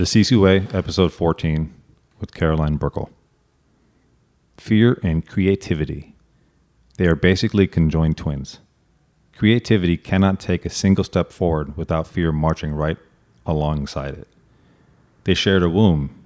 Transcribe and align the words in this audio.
The 0.00 0.06
Sisu 0.06 0.40
Way, 0.40 0.66
episode 0.72 1.12
14, 1.12 1.74
with 2.20 2.32
Caroline 2.32 2.78
Burckle. 2.78 3.10
Fear 4.56 4.98
and 5.02 5.28
creativity. 5.28 6.14
They 6.96 7.06
are 7.06 7.14
basically 7.14 7.66
conjoined 7.66 8.16
twins. 8.16 8.60
Creativity 9.36 9.98
cannot 9.98 10.40
take 10.40 10.64
a 10.64 10.70
single 10.70 11.04
step 11.04 11.30
forward 11.30 11.76
without 11.76 12.06
fear 12.06 12.32
marching 12.32 12.72
right 12.72 12.96
alongside 13.44 14.14
it. 14.14 14.28
They 15.24 15.34
shared 15.34 15.62
a 15.62 15.68
womb. 15.68 16.18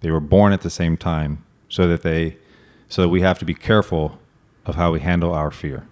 They 0.00 0.10
were 0.10 0.20
born 0.20 0.52
at 0.52 0.60
the 0.60 0.68
same 0.68 0.98
time, 0.98 1.42
so 1.70 1.88
that 1.88 2.02
they 2.02 2.36
so 2.90 3.00
that 3.00 3.08
we 3.08 3.22
have 3.22 3.38
to 3.38 3.46
be 3.46 3.54
careful 3.54 4.18
of 4.66 4.74
how 4.74 4.92
we 4.92 5.00
handle 5.00 5.32
our 5.32 5.50
fear. 5.50 5.88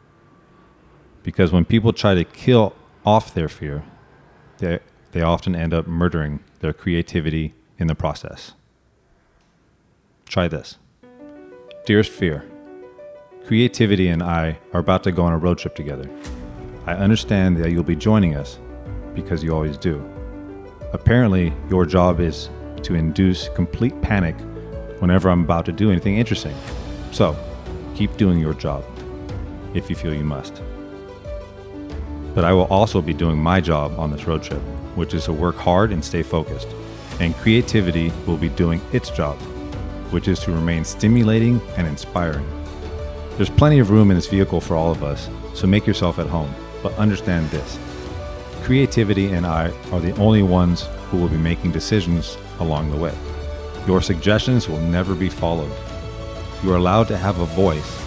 Because 1.23 1.53
when 1.53 1.65
people 1.65 1.95
try 1.95 2.15
to 2.15 2.25
kill 2.25 2.75
off 3.07 3.33
their 3.33 3.49
fear, 3.49 3.83
they 4.59 4.81
they 5.13 5.23
often 5.23 5.57
end 5.57 5.73
up 5.73 5.87
murdering 5.87 6.41
their 6.61 6.73
creativity 6.73 7.55
in 7.79 7.87
the 7.87 7.95
process. 7.95 8.53
Try 10.27 10.47
this. 10.47 10.77
Dearest 11.87 12.13
Fear, 12.13 12.45
creativity 13.47 14.09
and 14.09 14.23
I 14.23 14.59
are 14.73 14.81
about 14.81 15.03
to 15.05 15.13
go 15.13 15.25
on 15.25 15.33
a 15.33 15.39
road 15.39 15.59
trip 15.59 15.75
together. 15.75 16.09
I 16.87 16.93
understand 16.93 17.57
that 17.57 17.71
you'll 17.71 17.83
be 17.83 17.97
joining 17.97 18.37
us 18.37 18.59
because 19.15 19.43
you 19.43 19.53
always 19.53 19.77
do. 19.77 20.05
Apparently, 20.93 21.53
your 21.69 21.85
job 21.85 22.21
is 22.21 22.49
to 22.83 22.95
induce 22.95 23.49
complete 23.51 24.01
panic 24.03 24.37
whenever 25.01 25.31
I'm 25.31 25.43
about 25.43 25.65
to 25.67 25.73
do 25.73 25.91
anything 25.91 26.19
interesting. 26.19 26.55
So, 27.13 27.37
keep 27.95 28.17
doing 28.17 28.39
your 28.39 28.55
job 28.55 28.85
if 29.75 29.89
you 29.89 29.97
feel 29.97 30.15
you 30.15 30.25
must. 30.25 30.63
But 32.35 32.45
I 32.45 32.53
will 32.53 32.67
also 32.67 33.03
be 33.03 33.15
doing 33.15 33.39
my 33.39 33.61
job 33.61 33.99
on 33.99 34.11
this 34.11 34.25
road 34.27 34.43
trip 34.43 34.63
which 34.95 35.15
is 35.15 35.25
to 35.25 35.33
work 35.33 35.57
hard 35.57 35.93
and 35.93 36.05
stay 36.05 36.23
focused. 36.23 36.69
And 37.21 37.35
creativity 37.37 38.13
will 38.27 38.37
be 38.37 38.49
doing 38.49 38.81
its 38.93 39.11
job, 39.11 39.39
which 40.11 40.29
is 40.29 40.41
to 40.41 40.53
remain 40.53 40.85
stimulating 40.85 41.61
and 41.77 41.87
inspiring. 41.87 42.47
There's 43.37 43.51
plenty 43.51 43.79
of 43.79 43.91
room 43.91 44.11
in 44.11 44.17
this 44.17 44.27
vehicle 44.27 44.61
for 44.61 44.75
all 44.75 44.91
of 44.91 45.05
us, 45.05 45.29
so 45.55 45.67
make 45.67 45.87
yourself 45.87 46.19
at 46.19 46.27
home. 46.27 46.55
But 46.83 46.95
understand 46.95 47.49
this 47.51 47.79
creativity 48.63 49.33
and 49.33 49.47
I 49.47 49.71
are 49.91 50.01
the 50.01 50.15
only 50.17 50.43
ones 50.43 50.87
who 51.11 51.19
will 51.19 51.29
be 51.29 51.37
making 51.37 51.73
decisions 51.73 52.37
along 52.61 52.91
the 52.91 52.97
way. 52.97 53.15
Your 53.87 54.01
suggestions 54.01 54.69
will 54.69 54.81
never 54.81 55.15
be 55.15 55.29
followed. 55.29 55.73
You 56.63 56.73
are 56.73 56.77
allowed 56.77 57.09
to 57.09 57.17
have 57.17 57.41
a 57.41 57.47
voice, 57.47 58.01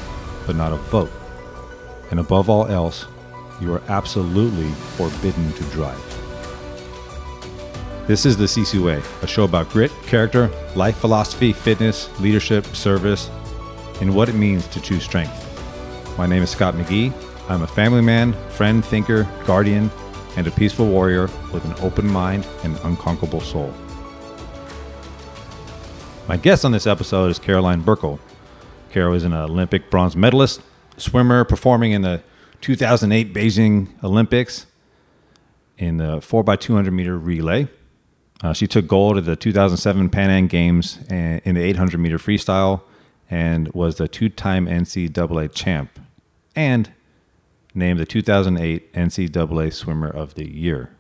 but 0.46 0.56
not 0.56 0.72
a 0.72 0.78
vote. 0.78 1.12
And 2.12 2.20
above 2.20 2.50
all 2.50 2.68
else, 2.68 3.08
you 3.60 3.74
are 3.74 3.82
absolutely 3.90 4.70
forbidden 4.96 5.52
to 5.54 5.64
drive. 5.66 6.23
This 8.06 8.26
is 8.26 8.36
the 8.36 8.44
Sisu 8.44 8.84
Way, 8.84 9.02
a 9.22 9.28
show 9.28 9.46
about 9.46 9.70
grit, 9.70 9.90
character, 10.08 10.52
life 10.76 10.98
philosophy, 10.98 11.54
fitness, 11.54 12.10
leadership, 12.20 12.66
service, 12.76 13.30
and 14.02 14.14
what 14.14 14.28
it 14.28 14.36
means 14.36 14.68
to 14.68 14.82
choose 14.82 15.06
strength. 15.06 15.32
My 16.18 16.26
name 16.26 16.44
is 16.44 16.50
Scott 16.50 16.74
McGee. 16.74 17.14
I'm 17.48 17.62
a 17.62 17.68
family 17.68 18.02
man, 18.02 18.34
friend, 18.50 18.84
thinker, 18.84 19.24
guardian, 19.46 19.90
and 20.36 20.46
a 20.46 20.52
peaceful 20.52 20.86
warrior 20.86 21.30
with 21.54 21.64
an 21.64 21.76
open 21.80 22.06
mind 22.06 22.46
and 22.66 22.78
unconquerable 22.84 23.40
soul. 23.40 23.74
My 26.28 26.36
guest 26.36 26.66
on 26.66 26.74
this 26.74 26.86
episode 26.86 27.32
is 27.32 27.40
Caroline 27.40 27.84
Burckle. 27.84 28.20
Carol 28.92 29.14
is 29.14 29.24
an 29.24 29.32
Olympic 29.32 29.90
bronze 29.90 30.18
medalist, 30.18 30.62
swimmer 30.98 31.46
performing 31.46 31.94
in 31.94 32.02
the 32.02 32.22
2008 32.60 33.34
Beijing 33.34 34.04
Olympics 34.04 34.66
in 35.78 35.96
the 35.98 36.18
4x200 36.18 36.92
meter 36.92 37.18
relay. 37.18 37.70
Uh, 38.44 38.52
she 38.52 38.68
took 38.68 38.88
gold 38.88 39.18
at 39.18 39.24
the 39.24 39.38
2007 39.38 40.10
Pan 40.10 40.30
Am 40.30 40.48
Games 40.48 41.00
in 41.10 41.56
the 41.56 41.64
800 41.64 41.98
meter 41.98 42.18
freestyle 42.18 42.82
and 43.32 43.70
was 43.74 43.96
the 43.96 44.08
two 44.08 44.28
time 44.28 44.68
NCAA 44.68 45.54
champ 45.54 45.98
and 46.56 46.92
named 47.74 48.00
the 48.00 48.06
2008 48.06 48.94
NCAA 48.94 49.74
Swimmer 49.74 50.10
of 50.10 50.36
the 50.36 50.48
Year. 50.48 50.92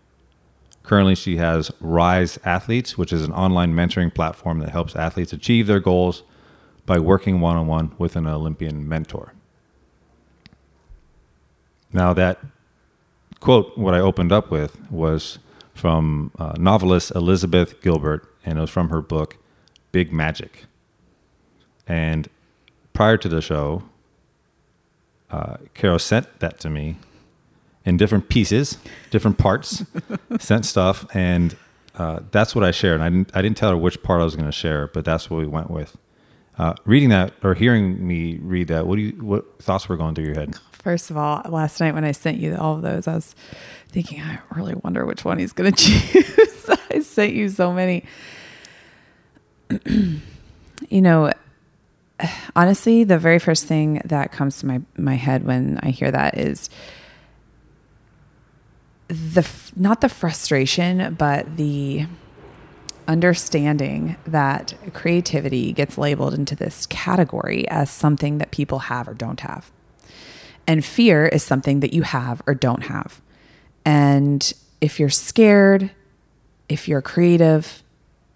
Currently, 0.83 1.15
she 1.15 1.37
has 1.37 1.71
Rise 1.79 2.39
Athletes, 2.43 2.97
which 2.97 3.13
is 3.13 3.23
an 3.23 3.31
online 3.33 3.73
mentoring 3.73 4.13
platform 4.13 4.59
that 4.59 4.69
helps 4.69 4.95
athletes 4.95 5.31
achieve 5.31 5.67
their 5.67 5.79
goals 5.79 6.23
by 6.85 6.99
working 6.99 7.39
one 7.39 7.55
on 7.55 7.67
one 7.67 7.93
with 7.97 8.15
an 8.15 8.27
Olympian 8.27 8.87
mentor. 8.87 9.33
Now, 11.93 12.13
that 12.13 12.39
quote, 13.39 13.77
what 13.77 13.93
I 13.93 13.99
opened 13.99 14.31
up 14.31 14.49
with 14.49 14.79
was 14.89 15.39
from 15.73 16.31
uh, 16.37 16.53
novelist 16.57 17.11
Elizabeth 17.15 17.81
Gilbert, 17.81 18.27
and 18.45 18.57
it 18.57 18.61
was 18.61 18.69
from 18.69 18.89
her 18.89 19.01
book 19.01 19.37
Big 19.91 20.11
Magic. 20.11 20.65
And 21.87 22.29
prior 22.93 23.17
to 23.17 23.27
the 23.27 23.41
show, 23.41 23.83
uh, 25.29 25.57
Carol 25.73 25.99
sent 25.99 26.39
that 26.39 26.59
to 26.59 26.69
me 26.69 26.97
in 27.85 27.97
different 27.97 28.29
pieces, 28.29 28.77
different 29.09 29.37
parts, 29.37 29.83
sent 30.39 30.65
stuff, 30.65 31.05
and 31.15 31.55
uh, 31.95 32.21
that's 32.31 32.55
what 32.55 32.63
I 32.63 32.71
shared. 32.71 32.95
And 32.95 33.03
I 33.03 33.09
didn't, 33.09 33.31
I 33.35 33.41
didn't 33.41 33.57
tell 33.57 33.71
her 33.71 33.77
which 33.77 34.01
part 34.03 34.21
I 34.21 34.23
was 34.23 34.35
going 34.35 34.47
to 34.47 34.51
share, 34.51 34.87
but 34.87 35.05
that's 35.05 35.29
what 35.29 35.37
we 35.37 35.47
went 35.47 35.69
with. 35.69 35.97
Uh, 36.57 36.75
reading 36.85 37.09
that 37.09 37.33
or 37.43 37.55
hearing 37.55 38.05
me 38.05 38.37
read 38.41 38.67
that, 38.67 38.85
what 38.85 38.95
do 38.95 39.01
you, 39.01 39.11
what 39.23 39.59
thoughts 39.61 39.89
were 39.89 39.97
going 39.97 40.13
through 40.13 40.25
your 40.25 40.35
head? 40.35 40.55
First 40.71 41.09
of 41.09 41.17
all, 41.17 41.41
last 41.49 41.79
night 41.79 41.93
when 41.93 42.03
I 42.03 42.11
sent 42.11 42.37
you 42.37 42.55
all 42.55 42.75
of 42.75 42.81
those, 42.81 43.07
I 43.07 43.15
was 43.15 43.35
thinking, 43.93 44.21
I 44.21 44.39
really 44.55 44.73
wonder 44.73 45.05
which 45.05 45.23
one 45.23 45.37
he's 45.37 45.53
going 45.53 45.71
to 45.73 45.77
choose. 45.77 46.69
I 46.91 46.99
sent 46.99 47.33
you 47.33 47.47
so 47.49 47.71
many. 47.71 48.03
you 49.85 50.21
know, 51.01 51.31
honestly, 52.55 53.03
the 53.03 53.17
very 53.17 53.39
first 53.39 53.65
thing 53.65 54.01
that 54.05 54.31
comes 54.31 54.59
to 54.59 54.65
my, 54.65 54.81
my 54.97 55.15
head 55.15 55.45
when 55.45 55.79
I 55.81 55.91
hear 55.91 56.11
that 56.11 56.37
is 56.37 56.69
the 59.07 59.47
not 59.75 60.01
the 60.01 60.09
frustration, 60.09 61.13
but 61.15 61.57
the 61.57 62.07
understanding 63.07 64.15
that 64.25 64.73
creativity 64.93 65.73
gets 65.73 65.97
labeled 65.97 66.33
into 66.33 66.55
this 66.55 66.85
category 66.87 67.67
as 67.67 67.91
something 67.91 68.37
that 68.37 68.51
people 68.51 68.79
have 68.79 69.07
or 69.07 69.13
don't 69.13 69.41
have. 69.41 69.71
And 70.65 70.83
fear 70.85 71.27
is 71.27 71.43
something 71.43 71.81
that 71.81 71.93
you 71.93 72.03
have 72.03 72.41
or 72.47 72.55
don't 72.55 72.83
have. 72.83 73.21
And 73.85 74.53
if 74.81 74.99
you're 74.99 75.09
scared, 75.09 75.91
if 76.69 76.87
you're 76.87 77.01
creative, 77.01 77.83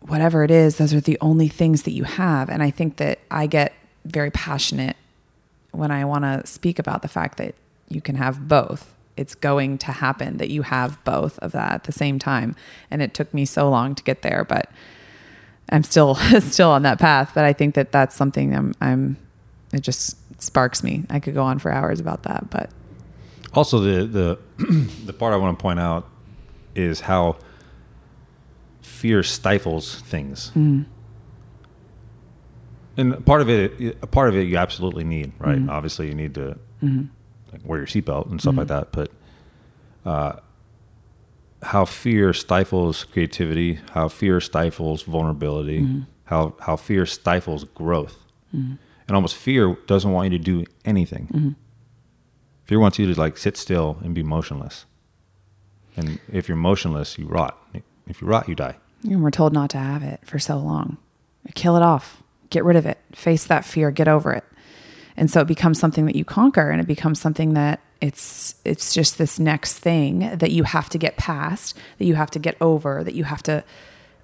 whatever 0.02 0.44
it 0.44 0.52
is, 0.52 0.78
those 0.78 0.94
are 0.94 1.02
the 1.02 1.18
only 1.22 1.48
things 1.48 1.84
that 1.84 1.92
you 1.92 2.04
have. 2.04 2.50
And 2.50 2.62
I 2.64 2.72
think 2.72 2.98
that 2.98 3.20
I 3.30 3.48
get 3.48 3.74
very 4.06 4.32
passionate 4.32 4.96
when 5.72 5.92
I 5.92 6.06
want 6.06 6.24
to 6.24 6.46
speak 6.46 6.80
about 6.80 7.02
the 7.02 7.08
fact 7.08 7.38
that 7.38 7.56
you 7.90 8.02
can 8.02 8.16
have 8.16 8.48
both. 8.48 8.94
It's 9.16 9.36
going 9.36 9.78
to 9.80 9.92
happen 9.92 10.38
that 10.38 10.50
you 10.50 10.62
have 10.62 11.04
both 11.04 11.40
of 11.40 11.52
that 11.54 11.72
at 11.72 11.84
the 11.86 11.92
same 11.92 12.20
time. 12.20 12.56
And 12.92 13.02
it 13.02 13.14
took 13.14 13.34
me 13.34 13.46
so 13.46 13.70
long 13.70 13.96
to 13.96 14.04
get 14.04 14.22
there, 14.22 14.46
but 14.48 14.70
I'm 15.70 15.84
still 15.84 16.16
still 16.40 16.70
on 16.70 16.84
that 16.84 17.00
path. 17.00 17.32
But 17.34 17.44
I 17.44 17.54
think 17.54 17.76
that 17.76 17.92
that's 17.92 18.16
something 18.16 18.56
I'm, 18.56 18.74
I'm 18.80 19.18
it 19.74 19.82
just 19.82 20.18
sparks 20.42 20.84
me. 20.84 21.04
I 21.10 21.20
could 21.20 21.34
go 21.34 21.44
on 21.44 21.60
for 21.60 21.72
hours 21.72 22.00
about 22.00 22.24
that, 22.24 22.50
but 22.50 22.70
also 23.54 23.80
the 23.80 24.06
the 24.06 24.40
the 25.06 25.14
part 25.14 25.34
I 25.34 25.38
want 25.38 25.58
to 25.58 25.62
point 25.62 25.80
out 25.80 26.08
is 26.76 27.02
how 27.02 27.38
fear 28.82 29.24
stifles 29.24 30.02
things. 30.02 30.52
Mm. 30.56 30.86
And 32.98 33.26
part 33.26 33.42
of 33.42 33.50
it, 33.50 33.98
a 34.02 34.08
part 34.08 34.30
of 34.30 34.36
it, 34.36 34.48
you 34.48 34.58
absolutely 34.58 35.04
need, 35.04 35.32
right? 35.38 35.60
Mm. 35.60 35.70
Obviously, 35.70 36.08
you 36.08 36.16
need 36.16 36.34
to 36.36 36.58
mm-hmm. 36.84 37.04
like, 37.52 37.62
wear 37.64 37.80
your 37.80 37.88
seatbelt 37.88 38.32
and 38.32 38.42
stuff 38.42 38.52
mm-hmm. 38.52 38.60
like 38.60 38.68
that. 38.70 38.92
But 38.92 39.12
uh, 40.04 40.40
how 41.62 41.86
fear 41.86 42.34
stifles 42.34 43.04
creativity, 43.04 43.80
how 43.92 44.08
fear 44.08 44.42
stifles 44.42 45.04
vulnerability, 45.04 45.82
mm-hmm. 45.82 46.02
how 46.26 46.56
how 46.60 46.76
fear 46.76 47.06
stifles 47.06 47.64
growth. 47.64 48.18
Mm-hmm 48.56 48.76
and 49.08 49.16
almost 49.16 49.36
fear 49.36 49.78
doesn't 49.88 50.12
want 50.12 50.32
you 50.32 50.38
to 50.38 50.44
do 50.44 50.66
anything. 50.86 51.56
Fear 52.68 52.80
wants 52.82 53.00
you 53.00 53.12
to 53.12 53.20
like 53.20 53.38
sit 53.38 53.56
still 53.56 53.98
and 54.04 54.14
be 54.14 54.24
motionless. 54.24 54.86
And 55.96 56.20
if 56.32 56.50
you're 56.50 56.58
motionless, 56.58 57.18
you 57.18 57.26
rot. 57.26 57.58
If 58.08 58.22
you 58.22 58.28
rot, 58.28 58.50
you 58.50 58.56
die. 58.56 58.76
And 59.04 59.24
we're 59.24 59.32
told 59.32 59.54
not 59.54 59.70
to 59.72 59.78
have 59.78 60.04
it 60.04 60.20
for 60.26 60.38
so 60.38 60.58
long. 60.58 60.98
Kill 61.56 61.78
it 61.78 61.82
off. 61.82 62.22
Get 62.50 62.66
rid 62.66 62.76
of 62.76 62.86
it. 62.86 62.98
Face 63.14 63.46
that 63.46 63.64
fear. 63.64 63.90
Get 63.90 64.10
over 64.10 64.34
it. 64.34 64.44
And 65.16 65.32
so 65.32 65.42
it 65.42 65.48
becomes 65.48 65.80
something 65.80 66.06
that 66.06 66.16
you 66.16 66.26
conquer, 66.26 66.70
and 66.70 66.80
it 66.80 66.88
becomes 66.88 67.20
something 67.20 67.54
that 67.54 67.80
it's 68.02 68.56
it's 68.66 68.94
just 68.94 69.18
this 69.18 69.40
next 69.40 69.80
thing 69.80 70.38
that 70.38 70.52
you 70.52 70.64
have 70.64 70.90
to 70.90 70.98
get 70.98 71.18
past, 71.18 71.76
that 71.98 72.06
you 72.06 72.16
have 72.16 72.30
to 72.32 72.40
get 72.40 72.56
over, 72.62 73.04
that 73.04 73.16
you 73.16 73.24
have 73.24 73.42
to 73.44 73.64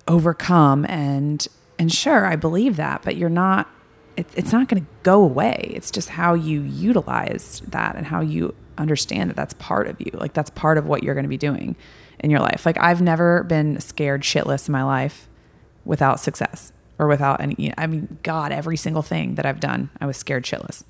overcome. 0.07 0.86
And 0.86 1.48
and 1.80 1.92
sure, 1.92 2.25
I 2.25 2.36
believe 2.36 2.75
that, 2.75 3.01
but 3.04 3.16
you're 3.16 3.30
not 3.30 3.69
it, 4.15 4.27
it's 4.36 4.51
not 4.51 4.68
going 4.68 4.83
to 4.83 4.89
go 5.04 5.24
away. 5.24 5.71
It's 5.75 5.92
just 5.92 6.10
how 6.10 6.33
you 6.33 6.62
utilize 6.62 7.62
that 7.68 7.95
and 7.95 8.06
how 8.06 8.21
you 8.21 8.56
understand 8.77 9.30
that 9.30 9.36
that's 9.36 9.54
part 9.56 9.88
of 9.88 10.00
you. 10.00 10.12
Like 10.13 10.33
that's 10.33 10.50
part 10.51 10.77
of 10.77 10.88
what 10.88 11.04
you're 11.04 11.15
going 11.15 11.25
to 11.25 11.30
be 11.30 11.38
doing 11.38 11.75
in 12.19 12.30
your 12.30 12.39
life. 12.39 12.65
Like 12.65 12.77
I've 12.80 13.01
never 13.01 13.44
been 13.44 13.80
scared 13.80 14.21
shitless 14.21 14.68
in 14.68 14.71
my 14.71 14.83
life 14.83 15.27
without 15.86 16.19
success 16.19 16.71
or 17.00 17.07
without 17.07 17.42
any. 17.42 17.74
I 17.77 17.88
mean, 17.88 18.19
God, 18.24 18.51
every 18.51 18.77
single 18.77 19.01
thing 19.01 19.36
that 19.36 19.45
I've 19.45 19.60
done, 19.60 19.89
I 20.00 20.06
was 20.06 20.18
scared 20.18 20.44
shitless. 20.44 20.83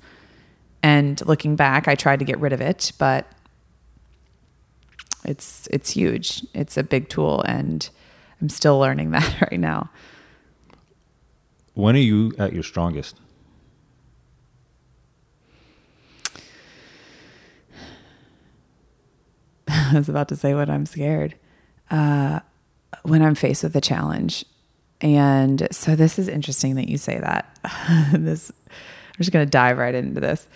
And 0.82 1.24
looking 1.26 1.56
back, 1.56 1.88
I 1.88 1.94
tried 1.94 2.18
to 2.18 2.24
get 2.24 2.38
rid 2.38 2.52
of 2.52 2.60
it, 2.60 2.92
but 2.98 3.26
it's 5.24 5.66
it's 5.70 5.90
huge. 5.90 6.46
It's 6.52 6.76
a 6.76 6.82
big 6.82 7.08
tool, 7.08 7.42
and 7.42 7.88
I'm 8.40 8.50
still 8.50 8.78
learning 8.78 9.10
that 9.12 9.40
right 9.50 9.58
now. 9.58 9.90
When 11.74 11.94
are 11.96 12.00
you 12.00 12.32
at 12.38 12.52
your 12.52 12.62
strongest? 12.62 13.16
I 19.68 19.92
was 19.94 20.08
about 20.08 20.28
to 20.28 20.36
say 20.36 20.54
when 20.54 20.70
I'm 20.70 20.86
scared. 20.86 21.34
Uh, 21.90 22.40
when 23.02 23.22
I'm 23.22 23.34
faced 23.34 23.62
with 23.64 23.76
a 23.76 23.80
challenge. 23.80 24.44
And 25.00 25.68
so 25.70 25.96
this 25.96 26.18
is 26.18 26.28
interesting 26.28 26.76
that 26.76 26.88
you 26.88 26.96
say 26.96 27.18
that. 27.18 27.58
this 28.12 28.50
I'm 28.70 29.18
just 29.18 29.32
going 29.32 29.44
to 29.46 29.50
dive 29.50 29.78
right 29.78 29.94
into 29.94 30.20
this. 30.20 30.48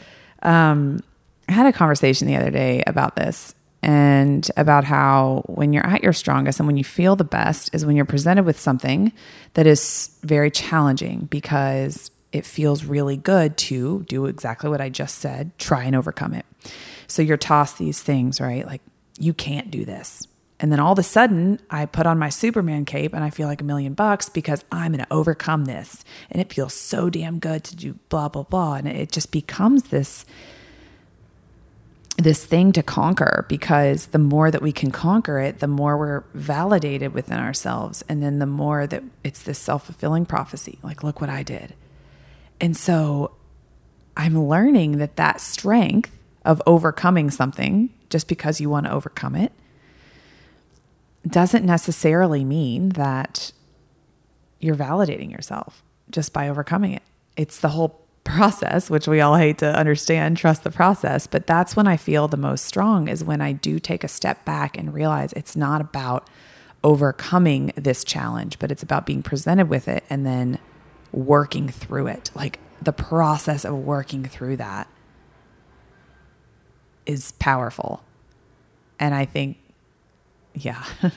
Um, 0.43 1.01
I 1.49 1.53
had 1.53 1.67
a 1.67 1.73
conversation 1.73 2.27
the 2.27 2.37
other 2.37 2.51
day 2.51 2.83
about 2.87 3.17
this 3.17 3.55
and 3.83 4.51
about 4.57 4.85
how 4.85 5.43
when 5.47 5.73
you're 5.73 5.87
at 5.87 6.03
your 6.03 6.13
strongest 6.13 6.59
and 6.59 6.67
when 6.67 6.77
you 6.77 6.85
feel 6.85 7.15
the 7.17 7.25
best 7.25 7.73
is 7.75 7.87
when 7.87 7.97
you're 7.97 8.05
presented 8.05 8.45
with 8.45 8.59
something 8.59 9.13
that 9.55 9.67
is 9.67 10.11
very 10.23 10.51
challenging 10.51 11.27
because 11.31 12.11
it 12.33 12.45
feels 12.45 12.85
really 12.85 13.17
good 13.17 13.57
to 13.57 14.05
do 14.09 14.27
exactly 14.27 14.69
what 14.69 14.81
I 14.81 14.89
just 14.89 15.19
said, 15.19 15.57
try 15.59 15.85
and 15.85 15.97
overcome 15.97 16.35
it. 16.35 16.45
So 17.07 17.23
you're 17.23 17.37
tossed 17.37 17.79
these 17.79 18.03
things, 18.03 18.41
right? 18.41 18.67
Like, 18.67 18.83
you 19.19 19.33
can't 19.33 19.71
do 19.71 19.85
this. 19.85 20.27
And 20.61 20.73
then 20.73 20.81
all 20.81 20.93
of 20.93 20.99
a 20.99 21.05
sudden, 21.05 21.61
I 21.71 21.87
put 21.87 22.07
on 22.07 22.19
my 22.19 22.29
Superman 22.29 22.85
cape 22.85 23.15
and 23.15 23.23
I 23.23 23.31
feel 23.31 23.47
like 23.47 23.61
a 23.61 23.65
million 23.65 23.95
bucks 23.95 24.29
because 24.29 24.65
I'm 24.73 24.93
going 24.93 25.05
to 25.05 25.13
overcome 25.13 25.67
this. 25.67 26.05
And 26.31 26.41
it 26.41 26.53
feels 26.53 26.75
so 26.75 27.09
damn 27.09 27.39
good 27.39 27.63
to 27.65 27.77
do 27.77 27.95
blah, 28.09 28.29
blah, 28.29 28.43
blah. 28.43 28.75
And 28.75 28.89
it 28.89 29.13
just 29.13 29.31
becomes 29.31 29.85
this 29.85 30.27
this 32.19 32.45
thing 32.45 32.73
to 32.73 32.83
conquer 32.83 33.47
because 33.49 34.07
the 34.07 34.19
more 34.19 34.51
that 34.51 34.61
we 34.61 34.73
can 34.73 34.91
conquer 34.91 35.39
it, 35.39 35.61
the 35.61 35.69
more 35.69 35.97
we're 35.97 36.25
validated 36.35 37.15
within 37.15 37.39
ourselves. 37.39 38.05
And 38.09 38.21
then 38.21 38.41
the 38.41 38.47
more 38.47 38.89
that 38.89 39.05
it's 39.23 39.43
this 39.43 39.59
self 39.59 39.87
fulfilling 39.87 40.27
prophecy 40.27 40.79
like, 40.83 41.05
look 41.05 41.21
what 41.21 41.31
I 41.31 41.45
did. 41.45 41.75
And 42.61 42.77
so 42.77 43.37
I'm 44.17 44.37
learning 44.47 44.99
that 44.99 45.15
that 45.17 45.41
strength 45.41 46.11
of 46.45 46.61
overcoming 46.67 47.31
something 47.31 47.91
just 48.11 48.27
because 48.27 48.61
you 48.61 48.69
want 48.69 48.87
to 48.87 48.93
overcome 48.93 49.37
it 49.37 49.53
doesn't 51.27 51.65
necessarily 51.65 52.45
mean 52.45 52.91
that 52.91 53.53
you're 54.61 54.75
validating 54.75 55.31
yourself 55.31 55.85
just 56.11 56.33
by 56.33 56.49
overcoming 56.49 56.93
it. 56.93 57.03
It's 57.37 57.61
the 57.61 57.69
whole 57.69 58.08
process, 58.29 58.91
which 58.91 59.09
we 59.09 59.21
all 59.21 59.37
hate 59.37 59.59
to 59.59 59.77
understand, 59.77 60.37
trust 60.37 60.65
the 60.65 60.71
process. 60.71 61.27
But 61.27 61.47
that's 61.47 61.75
when 61.77 61.87
I 61.87 61.97
feel 61.97 62.29
the 62.29 62.37
most 62.37 62.65
strong, 62.65 63.09
is 63.09 63.25
when 63.25 63.41
I 63.41 63.53
do 63.53 63.79
take 63.79 64.05
a 64.05 64.09
step 64.09 64.45
back 64.45 64.77
and 64.77 64.93
realize 64.95 65.33
it's 65.33 65.57
not 65.57 65.81
about 65.81 66.29
overcoming 66.85 67.73
this 67.77 68.05
challenge, 68.05 68.59
but 68.59 68.71
it's 68.71 68.83
about 68.83 69.07
being 69.07 69.23
presented 69.23 69.69
with 69.69 69.89
it 69.89 70.05
and 70.09 70.25
then 70.25 70.59
working 71.13 71.69
through 71.69 72.07
it. 72.07 72.31
Like 72.35 72.61
the 72.81 72.93
process 72.93 73.65
of 73.65 73.75
working 73.75 74.25
through 74.25 74.57
that 74.57 74.89
is 77.07 77.33
powerful. 77.33 78.05
And 79.01 79.15
I 79.15 79.25
think 79.25 79.59
yeah, 80.55 80.85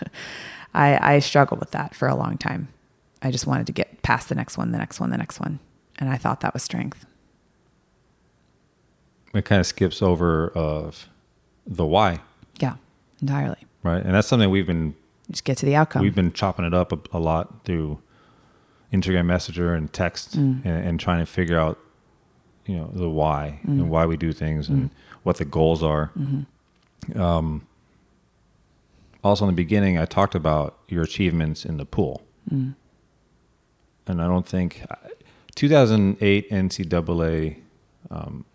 I, 0.74 1.16
I 1.16 1.20
struggled 1.20 1.60
with 1.60 1.72
that 1.72 1.96
for 1.96 2.08
a 2.08 2.16
long 2.16 2.38
time. 2.38 2.70
I 3.22 3.32
just 3.32 3.46
wanted 3.46 3.68
to 3.68 3.74
get 3.74 4.02
past 4.02 4.30
the 4.30 4.36
next 4.36 4.58
one, 4.58 4.72
the 4.72 4.78
next 4.78 5.00
one, 5.00 5.10
the 5.10 5.18
next 5.18 5.40
one. 5.40 5.60
And 6.02 6.10
I 6.10 6.18
thought 6.18 6.42
that 6.42 6.54
was 6.54 6.64
strength. 6.64 7.06
It 9.36 9.46
kind 9.46 9.60
of 9.60 9.68
skips 9.68 10.02
over 10.02 10.50
of 10.50 11.08
the 11.66 11.86
why. 11.86 12.20
Yeah, 12.60 12.76
entirely. 13.22 13.60
Right. 13.84 14.04
And 14.04 14.16
that's 14.16 14.28
something 14.28 14.50
we've 14.50 14.66
been 14.66 14.96
just 15.30 15.46
get 15.46 15.58
to 15.60 15.66
the 15.66 15.76
outcome. 15.76 16.02
We've 16.02 16.16
been 16.16 16.34
chopping 16.34 16.66
it 16.66 16.74
up 16.74 16.92
a, 16.92 17.00
a 17.18 17.20
lot 17.20 17.64
through 17.64 18.00
Instagram 18.92 19.28
Messenger 19.28 19.76
and 19.76 19.94
text 19.94 20.38
mm. 20.38 20.66
and, 20.66 20.86
and, 20.86 21.00
trying 21.00 21.20
to 21.20 21.26
figure 21.26 21.58
out, 21.58 21.80
you 22.66 22.76
know, 22.76 22.90
the 22.94 23.10
why 23.10 23.62
mm. 23.64 23.70
and 23.70 23.90
why 23.90 24.06
we 24.06 24.18
do 24.18 24.34
things 24.34 24.68
mm. 24.68 24.74
and 24.74 24.90
what 25.24 25.38
the 25.38 25.46
goals 25.46 25.82
are. 25.82 26.12
Mm-hmm. 26.20 27.22
Um, 27.22 27.66
also 29.24 29.46
in 29.46 29.52
the 29.52 29.56
beginning, 29.56 29.98
I 29.98 30.06
talked 30.06 30.36
about 30.36 30.80
your 30.90 31.04
achievements 31.04 31.64
in 31.64 31.78
the 31.78 31.86
pool, 31.86 32.24
mm. 32.52 32.76
and 34.08 34.22
I 34.22 34.28
don't 34.28 34.48
think 34.48 34.84
2008 35.56 36.50
NCAA, 36.50 37.58
um, 38.10 38.46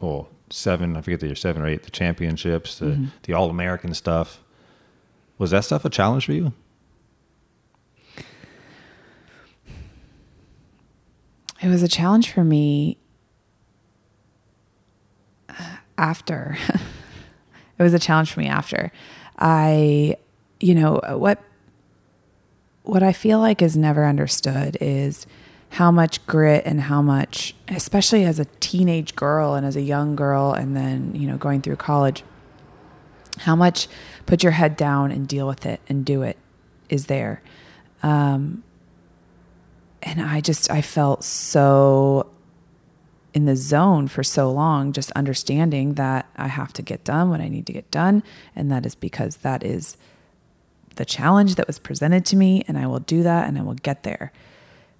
well, 0.00 0.28
seven, 0.50 0.96
I 0.96 1.00
forget 1.00 1.20
the 1.20 1.26
year, 1.26 1.34
seven 1.34 1.62
or 1.62 1.66
eight, 1.66 1.82
the 1.82 1.90
championships, 1.90 2.78
the, 2.78 2.86
mm-hmm. 2.86 3.04
the 3.22 3.32
All 3.32 3.50
American 3.50 3.94
stuff. 3.94 4.40
Was 5.38 5.50
that 5.50 5.64
stuff 5.64 5.84
a 5.84 5.90
challenge 5.90 6.26
for 6.26 6.32
you? 6.32 6.52
It 11.60 11.68
was 11.68 11.82
a 11.82 11.88
challenge 11.88 12.30
for 12.30 12.44
me 12.44 12.98
after 15.96 16.58
it 17.78 17.82
was 17.82 17.94
a 17.94 17.98
challenge 17.98 18.32
for 18.32 18.40
me 18.40 18.48
after. 18.48 18.92
I, 19.38 20.16
you 20.60 20.74
know, 20.74 21.00
what 21.16 21.42
what 22.84 23.02
I 23.02 23.12
feel 23.12 23.40
like 23.40 23.60
is 23.62 23.76
never 23.76 24.04
understood 24.04 24.76
is 24.80 25.26
how 25.70 25.90
much 25.90 26.24
grit 26.26 26.62
and 26.66 26.82
how 26.82 27.02
much, 27.02 27.54
especially 27.68 28.24
as 28.24 28.38
a 28.38 28.44
teenage 28.60 29.16
girl 29.16 29.54
and 29.54 29.66
as 29.66 29.74
a 29.74 29.82
young 29.82 30.14
girl, 30.14 30.52
and 30.52 30.76
then 30.76 31.14
you 31.14 31.26
know 31.26 31.36
going 31.36 31.62
through 31.62 31.76
college, 31.76 32.22
how 33.38 33.56
much 33.56 33.88
put 34.26 34.42
your 34.42 34.52
head 34.52 34.76
down 34.76 35.10
and 35.10 35.26
deal 35.26 35.48
with 35.48 35.66
it 35.66 35.80
and 35.88 36.04
do 36.04 36.22
it 36.22 36.36
is 36.88 37.06
there. 37.06 37.42
Um, 38.02 38.62
and 40.02 40.20
I 40.20 40.42
just 40.42 40.70
I 40.70 40.82
felt 40.82 41.24
so 41.24 42.30
in 43.32 43.46
the 43.46 43.56
zone 43.56 44.06
for 44.08 44.22
so 44.22 44.52
long, 44.52 44.92
just 44.92 45.10
understanding 45.12 45.94
that 45.94 46.26
I 46.36 46.48
have 46.48 46.72
to 46.74 46.82
get 46.82 47.02
done 47.02 47.30
what 47.30 47.40
I 47.40 47.48
need 47.48 47.66
to 47.66 47.72
get 47.72 47.90
done. 47.90 48.22
And 48.54 48.70
that 48.70 48.86
is 48.86 48.94
because 48.94 49.38
that 49.38 49.64
is 49.64 49.96
the 50.94 51.04
challenge 51.04 51.56
that 51.56 51.66
was 51.66 51.78
presented 51.78 52.24
to 52.26 52.36
me, 52.36 52.64
and 52.68 52.78
I 52.78 52.86
will 52.86 53.00
do 53.00 53.22
that 53.22 53.48
and 53.48 53.58
I 53.58 53.62
will 53.62 53.74
get 53.74 54.02
there. 54.02 54.32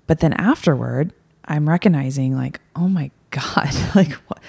But 0.06 0.20
then 0.20 0.32
afterward, 0.34 1.12
I'm 1.46 1.68
recognizing, 1.68 2.36
like, 2.36 2.60
oh 2.76 2.88
my 2.88 3.10
God, 3.30 3.74
like, 3.94 4.12
what? 4.12 4.40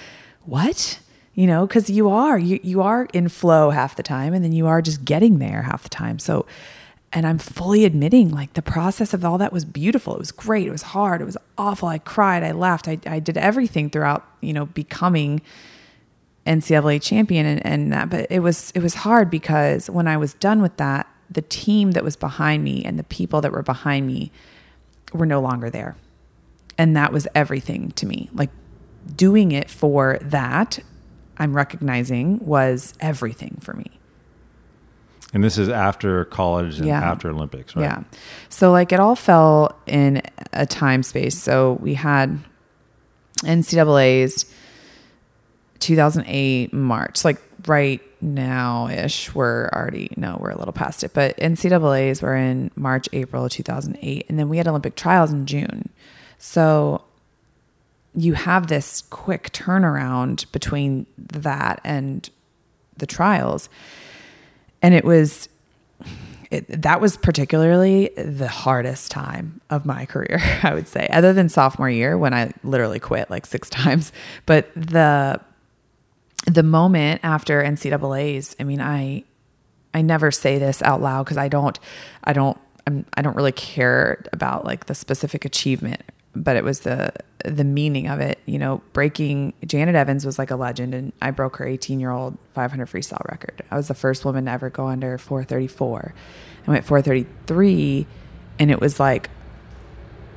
what? 0.46 1.00
You 1.34 1.48
know, 1.48 1.66
because 1.68 1.90
you 1.90 2.10
are, 2.10 2.38
you, 2.38 2.60
you 2.64 2.82
are 2.82 3.08
in 3.12 3.28
flow 3.30 3.72
half 3.72 3.96
the 3.96 4.04
time, 4.04 4.34
and 4.34 4.44
then 4.44 4.54
you 4.54 4.68
are 4.68 4.82
just 4.82 5.04
getting 5.04 5.40
there 5.40 5.64
half 5.64 5.84
the 5.84 5.90
time. 5.90 6.20
So, 6.20 6.46
and 7.12 7.26
I'm 7.26 7.40
fully 7.40 7.86
admitting 7.86 8.30
like 8.30 8.54
the 8.54 8.62
process 8.62 9.14
of 9.14 9.24
all 9.26 9.38
that 9.38 9.52
was 9.52 9.66
beautiful. 9.66 10.16
It 10.16 10.20
was 10.20 10.32
great. 10.32 10.68
It 10.68 10.72
was 10.72 10.82
hard. 10.82 11.22
It 11.22 11.26
was 11.26 11.38
awful. 11.58 11.88
I 11.88 11.98
cried. 11.98 12.44
I 12.44 12.52
laughed. 12.52 12.88
I, 12.88 13.00
I 13.06 13.20
did 13.20 13.38
everything 13.38 13.90
throughout, 13.90 14.26
you 14.42 14.54
know, 14.54 14.66
becoming 14.66 15.42
NCAA 16.46 17.02
champion 17.02 17.46
and, 17.46 17.66
and 17.66 17.94
that. 17.94 18.10
But 18.10 18.28
it 18.30 18.40
was 18.40 18.72
it 18.76 18.82
was 18.82 18.96
hard 18.96 19.30
because 19.30 19.90
when 19.90 20.08
I 20.08 20.18
was 20.18 20.34
done 20.34 20.62
with 20.62 20.78
that, 20.78 21.08
the 21.36 21.42
team 21.44 21.92
that 21.92 22.04
was 22.04 22.16
behind 22.16 22.64
me 22.64 22.84
and 22.84 22.98
the 22.98 23.04
people 23.04 23.42
that 23.42 23.52
were 23.52 23.62
behind 23.62 24.08
me 24.08 24.32
were 25.14 25.26
no 25.26 25.40
longer 25.40 25.70
there. 25.70 25.96
And 26.78 26.98
that 26.98 27.14
was 27.14 27.28
everything 27.36 27.92
to 27.92 28.06
me. 28.06 28.30
Like 28.34 28.50
doing 29.16 29.52
it 29.52 29.70
for 29.70 30.18
that, 30.22 30.80
I'm 31.38 31.56
recognizing 31.56 32.40
was 32.40 32.94
everything 33.00 33.58
for 33.62 33.74
me. 33.74 34.00
And 35.34 35.44
this 35.44 35.58
is 35.58 35.68
after 35.68 36.26
college 36.26 36.78
and 36.78 36.88
yeah. 36.88 37.02
after 37.02 37.30
Olympics, 37.30 37.76
right? 37.76 37.84
Yeah. 37.84 38.04
So 38.48 38.72
like 38.72 38.94
it 38.94 39.02
all 39.02 39.18
fell 39.18 39.78
in 39.86 40.22
a 40.54 40.66
time 40.66 41.04
space. 41.04 41.38
So 41.38 41.74
we 41.82 41.94
had 41.94 42.40
NCAA's 43.44 44.46
2008 45.80 46.72
March, 46.72 47.26
like 47.26 47.42
right 47.68 48.02
now 48.26 48.90
ish. 48.90 49.34
We're 49.34 49.70
already 49.70 50.12
no, 50.18 50.38
we're 50.40 50.52
a 50.52 50.58
little 50.58 50.74
past 50.74 51.04
it, 51.04 51.14
but 51.14 51.38
NCAA's 51.38 52.22
were 52.22 52.36
in 52.36 52.72
March, 52.76 53.08
April 53.14 53.48
2008, 53.48 54.26
and 54.28 54.40
then 54.40 54.50
we 54.50 54.58
had 54.58 54.68
Olympic 54.68 54.96
trials 54.96 55.32
in 55.32 55.46
June. 55.46 55.90
So 56.38 57.04
you 58.16 58.34
have 58.34 58.68
this 58.68 59.02
quick 59.10 59.52
turnaround 59.52 60.52
between 60.52 61.06
that 61.18 61.82
and 61.84 62.30
the 62.98 63.06
trials 63.06 63.70
and 64.82 64.94
it 64.94 65.04
was 65.04 65.50
it, 66.52 66.84
that 66.84 67.02
was 67.02 67.18
particularly 67.18 68.12
the 68.16 68.48
hardest 68.48 69.10
time 69.10 69.62
of 69.70 69.86
my 69.86 70.06
career, 70.06 70.40
I 70.64 70.74
would 70.74 70.88
say, 70.88 71.08
other 71.12 71.34
than 71.34 71.50
sophomore 71.50 71.90
year 71.90 72.18
when 72.18 72.34
I 72.34 72.54
literally 72.64 73.00
quit 73.00 73.30
like 73.30 73.46
six 73.46 73.70
times. 73.72 74.12
But 74.46 74.70
the 74.76 75.42
the 76.46 76.64
moment 76.64 77.22
after 77.24 77.64
NCAA's, 77.64 78.56
I 78.60 78.64
mean, 78.64 78.82
I 78.82 79.24
I 79.94 80.02
never 80.02 80.32
say 80.32 80.60
this 80.60 80.82
out 80.82 81.02
loud 81.02 81.24
because 81.24 81.38
I 81.38 81.48
don't 81.48 81.80
I 82.24 82.34
don't 82.34 82.58
I'm, 82.88 83.06
I 83.16 83.22
don't 83.22 83.36
really 83.36 83.52
care 83.52 84.24
about 84.34 84.66
like 84.66 84.86
the 84.86 84.96
specific 84.96 85.46
achievement, 85.46 86.02
but 86.36 86.56
it 86.56 86.64
was 86.64 86.82
the 86.82 87.12
the 87.44 87.64
meaning 87.64 88.08
of 88.08 88.20
it. 88.20 88.40
You 88.46 88.60
know, 88.60 88.82
breaking 88.94 89.54
Janet 89.66 89.96
Evans 89.96 90.26
was 90.26 90.38
like 90.38 90.52
a 90.52 90.56
legend, 90.56 90.94
and 90.94 91.14
I 91.22 91.32
broke 91.32 91.58
her 91.58 91.68
18 91.68 92.00
year 92.00 92.12
old 92.12 92.38
500 92.54 92.88
freestyle 92.88 93.28
record. 93.30 93.64
I 93.72 93.78
was 93.78 93.88
the 93.88 93.94
first 93.94 94.26
woman 94.26 94.46
to 94.46 94.52
ever 94.52 94.70
go 94.70 94.88
under 94.88 95.18
434. 95.18 96.14
I 96.68 96.72
went 96.72 96.86
433, 96.86 98.08
and 98.60 98.72
it 98.72 98.80
was 98.80 99.00
like, 99.00 99.30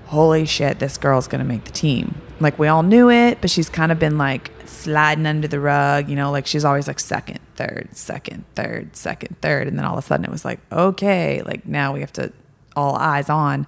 holy 0.09 0.47
shit, 0.47 0.79
this 0.79 0.97
girl's 0.97 1.29
gonna 1.29 1.45
make 1.45 1.65
the 1.65 1.71
team. 1.71 2.21
Like 2.41 2.59
we 2.59 2.67
all 2.67 2.83
knew 2.83 3.11
it, 3.11 3.41
but 3.41 3.51
she's 3.51 3.69
kind 3.69 3.93
of 3.93 3.99
been 3.99 4.17
like 4.17 4.51
sliding 4.65 5.27
under 5.27 5.49
the 5.49 5.61
rug. 5.61 6.09
You 6.09 6.17
know, 6.17 6.31
like 6.31 6.47
she's 6.47 6.65
always 6.65 6.89
like 6.89 6.99
second, 6.99 7.41
third, 7.57 7.89
second, 7.93 8.45
third, 8.55 8.97
second, 8.97 9.37
third, 9.41 9.69
and 9.69 9.79
then 9.79 9.85
all 9.85 9.99
of 9.99 10.05
a 10.05 10.07
sudden 10.07 10.25
it 10.25 10.31
was 10.31 10.45
like, 10.45 10.61
okay, 10.73 11.43
like 11.43 11.67
now 11.67 11.93
we 11.93 12.01
have 12.01 12.13
to 12.15 12.33
all 12.75 12.97
eyes 12.97 13.29
on. 13.29 13.67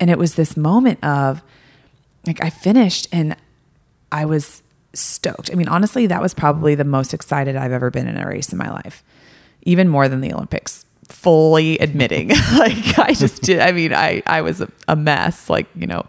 And 0.00 0.10
it 0.10 0.18
was 0.18 0.34
this 0.34 0.56
moment 0.56 1.02
of 1.04 1.42
like 2.26 2.42
I 2.42 2.48
finished 2.48 3.08
and 3.12 3.36
I 4.10 4.24
was 4.24 4.62
stoked. 4.94 5.50
I 5.52 5.56
mean, 5.56 5.68
honestly, 5.68 6.06
that 6.06 6.22
was 6.22 6.32
probably 6.32 6.74
the 6.74 6.84
most 6.84 7.12
excited 7.12 7.54
I've 7.54 7.72
ever 7.72 7.90
been 7.90 8.08
in 8.08 8.16
a 8.16 8.26
race 8.26 8.50
in 8.50 8.56
my 8.56 8.70
life, 8.70 9.04
even 9.62 9.88
more 9.88 10.08
than 10.08 10.22
the 10.22 10.32
Olympics. 10.32 10.85
Fully 11.08 11.78
admitting, 11.78 12.28
like 12.58 12.98
I 12.98 13.12
just 13.12 13.42
did. 13.42 13.60
I 13.60 13.72
mean, 13.72 13.92
I 13.92 14.22
I 14.26 14.40
was 14.42 14.62
a, 14.88 14.96
mess, 14.96 15.48
like 15.48 15.68
you 15.74 15.86
know, 15.86 16.04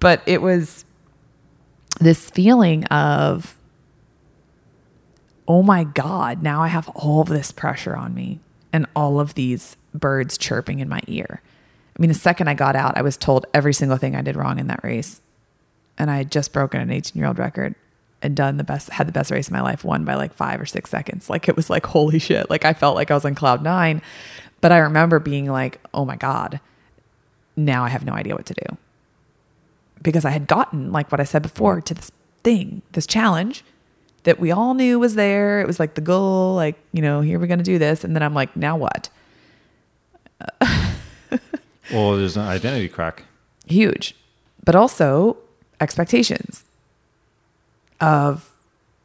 but 0.00 0.22
it 0.26 0.42
was 0.42 0.84
this 2.00 2.28
feeling 2.30 2.84
of, 2.86 3.56
oh 5.46 5.62
my 5.62 5.84
god, 5.84 6.42
now 6.42 6.62
I 6.62 6.68
have 6.68 6.88
all 6.90 7.20
of 7.20 7.28
this 7.28 7.52
pressure 7.52 7.96
on 7.96 8.14
me 8.14 8.40
and 8.72 8.86
all 8.96 9.20
of 9.20 9.34
these 9.34 9.76
birds 9.94 10.38
chirping 10.38 10.80
in 10.80 10.88
my 10.88 11.00
ear. 11.06 11.40
I 11.96 12.00
mean, 12.00 12.08
the 12.08 12.14
second 12.14 12.48
I 12.48 12.54
got 12.54 12.76
out, 12.76 12.96
I 12.96 13.02
was 13.02 13.16
told 13.16 13.46
every 13.52 13.74
single 13.74 13.98
thing 13.98 14.16
I 14.16 14.22
did 14.22 14.36
wrong 14.36 14.58
in 14.58 14.68
that 14.68 14.82
race. 14.82 15.20
And 15.98 16.10
I 16.10 16.16
had 16.16 16.30
just 16.30 16.52
broken 16.52 16.80
an 16.80 16.90
18 16.90 17.18
year 17.18 17.28
old 17.28 17.38
record 17.38 17.74
and 18.22 18.36
done 18.36 18.56
the 18.56 18.64
best, 18.64 18.90
had 18.90 19.08
the 19.08 19.12
best 19.12 19.30
race 19.30 19.48
of 19.48 19.52
my 19.52 19.62
life, 19.62 19.84
won 19.84 20.04
by 20.04 20.14
like 20.14 20.34
five 20.34 20.60
or 20.60 20.66
six 20.66 20.90
seconds. 20.90 21.30
Like 21.30 21.48
it 21.48 21.56
was 21.56 21.70
like, 21.70 21.86
holy 21.86 22.18
shit. 22.18 22.50
Like 22.50 22.64
I 22.64 22.72
felt 22.72 22.94
like 22.94 23.10
I 23.10 23.14
was 23.14 23.24
on 23.24 23.34
cloud 23.34 23.62
nine. 23.62 24.02
But 24.60 24.72
I 24.72 24.78
remember 24.78 25.18
being 25.18 25.46
like, 25.50 25.80
oh 25.94 26.04
my 26.04 26.16
God, 26.16 26.60
now 27.56 27.82
I 27.82 27.88
have 27.88 28.04
no 28.04 28.12
idea 28.12 28.34
what 28.34 28.44
to 28.46 28.54
do. 28.54 28.76
Because 30.02 30.26
I 30.26 30.30
had 30.30 30.46
gotten, 30.46 30.92
like 30.92 31.10
what 31.10 31.20
I 31.20 31.24
said 31.24 31.40
before, 31.42 31.80
to 31.80 31.94
this 31.94 32.12
thing, 32.42 32.82
this 32.92 33.06
challenge 33.06 33.64
that 34.24 34.38
we 34.38 34.50
all 34.50 34.74
knew 34.74 34.98
was 34.98 35.14
there. 35.14 35.62
It 35.62 35.66
was 35.66 35.80
like 35.80 35.94
the 35.94 36.02
goal, 36.02 36.54
like, 36.54 36.76
you 36.92 37.00
know, 37.00 37.22
here 37.22 37.38
we're 37.38 37.46
going 37.46 37.58
to 37.58 37.64
do 37.64 37.78
this. 37.78 38.04
And 38.04 38.14
then 38.14 38.22
I'm 38.22 38.34
like, 38.34 38.54
now 38.54 38.76
what? 38.76 39.08
Well, 41.90 42.16
there's 42.16 42.36
an 42.36 42.46
identity 42.46 42.88
crack. 42.88 43.24
huge, 43.70 44.14
but 44.64 44.74
also 44.74 45.36
expectations 45.80 46.64
of 48.00 48.50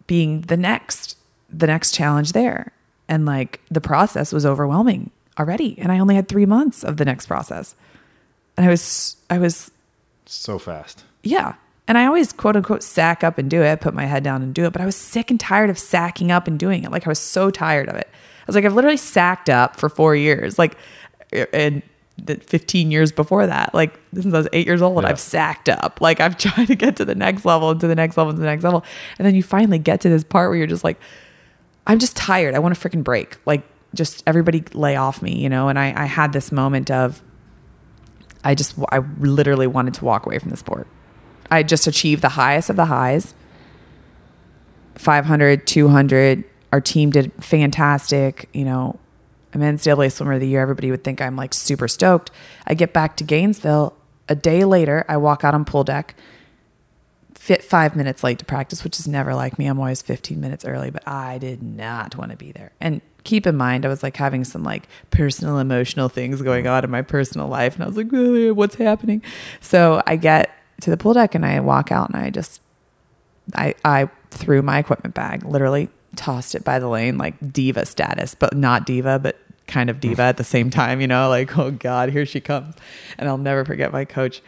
being 0.07 0.41
the 0.41 0.57
next, 0.57 1.17
the 1.49 1.67
next 1.67 1.93
challenge 1.93 2.31
there. 2.33 2.71
And 3.07 3.25
like 3.25 3.61
the 3.69 3.81
process 3.81 4.33
was 4.33 4.45
overwhelming 4.45 5.11
already. 5.39 5.77
And 5.79 5.91
I 5.91 5.99
only 5.99 6.15
had 6.15 6.27
three 6.27 6.45
months 6.45 6.83
of 6.83 6.97
the 6.97 7.05
next 7.05 7.25
process. 7.27 7.75
And 8.57 8.65
I 8.65 8.69
was, 8.69 9.17
I 9.29 9.37
was, 9.37 9.71
So 10.25 10.57
fast. 10.57 11.03
yeah. 11.23 11.55
And 11.87 11.99
I 11.99 12.07
always 12.07 12.33
quote 12.33 12.55
unquote 12.55 12.81
sack 12.81 13.23
up 13.23 13.37
and 13.37 13.47
do 13.47 13.61
it, 13.61 13.79
put 13.79 13.93
my 13.93 14.05
head 14.05 14.23
down 14.23 14.41
and 14.41 14.55
do 14.55 14.65
it. 14.65 14.73
But 14.73 14.81
I 14.81 14.85
was 14.87 14.95
sick 14.95 15.29
and 15.29 15.39
tired 15.39 15.69
of 15.69 15.77
sacking 15.77 16.31
up 16.31 16.47
and 16.47 16.57
doing 16.57 16.83
it. 16.83 16.89
Like 16.91 17.05
I 17.05 17.09
was 17.09 17.19
so 17.19 17.51
tired 17.51 17.89
of 17.89 17.95
it. 17.95 18.07
I 18.11 18.43
was 18.47 18.55
like, 18.55 18.65
I've 18.65 18.73
literally 18.73 18.97
sacked 18.97 19.49
up 19.51 19.75
for 19.75 19.87
four 19.87 20.15
years. 20.15 20.57
Like, 20.57 20.77
and 21.53 21.83
the 22.17 22.35
15 22.35 22.91
years 22.91 23.11
before 23.11 23.45
that, 23.47 23.73
like 23.73 23.99
since 24.13 24.33
I 24.33 24.37
was 24.37 24.47
eight 24.53 24.65
years 24.65 24.81
old, 24.81 25.03
Yeah. 25.03 25.09
I've 25.09 25.19
sacked 25.19 25.69
up. 25.69 25.99
Like 26.01 26.19
I've 26.19 26.37
tried 26.39 26.67
to 26.67 26.75
get 26.75 26.95
to 26.97 27.05
the 27.05 27.15
next 27.15 27.45
level 27.45 27.71
and 27.71 27.79
to 27.81 27.87
the 27.87 27.95
next 27.95 28.17
level 28.17 28.29
and 28.29 28.37
to 28.37 28.41
the 28.41 28.47
next 28.47 28.63
level. 28.63 28.83
And 29.17 29.25
then 29.25 29.35
you 29.35 29.43
finally 29.43 29.79
get 29.79 30.01
to 30.01 30.09
this 30.09 30.23
part 30.23 30.49
where 30.49 30.57
you're 30.57 30.67
just 30.67 30.83
like, 30.83 30.99
I'm 31.87 31.99
just 31.99 32.15
tired. 32.15 32.55
I 32.55 32.59
want 32.59 32.75
to 32.75 32.89
freaking 32.89 33.03
break. 33.03 33.37
Like 33.45 33.63
just 33.93 34.23
everybody 34.25 34.63
lay 34.73 34.95
off 34.95 35.21
me, 35.21 35.37
you 35.37 35.49
know? 35.49 35.67
And 35.69 35.77
I, 35.77 35.93
I 35.95 36.05
had 36.05 36.33
this 36.33 36.51
moment 36.51 36.89
of, 36.89 37.21
I 38.43 38.55
just, 38.55 38.75
I 38.91 38.99
literally 39.19 39.67
wanted 39.67 39.93
to 39.95 40.05
walk 40.05 40.25
away 40.25 40.39
from 40.39 40.49
the 40.51 40.57
sport. 40.57 40.87
I 41.51 41.63
just 41.63 41.85
achieved 41.87 42.21
the 42.21 42.29
highest 42.29 42.69
of 42.69 42.75
the 42.75 42.85
highs 42.85 43.33
500, 44.95 45.67
200. 45.67 46.43
Our 46.71 46.81
team 46.81 47.09
did 47.11 47.31
fantastic. 47.43 48.49
You 48.53 48.65
know, 48.65 48.99
I'm 49.55 49.61
NCAA 49.61 50.11
swimmer 50.11 50.33
of 50.33 50.41
the 50.41 50.47
year. 50.47 50.61
Everybody 50.61 50.91
would 50.91 51.03
think 51.03 51.21
I'm 51.21 51.35
like 51.35 51.53
super 51.53 51.87
stoked. 51.87 52.29
I 52.67 52.73
get 52.73 52.93
back 52.93 53.15
to 53.17 53.23
Gainesville. 53.23 53.95
A 54.27 54.35
day 54.35 54.65
later, 54.65 55.05
I 55.07 55.17
walk 55.17 55.43
out 55.43 55.53
on 55.53 55.65
pool 55.65 55.83
deck, 55.83 56.15
fit 57.35 57.63
five 57.63 57.95
minutes 57.95 58.23
late 58.23 58.39
to 58.39 58.45
practice, 58.45 58.83
which 58.83 58.99
is 58.99 59.07
never 59.07 59.33
like 59.33 59.57
me. 59.57 59.67
I'm 59.67 59.79
always 59.79 60.01
15 60.01 60.41
minutes 60.41 60.65
early, 60.65 60.89
but 60.89 61.07
I 61.07 61.37
did 61.37 61.63
not 61.63 62.15
want 62.15 62.31
to 62.31 62.37
be 62.37 62.51
there. 62.51 62.71
And 62.81 63.01
keep 63.23 63.47
in 63.47 63.55
mind, 63.55 63.85
I 63.85 63.89
was 63.89 64.03
like 64.03 64.17
having 64.17 64.43
some 64.43 64.63
like 64.63 64.87
personal, 65.11 65.59
emotional 65.59 66.09
things 66.09 66.41
going 66.41 66.67
on 66.67 66.83
in 66.83 66.89
my 66.89 67.01
personal 67.01 67.47
life. 67.47 67.75
And 67.75 67.83
I 67.83 67.87
was 67.87 67.97
like, 67.97 68.11
"Uh, 68.13 68.53
what's 68.53 68.75
happening? 68.75 69.21
So 69.61 70.01
I 70.05 70.17
get 70.17 70.51
to 70.81 70.89
the 70.89 70.97
pool 70.97 71.13
deck 71.13 71.33
and 71.33 71.45
I 71.45 71.59
walk 71.61 71.91
out 71.91 72.09
and 72.09 72.17
I 72.17 72.29
just, 72.29 72.61
I, 73.53 73.75
I 73.85 74.09
threw 74.31 74.61
my 74.61 74.79
equipment 74.79 75.13
bag, 75.15 75.45
literally 75.45 75.89
tossed 76.15 76.55
it 76.55 76.63
by 76.63 76.79
the 76.79 76.87
lane, 76.87 77.17
like 77.17 77.53
diva 77.53 77.85
status, 77.85 78.35
but 78.35 78.55
not 78.55 78.85
diva, 78.85 79.19
but 79.19 79.37
kind 79.67 79.89
of 79.89 79.99
diva 79.99 80.21
at 80.23 80.37
the 80.37 80.43
same 80.43 80.69
time, 80.69 81.01
you 81.01 81.07
know, 81.07 81.29
like, 81.29 81.57
oh 81.57 81.71
God, 81.71 82.09
here 82.09 82.25
she 82.25 82.39
comes. 82.39 82.75
And 83.17 83.27
I'll 83.27 83.37
never 83.37 83.65
forget 83.65 83.91
my 83.91 84.05
coach 84.05 84.41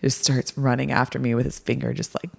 just 0.00 0.22
starts 0.22 0.56
running 0.58 0.92
after 0.92 1.18
me 1.18 1.34
with 1.34 1.46
his 1.46 1.58
finger, 1.58 1.94
just 1.94 2.14
like, 2.14 2.30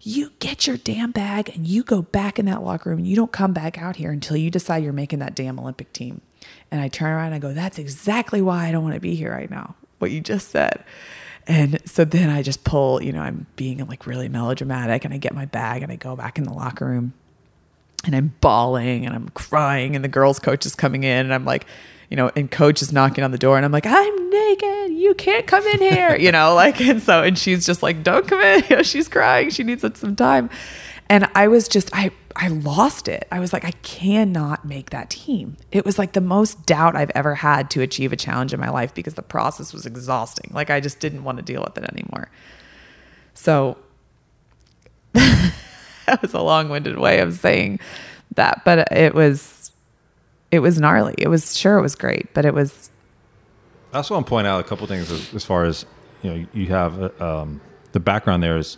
you 0.00 0.32
get 0.38 0.66
your 0.66 0.76
damn 0.76 1.10
bag 1.10 1.50
and 1.54 1.66
you 1.66 1.82
go 1.82 2.02
back 2.02 2.38
in 2.38 2.46
that 2.46 2.62
locker 2.62 2.90
room 2.90 2.98
and 3.00 3.08
you 3.08 3.16
don't 3.16 3.32
come 3.32 3.52
back 3.52 3.78
out 3.78 3.96
here 3.96 4.10
until 4.10 4.36
you 4.36 4.50
decide 4.50 4.84
you're 4.84 4.92
making 4.92 5.18
that 5.18 5.34
damn 5.34 5.58
Olympic 5.58 5.92
team. 5.92 6.20
And 6.70 6.80
I 6.80 6.88
turn 6.88 7.10
around 7.10 7.26
and 7.26 7.34
I 7.34 7.38
go, 7.38 7.52
that's 7.52 7.78
exactly 7.78 8.42
why 8.42 8.66
I 8.66 8.72
don't 8.72 8.82
want 8.82 8.94
to 8.94 9.00
be 9.00 9.14
here 9.14 9.32
right 9.32 9.50
now. 9.50 9.74
What 9.98 10.10
you 10.10 10.20
just 10.20 10.50
said. 10.50 10.84
And 11.46 11.80
so 11.88 12.04
then 12.04 12.30
I 12.30 12.42
just 12.42 12.64
pull, 12.64 13.02
you 13.02 13.12
know, 13.12 13.22
I'm 13.22 13.46
being 13.56 13.78
like 13.86 14.06
really 14.06 14.28
melodramatic 14.28 15.04
and 15.04 15.14
I 15.14 15.16
get 15.16 15.34
my 15.34 15.46
bag 15.46 15.82
and 15.82 15.90
I 15.90 15.96
go 15.96 16.16
back 16.16 16.38
in 16.38 16.44
the 16.44 16.52
locker 16.52 16.86
room 16.86 17.14
and 18.04 18.14
I'm 18.14 18.34
bawling 18.40 19.06
and 19.06 19.14
I'm 19.14 19.28
crying 19.30 19.96
and 19.96 20.04
the 20.04 20.08
girls 20.08 20.38
coach 20.38 20.66
is 20.66 20.74
coming 20.74 21.04
in 21.04 21.24
and 21.24 21.34
I'm 21.34 21.44
like, 21.44 21.66
you 22.10 22.16
know, 22.16 22.30
and 22.36 22.50
coach 22.50 22.82
is 22.82 22.92
knocking 22.92 23.24
on 23.24 23.30
the 23.30 23.38
door 23.38 23.56
and 23.56 23.64
I'm 23.64 23.72
like, 23.72 23.86
I'm 23.86 24.30
naked. 24.30 24.92
You 24.92 25.14
can't 25.14 25.46
come 25.46 25.66
in 25.66 25.80
here, 25.80 26.16
you 26.16 26.30
know, 26.30 26.54
like, 26.56 26.80
and 26.80 27.02
so, 27.02 27.22
and 27.22 27.38
she's 27.38 27.66
just 27.66 27.82
like, 27.82 28.02
don't 28.02 28.26
come 28.26 28.40
in. 28.40 28.62
You 28.68 28.76
know, 28.76 28.82
she's 28.82 29.08
crying. 29.08 29.50
She 29.50 29.62
needs 29.62 29.84
some 29.98 30.16
time. 30.16 30.50
And 31.08 31.28
I 31.34 31.48
was 31.48 31.68
just, 31.68 31.90
I, 31.92 32.10
I 32.36 32.48
lost 32.48 33.08
it. 33.08 33.28
I 33.30 33.38
was 33.40 33.52
like, 33.52 33.64
I 33.64 33.72
cannot 33.82 34.64
make 34.64 34.90
that 34.90 35.10
team. 35.10 35.56
It 35.70 35.84
was 35.84 35.98
like 35.98 36.12
the 36.12 36.20
most 36.20 36.66
doubt 36.66 36.96
I've 36.96 37.10
ever 37.14 37.34
had 37.34 37.70
to 37.70 37.82
achieve 37.82 38.12
a 38.12 38.16
challenge 38.16 38.54
in 38.54 38.60
my 38.60 38.70
life 38.70 38.94
because 38.94 39.14
the 39.14 39.22
process 39.22 39.72
was 39.72 39.86
exhausting. 39.86 40.50
Like 40.52 40.70
I 40.70 40.80
just 40.80 41.00
didn't 41.00 41.24
want 41.24 41.38
to 41.38 41.44
deal 41.44 41.62
with 41.62 41.76
it 41.76 41.84
anymore. 41.92 42.30
So 43.34 43.76
that 46.06 46.22
was 46.22 46.34
a 46.34 46.40
long-winded 46.40 46.98
way 46.98 47.20
of 47.20 47.34
saying 47.34 47.80
that, 48.34 48.62
but 48.64 48.92
it 48.92 49.14
was 49.14 49.72
it 50.50 50.60
was 50.60 50.78
gnarly. 50.78 51.14
It 51.18 51.28
was 51.28 51.56
sure 51.56 51.78
it 51.78 51.82
was 51.82 51.94
great, 51.94 52.32
but 52.34 52.44
it 52.44 52.54
was 52.54 52.90
I 53.94 53.98
also 53.98 54.14
want 54.14 54.26
to 54.26 54.30
point 54.30 54.46
out 54.46 54.60
a 54.60 54.64
couple 54.64 54.86
things 54.88 55.10
as, 55.10 55.32
as 55.34 55.44
far 55.44 55.64
as 55.64 55.86
you 56.22 56.30
know. 56.30 56.46
You 56.52 56.66
have 56.66 57.00
uh, 57.00 57.42
um, 57.42 57.60
the 57.92 58.00
background 58.00 58.42
there 58.42 58.58
is, 58.58 58.76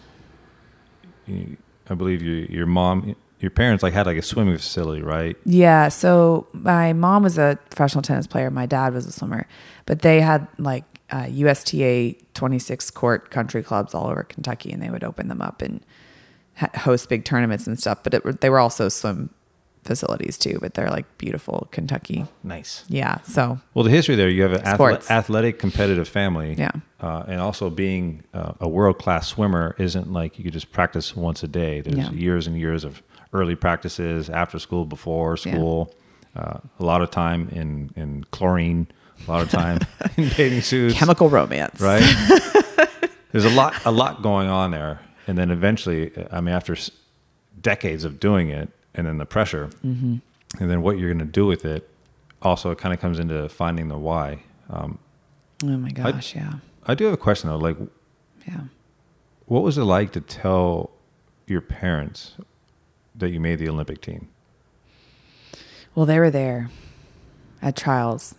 you, 1.26 1.56
I 1.88 1.95
believe 1.95 2.23
your 2.23 2.45
your 2.45 2.66
mom, 2.66 3.16
your 3.40 3.50
parents 3.50 3.83
like 3.83 3.95
had 3.95 4.04
like 4.06 4.18
a 4.18 4.23
swimming 4.23 4.56
facility, 4.59 5.02
right? 5.02 5.37
Yeah. 5.47 5.88
So 5.88 6.47
my 6.52 6.92
mom 6.92 7.23
was 7.23 7.38
a 7.38 7.59
professional 7.71 8.02
tennis 8.02 8.26
player. 8.26 8.50
My 8.50 8.66
dad 8.66 8.92
was 8.92 9.06
a 9.06 9.12
swimmer, 9.12 9.47
but 9.87 10.02
they 10.02 10.21
had 10.21 10.47
like 10.59 10.85
uh, 11.11 11.26
USTA 11.30 12.14
26 12.35 12.90
court 12.90 13.30
country 13.30 13.62
clubs 13.62 13.95
all 13.95 14.09
over 14.09 14.23
Kentucky, 14.23 14.71
and 14.71 14.83
they 14.83 14.90
would 14.90 15.04
open 15.04 15.28
them 15.28 15.40
up 15.40 15.62
and 15.62 15.80
host 16.76 17.08
big 17.08 17.25
tournaments 17.25 17.66
and 17.66 17.78
stuff. 17.78 18.02
But 18.02 18.14
it, 18.14 18.40
they 18.40 18.50
were 18.50 18.58
also 18.58 18.88
swim 18.88 19.30
facilities 19.84 20.36
too. 20.36 20.58
But 20.60 20.75
they're 20.75 20.90
like 20.90 21.06
beautiful 21.18 21.68
Kentucky. 21.70 22.26
Nice. 22.42 22.84
Yeah. 22.88 23.20
So 23.22 23.60
Well, 23.75 23.84
the 23.84 23.90
history 23.90 24.16
there, 24.16 24.28
you 24.28 24.42
have 24.42 24.52
an 24.52 24.62
athle- 24.62 25.08
athletic, 25.10 25.58
competitive 25.58 26.08
family. 26.08 26.54
Yeah. 26.58 26.72
Uh, 27.00 27.25
and 27.28 27.40
also 27.40 27.70
being 27.70 28.25
uh, 28.34 28.52
a 28.60 28.68
world 28.68 28.98
class 28.98 29.28
swimmer 29.28 29.76
isn't 29.78 30.12
like 30.12 30.38
you 30.38 30.44
could 30.44 30.52
just 30.54 30.72
practice 30.72 31.14
once 31.14 31.42
a 31.42 31.48
day. 31.48 31.82
There's 31.82 31.96
Yeah. 31.96 32.10
years 32.10 32.46
and 32.46 32.58
years 32.58 32.82
of 32.84 33.02
early 33.32 33.54
practices, 33.54 34.30
after 34.30 34.58
school, 34.58 34.86
before 34.86 35.36
school, 35.36 35.94
uh, 36.34 36.58
a 36.80 36.84
lot 36.84 37.02
of 37.02 37.10
time 37.10 37.48
in, 37.50 37.90
in 37.94 38.25
chlorine, 38.30 38.86
a 39.26 39.30
lot 39.30 39.42
of 39.42 39.50
time 39.50 39.78
in 40.16 40.28
bathing 40.36 40.62
suits. 40.62 40.94
chemical 40.94 41.28
romance. 41.28 41.80
right? 41.80 42.02
There's 43.32 43.44
a 43.44 43.50
lot, 43.50 43.75
a 43.84 43.90
lot 43.92 44.22
going 44.22 44.48
on 44.48 44.70
there, 44.70 45.00
and 45.26 45.37
then 45.38 45.50
eventually, 45.50 46.12
I 46.30 46.40
mean, 46.40 46.54
after 46.54 46.76
decades 47.61 48.04
of 48.04 48.21
doing 48.21 48.49
it, 48.50 48.68
and 48.95 49.06
then 49.06 49.18
the 49.18 49.26
pressure, 49.26 49.68
Mm-hmm. 49.85 50.16
and 50.61 50.71
then 50.71 50.83
what 50.83 50.99
you're 50.99 51.12
going 51.12 51.26
to 51.26 51.30
do 51.33 51.47
with 51.47 51.64
it, 51.64 51.88
also 52.42 52.71
it 52.71 52.78
kind 52.78 52.95
of 52.95 53.00
comes 53.00 53.18
into 53.18 53.49
finding 53.49 53.88
the 53.88 53.99
why. 53.99 54.40
oh 54.71 54.97
my 55.62 55.90
gosh, 55.90 56.35
yeah. 56.35 56.54
I 56.87 56.95
do 56.95 57.04
have 57.04 57.14
a 57.14 57.18
question 57.18 57.50
though. 57.50 57.56
Like, 57.59 57.76
Yeah. 58.47 58.61
what 59.47 59.62
was 59.62 59.76
it 59.78 59.83
like 59.85 60.12
to 60.12 60.21
tell 60.21 60.90
your 61.47 61.61
parents 61.61 62.35
that 63.14 63.30
you 63.30 63.40
made 63.40 63.59
the 63.59 63.68
Olympic 63.68 64.00
team? 64.00 64.28
Well, 65.95 66.06
they 66.06 66.18
were 66.18 66.30
there 66.30 66.71
at 67.62 67.75
trials. 67.76 68.35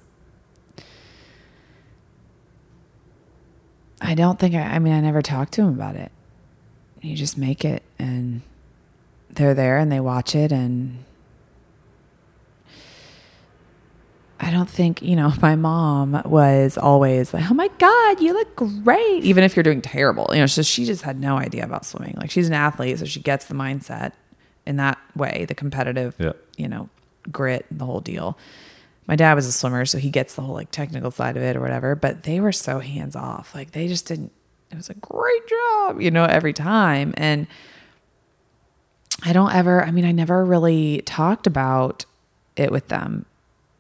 I 4.00 4.14
don't 4.14 4.38
think 4.40 4.54
I, 4.56 4.62
I 4.62 4.80
mean, 4.80 4.94
I 4.94 5.02
never 5.02 5.22
talked 5.22 5.54
to 5.54 5.62
him 5.64 5.70
about 5.70 5.96
it. 5.96 6.12
You 7.02 7.16
just 7.16 7.38
make 7.38 7.64
it 7.66 7.84
and 8.00 8.42
they're 9.30 9.54
there 9.54 9.78
and 9.78 9.92
they 9.92 10.00
watch 10.00 10.36
it. 10.36 10.52
And 10.52 11.04
I 14.40 14.52
don't 14.52 14.70
think, 14.70 15.02
you 15.02 15.16
know, 15.16 15.34
my 15.42 15.56
mom 15.56 16.22
was 16.26 16.78
always 16.78 17.34
like, 17.34 17.50
oh 17.50 17.54
my 17.54 17.70
God, 17.80 18.22
you 18.22 18.34
look 18.34 18.56
great. 18.56 19.24
Even 19.24 19.44
if 19.44 19.56
you're 19.56 19.64
doing 19.64 19.82
terrible, 19.82 20.28
you 20.32 20.40
know, 20.40 20.46
so 20.46 20.62
she 20.62 20.86
just 20.86 21.02
had 21.04 21.20
no 21.20 21.38
idea 21.38 21.64
about 21.64 21.86
swimming. 21.86 22.16
Like 22.18 22.32
she's 22.32 22.48
an 22.48 22.54
athlete, 22.54 23.00
so 23.00 23.06
she 23.06 23.20
gets 23.20 23.46
the 23.46 23.56
mindset 23.56 24.14
in 24.66 24.78
that 24.78 24.98
way, 25.16 25.46
the 25.48 25.56
competitive, 25.56 26.16
Yeah. 26.20 26.34
you 26.58 26.68
know, 26.68 26.90
grit, 27.32 27.66
the 27.72 27.86
whole 27.86 28.02
deal. 28.02 28.38
My 29.08 29.16
dad 29.16 29.36
was 29.36 29.48
a 29.48 29.54
swimmer, 29.54 29.86
so 29.86 29.98
he 29.98 30.10
gets 30.10 30.36
the 30.36 30.42
whole 30.42 30.54
like 30.54 30.70
technical 30.70 31.12
side 31.12 31.38
of 31.38 31.44
it 31.44 31.56
or 31.56 31.62
whatever, 31.62 31.96
but 31.96 32.24
they 32.24 32.42
were 32.42 32.52
so 32.52 32.80
hands 32.80 33.16
off. 33.16 33.56
Like 33.56 33.72
they 33.72 33.88
just 33.88 34.06
didn't, 34.06 34.34
it 34.72 34.76
was 34.76 34.90
a 34.90 34.96
great 34.96 35.48
job, 35.48 36.02
you 36.02 36.12
know, 36.12 36.26
every 36.26 36.54
time. 36.54 37.14
And 37.18 37.48
I 39.24 39.34
don't 39.34 39.54
ever, 39.54 39.84
I 39.84 39.92
mean, 39.92 40.06
I 40.06 40.12
never 40.12 40.46
really 40.46 41.02
talked 41.06 41.48
about 41.48 42.06
it 42.56 42.72
with 42.72 42.88
them. 42.90 43.26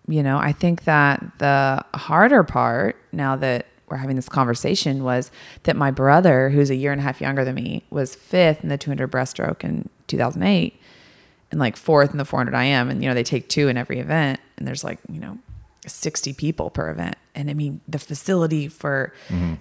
You 0.08 0.24
know, 0.24 0.38
I 0.38 0.53
think 0.53 0.86
that 0.86 1.24
the 1.39 1.84
harder 1.94 2.44
part 2.44 2.96
now 3.12 3.36
that 3.36 3.67
we're 3.89 3.98
having 3.98 4.15
this 4.15 4.29
conversation 4.29 5.03
was 5.03 5.32
that 5.63 5.75
my 5.75 5.91
brother, 5.91 6.50
who's 6.50 6.70
a 6.70 6.75
year 6.75 6.91
and 6.91 7.00
a 7.00 7.03
half 7.03 7.22
younger 7.22 7.46
than 7.46 7.56
me, 7.56 7.84
was 7.89 8.15
fifth 8.15 8.63
in 8.63 8.70
the 8.70 8.77
200 8.77 9.12
breaststroke 9.12 9.63
in 9.63 9.89
2008 10.08 10.79
and 11.51 11.60
like 11.60 11.77
fourth 11.77 12.12
in 12.12 12.17
the 12.17 12.25
400 12.25 12.53
IM. 12.58 12.89
And, 12.89 13.01
you 13.01 13.10
know, 13.10 13.13
they 13.13 13.24
take 13.24 13.48
two 13.50 13.67
in 13.67 13.77
every 13.77 14.00
event 14.00 14.39
and 14.58 14.67
there's 14.67 14.84
like, 14.84 15.00
you 15.10 15.20
know, 15.20 15.38
60 15.88 16.34
people 16.34 16.70
per 16.70 16.89
event. 16.89 17.15
And 17.36 17.50
I 17.50 17.53
mean, 17.53 17.82
the 17.88 18.00
facility 18.00 18.67
for 18.67 19.13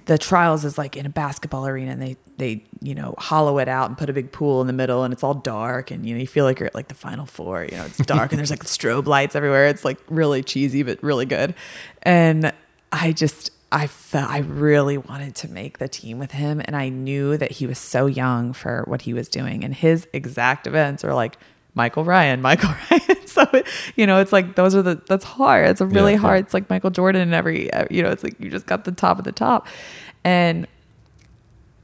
the 0.06 0.16
trials 0.16 0.64
is 0.64 0.78
like 0.78 0.96
in 0.96 1.04
a 1.04 1.10
basketball 1.10 1.66
arena 1.66 1.92
and 1.92 2.00
they, 2.00 2.16
they, 2.38 2.64
you 2.80 2.94
know, 2.94 3.14
hollow 3.18 3.58
it 3.58 3.68
out 3.68 3.88
and 3.88 3.98
put 3.98 4.08
a 4.08 4.12
big 4.12 4.32
pool 4.32 4.60
in 4.60 4.66
the 4.66 4.72
middle 4.72 5.04
and 5.04 5.12
it's 5.12 5.22
all 5.22 5.34
dark. 5.34 5.90
And, 5.90 6.06
you 6.06 6.14
know, 6.14 6.20
you 6.20 6.26
feel 6.26 6.44
like 6.44 6.58
you're 6.58 6.68
at 6.68 6.74
like 6.74 6.88
the 6.88 6.94
final 6.94 7.26
four, 7.26 7.64
you 7.64 7.76
know, 7.76 7.84
it's 7.84 7.98
dark 7.98 8.32
and 8.32 8.38
there's 8.38 8.50
like 8.50 8.64
strobe 8.64 9.06
lights 9.06 9.36
everywhere. 9.36 9.66
It's 9.66 9.84
like 9.84 9.98
really 10.08 10.42
cheesy, 10.42 10.82
but 10.82 11.02
really 11.02 11.26
good. 11.26 11.54
And 12.02 12.52
I 12.92 13.12
just, 13.12 13.50
I 13.72 13.88
felt 13.88 14.30
I 14.30 14.38
really 14.38 14.96
wanted 14.96 15.34
to 15.36 15.48
make 15.48 15.78
the 15.78 15.88
team 15.88 16.18
with 16.18 16.30
him. 16.30 16.62
And 16.64 16.76
I 16.76 16.88
knew 16.88 17.36
that 17.36 17.52
he 17.52 17.66
was 17.66 17.78
so 17.78 18.06
young 18.06 18.52
for 18.52 18.84
what 18.86 19.02
he 19.02 19.12
was 19.12 19.28
doing. 19.28 19.64
And 19.64 19.74
his 19.74 20.06
exact 20.12 20.66
events 20.66 21.04
are 21.04 21.14
like, 21.14 21.36
Michael 21.76 22.04
Ryan, 22.04 22.42
Michael 22.42 22.70
Ryan. 22.90 23.26
so, 23.26 23.46
you 23.94 24.06
know, 24.06 24.18
it's 24.18 24.32
like 24.32 24.56
those 24.56 24.74
are 24.74 24.82
the 24.82 25.00
that's 25.06 25.24
hard. 25.24 25.68
It's 25.68 25.80
a 25.80 25.86
really 25.86 26.12
Yeah, 26.14 26.18
hard. 26.18 26.36
yeah. 26.38 26.40
It's 26.44 26.54
like 26.54 26.68
Michael 26.68 26.90
Jordan 26.90 27.22
and 27.22 27.34
every, 27.34 27.72
uh, 27.72 27.84
you 27.90 28.02
know, 28.02 28.10
it's 28.10 28.24
like 28.24 28.34
you 28.40 28.50
just 28.50 28.66
got 28.66 28.84
the 28.84 28.92
top 28.92 29.18
of 29.18 29.24
the 29.24 29.30
top. 29.32 29.68
And 30.24 30.66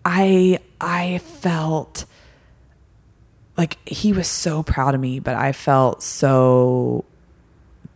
I 0.05 0.59
I 0.81 1.19
felt 1.19 2.07
like 3.57 3.77
he 3.87 4.13
was 4.13 4.27
so 4.27 4.63
proud 4.63 4.95
of 4.95 5.01
me, 5.01 5.21
but 5.21 5.37
I 5.37 5.53
felt 5.53 6.03
so 6.03 7.05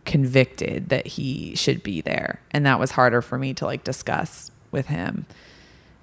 convicted 0.05 0.89
that 0.89 1.05
he 1.07 1.55
should 1.55 1.83
be 1.83 1.99
there. 2.01 2.39
And 2.51 2.65
that 2.65 2.79
was 2.79 2.91
harder 2.91 3.21
for 3.21 3.37
me 3.37 3.53
to 3.55 3.65
like 3.65 3.83
discuss 3.83 4.51
with 4.71 4.85
him 4.87 5.25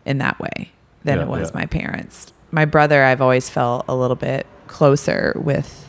in 0.05 0.19
that 0.19 0.39
way 0.41 0.73
than 1.05 1.19
Yeah, 1.19 1.25
it 1.25 1.29
was 1.29 1.55
my 1.55 1.67
parents. 1.67 2.33
My 2.51 2.65
brother, 2.65 3.03
I've 3.03 3.21
always 3.21 3.49
felt 3.49 3.85
a 3.89 3.95
little 3.97 4.17
bit 4.17 4.47
closer 4.75 5.33
with 5.37 5.89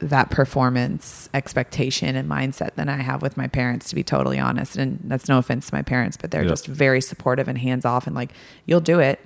that 0.00 0.30
performance 0.30 1.28
expectation 1.32 2.14
and 2.14 2.30
mindset 2.30 2.74
than 2.74 2.88
I 2.88 2.98
have 2.98 3.22
with 3.22 3.36
my 3.38 3.48
parents, 3.48 3.88
to 3.88 3.94
be 3.94 4.04
totally 4.04 4.38
honest. 4.38 4.76
And 4.76 5.00
that's 5.04 5.28
no 5.28 5.38
offense 5.38 5.68
to 5.70 5.74
my 5.74 5.82
parents, 5.82 6.16
but 6.16 6.30
they're 6.30 6.42
Yeah. 6.44 6.50
just 6.50 6.66
very 6.66 7.00
supportive 7.00 7.48
and 7.48 7.56
hands 7.58 7.84
off 7.84 8.06
and 8.06 8.14
like, 8.14 8.30
you'll 8.66 8.80
do 8.94 9.00
it. 9.00 9.18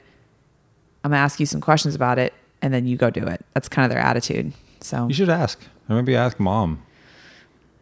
I'm 1.05 1.11
gonna 1.11 1.21
ask 1.23 1.41
you 1.41 1.47
some 1.47 1.61
questions 1.61 1.95
about 1.95 2.19
it 2.19 2.33
and 2.63 2.73
then 2.73 2.87
you 2.87 2.97
go 2.97 3.11
do 3.11 3.27
it. 3.27 3.45
That's 3.55 3.69
kind 3.69 3.85
of 3.85 3.91
their 3.91 3.99
attitude. 4.03 4.53
So 4.81 5.09
You 5.09 5.15
should 5.15 5.29
ask. 5.29 5.59
Or 5.91 5.97
maybe 5.97 6.15
ask 6.17 6.39
mom. 6.41 6.81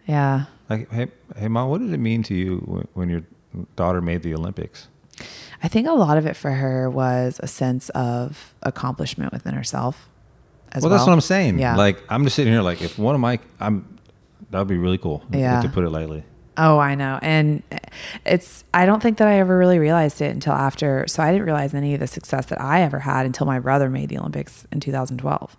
yeah. 0.07 0.47
Like, 0.69 0.91
hey, 0.91 1.07
hey, 1.37 1.49
mom, 1.49 1.69
what 1.69 1.81
did 1.81 1.93
it 1.93 1.99
mean 2.01 2.23
to 2.25 2.35
you 2.35 2.87
when 2.95 3.09
your 3.11 3.23
daughter 3.77 4.01
made 4.01 4.23
the 4.23 4.35
Olympics? 4.35 4.89
I 5.63 5.69
think 5.69 5.87
a 5.87 5.93
lot 5.93 6.17
of 6.17 6.27
it 6.27 6.35
for 6.37 6.53
her 6.53 6.89
was 6.89 7.39
a 7.43 7.47
sense 7.47 7.89
of 7.91 8.55
accomplishment 8.63 9.33
within 9.33 9.55
herself. 9.55 10.09
Well, 10.75 10.83
well, 10.83 10.91
that's 10.91 11.07
what 11.07 11.13
I'm 11.13 11.21
saying. 11.21 11.59
Yeah. 11.59 11.77
Like, 11.77 12.03
I'm 12.09 12.25
just 12.25 12.37
sitting 12.37 12.53
here, 12.53 12.63
like, 12.63 12.81
if 12.81 12.99
one 12.99 13.15
of 13.15 13.21
my, 13.21 13.41
I'm, 13.59 13.99
that'd 14.51 14.69
be 14.69 14.79
really 14.79 14.99
cool. 14.99 15.23
Yeah. 15.33 15.61
To 15.63 15.69
put 15.69 15.85
it 15.85 15.91
lightly. 15.91 16.25
Oh, 16.57 16.79
I 16.79 16.95
know. 16.95 17.19
And 17.23 17.63
it's, 18.27 18.65
I 18.75 18.85
don't 18.87 19.03
think 19.03 19.19
that 19.19 19.27
I 19.27 19.39
ever 19.39 19.57
really 19.57 19.79
realized 19.79 20.21
it 20.21 20.31
until 20.31 20.53
after. 20.53 21.07
So 21.09 21.23
I 21.23 21.31
didn't 21.33 21.47
realize 21.47 21.73
any 21.75 21.95
of 21.95 22.01
the 22.01 22.07
success 22.07 22.47
that 22.47 22.61
I 22.61 22.83
ever 22.83 22.99
had 22.99 23.25
until 23.25 23.47
my 23.47 23.59
brother 23.59 23.89
made 23.89 24.11
the 24.11 24.19
Olympics 24.19 24.67
in 24.71 24.81
2012. 24.81 25.57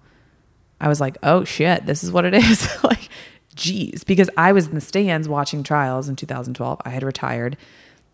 I 0.79 0.87
was 0.87 1.01
like, 1.01 1.17
oh 1.23 1.43
shit, 1.43 1.85
this 1.85 2.03
is 2.03 2.11
what 2.11 2.25
it 2.25 2.33
is. 2.35 2.83
like, 2.83 3.09
geez. 3.55 4.03
Because 4.03 4.29
I 4.37 4.51
was 4.51 4.67
in 4.67 4.75
the 4.75 4.81
stands 4.81 5.27
watching 5.27 5.63
trials 5.63 6.07
in 6.07 6.15
2012. 6.15 6.81
I 6.85 6.89
had 6.89 7.03
retired. 7.03 7.57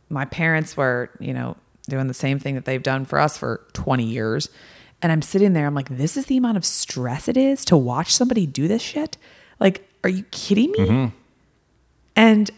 My 0.10 0.26
parents 0.26 0.78
were, 0.78 1.10
you 1.20 1.34
know, 1.34 1.58
doing 1.90 2.08
the 2.08 2.14
same 2.14 2.40
thing 2.40 2.56
that 2.56 2.66
they've 2.66 2.84
done 2.84 3.06
for 3.06 3.20
us 3.20 3.38
for 3.38 3.66
20 3.74 4.04
years. 4.04 4.50
And 5.02 5.12
I'm 5.12 5.22
sitting 5.22 5.54
there, 5.54 5.68
I'm 5.68 5.76
like, 5.76 5.90
this 5.90 6.18
is 6.18 6.26
the 6.26 6.38
amount 6.38 6.58
of 6.58 6.66
stress 6.66 7.28
it 7.28 7.38
is 7.38 7.64
to 7.66 7.78
watch 7.78 8.14
somebody 8.14 8.48
do 8.48 8.68
this 8.68 8.82
shit. 8.82 9.18
Like, 9.60 9.88
are 10.04 10.10
you 10.10 10.24
kidding 10.32 10.72
me? 10.72 10.80
Mm-hmm. 10.80 11.16
And 12.16 12.52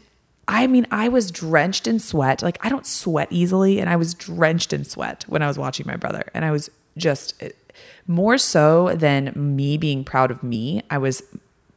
I 0.48 0.68
mean, 0.68 0.88
I 0.90 1.10
was 1.10 1.32
drenched 1.32 1.86
in 1.86 2.00
sweat. 2.00 2.42
Like, 2.42 2.58
I 2.66 2.70
don't 2.70 2.86
sweat 2.86 3.28
easily. 3.30 3.80
And 3.80 3.90
I 3.90 3.98
was 3.98 4.14
drenched 4.14 4.74
in 4.74 4.84
sweat 4.86 5.26
when 5.28 5.42
I 5.42 5.48
was 5.48 5.60
watching 5.60 5.86
my 5.86 5.96
brother. 5.96 6.24
And 6.34 6.46
I 6.46 6.52
was 6.52 6.70
just 6.98 7.36
eh, 7.42 7.50
more 8.08 8.38
so 8.38 8.96
than 8.96 9.34
me 9.36 9.78
being 9.78 10.04
proud 10.04 10.32
of 10.32 10.42
me, 10.42 10.82
I 10.90 10.98
was 10.98 11.22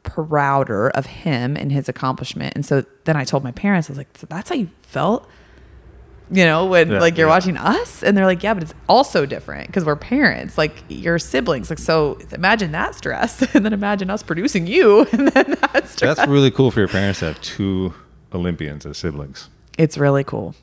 prouder 0.03 0.91
of 0.91 1.07
him 1.07 1.57
and 1.57 1.71
his 1.71 1.89
accomplishment. 1.89 2.55
And 2.55 2.65
so 2.65 2.85
then 3.05 3.17
I 3.17 3.25
told 3.25 3.45
my 3.45 3.53
parents, 3.53 3.89
I 3.89 3.93
was 3.93 3.99
like, 3.99 4.17
so 4.17 4.27
that's 4.29 4.49
how 4.49 4.55
you 4.55 4.69
felt? 4.83 5.29
You 6.31 6.45
know, 6.45 6.65
when 6.67 6.91
Yeah, 6.91 7.01
like 7.01 7.19
you're 7.19 7.27
yeah. 7.27 7.35
watching 7.35 7.57
us 7.59 8.03
and 8.03 8.17
they're 8.17 8.25
like, 8.25 8.43
yeah, 8.43 8.55
but 8.55 8.63
it's 8.63 8.75
also 8.89 9.27
different 9.27 9.67
because 9.67 9.85
we're 9.85 9.97
parents, 9.97 10.57
like 10.57 10.73
your 10.89 11.19
siblings. 11.19 11.69
Like, 11.69 11.79
so 11.79 12.19
imagine 12.33 12.73
that 12.73 12.95
stress 12.95 13.43
and 13.55 13.65
then 13.67 13.73
imagine 13.75 14.09
us 14.09 14.23
producing 14.23 14.67
you 14.67 15.07
and 15.13 15.29
then 15.29 15.57
that 15.73 15.89
stress. 15.89 16.17
That's 16.17 16.29
really 16.31 16.51
cool 16.51 16.71
for 16.71 16.81
your 16.81 16.89
parents 16.89 17.19
to 17.21 17.27
have 17.27 17.41
two 17.43 17.93
Olympians 18.33 18.87
as 18.87 18.97
siblings. 18.97 19.51
It's 19.77 19.99
really 19.99 20.25
cool. 20.25 20.55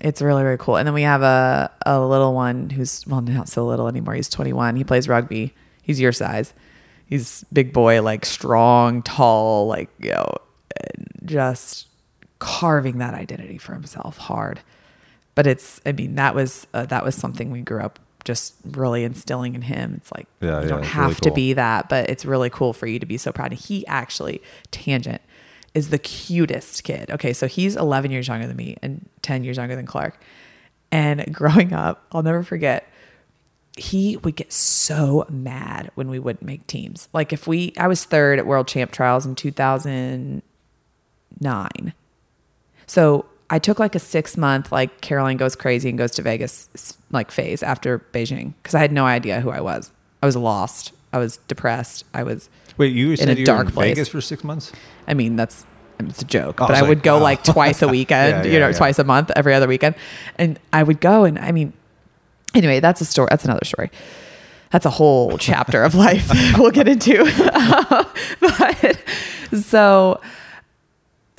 It's 0.00 0.20
really, 0.20 0.42
really 0.42 0.58
cool. 0.58 0.76
And 0.76 0.86
then 0.86 0.92
we 0.94 1.02
have 1.02 1.22
a, 1.22 1.70
a 1.86 1.98
little 2.00 2.34
one 2.34 2.68
who's, 2.68 3.06
well, 3.06 3.22
not 3.22 3.48
so 3.48 3.64
little 3.66 3.88
anymore. 3.88 4.14
He's 4.14 4.28
21. 4.28 4.76
He 4.76 4.84
plays 4.84 5.08
rugby. 5.08 5.54
He's 5.82 5.98
your 5.98 6.12
size. 6.12 6.52
He's 7.06 7.44
big 7.52 7.72
boy, 7.72 8.02
like 8.02 8.26
strong, 8.26 9.02
tall, 9.02 9.66
like, 9.66 9.88
you 9.98 10.10
know, 10.10 10.34
just 11.24 11.86
carving 12.44 12.98
that 12.98 13.14
identity 13.14 13.58
for 13.58 13.72
himself 13.72 14.18
hard. 14.18 14.60
But 15.34 15.46
it's, 15.46 15.80
I 15.86 15.92
mean, 15.92 16.16
that 16.16 16.34
was, 16.34 16.66
uh, 16.74 16.86
that 16.86 17.04
was 17.04 17.14
something 17.14 17.50
we 17.50 17.62
grew 17.62 17.80
up 17.80 17.98
just 18.24 18.54
really 18.64 19.04
instilling 19.04 19.54
in 19.54 19.62
him. 19.62 19.94
It's 19.96 20.12
like, 20.12 20.26
Yeah, 20.40 20.58
you 20.58 20.62
yeah, 20.62 20.68
don't 20.68 20.84
have 20.84 21.06
really 21.06 21.14
to 21.22 21.30
be 21.32 21.52
that, 21.54 21.88
but 21.88 22.10
it's 22.10 22.24
really 22.24 22.50
cool 22.50 22.72
for 22.72 22.86
you 22.86 22.98
to 22.98 23.06
be 23.06 23.18
so 23.18 23.32
proud. 23.32 23.52
And 23.52 23.60
he 23.60 23.86
actually, 23.86 24.42
tangent, 24.70 25.22
is 25.74 25.90
the 25.90 25.98
cutest 25.98 26.84
kid. 26.84 27.10
Okay, 27.10 27.32
so 27.32 27.46
he's 27.46 27.76
11 27.76 28.10
years 28.10 28.28
younger 28.28 28.46
than 28.46 28.56
me 28.56 28.76
and 28.82 29.08
10 29.22 29.44
years 29.44 29.56
younger 29.56 29.74
than 29.74 29.86
Clark. 29.86 30.20
And 30.92 31.34
growing 31.34 31.72
up, 31.72 32.04
I'll 32.12 32.22
never 32.22 32.42
forget, 32.42 32.88
he 33.76 34.16
would 34.18 34.36
get 34.36 34.52
so 34.52 35.26
mad 35.28 35.90
when 35.96 36.08
we 36.08 36.20
wouldn't 36.20 36.44
make 36.44 36.66
teams. 36.66 37.08
Like 37.12 37.32
if 37.32 37.46
we, 37.46 37.72
I 37.76 37.88
was 37.88 38.04
third 38.04 38.38
at 38.38 38.46
World 38.46 38.68
Champ 38.68 38.92
Trials 38.92 39.26
in 39.26 39.34
2009. 39.34 41.92
So 42.86 43.26
I 43.50 43.58
took 43.58 43.78
like 43.78 43.94
a 43.94 43.98
six 43.98 44.36
month, 44.36 44.72
like 44.72 45.00
Caroline 45.00 45.36
goes 45.36 45.54
crazy 45.56 45.88
and 45.88 45.98
goes 45.98 46.12
to 46.12 46.22
Vegas 46.22 46.96
like 47.10 47.30
phase 47.30 47.62
after 47.62 48.00
Beijing 48.12 48.54
because 48.62 48.74
I 48.74 48.80
had 48.80 48.92
no 48.92 49.04
idea 49.04 49.40
who 49.40 49.50
I 49.50 49.60
was. 49.60 49.92
I 50.22 50.26
was 50.26 50.36
lost. 50.36 50.92
I 51.12 51.18
was 51.18 51.36
depressed. 51.48 52.04
I 52.12 52.22
was, 52.22 52.48
Wait, 52.76 52.92
you 52.92 53.14
said 53.16 53.28
a 53.28 53.34
you 53.34 53.42
were 53.42 53.44
dark 53.44 53.66
in 53.68 53.72
place. 53.72 53.94
Vegas 53.94 54.08
for 54.08 54.20
six 54.20 54.42
months? 54.42 54.72
I 55.06 55.14
mean, 55.14 55.36
that's 55.36 55.64
it's 56.00 56.22
a 56.22 56.24
joke, 56.24 56.60
oh, 56.60 56.64
I 56.64 56.68
but 56.68 56.76
I 56.76 56.82
would 56.82 57.02
go 57.02 57.16
wow. 57.16 57.22
like 57.22 57.44
twice 57.44 57.82
a 57.82 57.88
weekend, 57.96 58.44
Yeah, 58.44 58.52
you 58.52 58.58
know, 58.58 58.68
yeah. 58.68 58.76
twice 58.76 58.98
a 58.98 59.04
month, 59.04 59.30
every 59.36 59.54
other 59.54 59.68
weekend. 59.68 59.94
And 60.36 60.58
I 60.72 60.82
would 60.82 61.00
go 61.00 61.24
and 61.24 61.38
I 61.38 61.52
mean, 61.52 61.72
anyway, 62.54 62.80
that's 62.80 63.00
a 63.00 63.04
story. 63.04 63.28
That's 63.30 63.44
another 63.44 63.64
story. 63.64 63.90
That's 64.70 64.86
a 64.86 64.90
whole 64.90 65.38
chapter 65.38 65.84
of 65.84 65.94
life 65.94 66.28
we'll 66.58 66.72
get 66.72 66.88
into. 66.88 67.24
but 68.40 68.98
so, 69.52 70.20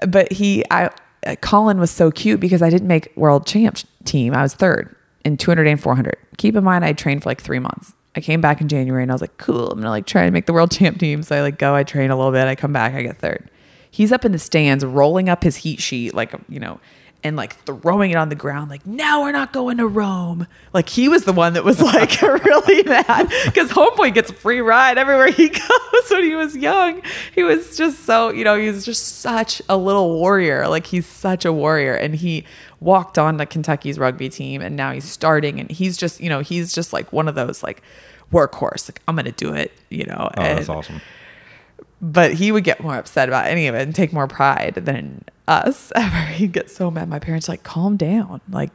but 0.07 0.31
he, 0.31 0.63
I, 0.71 0.89
Uh, 1.25 1.35
Colin 1.37 1.79
was 1.79 1.91
so 1.91 2.11
cute 2.11 2.39
because 2.39 2.61
I 2.61 2.69
didn't 2.69 2.87
make 2.87 3.11
world 3.15 3.45
champ 3.47 3.79
team. 4.03 4.33
I 4.33 4.41
was 4.41 4.53
third 4.53 4.95
in 5.23 5.37
200 5.37 5.67
and 5.67 5.81
400. 5.81 6.15
Keep 6.37 6.55
in 6.55 6.63
mind, 6.63 6.85
I 6.85 6.93
trained 6.93 7.23
for 7.23 7.29
like 7.29 7.41
three 7.41 7.59
months. 7.59 7.93
I 8.15 8.21
came 8.21 8.39
back 8.39 8.61
in 8.61 8.67
January 8.67 9.03
and 9.03 9.11
I 9.11 9.15
was 9.15 9.21
like, 9.21 9.37
cool, 9.37 9.71
I'm 9.71 9.79
gonna 9.79 9.89
like 9.89 10.05
try 10.05 10.23
and 10.23 10.33
make 10.33 10.45
the 10.45 10.53
world 10.53 10.71
champ 10.71 10.99
team. 10.99 11.23
So 11.23 11.35
I 11.35 11.41
like 11.41 11.57
go, 11.57 11.75
I 11.75 11.83
train 11.83 12.11
a 12.11 12.15
little 12.15 12.31
bit, 12.31 12.47
I 12.47 12.55
come 12.55 12.71
back, 12.71 12.93
I 12.93 13.01
get 13.01 13.17
third. 13.17 13.49
He's 13.91 14.11
up 14.11 14.25
in 14.25 14.31
the 14.31 14.39
stands 14.39 14.83
rolling 14.83 15.29
up 15.29 15.43
his 15.43 15.57
heat 15.57 15.81
sheet, 15.81 16.13
like, 16.13 16.33
you 16.49 16.59
know, 16.59 16.79
and 17.25 17.35
like 17.35 17.55
throwing 17.65 18.11
it 18.11 18.17
on 18.17 18.29
the 18.29 18.35
ground, 18.35 18.69
like, 18.69 18.85
now 18.85 19.23
we're 19.23 19.31
not 19.31 19.51
going 19.51 19.77
to 19.77 19.87
Rome. 19.87 20.45
Like 20.73 20.87
he 20.87 21.09
was 21.09 21.25
the 21.25 21.33
one 21.33 21.53
that 21.53 21.63
was 21.63 21.81
like 21.81 22.21
really 22.21 22.83
mad 22.83 23.31
because 23.45 23.71
Homeboy 23.71 24.13
gets 24.13 24.29
a 24.29 24.33
free 24.33 24.61
ride 24.61 24.99
everywhere 24.99 25.31
he 25.31 25.49
goes 25.49 26.11
when 26.11 26.23
he 26.23 26.35
was 26.35 26.55
young. 26.55 27.01
He 27.33 27.41
was 27.41 27.75
just 27.75 28.05
so, 28.05 28.29
you 28.29 28.43
know, 28.43 28.59
he 28.59 28.67
was 28.67 28.85
just 28.85 29.21
such 29.21 29.59
a 29.67 29.75
little 29.75 30.13
warrior. 30.19 30.67
Like 30.67 30.85
he's 30.85 31.07
such 31.07 31.45
a 31.45 31.51
warrior. 31.51 31.95
And 31.95 32.15
he 32.15 32.45
walked 32.79 33.17
on 33.17 33.39
to 33.39 33.47
Kentucky's 33.47 33.97
rugby 33.97 34.29
team 34.29 34.61
and 34.61 34.75
now 34.75 34.91
he's 34.91 35.05
starting 35.05 35.59
and 35.59 35.71
he's 35.71 35.97
just, 35.97 36.21
you 36.21 36.29
know, 36.29 36.41
he's 36.41 36.73
just 36.73 36.93
like 36.93 37.11
one 37.11 37.27
of 37.27 37.33
those 37.33 37.63
like 37.63 37.81
workhorse, 38.31 38.87
like 38.87 39.01
I'm 39.07 39.15
gonna 39.15 39.31
do 39.31 39.51
it, 39.51 39.71
you 39.89 40.05
know. 40.05 40.29
Oh, 40.37 40.41
and, 40.43 40.59
that's 40.59 40.69
awesome. 40.69 41.01
But 42.05 42.33
he 42.35 42.51
would 42.51 42.63
get 42.63 42.81
more 42.81 42.95
upset 42.95 43.27
about 43.27 43.47
any 43.47 43.67
of 43.67 43.73
it 43.73 43.81
and 43.81 43.95
take 43.95 44.13
more 44.13 44.27
pride 44.27 44.75
than 44.75 45.23
us 45.47 45.91
ever. 45.95 46.15
He'd 46.33 46.51
get 46.51 46.69
so 46.69 46.91
mad. 46.91 47.09
My 47.09 47.17
parents 47.17 47.47
were 47.47 47.53
like, 47.53 47.63
calm 47.63 47.97
down. 47.97 48.41
Like, 48.47 48.69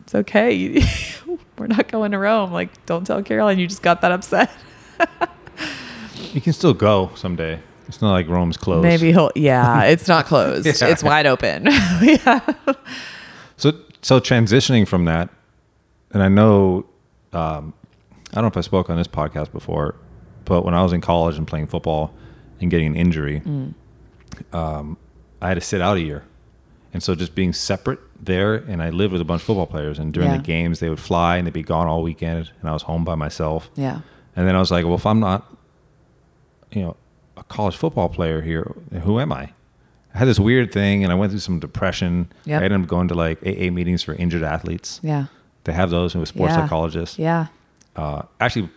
it's 0.00 0.14
okay. 0.14 0.80
We're 1.58 1.66
not 1.66 1.88
going 1.88 2.12
to 2.12 2.18
Rome. 2.18 2.52
Like, 2.52 2.86
don't 2.86 3.04
tell 3.04 3.20
Caroline 3.22 3.58
you 3.58 3.66
just 3.66 3.82
got 3.82 4.00
that 4.02 4.12
upset. 4.12 4.50
You 6.32 6.40
can 6.42 6.52
still 6.52 6.74
go 6.74 7.10
someday. 7.14 7.60
It's 7.88 8.02
not 8.02 8.12
like 8.12 8.28
Rome's 8.28 8.58
closed. 8.58 8.82
Maybe 8.82 9.10
he'll, 9.10 9.30
yeah, 9.34 9.84
it's 9.84 10.06
not 10.06 10.26
closed. 10.26 10.66
Yeah. 10.66 10.88
It's 10.88 11.02
wide 11.02 11.24
open. 11.24 11.64
yeah. 11.66 12.40
So 13.56 13.72
so 14.02 14.20
transitioning 14.20 14.86
from 14.86 15.06
that, 15.06 15.30
and 16.10 16.22
I 16.22 16.28
know, 16.28 16.84
um, 17.32 17.72
I 18.32 18.34
don't 18.34 18.44
know 18.44 18.48
if 18.48 18.56
I 18.56 18.60
spoke 18.60 18.90
on 18.90 18.96
this 18.98 19.06
podcast 19.06 19.50
before, 19.50 19.94
but 20.44 20.62
when 20.62 20.74
I 20.74 20.82
was 20.82 20.92
in 20.92 21.00
college 21.00 21.38
and 21.38 21.46
playing 21.46 21.68
football 21.68 22.12
and 22.60 22.70
getting 22.70 22.88
an 22.88 22.96
injury, 22.96 23.42
um, 24.52 24.96
I 25.40 25.48
had 25.48 25.54
to 25.54 25.60
sit 25.60 25.80
out 25.80 25.96
a 25.96 26.00
year, 26.00 26.24
and 26.92 27.02
so 27.02 27.14
just 27.14 27.34
being 27.34 27.52
separate 27.52 28.00
there, 28.20 28.54
and 28.54 28.82
I 28.82 28.90
lived 28.90 29.12
with 29.12 29.20
a 29.20 29.24
bunch 29.24 29.42
of 29.42 29.46
football 29.46 29.66
players, 29.66 29.98
and 29.98 30.12
during 30.12 30.30
Yeah. 30.30 30.36
the 30.38 30.42
games 30.42 30.80
they 30.80 30.88
would 30.88 31.00
fly 31.00 31.36
and 31.36 31.46
they'd 31.46 31.52
be 31.52 31.62
gone 31.62 31.86
all 31.86 32.02
weekend, 32.02 32.50
and 32.60 32.68
I 32.70 32.72
was 32.72 32.82
home 32.82 33.04
by 33.04 33.14
myself. 33.14 33.70
Yeah. 33.76 34.00
And 34.34 34.46
then 34.48 34.54
I 34.56 34.58
was 34.58 34.70
like, 34.70 34.84
well, 34.84 34.94
if 34.94 35.06
I'm 35.06 35.20
not, 35.20 35.50
you 36.72 36.82
know, 36.82 36.96
a 37.36 37.42
college 37.44 37.76
football 37.76 38.08
player 38.08 38.40
here, 38.42 38.74
who 39.04 39.20
am 39.20 39.32
I? 39.32 39.50
I 40.14 40.18
had 40.18 40.28
this 40.28 40.40
weird 40.40 40.72
thing, 40.72 41.02
and 41.04 41.12
I 41.12 41.14
went 41.14 41.30
through 41.32 41.40
some 41.40 41.58
depression. 41.60 42.32
Yep. 42.46 42.60
I 42.60 42.64
ended 42.64 42.80
up 42.82 42.86
going 42.88 43.08
to 43.08 43.14
like 43.14 43.38
AA 43.46 43.70
meetings 43.70 44.02
for 44.02 44.14
injured 44.14 44.42
athletes. 44.42 45.00
Yeah. 45.02 45.26
They 45.64 45.72
have 45.72 45.90
those 45.90 46.14
with 46.14 46.28
sports 46.28 46.54
Yeah. 46.54 46.62
psychologists. 46.62 47.18
Yeah. 47.18 47.46
Uh, 47.94 48.22
actually, 48.40 48.70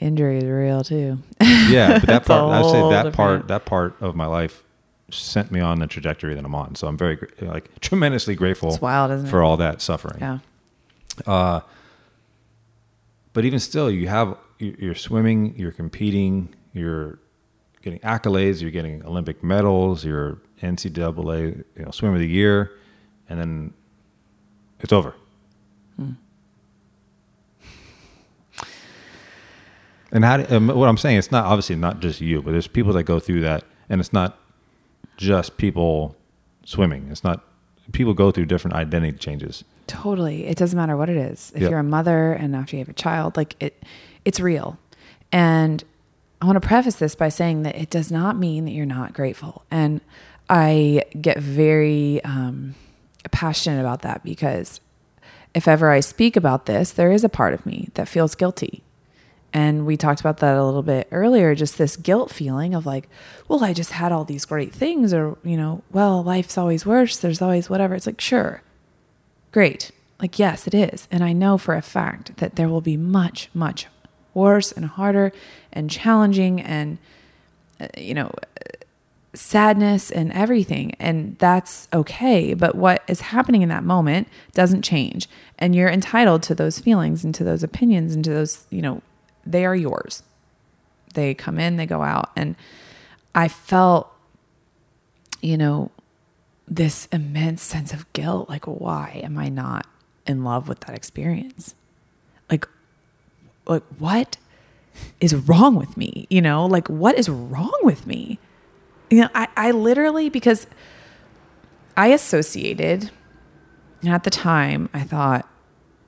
Injury 0.00 0.38
is 0.38 0.44
real 0.44 0.82
too. 0.82 1.18
yeah, 1.40 1.98
but 1.98 2.06
that 2.08 2.24
part, 2.26 2.50
I'd 2.52 2.64
say 2.70 2.80
that 2.90 3.02
different- 3.04 3.14
part, 3.16 3.48
that 3.48 3.64
part 3.66 3.96
of 4.00 4.16
my 4.16 4.26
life 4.26 4.62
sent 5.10 5.50
me 5.50 5.60
on 5.60 5.78
the 5.80 5.86
trajectory 5.86 6.34
that 6.34 6.44
I'm 6.44 6.54
on. 6.54 6.74
So 6.74 6.86
I'm 6.88 6.96
very, 6.96 7.18
like, 7.40 7.68
tremendously 7.80 8.34
grateful 8.34 8.70
It's 8.70 8.80
wild, 8.80 9.10
isn't 9.10 9.26
it? 9.26 9.30
for 9.30 9.42
all 9.42 9.56
that 9.58 9.82
suffering. 9.82 10.18
Yeah. 10.20 10.38
Uh, 11.26 11.60
but 13.32 13.44
even 13.44 13.58
still, 13.60 13.90
you 13.90 14.08
have 14.08 14.36
you- 14.58 14.76
you're 14.78 14.94
swimming, 14.94 15.54
you're 15.56 15.72
competing, 15.72 16.54
you're 16.72 17.18
getting 17.82 17.98
accolades, 18.00 18.60
you're 18.60 18.70
getting 18.70 19.04
Olympic 19.04 19.42
medals, 19.42 20.04
you're 20.04 20.38
NCAA 20.62 21.64
you 21.76 21.84
know 21.84 21.90
swim 21.90 22.12
of 22.12 22.18
the 22.20 22.26
year, 22.28 22.70
and 23.28 23.38
then 23.40 23.72
it's 24.80 24.92
over. 24.92 25.14
And 30.12 30.24
how? 30.24 30.38
Do, 30.38 30.56
um, 30.56 30.68
what 30.68 30.88
I'm 30.88 30.96
saying, 30.96 31.18
it's 31.18 31.30
not 31.30 31.44
obviously 31.44 31.76
not 31.76 32.00
just 32.00 32.20
you, 32.20 32.42
but 32.42 32.52
there's 32.52 32.66
people 32.66 32.92
that 32.94 33.04
go 33.04 33.20
through 33.20 33.42
that, 33.42 33.64
and 33.88 34.00
it's 34.00 34.12
not 34.12 34.38
just 35.16 35.56
people 35.56 36.16
swimming. 36.64 37.08
It's 37.10 37.22
not 37.24 37.44
people 37.92 38.14
go 38.14 38.30
through 38.30 38.46
different 38.46 38.76
identity 38.76 39.16
changes. 39.18 39.64
Totally. 39.86 40.46
It 40.46 40.56
doesn't 40.56 40.76
matter 40.76 40.96
what 40.96 41.08
it 41.08 41.16
is. 41.16 41.52
If 41.54 41.62
Yep. 41.62 41.70
you're 41.70 41.80
a 41.80 41.84
mother 41.84 42.32
and 42.32 42.54
after 42.54 42.76
you 42.76 42.80
have 42.80 42.88
a 42.88 42.92
child, 42.92 43.36
like 43.36 43.56
it 43.60 43.82
it's 44.24 44.40
real. 44.40 44.78
And 45.32 45.82
I 46.40 46.46
want 46.46 46.60
to 46.60 46.66
preface 46.66 46.96
this 46.96 47.14
by 47.14 47.28
saying 47.28 47.62
that 47.64 47.76
it 47.76 47.90
does 47.90 48.10
not 48.10 48.36
mean 48.36 48.64
that 48.64 48.72
you're 48.72 48.86
not 48.86 49.12
grateful. 49.12 49.62
And 49.70 50.00
I 50.48 51.04
get 51.20 51.38
very 51.38 52.22
um, 52.24 52.74
passionate 53.30 53.80
about 53.80 54.02
that 54.02 54.24
because 54.24 54.80
if 55.54 55.68
ever 55.68 55.90
I 55.90 56.00
speak 56.00 56.36
about 56.36 56.66
this, 56.66 56.92
there 56.92 57.12
is 57.12 57.24
a 57.24 57.28
part 57.28 57.54
of 57.54 57.66
me 57.66 57.88
that 57.94 58.08
feels 58.08 58.34
guilty. 58.34 58.82
And 59.52 59.84
we 59.84 59.96
talked 59.96 60.20
about 60.20 60.38
that 60.38 60.56
a 60.56 60.64
little 60.64 60.82
bit 60.82 61.08
earlier, 61.10 61.54
just 61.54 61.76
this 61.76 61.96
guilt 61.96 62.30
feeling 62.30 62.74
of 62.74 62.86
like, 62.86 63.08
well, 63.48 63.64
I 63.64 63.72
just 63.72 63.90
had 63.92 64.12
all 64.12 64.24
these 64.24 64.44
great 64.44 64.72
things, 64.72 65.12
or, 65.12 65.36
you 65.42 65.56
know, 65.56 65.82
well, 65.90 66.22
life's 66.22 66.56
always 66.56 66.86
worse. 66.86 67.16
There's 67.16 67.42
always 67.42 67.68
whatever. 67.68 67.94
It's 67.94 68.06
like, 68.06 68.20
sure, 68.20 68.62
great. 69.50 69.90
Like, 70.20 70.38
yes, 70.38 70.66
it 70.66 70.74
is. 70.74 71.08
And 71.10 71.24
I 71.24 71.32
know 71.32 71.58
for 71.58 71.74
a 71.74 71.82
fact 71.82 72.36
that 72.36 72.56
there 72.56 72.68
will 72.68 72.80
be 72.80 72.96
much, 72.96 73.48
much 73.54 73.86
worse 74.34 74.70
and 74.70 74.86
harder 74.86 75.32
and 75.72 75.90
challenging 75.90 76.60
and, 76.60 76.98
uh, 77.80 77.88
you 77.96 78.14
know, 78.14 78.30
sadness 79.34 80.10
and 80.10 80.32
everything. 80.32 80.94
And 81.00 81.36
that's 81.38 81.88
okay. 81.92 82.54
But 82.54 82.74
what 82.74 83.02
is 83.08 83.20
happening 83.20 83.62
in 83.62 83.68
that 83.70 83.84
moment 83.84 84.28
doesn't 84.52 84.82
change. 84.82 85.28
And 85.58 85.74
you're 85.74 85.88
entitled 85.88 86.42
to 86.44 86.54
those 86.54 86.78
feelings 86.78 87.24
and 87.24 87.34
to 87.34 87.44
those 87.44 87.62
opinions 87.62 88.14
and 88.14 88.24
to 88.24 88.30
those, 88.30 88.66
you 88.70 88.82
know, 88.82 89.02
they 89.44 89.64
are 89.64 89.76
yours. 89.76 90.22
They 91.14 91.34
come 91.34 91.58
in, 91.58 91.76
they 91.76 91.86
go 91.86 92.02
out. 92.02 92.30
And 92.36 92.56
I 93.34 93.48
felt, 93.48 94.12
you 95.40 95.56
know, 95.56 95.90
this 96.68 97.06
immense 97.12 97.62
sense 97.62 97.92
of 97.92 98.10
guilt. 98.12 98.48
Like, 98.48 98.64
why 98.64 99.20
am 99.24 99.38
I 99.38 99.48
not 99.48 99.86
in 100.26 100.44
love 100.44 100.68
with 100.68 100.80
that 100.80 100.94
experience? 100.94 101.74
Like, 102.48 102.66
like 103.66 103.82
what 103.98 104.36
is 105.20 105.34
wrong 105.34 105.74
with 105.74 105.96
me? 105.96 106.26
You 106.30 106.42
know, 106.42 106.66
like 106.66 106.88
what 106.88 107.18
is 107.18 107.28
wrong 107.28 107.78
with 107.82 108.06
me? 108.06 108.38
You 109.10 109.22
know, 109.22 109.28
I, 109.34 109.48
I 109.56 109.70
literally 109.72 110.28
because 110.28 110.66
I 111.96 112.08
associated 112.08 113.10
and 114.02 114.10
at 114.10 114.24
the 114.24 114.30
time 114.30 114.88
I 114.94 115.02
thought 115.02 115.48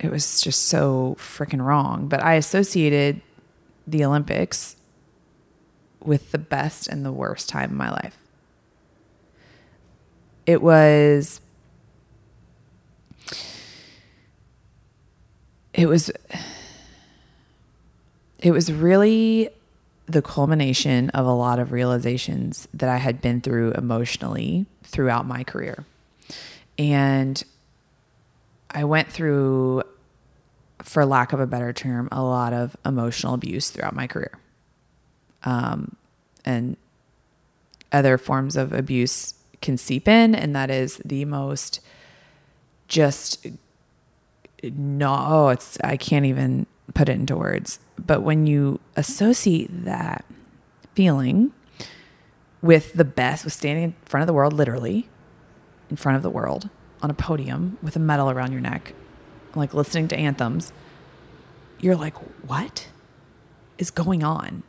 it 0.03 0.11
was 0.11 0.41
just 0.41 0.65
so 0.65 1.17
freaking 1.19 1.65
wrong, 1.65 2.09
but 2.09 2.23
I 2.23 2.35
associated 2.35 3.21
the 3.87 4.05
Olympics 4.05 4.77
with 6.01 6.33
the 6.33 6.39
best 6.39 6.89
and 6.89 7.05
the 7.05 7.13
worst 7.13 7.49
time 7.49 7.71
of 7.71 7.77
my 7.77 7.91
life. 7.91 8.19
It 10.45 10.61
was 10.61 11.41
it 15.73 15.87
was 15.87 16.11
it 18.41 18.51
was 18.51 18.73
really 18.73 19.49
the 20.07 20.21
culmination 20.21 21.11
of 21.11 21.27
a 21.27 21.33
lot 21.33 21.61
of 21.61 21.71
realizations 21.71 22.67
that 22.75 22.89
I 22.89 22.97
had 22.97 23.21
been 23.21 23.41
through 23.41 23.73
emotionally 23.73 24.67
throughout 24.83 25.27
my 25.27 25.45
career. 25.45 25.87
And 26.77 27.43
I 28.75 28.85
went 28.85 29.09
through, 29.09 29.83
for 30.83 31.05
lack 31.05 31.33
of 31.33 31.41
a 31.41 31.47
better 31.47 31.73
term, 31.73 32.09
a 32.13 32.23
lot 32.23 32.53
of 32.53 32.77
emotional 32.85 33.35
abuse 33.35 33.71
throughout 33.71 33.95
my 33.95 34.07
career. 34.07 34.33
Um, 35.45 35.97
and 36.45 36.77
other 37.93 38.19
forms 38.19 38.57
of 38.57 38.73
abuse 38.73 39.35
can 39.61 39.77
seep 39.77 40.09
in, 40.09 40.35
and 40.35 40.55
that 40.57 40.71
is 40.71 41.01
the 41.05 41.25
most 41.25 41.81
just 42.89 43.47
no, 44.63 45.25
oh, 45.29 45.49
it's 45.49 45.79
I 45.83 45.97
can't 45.97 46.25
even 46.25 46.67
put 46.95 47.09
it 47.09 47.13
into 47.13 47.37
words. 47.37 47.81
But 47.99 48.23
when 48.23 48.47
you 48.47 48.81
associate 48.97 49.85
that 49.85 50.25
feeling 50.95 51.53
with 52.61 52.93
the 52.93 53.05
best, 53.05 53.45
with 53.45 53.53
standing 53.53 53.85
in 53.85 53.95
front 54.05 54.23
of 54.23 54.27
the 54.27 54.33
world, 54.33 54.53
literally 54.53 55.09
in 55.91 55.97
front 55.97 56.17
of 56.17 56.23
the 56.23 56.31
world 56.31 56.69
on 57.03 57.11
a 57.11 57.15
podium 57.15 57.79
with 57.83 57.97
a 57.97 57.99
medal 57.99 58.31
around 58.31 58.53
your 58.53 58.61
neck, 58.61 58.95
like 59.61 59.75
listening 59.75 60.09
to 60.09 60.17
anthems, 60.17 60.73
you're 61.81 61.97
like, 61.97 62.17
what 62.47 62.89
is 63.79 63.91
going 63.91 64.23
on? 64.23 64.63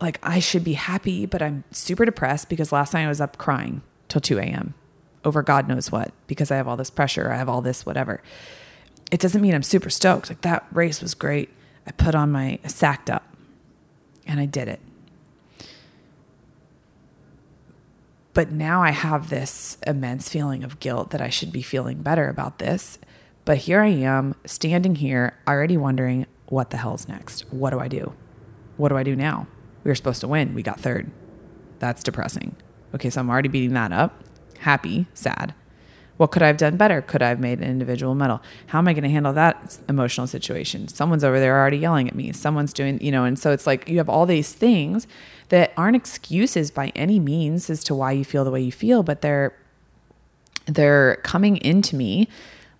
Like, 0.00 0.18
I 0.22 0.38
should 0.38 0.62
be 0.62 0.74
happy, 0.74 1.26
but 1.26 1.42
I'm 1.42 1.64
super 1.70 2.04
depressed 2.04 2.48
because 2.48 2.70
last 2.70 2.94
night 2.94 3.04
I 3.04 3.08
was 3.08 3.20
up 3.20 3.36
crying 3.36 3.82
till 4.08 4.20
2 4.20 4.38
a.m. 4.38 4.74
over 5.24 5.42
God 5.42 5.68
knows 5.68 5.90
what 5.90 6.12
because 6.26 6.50
I 6.50 6.56
have 6.56 6.68
all 6.68 6.76
this 6.76 6.90
pressure, 6.90 7.30
I 7.32 7.36
have 7.36 7.48
all 7.48 7.62
this 7.62 7.84
whatever 7.84 8.22
it 9.10 9.20
doesn't 9.20 9.40
mean 9.40 9.54
I'm 9.54 9.62
super 9.62 9.88
stoked. 9.88 10.28
Like 10.28 10.42
that 10.42 10.66
race 10.70 11.00
was 11.00 11.14
great. 11.14 11.48
I 11.86 11.92
put 11.92 12.14
on 12.14 12.30
my 12.30 12.58
I 12.62 12.68
sacked 12.68 13.08
up 13.08 13.24
and 14.26 14.38
I 14.38 14.44
did 14.44 14.68
it. 14.68 14.80
but 18.38 18.52
now 18.52 18.84
I 18.84 18.92
have 18.92 19.30
this 19.30 19.78
immense 19.84 20.28
feeling 20.28 20.62
of 20.62 20.78
guilt 20.78 21.10
that 21.10 21.20
I 21.20 21.28
should 21.28 21.50
be 21.50 21.60
feeling 21.60 22.02
better 22.02 22.28
about 22.28 22.60
this. 22.60 23.00
But 23.48 23.56
here 23.56 23.80
I 23.80 23.88
am 23.88 24.34
standing 24.44 24.96
here 24.96 25.32
already 25.48 25.78
wondering 25.78 26.26
what 26.48 26.68
the 26.68 26.76
hell's 26.76 27.08
next? 27.08 27.50
What 27.50 27.70
do 27.70 27.80
I 27.80 27.88
do? 27.88 28.12
What 28.76 28.90
do 28.90 28.98
I 28.98 29.02
do 29.02 29.16
now? 29.16 29.46
We 29.84 29.90
were 29.90 29.94
supposed 29.94 30.20
to 30.20 30.28
win. 30.28 30.52
We 30.52 30.62
got 30.62 30.78
third. 30.78 31.10
That's 31.78 32.02
depressing. 32.02 32.56
Okay, 32.94 33.08
so 33.08 33.20
I'm 33.20 33.30
already 33.30 33.48
beating 33.48 33.72
that 33.72 33.90
up. 33.90 34.22
Happy, 34.58 35.06
sad. 35.14 35.54
What 36.18 36.30
could 36.30 36.42
I 36.42 36.46
have 36.48 36.58
done 36.58 36.76
better? 36.76 37.00
Could 37.00 37.22
I 37.22 37.30
have 37.30 37.40
made 37.40 37.60
an 37.60 37.64
individual 37.64 38.14
medal? 38.14 38.42
How 38.66 38.80
am 38.80 38.86
I 38.86 38.92
going 38.92 39.04
to 39.04 39.08
handle 39.08 39.32
that 39.32 39.78
emotional 39.88 40.26
situation? 40.26 40.86
Someone's 40.88 41.24
over 41.24 41.40
there 41.40 41.58
already 41.58 41.78
yelling 41.78 42.06
at 42.06 42.14
me. 42.14 42.32
Someone's 42.32 42.74
doing, 42.74 43.00
you 43.00 43.10
know, 43.10 43.24
and 43.24 43.38
so 43.38 43.52
it's 43.52 43.66
like 43.66 43.88
you 43.88 43.96
have 43.96 44.10
all 44.10 44.26
these 44.26 44.52
things 44.52 45.06
that 45.48 45.72
aren't 45.74 45.96
excuses 45.96 46.70
by 46.70 46.92
any 46.94 47.18
means 47.18 47.70
as 47.70 47.82
to 47.84 47.94
why 47.94 48.12
you 48.12 48.26
feel 48.26 48.44
the 48.44 48.50
way 48.50 48.60
you 48.60 48.72
feel, 48.72 49.02
but 49.02 49.22
they're 49.22 49.56
they're 50.66 51.16
coming 51.22 51.56
into 51.56 51.96
me 51.96 52.28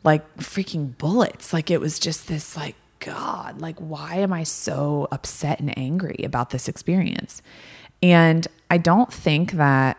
like 0.05 0.37
freaking 0.39 0.97
bullets. 0.97 1.53
Like 1.53 1.71
it 1.71 1.81
was 1.81 1.99
just 1.99 2.29
this 2.29 2.57
like 2.57 2.77
god, 3.01 3.61
like 3.61 3.79
why 3.79 4.17
am 4.17 4.33
I 4.33 4.43
so 4.43 5.09
upset 5.11 5.61
and 5.61 5.77
angry 5.79 6.21
about 6.25 6.51
this 6.51 6.69
experience? 6.69 7.43
And 8.03 8.47
I 8.71 8.79
don't 8.79 9.13
think 9.13 9.53
that 9.53 9.99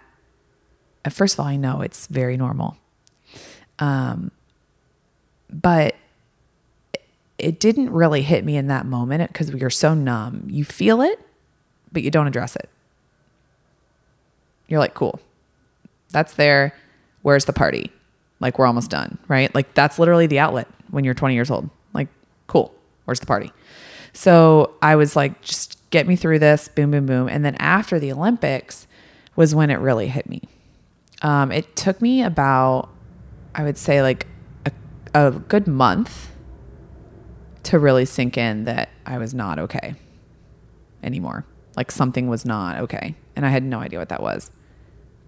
first 1.09 1.35
of 1.35 1.39
all, 1.39 1.47
I 1.47 1.55
know 1.55 1.81
it's 1.81 2.07
very 2.07 2.37
normal 2.37 2.77
um, 3.79 4.31
but 5.49 5.95
it 7.37 7.59
didn't 7.59 7.89
really 7.91 8.21
hit 8.21 8.43
me 8.43 8.57
in 8.57 8.67
that 8.67 8.85
moment 8.85 9.31
because 9.31 9.51
we 9.51 9.63
are 9.63 9.69
so 9.69 9.93
numb. 9.93 10.45
You 10.49 10.65
feel 10.65 11.01
it, 11.01 11.19
but 11.91 12.03
you 12.03 12.11
don't 12.11 12.27
address 12.27 12.55
it. 12.55 12.69
You're 14.67 14.79
like, 14.79 14.93
cool, 14.93 15.19
that's 16.11 16.33
there. 16.33 16.75
Where's 17.21 17.45
the 17.45 17.53
party? 17.53 17.91
Like, 18.39 18.57
we're 18.57 18.65
almost 18.65 18.89
done, 18.89 19.17
right? 19.27 19.53
Like, 19.53 19.73
that's 19.73 19.99
literally 19.99 20.27
the 20.27 20.39
outlet 20.39 20.67
when 20.89 21.03
you're 21.03 21.13
20 21.13 21.33
years 21.33 21.51
old. 21.51 21.69
Like, 21.93 22.07
cool, 22.47 22.73
where's 23.05 23.19
the 23.19 23.25
party? 23.25 23.51
So 24.13 24.75
I 24.81 24.95
was 24.95 25.15
like, 25.15 25.41
just 25.41 25.77
get 25.89 26.07
me 26.07 26.15
through 26.15 26.39
this, 26.39 26.67
boom, 26.67 26.91
boom, 26.91 27.05
boom. 27.05 27.27
And 27.27 27.43
then 27.43 27.55
after 27.55 27.99
the 27.99 28.11
Olympics 28.11 28.87
was 29.35 29.55
when 29.55 29.69
it 29.69 29.79
really 29.79 30.07
hit 30.07 30.29
me. 30.29 30.41
Um, 31.21 31.51
it 31.51 31.75
took 31.75 32.01
me 32.01 32.23
about 32.23 32.89
I 33.55 33.63
would 33.63 33.77
say 33.77 34.01
like 34.01 34.27
a, 34.65 34.71
a 35.13 35.31
good 35.31 35.67
month 35.67 36.31
to 37.63 37.79
really 37.79 38.05
sink 38.05 38.37
in 38.37 38.65
that 38.65 38.89
I 39.05 39.17
was 39.17 39.33
not 39.33 39.59
okay 39.59 39.95
anymore. 41.03 41.45
Like 41.75 41.91
something 41.91 42.27
was 42.27 42.45
not 42.45 42.79
okay. 42.81 43.15
And 43.35 43.45
I 43.45 43.49
had 43.49 43.63
no 43.63 43.79
idea 43.79 43.99
what 43.99 44.09
that 44.09 44.21
was. 44.21 44.51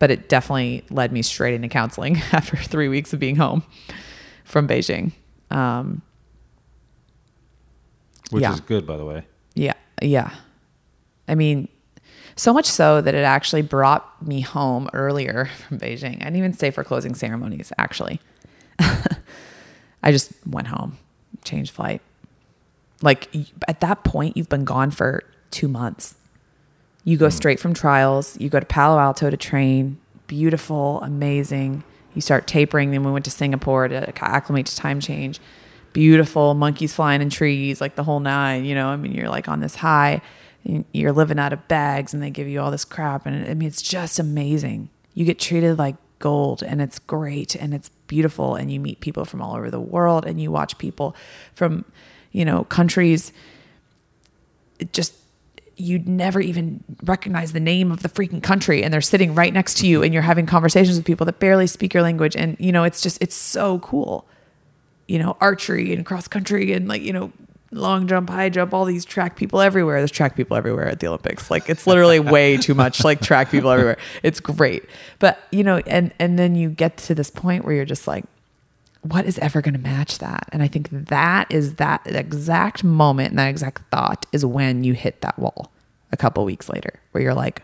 But 0.02 0.10
it 0.10 0.30
definitely 0.30 0.84
led 0.90 1.12
me 1.12 1.22
straight 1.22 1.54
into 1.54 1.68
counseling 1.68 2.18
after 2.32 2.58
three 2.58 2.88
weeks 2.88 3.14
of 3.14 3.20
being 3.20 3.36
home 3.36 3.62
from 4.46 4.68
Beijing. 4.68 5.12
Um, 5.52 6.02
Which 8.32 8.42
yeah. 8.42 8.54
is 8.54 8.62
good, 8.62 8.88
by 8.88 8.98
the 8.98 9.06
way. 9.06 9.28
Yeah. 9.54 9.76
Yeah. 10.02 10.32
I 11.28 11.36
mean, 11.36 11.68
so 12.36 12.52
much 12.52 12.66
so 12.66 13.00
that 13.00 13.14
it 13.14 13.24
actually 13.24 13.62
brought 13.62 14.26
me 14.26 14.42
home 14.42 14.90
earlier 14.92 15.46
from 15.68 15.78
Beijing. 15.78 16.16
I 16.16 16.24
didn't 16.24 16.38
even 16.38 16.54
stay 16.54 16.72
for 16.72 16.84
closing 16.84 17.14
ceremonies, 17.14 17.72
actually. 17.78 18.20
I 18.80 20.12
just 20.12 20.32
went 20.48 20.66
home, 20.66 20.98
changed 21.44 21.74
flight. 21.74 22.02
Like 23.04 23.30
at 23.68 23.82
that 23.82 24.04
point, 24.04 24.36
you've 24.36 24.50
been 24.50 24.66
gone 24.66 24.90
for 24.90 25.24
two 25.52 25.68
months. 25.68 26.16
You 27.04 27.18
go 27.18 27.28
mm. 27.28 27.34
straight 27.34 27.60
from 27.60 27.74
trials, 27.74 28.40
you 28.40 28.50
go 28.50 28.60
to 28.60 28.66
Palo 28.66 29.00
Alto 29.00 29.30
to 29.30 29.38
train. 29.38 29.98
Beautiful, 30.28 31.02
amazing. 31.02 31.84
You 32.14 32.22
start 32.22 32.48
tapering. 32.48 32.92
Then 32.92 33.04
we 33.04 33.12
went 33.12 33.26
to 33.26 33.32
Singapore 33.32 33.88
to 33.88 34.24
acclimate 34.24 34.66
to 34.68 34.76
time 34.76 35.00
change. 35.00 35.40
Beautiful, 35.94 36.54
monkeys 36.54 36.94
flying 36.94 37.22
in 37.22 37.30
trees, 37.30 37.82
like 37.82 37.96
the 37.96 38.04
whole 38.04 38.20
nine, 38.20 38.64
you 38.64 38.76
know. 38.76 38.88
I 38.88 38.96
mean, 38.96 39.14
you're 39.14 39.30
like 39.30 39.50
on 39.50 39.60
this 39.60 39.76
high 39.76 40.22
you're 40.64 41.12
living 41.12 41.40
out 41.40 41.54
of 41.54 41.68
bags 41.68 42.14
and 42.14 42.22
they 42.22 42.30
give 42.30 42.48
you 42.48 42.62
all 42.62 42.72
this 42.72 42.86
crap 42.86 43.26
and 43.26 43.50
I 43.50 43.54
mean 43.54 43.68
it's 43.68 43.82
just 43.82 44.20
amazing. 44.20 44.90
You 45.14 45.26
get 45.26 45.40
treated 45.40 45.78
like 45.78 45.96
gold 46.20 46.62
and 46.62 46.82
it's 46.82 47.00
great 47.00 47.56
and 47.56 47.74
it's 47.74 47.90
beautiful 48.08 48.56
and 48.56 48.72
you 48.72 48.80
meet 48.80 49.00
people 49.00 49.26
from 49.26 49.42
all 49.42 49.56
over 49.56 49.72
the 49.72 49.80
world 49.80 50.26
and 50.26 50.40
you 50.40 50.52
watch 50.52 50.78
people 50.78 51.16
from 51.56 51.84
you 52.32 52.46
know 52.46 52.64
countries 52.66 53.34
it 54.78 54.94
just 54.94 55.16
you'd 55.78 56.08
never 56.08 56.40
even 56.40 56.84
recognize 57.04 57.54
the 57.54 57.60
name 57.60 57.92
of 57.92 58.04
the 58.04 58.10
freaking 58.10 58.44
country 58.44 58.84
and 58.84 58.94
they're 58.94 59.02
sitting 59.02 59.34
right 59.34 59.54
next 59.54 59.78
to 59.78 59.88
you 59.88 60.04
and 60.04 60.14
you're 60.14 60.22
having 60.22 60.46
conversations 60.46 60.98
with 60.98 61.06
people 61.06 61.26
that 61.26 61.40
barely 61.40 61.66
speak 61.66 61.94
your 61.94 62.04
language 62.04 62.36
and 62.36 62.56
you 62.60 62.72
know 62.72 62.84
it's 62.84 63.02
just 63.02 63.22
it's 63.22 63.36
so 63.36 63.80
cool 63.80 64.28
you 65.08 65.18
know 65.18 65.36
archery 65.40 65.94
and 65.94 66.06
cross 66.06 66.28
country 66.28 66.74
and 66.74 66.88
like 66.88 67.02
you 67.02 67.14
know 67.14 67.32
long 67.72 68.08
jump, 68.08 68.30
high 68.30 68.50
jump, 68.50 68.74
all 68.74 68.86
these 68.86 69.06
track 69.06 69.36
people 69.36 69.62
everywhere. 69.62 70.00
There's 70.00 70.12
track 70.12 70.36
people 70.36 70.58
everywhere 70.58 70.88
at 70.88 71.00
the 71.00 71.08
Olympics. 71.08 71.50
Like 71.50 71.70
it's 71.70 71.88
literally 71.88 72.20
way 72.36 72.58
too 72.58 72.74
much 72.74 73.04
like 73.04 73.22
track 73.22 73.50
people 73.50 73.70
everywhere. 73.70 73.98
It's 74.24 74.40
great. 74.40 74.86
But, 75.20 75.40
you 75.52 75.64
know, 75.64 75.78
and 75.88 76.14
and 76.20 76.38
then 76.38 76.56
you 76.56 76.70
get 76.70 76.98
to 76.98 77.16
this 77.16 77.30
point 77.30 77.66
where 77.66 77.74
you're 77.74 77.86
just 77.86 78.08
like 78.08 78.26
what 79.02 79.26
is 79.26 79.40
ever 79.40 79.62
going 79.62 79.74
to 79.74 79.80
match 79.80 80.20
that? 80.20 80.48
And 80.52 80.62
I 80.62 80.68
think 80.68 80.90
that 80.92 81.52
is 81.52 81.76
that 81.76 82.02
exact 82.06 82.84
moment 82.84 83.30
and 83.32 83.40
that 83.40 83.48
exact 83.50 83.90
thought 83.90 84.26
is 84.32 84.46
when 84.46 84.84
you 84.84 84.94
hit 84.94 85.22
that 85.22 85.40
wall 85.40 85.72
a 86.12 86.18
couple 86.18 86.46
weeks 86.46 86.70
later 86.70 87.00
where 87.12 87.24
you're 87.24 87.34
like, 87.34 87.64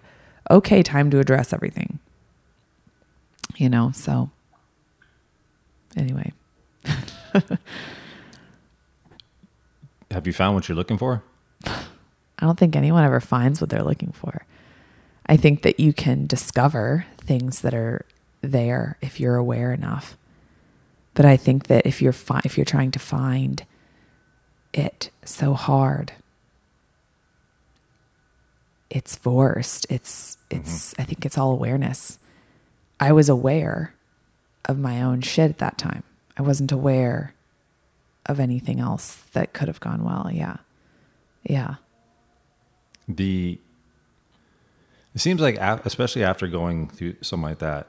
okay, 0.50 0.82
time 0.82 1.12
to 1.12 1.20
address 1.20 1.54
everything. 1.54 2.00
You 3.56 3.70
know, 3.70 3.92
so 3.94 4.32
anyway. 5.96 6.34
Have 10.12 10.26
you 10.26 10.34
found 10.34 10.56
what 10.56 10.68
you're 10.68 10.76
looking 10.76 10.98
for? 10.98 11.24
I 11.66 12.46
don't 12.46 12.58
think 12.58 12.76
anyone 12.76 13.04
ever 13.04 13.20
finds 13.20 13.60
what 13.60 13.70
they're 13.70 13.84
looking 13.84 14.12
for. 14.12 14.46
I 15.26 15.38
think 15.38 15.64
that 15.64 15.80
you 15.80 15.92
can 15.92 16.26
discover 16.28 17.06
things 17.18 17.62
that 17.62 17.74
are 17.74 18.06
there 18.42 18.98
if 19.02 19.20
you're 19.20 19.36
aware 19.36 19.74
enough. 19.74 20.18
But 21.18 21.26
I 21.26 21.36
think 21.36 21.66
that 21.66 21.88
if 21.88 22.00
you're 22.00 22.14
fi- 22.14 22.44
if 22.46 22.60
you're 22.60 22.64
trying 22.66 22.92
to 22.92 23.00
find 23.00 23.66
it 24.72 25.10
so 25.26 25.56
hard, 25.56 26.12
it's 28.92 29.16
forced. 29.16 29.88
It's 29.90 30.38
it's 30.52 30.92
mm-hmm. 30.94 31.02
I 31.02 31.06
think 31.06 31.26
it's 31.26 31.36
all 31.36 31.54
awareness. 31.54 32.20
I 33.00 33.14
was 33.14 33.30
aware 33.30 33.96
of 34.66 34.78
my 34.78 35.02
own 35.02 35.22
shit 35.22 35.50
at 35.50 35.58
that 35.58 35.80
time. 35.80 36.04
I 36.38 36.44
wasn't 36.44 36.72
aware 36.72 37.34
of 38.28 38.40
anything 38.40 38.80
else 38.80 39.16
that 39.34 39.54
could 39.54 39.70
have 39.70 39.80
gone 39.80 40.04
well. 40.04 40.30
Yeah. 40.32 40.58
Yeah. 41.42 41.78
The 43.08 43.60
it 45.16 45.20
seems 45.20 45.42
like 45.42 45.58
especially 45.58 46.24
after 46.24 46.48
going 46.48 46.90
through 46.90 47.16
something 47.22 47.50
like 47.50 47.58
that 47.58 47.88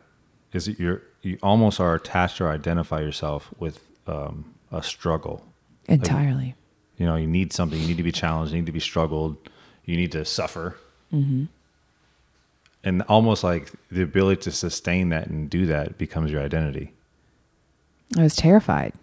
is 0.55 0.65
that 0.65 0.81
you're 0.81 1.03
you 1.23 1.39
almost 1.43 1.81
are 1.81 1.95
attached 1.95 2.41
or 2.41 2.49
identify 2.51 3.01
yourself 3.01 3.51
with 3.59 3.85
um, 4.07 4.55
a 4.73 4.83
struggle 4.83 5.45
entirely. 5.87 6.47
Like, 6.47 6.55
you 6.99 7.07
know, 7.07 7.17
you 7.17 7.27
need 7.27 7.53
something. 7.53 7.81
You 7.81 7.87
need 7.87 7.97
to 7.97 8.03
be 8.03 8.13
challenged. 8.13 8.53
You 8.53 8.59
need 8.59 8.67
to 8.67 8.73
be 8.73 8.81
struggled. 8.81 9.37
You 9.85 9.97
need 9.97 10.13
to 10.13 10.25
suffer. 10.25 10.77
Mm-hmm. 11.13 11.45
And 12.85 13.03
almost 13.03 13.45
like 13.45 13.73
the 13.91 14.03
ability 14.03 14.43
to 14.43 14.53
sustain 14.53 15.09
that 15.11 15.27
and 15.27 15.51
do 15.51 15.67
that 15.67 15.99
becomes 15.99 16.31
your 16.31 16.43
identity. 16.43 16.93
I 18.17 18.23
was 18.23 18.37
terrified. 18.37 18.95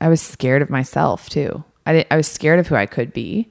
I 0.00 0.08
was 0.08 0.20
scared 0.20 0.62
of 0.62 0.70
myself 0.70 1.28
too. 1.28 1.64
I, 1.86 2.04
I 2.10 2.16
was 2.16 2.26
scared 2.26 2.58
of 2.58 2.66
who 2.66 2.74
I 2.74 2.86
could 2.86 3.12
be, 3.12 3.48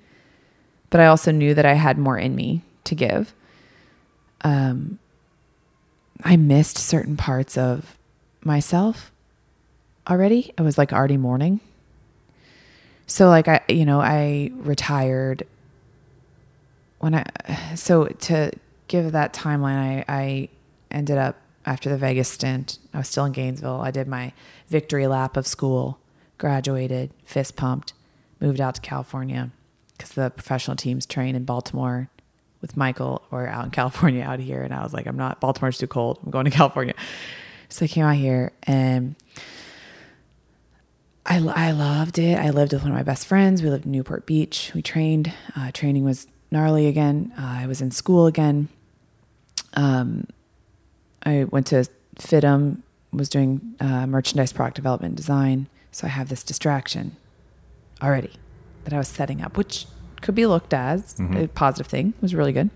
but 0.90 1.00
I 1.00 1.08
also 1.08 1.32
knew 1.32 1.54
that 1.54 1.66
I 1.66 1.74
had 1.74 1.98
more 1.98 2.18
in 2.18 2.36
me 2.36 2.62
to 2.86 2.96
give. 2.96 3.34
Um, 4.42 5.00
I 6.24 6.38
missed 6.38 6.78
certain 6.78 7.18
parts 7.18 7.58
of 7.58 7.98
myself 8.44 9.12
already. 10.10 10.54
I 10.58 10.62
was 10.62 10.78
like 10.78 10.94
already 10.94 11.18
mourning. 11.18 11.60
So 13.08 13.28
like 13.28 13.48
I, 13.48 13.62
you 13.70 13.86
know, 13.86 14.02
I 14.02 14.52
retired 14.56 15.44
when 17.00 17.16
I, 17.16 17.76
so 17.76 18.06
to 18.06 18.52
give 18.88 19.12
that 19.12 19.34
timeline, 19.34 19.78
I, 19.78 20.06
I 20.08 20.50
ended 20.90 21.18
up 21.18 21.36
after 21.66 21.90
the 21.90 21.98
Vegas 21.98 22.30
stint, 22.30 22.78
I 22.94 23.00
was 23.00 23.10
still 23.10 23.26
in 23.26 23.32
Gainesville. 23.32 23.82
I 23.82 23.92
did 23.92 24.08
my 24.08 24.34
victory 24.68 25.08
lap 25.08 25.36
of 25.36 25.48
school 25.48 26.00
graduated, 26.38 27.12
fist 27.24 27.56
pumped, 27.56 27.94
moved 28.40 28.62
out 28.62 28.76
to 28.76 28.82
California 28.82 29.52
because 29.98 30.12
the 30.12 30.30
professional 30.30 30.76
teams 30.76 31.06
train 31.06 31.36
in 31.36 31.46
Baltimore 31.46 32.10
with 32.66 32.76
Michael 32.76 33.22
or 33.30 33.48
out 33.48 33.66
in 33.66 33.70
California 33.72 34.24
out 34.24 34.40
here. 34.40 34.64
And 34.64 34.74
I 34.74 34.82
was 34.82 34.92
like, 34.92 35.06
I'm 35.06 35.18
not, 35.18 35.40
Baltimore's 35.40 35.78
too 35.78 35.86
cold. 35.86 36.20
I'm 36.24 36.32
going 36.32 36.46
to 36.46 36.52
California. 36.62 36.96
So 37.70 37.86
I 37.86 37.88
came 37.88 38.06
out 38.06 38.16
here 38.16 38.54
and 38.64 39.16
I, 41.28 41.38
I 41.38 41.72
loved 41.72 42.18
it. 42.18 42.40
I 42.40 42.50
lived 42.50 42.74
with 42.74 42.82
one 42.82 42.92
of 42.92 42.98
my 42.98 43.04
best 43.04 43.28
friends. 43.28 43.62
We 43.62 43.70
lived 43.70 43.86
in 43.86 43.92
Newport 43.92 44.26
Beach. 44.26 44.72
We 44.74 44.82
trained. 44.82 45.32
Uh, 45.56 45.70
training 45.72 46.06
was 46.06 46.26
gnarly 46.50 46.88
again. 46.88 47.32
Uh, 47.38 47.60
I 47.62 47.68
was 47.68 47.82
in 47.82 47.92
school 47.92 48.26
again. 48.26 48.70
Um, 49.76 50.26
I 51.24 51.44
went 51.44 51.68
to 51.68 51.88
FITM, 52.18 52.82
was 53.12 53.30
doing 53.30 53.76
uh, 53.80 54.08
merchandise 54.08 54.54
product 54.54 54.76
development 54.76 55.16
design. 55.16 55.68
So 55.92 56.08
I 56.08 56.10
have 56.10 56.30
this 56.30 56.42
distraction 56.42 57.16
already 58.02 58.34
that 58.86 58.94
I 58.94 58.98
was 58.98 59.08
setting 59.08 59.42
up, 59.42 59.56
which 59.56 59.86
could 60.26 60.36
be 60.36 60.48
looked 60.48 60.74
as 60.74 61.16
a 61.20 61.48
positive 61.48 61.86
thing. 61.86 62.10
It 62.18 62.22
was 62.22 62.34
really 62.34 62.52
good. 62.52 62.72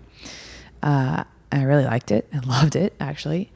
Uh, 0.82 1.24
I 1.50 1.62
really 1.64 1.84
liked 1.84 2.12
it 2.12 2.28
and 2.32 2.46
loved 2.56 2.76
it 2.76 2.94
actually. 3.00 3.50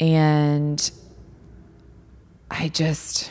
And 0.00 0.90
I 2.50 2.68
just, 2.68 3.30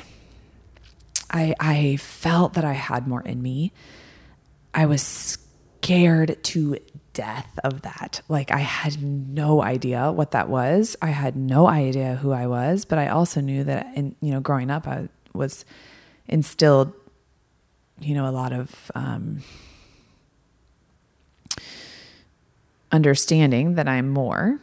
I, 1.29 1.53
I 1.59 1.97
felt 1.97 2.53
that 2.53 2.63
I 2.63 2.71
had 2.71 3.05
more 3.05 3.21
in 3.21 3.41
me. 3.41 3.73
I 4.73 4.85
was 4.85 5.37
scared 5.81 6.41
to 6.41 6.77
death 7.11 7.59
of 7.65 7.81
that. 7.81 8.21
Like 8.29 8.49
I 8.49 8.59
had 8.59 9.03
no 9.03 9.61
idea 9.61 10.09
what 10.13 10.31
that 10.31 10.47
was. 10.47 10.95
I 11.01 11.07
had 11.09 11.35
no 11.35 11.67
idea 11.67 12.15
who 12.15 12.31
I 12.31 12.47
was, 12.47 12.85
but 12.85 12.97
I 12.97 13.09
also 13.09 13.41
knew 13.41 13.65
that 13.65 13.87
in 13.93 14.15
you 14.21 14.31
know 14.31 14.39
growing 14.39 14.71
up 14.71 14.87
I 14.87 15.09
was 15.33 15.65
instilled 16.29 16.93
you 17.99 18.15
know 18.15 18.27
a 18.27 18.31
lot 18.31 18.53
of 18.53 18.89
um 18.95 19.41
understanding 22.91 23.75
that 23.75 23.87
I'm 23.87 24.09
more 24.09 24.59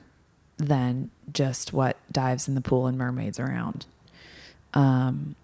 than 0.56 1.10
just 1.32 1.72
what 1.72 1.96
dives 2.10 2.48
in 2.48 2.54
the 2.54 2.60
pool 2.60 2.86
and 2.86 2.98
mermaids 2.98 3.38
around. 3.38 3.86
Um 4.74 5.34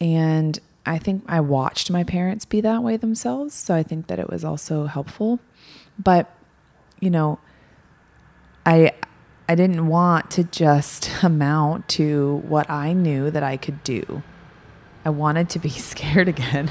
and 0.00 0.58
I 0.86 0.98
think 0.98 1.24
I 1.28 1.40
watched 1.40 1.90
my 1.90 2.02
parents 2.02 2.44
be 2.44 2.60
that 2.62 2.82
way 2.82 2.96
themselves. 2.96 3.52
So 3.54 3.74
I 3.74 3.82
think 3.82 4.06
that 4.06 4.18
it 4.18 4.30
was 4.30 4.42
also 4.44 4.86
helpful. 4.86 5.38
But, 5.98 6.32
you 6.98 7.10
know, 7.10 7.38
I 8.64 8.92
I 9.50 9.54
didn't 9.54 9.86
want 9.86 10.30
to 10.32 10.44
just 10.44 11.10
amount 11.22 11.88
to 11.88 12.42
what 12.46 12.70
I 12.70 12.92
knew 12.92 13.30
that 13.30 13.42
I 13.42 13.56
could 13.56 13.82
do. 13.84 14.22
I 15.04 15.10
wanted 15.10 15.50
to 15.50 15.58
be 15.58 15.68
scared 15.90 16.28
again. 16.28 16.70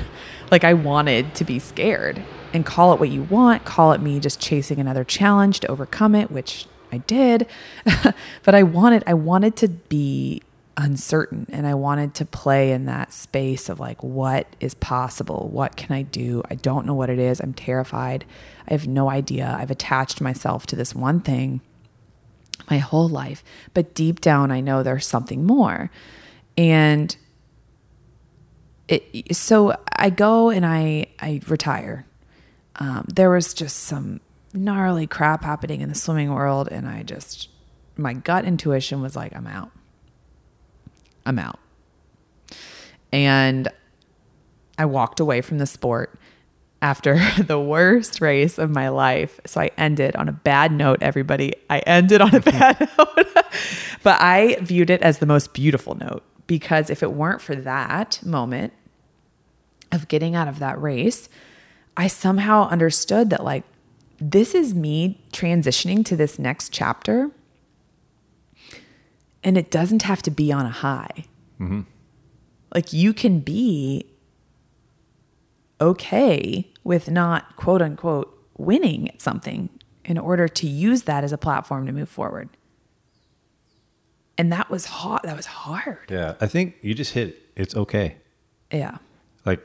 like 0.51 0.63
I 0.63 0.73
wanted 0.73 1.35
to 1.35 1.43
be 1.43 1.59
scared 1.59 2.23
and 2.53 2.65
call 2.65 2.93
it 2.93 2.99
what 2.99 3.09
you 3.09 3.23
want, 3.23 3.65
call 3.65 3.91
it 3.93 4.01
me 4.01 4.19
just 4.19 4.39
chasing 4.39 4.79
another 4.79 5.03
challenge 5.03 5.59
to 5.61 5.67
overcome 5.67 6.15
it, 6.15 6.31
which 6.31 6.67
I 6.91 6.99
did. 6.99 7.47
but 8.43 8.55
I 8.55 8.63
wanted 8.63 9.03
I 9.07 9.13
wanted 9.13 9.55
to 9.57 9.67
be 9.67 10.41
uncertain 10.77 11.47
and 11.49 11.65
I 11.65 11.73
wanted 11.73 12.13
to 12.15 12.25
play 12.25 12.71
in 12.71 12.85
that 12.85 13.11
space 13.11 13.67
of 13.67 13.79
like 13.79 14.03
what 14.03 14.55
is 14.59 14.75
possible? 14.75 15.49
What 15.51 15.75
can 15.75 15.95
I 15.95 16.03
do? 16.03 16.43
I 16.49 16.55
don't 16.55 16.85
know 16.85 16.93
what 16.93 17.09
it 17.09 17.19
is. 17.19 17.39
I'm 17.39 17.53
terrified. 17.53 18.25
I 18.67 18.73
have 18.73 18.87
no 18.87 19.09
idea. 19.09 19.55
I've 19.59 19.71
attached 19.71 20.21
myself 20.21 20.65
to 20.67 20.75
this 20.75 20.93
one 20.93 21.19
thing 21.19 21.61
my 22.69 22.79
whole 22.79 23.07
life, 23.07 23.43
but 23.73 23.93
deep 23.93 24.21
down 24.21 24.51
I 24.51 24.61
know 24.61 24.83
there's 24.83 25.07
something 25.07 25.45
more. 25.45 25.89
And 26.57 27.15
it 28.87 29.35
so 29.35 29.75
I 29.95 30.09
go 30.09 30.49
and 30.49 30.65
I 30.65 31.07
I 31.19 31.41
retire. 31.47 32.06
Um, 32.77 33.05
there 33.13 33.29
was 33.29 33.53
just 33.53 33.77
some 33.77 34.21
gnarly 34.53 35.07
crap 35.07 35.43
happening 35.43 35.81
in 35.81 35.89
the 35.89 35.95
swimming 35.95 36.33
world 36.33 36.67
and 36.71 36.87
I 36.87 37.03
just 37.03 37.49
my 37.97 38.13
gut 38.13 38.45
intuition 38.45 39.01
was 39.01 39.15
like 39.15 39.35
I'm 39.35 39.47
out. 39.47 39.71
I'm 41.25 41.39
out. 41.39 41.59
And 43.11 43.67
I 44.77 44.85
walked 44.85 45.19
away 45.19 45.41
from 45.41 45.57
the 45.57 45.65
sport 45.65 46.17
after 46.81 47.19
the 47.43 47.59
worst 47.59 48.21
race 48.21 48.57
of 48.57 48.69
my 48.69 48.89
life. 48.89 49.39
So 49.45 49.61
I 49.61 49.71
ended 49.77 50.15
on 50.15 50.29
a 50.29 50.31
bad 50.31 50.71
note, 50.71 50.99
everybody. 51.01 51.53
I 51.69 51.79
ended 51.79 52.21
on 52.21 52.33
a 52.35 52.39
bad 52.41 52.79
note. 52.79 53.27
but 54.03 54.21
I 54.21 54.57
viewed 54.61 54.89
it 54.89 55.01
as 55.01 55.19
the 55.19 55.25
most 55.25 55.53
beautiful 55.53 55.95
note 55.95 56.23
because 56.45 56.89
if 56.89 57.03
it 57.03 57.13
weren't 57.13 57.41
for 57.41 57.55
that 57.55 58.23
moment 58.23 58.73
of 59.91 60.07
getting 60.07 60.35
out 60.35 60.47
of 60.47 60.59
that 60.59 60.81
race, 60.81 61.29
I 61.97 62.07
somehow 62.07 62.69
understood 62.69 63.31
that, 63.31 63.43
like, 63.43 63.63
this 64.19 64.55
is 64.55 64.73
me 64.73 65.21
transitioning 65.33 66.05
to 66.05 66.15
this 66.15 66.39
next 66.39 66.71
chapter 66.71 67.31
and 69.43 69.57
it 69.57 69.71
doesn't 69.71 70.01
have 70.01 70.21
to 70.23 70.31
be 70.31 70.51
on 70.51 70.65
a 70.65 70.69
high. 70.69 71.25
Mm-hmm. 71.59 71.81
Like 72.73 72.91
you 72.91 73.13
can 73.13 73.39
be 73.39 74.05
okay 75.79 76.69
with 76.83 77.09
not 77.09 77.55
quote 77.55 77.81
unquote 77.81 78.37
winning 78.57 79.09
at 79.09 79.21
something 79.21 79.69
in 80.03 80.17
order 80.17 80.47
to 80.47 80.67
use 80.67 81.03
that 81.03 81.23
as 81.23 81.31
a 81.31 81.37
platform 81.37 81.85
to 81.85 81.91
move 81.91 82.09
forward. 82.09 82.49
And 84.37 84.51
that 84.51 84.69
was 84.69 84.85
hard. 84.85 85.21
That 85.23 85.37
was 85.37 85.45
hard. 85.45 86.09
Yeah, 86.09 86.35
I 86.41 86.47
think 86.47 86.75
you 86.81 86.93
just 86.93 87.13
hit 87.13 87.41
it's 87.55 87.75
okay. 87.75 88.17
Yeah. 88.71 88.97
Like 89.45 89.61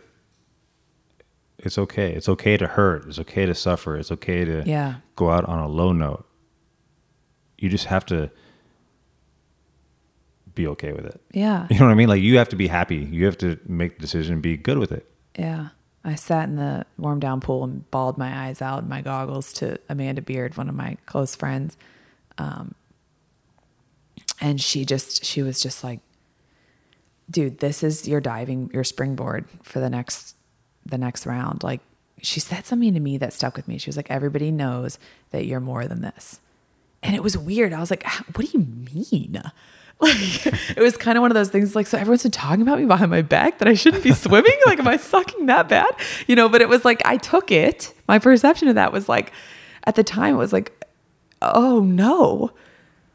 it's 1.67 1.79
okay. 1.79 2.13
It's 2.13 2.29
okay 2.29 2.57
to 2.57 2.67
hurt. 2.67 3.07
It's 3.07 3.19
okay 3.19 3.47
to 3.47 3.55
suffer. 3.55 3.97
It's 3.97 4.11
okay 4.13 4.45
to 4.45 4.63
Yeah. 4.67 4.97
go 5.17 5.31
out 5.31 5.45
on 5.45 5.59
a 5.59 5.69
low 5.69 5.93
note. 5.93 6.27
You 7.59 7.69
just 7.69 7.87
have 7.87 8.05
to 8.07 8.31
be 10.55 10.67
okay 10.69 10.93
with 10.93 11.07
it. 11.07 11.21
Yeah. 11.33 11.67
You 11.71 11.79
know 11.79 11.87
what 11.87 11.93
I 11.93 11.95
mean? 11.95 12.09
Like 12.09 12.23
you 12.23 12.39
have 12.39 12.49
to 12.51 12.57
be 12.57 12.69
happy. 12.69 12.97
You 12.97 13.25
have 13.27 13.39
to 13.39 13.59
make 13.67 13.97
the 13.97 14.01
decision 14.03 14.35
and 14.35 14.43
be 14.43 14.57
good 14.57 14.79
with 14.79 14.93
it. 14.93 15.07
Yeah. 15.39 15.69
I 16.05 16.17
sat 16.17 16.49
in 16.49 16.57
the 16.57 16.85
warm 16.99 17.21
down 17.21 17.41
pool 17.41 17.63
and 17.65 17.89
bawled 17.91 18.19
my 18.19 18.47
eyes 18.49 18.61
out 18.61 18.83
in 18.83 18.89
my 18.89 19.03
goggles 19.03 19.53
to 19.55 19.79
Amanda 19.89 20.21
Beard, 20.21 20.57
one 20.57 20.69
of 20.69 20.75
my 20.75 20.97
close 21.07 21.37
friends. 21.37 21.77
Um, 22.39 22.75
and 24.41 24.61
she 24.61 24.85
just, 24.85 25.25
she 25.25 25.43
was 25.43 25.61
just 25.61 25.85
like, 25.85 26.01
dude, 27.31 27.59
this 27.59 27.85
is 27.85 28.09
your 28.09 28.21
diving, 28.21 28.69
your 28.75 28.83
springboard 28.83 29.47
for 29.63 29.79
the 29.79 29.89
next, 29.89 30.35
the 30.85 30.99
next 30.99 31.27
round. 31.27 31.63
Like 31.63 31.81
she 32.21 32.41
said 32.41 32.67
something 32.67 32.95
to 32.95 33.01
me 33.01 33.19
that 33.19 33.33
stuck 33.33 33.57
with 33.57 33.69
me. 33.69 33.79
She 33.79 33.89
was 33.89 33.97
like, 33.97 34.11
everybody 34.11 34.51
knows 34.51 34.99
that 35.31 35.45
you're 35.47 35.61
more 35.61 35.87
than 35.87 36.03
this. 36.03 36.41
And 37.03 37.17
it 37.17 37.23
was 37.23 37.37
weird. 37.37 37.73
I 37.73 37.81
was 37.81 37.91
like, 37.91 38.05
"Ah, 38.07 38.23
what 38.35 38.47
do 38.51 38.59
you 38.59 38.65
mean? 38.95 39.43
Like 40.01 40.47
it 40.47 40.81
was 40.81 40.97
kind 40.97 41.17
of 41.17 41.23
one 41.23 41.31
of 41.31 41.37
those 41.37 41.51
things 41.51 41.77
like 41.77 41.87
so 41.87 41.97
everyone's 41.97 42.25
been 42.25 42.33
talking 42.33 42.63
about 42.63 42.81
me 42.81 42.87
behind 42.87 43.09
my 43.09 43.23
back 43.23 43.59
that 43.59 43.69
I 43.69 43.75
shouldn't 43.75 44.03
be 44.03 44.13
swimming. 44.15 44.59
like, 44.67 44.81
am 44.81 44.89
I 44.89 44.97
sucking 44.97 45.47
that 45.47 45.69
bad? 45.69 45.95
You 46.27 46.35
know, 46.35 46.49
but 46.49 46.61
it 46.61 46.69
was 46.69 46.85
like 46.85 47.03
I 47.05 47.19
took 47.19 47.53
it. 47.53 47.95
My 48.09 48.19
perception 48.19 48.67
of 48.67 48.75
that 48.75 48.93
was 48.93 49.09
like 49.09 49.31
at 49.85 49.95
the 49.95 50.03
time 50.03 50.35
it 50.35 50.39
was 50.39 50.53
like, 50.53 50.73
oh 51.41 51.79
no. 51.81 52.51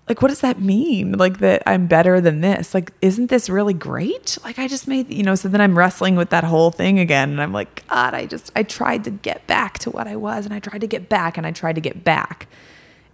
Like 0.09 0.21
what 0.21 0.29
does 0.29 0.41
that 0.41 0.61
mean? 0.61 1.13
Like 1.13 1.39
that 1.39 1.63
I'm 1.65 1.87
better 1.87 2.21
than 2.21 2.41
this. 2.41 2.73
Like, 2.73 2.93
isn't 3.01 3.29
this 3.29 3.49
really 3.49 3.73
great? 3.73 4.37
Like 4.43 4.57
I 4.57 4.67
just 4.67 4.87
made 4.87 5.11
you 5.13 5.23
know, 5.23 5.35
so 5.35 5.49
then 5.49 5.61
I'm 5.61 5.77
wrestling 5.77 6.15
with 6.15 6.29
that 6.29 6.43
whole 6.43 6.71
thing 6.71 6.97
again. 6.99 7.29
And 7.31 7.41
I'm 7.41 7.51
like, 7.53 7.85
God, 7.87 8.13
I 8.13 8.25
just 8.25 8.51
I 8.55 8.63
tried 8.63 9.03
to 9.03 9.11
get 9.11 9.45
back 9.47 9.79
to 9.79 9.89
what 9.91 10.07
I 10.07 10.15
was 10.15 10.45
and 10.45 10.53
I 10.53 10.59
tried 10.59 10.81
to 10.81 10.87
get 10.87 11.09
back 11.09 11.37
and 11.37 11.45
I 11.45 11.51
tried 11.51 11.75
to 11.75 11.81
get 11.81 12.03
back. 12.03 12.47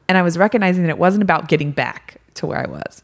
And 0.07 0.17
I 0.17 0.21
was 0.21 0.37
recognizing 0.37 0.83
that 0.83 0.89
it 0.89 0.97
wasn't 0.97 1.23
about 1.23 1.47
getting 1.47 1.71
back 1.71 2.21
to 2.35 2.45
where 2.45 2.59
I 2.59 2.69
was 2.69 3.03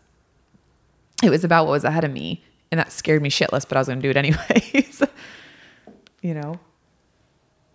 it 1.24 1.30
was 1.30 1.44
about 1.44 1.66
what 1.66 1.72
was 1.72 1.84
ahead 1.84 2.04
of 2.04 2.12
me 2.12 2.44
and 2.72 2.80
that 2.80 2.92
scared 2.92 3.22
me 3.22 3.30
shitless 3.30 3.68
but 3.68 3.76
i 3.76 3.80
was 3.80 3.88
going 3.88 4.02
to 4.02 4.04
do 4.04 4.10
it 4.10 4.18
anyways 4.74 5.04
you 6.22 6.34
know 6.34 6.60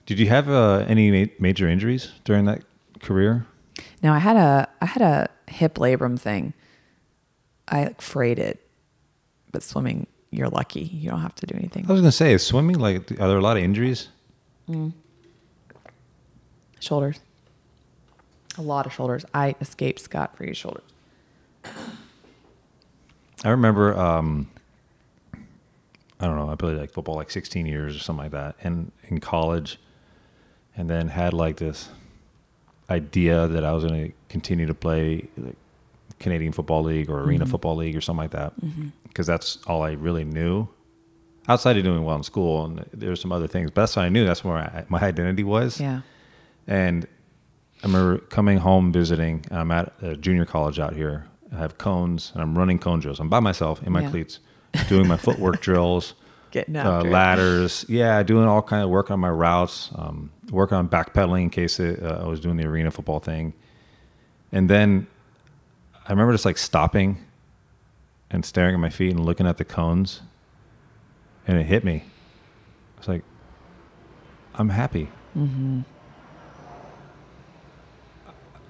Did 0.06 0.18
you 0.18 0.28
have 0.28 0.48
uh, 0.48 0.84
any 0.88 1.10
ma- 1.10 1.32
major 1.38 1.68
injuries 1.68 2.12
during 2.24 2.44
that 2.46 2.62
career? 3.00 3.46
now 4.02 4.14
i 4.14 4.18
had 4.18 4.36
a 4.36 4.68
i 4.80 4.86
had 4.86 5.02
a 5.02 5.28
hip 5.54 5.74
labrum 5.76 6.18
thing 6.18 6.52
i 7.68 7.84
like 7.84 8.00
frayed 8.00 8.38
it 8.38 8.60
but 9.52 9.62
swimming 9.62 10.06
you're 10.34 10.48
lucky. 10.48 10.80
You 10.80 11.10
don't 11.10 11.20
have 11.20 11.34
to 11.36 11.46
do 11.46 11.54
anything. 11.56 11.86
I 11.88 11.92
was 11.92 12.00
gonna 12.00 12.12
say, 12.12 12.32
is 12.32 12.44
swimming 12.44 12.78
like 12.78 13.12
are 13.12 13.28
there 13.28 13.38
a 13.38 13.42
lot 13.42 13.56
of 13.56 13.62
injuries? 13.62 14.08
shoulders. 16.80 17.20
A 18.58 18.62
lot 18.62 18.86
of 18.86 18.92
shoulders. 18.92 19.24
I 19.32 19.54
escaped 19.60 20.00
scot-free 20.00 20.54
shoulders. 20.54 20.84
I 23.44 23.50
remember, 23.50 23.98
um, 23.98 24.50
I 26.20 26.26
don't 26.26 26.36
know, 26.36 26.50
I 26.50 26.54
played 26.54 26.76
like 26.76 26.90
football 26.90 27.16
like 27.16 27.30
16 27.30 27.66
years 27.66 27.96
or 27.96 27.98
something 27.98 28.24
like 28.24 28.32
that, 28.32 28.56
and 28.62 28.92
in 29.04 29.20
college, 29.20 29.78
and 30.76 30.88
then 30.88 31.08
had 31.08 31.32
like 31.32 31.56
this 31.56 31.88
idea 32.90 33.48
that 33.48 33.64
I 33.64 33.72
was 33.72 33.84
going 33.84 34.10
to 34.10 34.12
continue 34.34 34.66
to 34.66 34.74
play 34.74 35.28
like 35.36 35.56
Canadian 36.18 36.52
Football 36.52 36.82
League 36.90 37.08
or 37.08 37.20
Arena 37.22 37.46
Football 37.46 37.76
League 37.76 37.96
or 37.96 38.00
something 38.00 38.22
like 38.24 38.32
that, 38.32 38.52
because 39.08 39.26
that's 39.26 39.58
all 39.66 39.82
I 39.82 39.92
really 39.92 40.24
knew. 40.24 40.68
Outside 41.48 41.76
of 41.76 41.84
doing 41.84 42.02
well 42.04 42.16
in 42.16 42.22
school, 42.22 42.64
and 42.64 42.84
there's 42.92 43.20
some 43.20 43.30
other 43.30 43.46
things, 43.46 43.70
but 43.70 43.82
that's 43.82 43.96
what 43.96 44.04
I 44.06 44.08
knew. 44.08 44.24
That's 44.26 44.42
where 44.42 44.56
I, 44.56 44.84
my 44.88 45.00
identity 45.00 45.44
was. 45.44 45.78
yeah 45.80 46.00
And 46.66 47.06
I 47.82 47.86
remember 47.86 48.18
coming 48.38 48.58
home 48.58 48.92
visiting. 48.92 49.44
I'm 49.50 49.70
at 49.70 49.92
a 50.02 50.16
junior 50.16 50.46
college 50.46 50.78
out 50.80 50.94
here. 50.94 51.26
I 51.54 51.58
have 51.58 51.76
cones 51.78 52.30
and 52.34 52.42
I'm 52.42 52.56
running 52.58 52.78
cone 52.78 52.98
drills. 53.00 53.20
I'm 53.20 53.28
by 53.28 53.40
myself 53.40 53.82
in 53.86 53.92
my 53.92 54.00
Yeah. 54.02 54.10
cleats, 54.10 54.40
doing 54.88 55.06
my 55.06 55.18
footwork 55.18 55.60
drills, 55.68 56.14
getting 56.50 56.76
uh, 56.76 57.02
ladders. 57.04 57.84
Yeah, 57.88 58.22
doing 58.22 58.46
all 58.48 58.62
kind 58.62 58.82
of 58.82 58.88
work 58.88 59.10
on 59.10 59.20
my 59.20 59.28
routes, 59.30 59.90
um, 59.96 60.30
working 60.50 60.78
on 60.78 60.88
backpedaling 60.88 61.42
in 61.42 61.50
case 61.50 61.78
it, 61.78 62.02
uh, 62.02 62.22
I 62.24 62.26
was 62.26 62.40
doing 62.40 62.56
the 62.56 62.66
arena 62.66 62.90
football 62.90 63.20
thing. 63.20 63.52
And 64.54 64.70
then 64.70 65.08
I 66.06 66.12
remember 66.12 66.32
just 66.32 66.44
like 66.44 66.56
stopping 66.56 67.18
and 68.30 68.44
staring 68.44 68.72
at 68.72 68.80
my 68.80 68.88
feet 68.88 69.10
and 69.10 69.26
looking 69.26 69.48
at 69.48 69.58
the 69.58 69.64
cones, 69.64 70.22
and 71.44 71.58
it 71.58 71.64
hit 71.64 71.82
me. 71.82 72.04
It's 72.96 73.08
like, 73.08 73.24
I'm 74.54 74.68
happy. 74.68 75.08
Mm-hmm. 75.36 75.80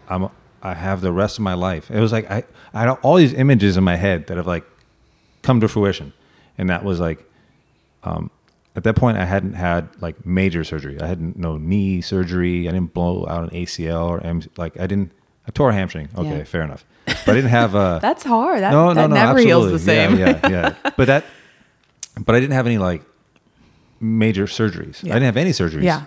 I'm. 0.09 0.31
I 0.63 0.73
have 0.73 1.03
the 1.03 1.13
rest 1.13 1.37
of 1.37 1.43
my 1.43 1.53
life. 1.53 1.91
It 1.91 2.01
was 2.01 2.13
like 2.13 2.31
I. 2.31 2.45
I 2.73 2.81
had 2.81 2.89
all 3.03 3.17
these 3.17 3.35
images 3.35 3.77
in 3.77 3.85
my 3.85 3.97
head 3.97 4.27
that 4.29 4.39
have 4.39 4.47
like 4.47 4.65
come 5.43 5.61
to 5.61 5.69
fruition, 5.69 6.15
and 6.57 6.71
that 6.71 6.83
was 6.83 6.99
like, 6.99 7.23
um, 8.05 8.31
at 8.75 8.85
that 8.85 8.97
point 8.97 9.19
I 9.19 9.27
hadn't 9.27 9.53
had 9.53 9.91
like 10.01 10.25
major 10.25 10.65
surgery. 10.65 10.99
I 10.99 11.07
hadn't 11.07 11.37
no 11.37 11.59
knee 11.59 12.01
surgery. 12.01 12.67
I 12.67 12.73
didn't 12.73 12.95
blow 12.95 13.27
out 13.29 13.45
an 13.45 13.51
ACL 13.51 14.09
or 14.09 14.21
M- 14.23 14.41
like 14.57 14.81
I 14.81 14.87
didn't. 14.87 15.13
I 15.47 15.51
tore 15.51 15.71
a 15.71 15.75
hamstring. 15.75 16.09
Okay, 16.17 16.39
Yeah. 16.39 16.45
fair 16.45 16.63
enough. 16.63 16.85
But 17.07 17.29
I 17.29 17.35
didn't 17.35 17.51
have 17.51 17.75
a. 17.75 17.99
That's 18.03 18.23
hard. 18.25 18.63
That, 18.63 18.71
no, 18.73 18.89
no, 18.89 18.95
that 18.95 19.11
no, 19.11 19.15
never 19.15 19.39
heals 19.39 19.69
the 19.69 19.75
absolutely. 19.93 20.17
same. 20.17 20.19
Yeah, 20.19 20.49
yeah, 20.51 20.75
yeah. 20.85 20.91
But 20.97 21.07
that, 21.07 21.25
but 22.19 22.35
I 22.35 22.41
didn't 22.41 22.55
have 22.55 22.67
any 22.67 22.79
like 22.79 23.03
major 24.01 24.45
surgeries. 24.47 25.03
Yeah. 25.03 25.13
I 25.13 25.17
didn't 25.17 25.27
have 25.27 25.37
any 25.37 25.51
surgeries. 25.51 25.83
yeah. 25.85 26.05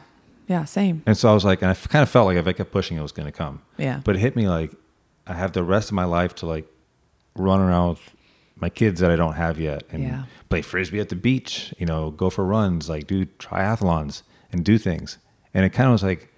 Yeah, 0.48 0.64
same. 0.64 1.04
And 1.06 1.18
so 1.18 1.30
I 1.30 1.34
was 1.34 1.44
like, 1.44 1.62
and 1.62 1.70
I 1.70 1.74
kind 1.74 2.02
of 2.04 2.10
felt 2.10 2.26
like 2.26 2.38
if 2.38 2.48
I 2.48 2.54
kept 2.54 2.72
pushing, 2.72 2.96
it 2.98 3.02
was 3.02 3.12
going 3.12 3.26
to 3.26 3.34
come. 3.34 3.62
Yeah. 3.78 4.00
But 4.04 4.16
it 4.16 4.20
hit 4.20 4.36
me 4.38 4.48
like 4.48 4.72
I 5.28 5.34
have 5.34 5.52
the 5.52 5.62
rest 5.64 5.90
of 5.90 5.94
my 5.96 6.06
life 6.06 6.34
to 6.36 6.46
like 6.46 6.66
run 7.36 7.60
around 7.60 7.90
with 7.90 8.00
my 8.56 8.70
kids 8.70 9.02
that 9.02 9.12
I 9.12 9.18
don't 9.18 9.34
have 9.34 9.60
yet 9.60 9.84
and 9.92 10.04
Yeah. 10.04 10.24
play 10.50 10.62
frisbee 10.62 11.02
at 11.02 11.10
the 11.10 11.16
beach, 11.18 11.74
you 11.78 11.86
know, 11.86 12.12
go 12.12 12.30
for 12.30 12.46
runs, 12.46 12.88
like 12.88 13.08
do 13.08 13.26
triathlons 13.26 14.24
and 14.54 14.64
do 14.64 14.78
things. 14.78 15.18
And 15.54 15.66
it 15.66 15.72
kind 15.72 15.88
of 15.88 15.92
was 15.92 16.04
like, 16.04 16.32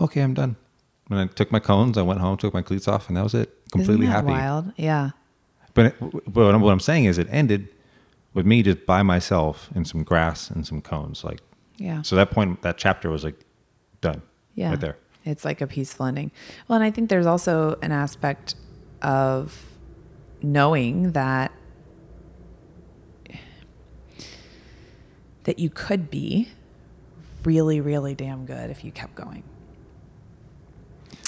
okay, 0.00 0.20
I'm 0.20 0.34
done. 0.34 0.54
And 1.10 1.18
I 1.20 1.26
took 1.26 1.52
my 1.52 1.58
cones, 1.60 1.98
I 1.98 2.02
went 2.02 2.20
home, 2.20 2.36
took 2.36 2.54
my 2.54 2.62
cleats 2.62 2.88
off, 2.88 3.08
and 3.08 3.16
that 3.16 3.22
was 3.22 3.34
it. 3.34 3.52
Completely 3.70 4.06
happy. 4.06 4.28
Wild. 4.28 4.72
Yeah. 4.76 5.10
But, 5.74 5.86
it, 5.86 5.94
but 6.00 6.58
what 6.60 6.70
I'm 6.72 6.80
saying 6.80 7.04
is, 7.04 7.18
it 7.18 7.26
ended 7.30 7.68
with 8.32 8.46
me 8.46 8.62
just 8.62 8.86
by 8.86 9.02
myself 9.02 9.68
in 9.74 9.84
some 9.84 10.02
grass 10.02 10.50
and 10.50 10.66
some 10.66 10.80
cones. 10.80 11.22
Like, 11.24 11.40
Yeah. 11.76 12.02
so 12.02 12.16
that 12.16 12.30
point, 12.30 12.62
that 12.62 12.78
chapter 12.78 13.10
was 13.10 13.22
like 13.24 13.44
done. 14.00 14.22
Yeah. 14.54 14.70
Right 14.70 14.80
there. 14.80 14.96
It's 15.24 15.44
like 15.44 15.60
a 15.60 15.66
peaceful 15.66 16.06
ending. 16.06 16.30
Well, 16.68 16.76
and 16.76 16.84
I 16.84 16.90
think 16.90 17.08
there's 17.10 17.26
also 17.26 17.78
an 17.82 17.92
aspect 17.92 18.54
of 19.02 19.62
knowing 20.42 21.12
that 21.12 21.50
that 25.44 25.58
you 25.58 25.70
could 25.70 26.10
be 26.10 26.48
really 27.44 27.80
really 27.80 28.14
damn 28.14 28.46
good 28.46 28.70
if 28.70 28.84
you 28.84 28.90
kept 28.92 29.14
going. 29.14 29.42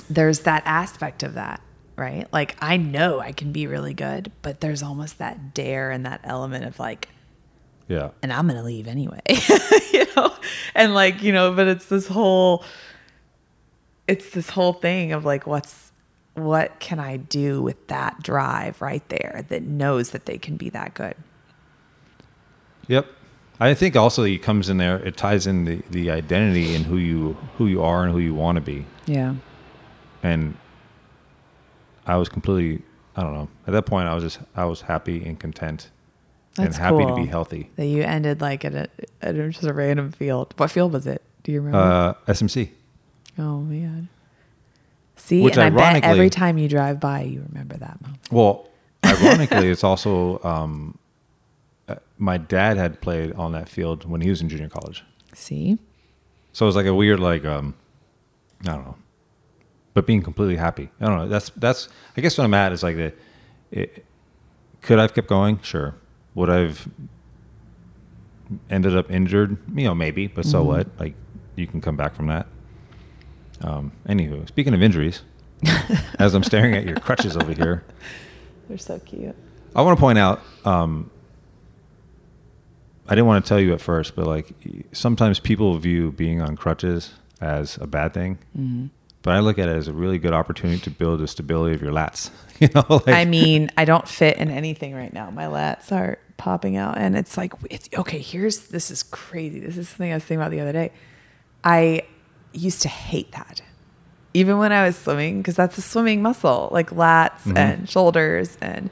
There's 0.08 0.40
that 0.40 0.62
aspect 0.66 1.22
of 1.22 1.34
that, 1.34 1.60
right? 1.96 2.26
Like 2.32 2.56
I 2.60 2.76
know 2.76 3.20
I 3.20 3.32
can 3.32 3.52
be 3.52 3.66
really 3.66 3.94
good, 3.94 4.30
but 4.42 4.60
there's 4.60 4.82
almost 4.82 5.18
that 5.18 5.54
dare 5.54 5.90
and 5.90 6.06
that 6.06 6.20
element 6.24 6.64
of 6.64 6.78
like 6.78 7.08
Yeah. 7.88 8.10
and 8.22 8.32
I'm 8.32 8.46
gonna 8.46 8.62
leave 8.62 8.86
anyway, 8.88 9.20
you 9.92 10.06
know, 10.16 10.34
and 10.74 10.94
like 10.94 11.22
you 11.22 11.32
know, 11.32 11.52
but 11.52 11.66
it's 11.66 11.86
this 11.86 12.06
whole, 12.08 12.64
it's 14.08 14.30
this 14.30 14.50
whole 14.50 14.72
thing 14.72 15.12
of 15.12 15.24
like, 15.24 15.46
what's, 15.46 15.90
what 16.34 16.78
can 16.80 17.00
I 17.00 17.16
do 17.16 17.60
with 17.62 17.88
that 17.88 18.22
drive 18.22 18.80
right 18.82 19.06
there 19.08 19.44
that 19.48 19.62
knows 19.62 20.10
that 20.10 20.26
they 20.26 20.38
can 20.38 20.56
be 20.56 20.68
that 20.70 20.94
good? 20.94 21.14
Yep. 22.88 23.06
I 23.58 23.72
think 23.74 23.96
also 23.96 24.22
it 24.22 24.42
comes 24.42 24.68
in 24.68 24.76
there. 24.76 24.98
It 24.98 25.16
ties 25.16 25.46
in 25.46 25.64
the, 25.64 25.82
the 25.90 26.10
identity 26.10 26.74
and 26.74 26.84
who 26.84 26.98
you 26.98 27.36
who 27.56 27.66
you 27.66 27.82
are 27.82 28.04
and 28.04 28.12
who 28.12 28.18
you 28.18 28.34
want 28.34 28.56
to 28.56 28.60
be. 28.60 28.84
Yeah, 29.06 29.36
And 30.26 30.56
I 32.06 32.16
was 32.16 32.28
completely 32.28 32.82
I 33.16 33.22
don't 33.22 33.32
know. 33.34 33.48
At 33.66 33.72
that 33.72 33.86
point, 33.86 34.08
I 34.08 34.14
was 34.14 34.22
just 34.24 34.38
I 34.54 34.64
was 34.64 34.80
happy 34.82 35.24
and 35.24 35.38
content 35.38 35.90
That's 36.56 36.76
and 36.76 36.84
happy 36.84 37.04
cool. 37.04 37.14
to 37.16 37.22
be 37.22 37.26
healthy. 37.26 37.70
that 37.76 37.86
you 37.86 38.02
ended 38.02 38.40
like 38.40 38.64
at 38.64 38.74
a, 38.74 38.88
at 39.22 39.34
a- 39.36 39.48
just 39.50 39.64
a 39.64 39.72
random 39.72 40.12
field. 40.12 40.54
What 40.56 40.70
field 40.70 40.92
was 40.92 41.06
it? 41.06 41.22
Do 41.42 41.52
you 41.52 41.60
remember? 41.60 41.78
Uh, 42.26 42.32
SMC. 42.32 42.70
oh 43.38 43.60
man. 43.60 44.08
See, 45.18 45.42
which 45.42 45.56
and 45.56 45.62
I 45.62 45.70
bet 45.94 46.04
every 46.04 46.28
time 46.30 46.58
you 46.58 46.68
drive 46.68 47.00
by, 47.00 47.22
you 47.22 47.42
remember 47.48 47.76
that 47.78 48.00
moment. 48.02 48.20
Well, 48.30 48.68
ironically, 49.04 49.70
it's 49.70 49.82
also 49.82 50.42
um, 50.44 50.98
uh, 51.88 51.96
my 52.18 52.36
dad 52.36 52.76
had 52.76 53.00
played 53.00 53.32
on 53.32 53.52
that 53.52 53.68
field 53.68 54.04
when 54.08 54.20
he 54.20 54.28
was 54.30 54.40
in 54.42 54.48
junior 54.48 54.68
college. 54.68 55.04
See, 55.32 55.78
So 56.52 56.64
it 56.64 56.68
was 56.68 56.76
like 56.76 56.86
a 56.86 56.94
weird, 56.94 57.18
like, 57.20 57.44
um, 57.44 57.74
I 58.62 58.72
don't 58.74 58.84
know, 58.84 58.96
but 59.96 60.04
being 60.06 60.20
completely 60.20 60.56
happy. 60.56 60.90
I 61.00 61.06
don't 61.06 61.16
know. 61.16 61.26
That's 61.26 61.48
that's. 61.56 61.88
I 62.18 62.20
guess 62.20 62.36
what 62.36 62.44
I'm 62.44 62.52
at 62.52 62.70
is 62.70 62.82
like 62.82 62.96
the. 62.96 63.14
It, 63.70 64.04
could 64.82 64.98
I've 64.98 65.14
kept 65.14 65.26
going? 65.26 65.58
Sure. 65.62 65.94
Would 66.34 66.50
I've 66.50 66.86
ended 68.68 68.94
up 68.94 69.10
injured? 69.10 69.56
You 69.74 69.84
know, 69.84 69.94
maybe. 69.94 70.26
But 70.26 70.44
so 70.44 70.62
Mhm. 70.62 70.66
what? 70.66 70.86
Like, 71.00 71.14
you 71.56 71.66
can 71.66 71.80
come 71.80 71.96
back 71.96 72.14
from 72.14 72.26
that. 72.26 72.46
Um. 73.62 73.92
Anywho, 74.06 74.46
speaking 74.46 74.74
of 74.74 74.82
injuries, 74.82 75.22
as 76.18 76.34
I'm 76.34 76.42
staring 76.44 76.74
at 76.74 76.84
your 76.84 76.96
crutches 77.00 77.34
over 77.34 77.54
here, 77.54 77.82
they're 78.68 78.76
so 78.76 78.98
cute. 78.98 79.34
I 79.74 79.80
want 79.80 79.96
to 79.96 80.00
point 80.00 80.18
out. 80.18 80.42
Um, 80.66 81.10
I 83.08 83.14
didn't 83.14 83.28
want 83.28 83.42
to 83.42 83.48
tell 83.48 83.60
you 83.60 83.72
at 83.72 83.80
first, 83.80 84.14
but 84.14 84.26
like 84.26 84.52
sometimes 84.92 85.40
people 85.40 85.78
view 85.78 86.12
being 86.12 86.42
on 86.42 86.54
crutches 86.54 87.14
as 87.40 87.78
a 87.78 87.86
bad 87.86 88.12
thing, 88.12 88.36
Mhm. 88.58 88.90
But 89.26 89.34
I 89.34 89.40
look 89.40 89.58
at 89.58 89.68
it 89.68 89.76
as 89.76 89.88
a 89.88 89.92
really 89.92 90.18
good 90.20 90.32
opportunity 90.32 90.78
to 90.82 90.90
build 90.90 91.18
the 91.18 91.26
stability 91.26 91.74
of 91.74 91.82
your 91.82 91.90
lats. 91.92 92.30
you 92.60 92.68
know, 92.72 92.84
like, 92.88 93.08
I 93.08 93.24
mean, 93.24 93.70
I 93.76 93.84
don't 93.84 94.06
fit 94.06 94.36
in 94.36 94.52
anything 94.52 94.94
right 94.94 95.12
now. 95.12 95.30
My 95.30 95.46
lats 95.46 95.90
are 95.90 96.18
popping 96.36 96.76
out, 96.76 96.96
and 96.96 97.16
it's 97.16 97.36
like, 97.36 97.52
it's, 97.68 97.88
okay, 97.98 98.20
here's 98.20 98.68
this 98.68 98.88
is 98.88 99.02
crazy. 99.02 99.58
This 99.58 99.76
is 99.76 99.88
something 99.88 100.12
I 100.12 100.14
was 100.14 100.22
thinking 100.22 100.40
about 100.42 100.52
the 100.52 100.60
other 100.60 100.72
day. 100.72 100.92
I 101.64 102.02
used 102.52 102.82
to 102.82 102.88
hate 102.88 103.32
that, 103.32 103.62
even 104.32 104.58
when 104.58 104.70
I 104.70 104.86
was 104.86 104.96
swimming, 104.96 105.38
because 105.42 105.56
that's 105.56 105.76
a 105.76 105.82
swimming 105.82 106.22
muscle, 106.22 106.68
like 106.70 106.90
lats 106.90 107.42
Mhm. 107.46 107.58
and 107.58 107.90
shoulders, 107.90 108.56
and 108.60 108.90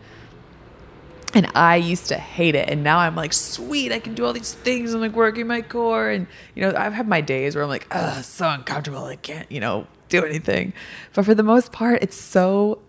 and 1.32 1.48
I 1.54 1.76
used 1.76 2.08
to 2.08 2.16
hate 2.16 2.54
it. 2.56 2.68
And 2.68 2.82
now 2.84 2.98
I'm 2.98 3.14
like, 3.16 3.32
sweet, 3.32 3.90
I 3.92 3.98
can 4.00 4.14
do 4.14 4.24
all 4.24 4.32
these 4.32 4.52
things. 4.54 4.94
I'm 4.94 5.00
like 5.00 5.12
working 5.12 5.46
my 5.46 5.62
core, 5.62 6.08
and 6.10 6.26
you 6.56 6.62
know, 6.62 6.74
I've 6.76 6.92
had 6.92 7.06
my 7.06 7.20
days 7.20 7.54
where 7.54 7.62
I'm 7.62 7.70
like, 7.70 7.86
ugh, 7.92 8.24
so 8.24 8.48
uncomfortable. 8.48 9.04
I 9.04 9.14
can't, 9.16 9.50
you 9.50 9.60
know, 9.60 9.86
do 10.20 10.26
anything. 10.26 10.72
But 11.12 11.24
for 11.24 11.34
the 11.34 11.42
most 11.42 11.72
part, 11.72 12.02
it's 12.02 12.16
so 12.16 12.80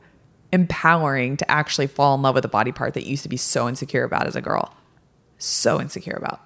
empowering 0.51 1.37
to 1.37 1.51
actually 1.51 1.87
fall 1.87 2.15
in 2.15 2.21
love 2.21 2.35
with 2.35 2.45
a 2.45 2.49
body 2.49 2.71
part 2.71 2.93
that 2.93 3.03
you 3.03 3.11
used 3.11 3.23
to 3.23 3.29
be 3.29 3.37
so 3.37 3.67
insecure 3.67 4.03
about 4.03 4.27
as 4.27 4.35
a 4.35 4.41
girl. 4.41 4.73
So 5.37 5.81
insecure 5.81 6.15
about. 6.15 6.41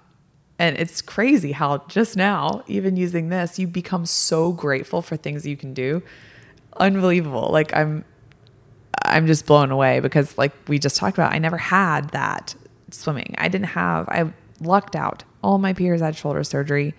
And 0.57 0.77
it's 0.77 1.01
crazy 1.01 1.53
how 1.53 1.79
just 1.87 2.17
now, 2.17 2.63
even 2.67 2.97
using 2.97 3.29
this, 3.29 3.57
you 3.57 3.67
become 3.67 4.05
so 4.05 4.51
grateful 4.51 5.01
for 5.01 5.15
things 5.15 5.45
you 5.45 5.55
can 5.55 5.73
do. 5.73 6.03
Unbelievable. 6.77 7.49
Like 7.51 7.73
I'm 7.75 8.03
I'm 9.05 9.25
just 9.25 9.45
blown 9.45 9.71
away 9.71 10.01
because 10.01 10.37
like 10.37 10.51
we 10.67 10.77
just 10.77 10.97
talked 10.97 11.17
about, 11.17 11.33
I 11.33 11.39
never 11.39 11.57
had 11.57 12.09
that 12.09 12.55
swimming. 12.91 13.35
I 13.37 13.47
didn't 13.47 13.67
have 13.67 14.09
I 14.09 14.33
lucked 14.59 14.95
out. 14.95 15.23
All 15.41 15.57
my 15.59 15.73
peers 15.73 16.01
had 16.01 16.17
shoulder 16.17 16.43
surgery. 16.43 16.93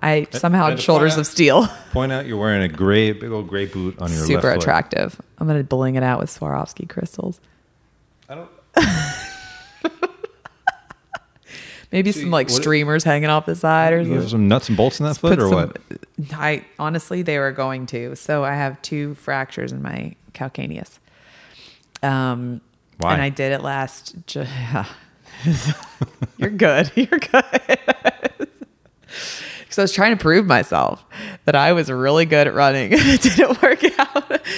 I 0.00 0.26
somehow 0.30 0.68
had 0.70 0.80
shoulders 0.80 1.12
point 1.14 1.20
of 1.20 1.26
steel. 1.26 1.66
point 1.92 2.12
out 2.12 2.26
you're 2.26 2.38
wearing 2.38 2.62
a 2.62 2.68
gray, 2.68 3.12
big 3.12 3.30
old 3.32 3.48
gray 3.48 3.66
boot 3.66 3.98
on 4.00 4.10
your 4.12 4.18
Super 4.24 4.34
left 4.48 4.54
foot. 4.56 4.62
attractive. 4.62 5.20
I'm 5.38 5.46
gonna 5.46 5.64
bling 5.64 5.96
it 5.96 6.02
out 6.02 6.20
with 6.20 6.30
Swarovski 6.30 6.88
crystals. 6.88 7.40
I 8.28 8.34
don't. 8.36 8.50
Maybe 11.90 12.12
See, 12.12 12.20
some 12.20 12.30
like 12.30 12.50
streamers 12.50 13.02
hanging 13.02 13.30
off 13.30 13.46
the 13.46 13.56
side 13.56 13.94
or 13.94 14.04
something. 14.04 14.28
some 14.28 14.46
nuts 14.46 14.68
and 14.68 14.76
bolts 14.76 15.00
in 15.00 15.06
that 15.06 15.16
foot, 15.16 15.38
or 15.38 15.48
some- 15.48 15.54
what? 15.54 15.78
I 16.34 16.64
honestly, 16.78 17.22
they 17.22 17.38
were 17.38 17.50
going 17.52 17.86
to. 17.86 18.14
So 18.14 18.44
I 18.44 18.52
have 18.54 18.80
two 18.82 19.14
fractures 19.14 19.72
in 19.72 19.80
my 19.80 20.14
calcaneus. 20.34 20.98
Um, 22.02 22.60
Why? 22.98 23.14
And 23.14 23.22
I 23.22 23.30
did 23.30 23.52
it 23.52 23.62
last. 23.62 24.14
Ju- 24.26 24.44
You're 26.36 26.50
good. 26.50 26.90
You're 26.96 27.06
good. 27.06 28.47
Because 29.68 29.78
I 29.78 29.82
was 29.82 29.92
trying 29.92 30.16
to 30.16 30.22
prove 30.22 30.46
myself 30.46 31.04
that 31.44 31.54
I 31.54 31.74
was 31.74 31.90
really 31.90 32.24
good 32.24 32.46
at 32.46 32.54
running. 32.54 32.90
it 32.92 33.20
didn't 33.20 33.62
work 33.62 33.84
out. 33.98 34.40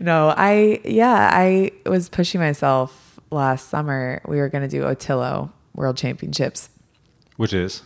No, 0.00 0.34
I 0.36 0.80
yeah, 0.84 1.30
I 1.32 1.70
was 1.86 2.08
pushing 2.08 2.40
myself 2.40 3.18
last 3.30 3.68
summer. 3.68 4.20
We 4.26 4.38
were 4.38 4.48
going 4.48 4.62
to 4.62 4.68
do 4.68 4.82
Otillo 4.82 5.50
World 5.74 5.96
Championships 5.96 6.68
Which 7.36 7.52
is 7.52 7.82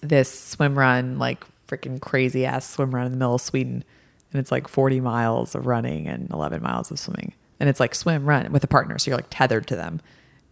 this 0.00 0.32
swim 0.50 0.78
run, 0.78 1.18
like 1.18 1.44
freaking 1.66 2.00
crazy 2.00 2.46
ass 2.46 2.68
swim 2.68 2.94
run 2.94 3.06
in 3.06 3.12
the 3.12 3.18
middle 3.18 3.34
of 3.34 3.40
Sweden. 3.40 3.84
And 4.32 4.40
it's 4.40 4.52
like 4.52 4.68
40 4.68 5.00
miles 5.00 5.54
of 5.54 5.66
running 5.66 6.06
and 6.06 6.30
11 6.30 6.62
miles 6.62 6.90
of 6.90 6.98
swimming. 6.98 7.32
And 7.60 7.68
it's 7.68 7.80
like 7.80 7.94
swim, 7.94 8.26
run 8.26 8.52
with 8.52 8.62
a 8.62 8.68
partner. 8.68 8.98
So 8.98 9.10
you're 9.10 9.18
like 9.18 9.28
tethered 9.30 9.66
to 9.68 9.76
them. 9.76 10.00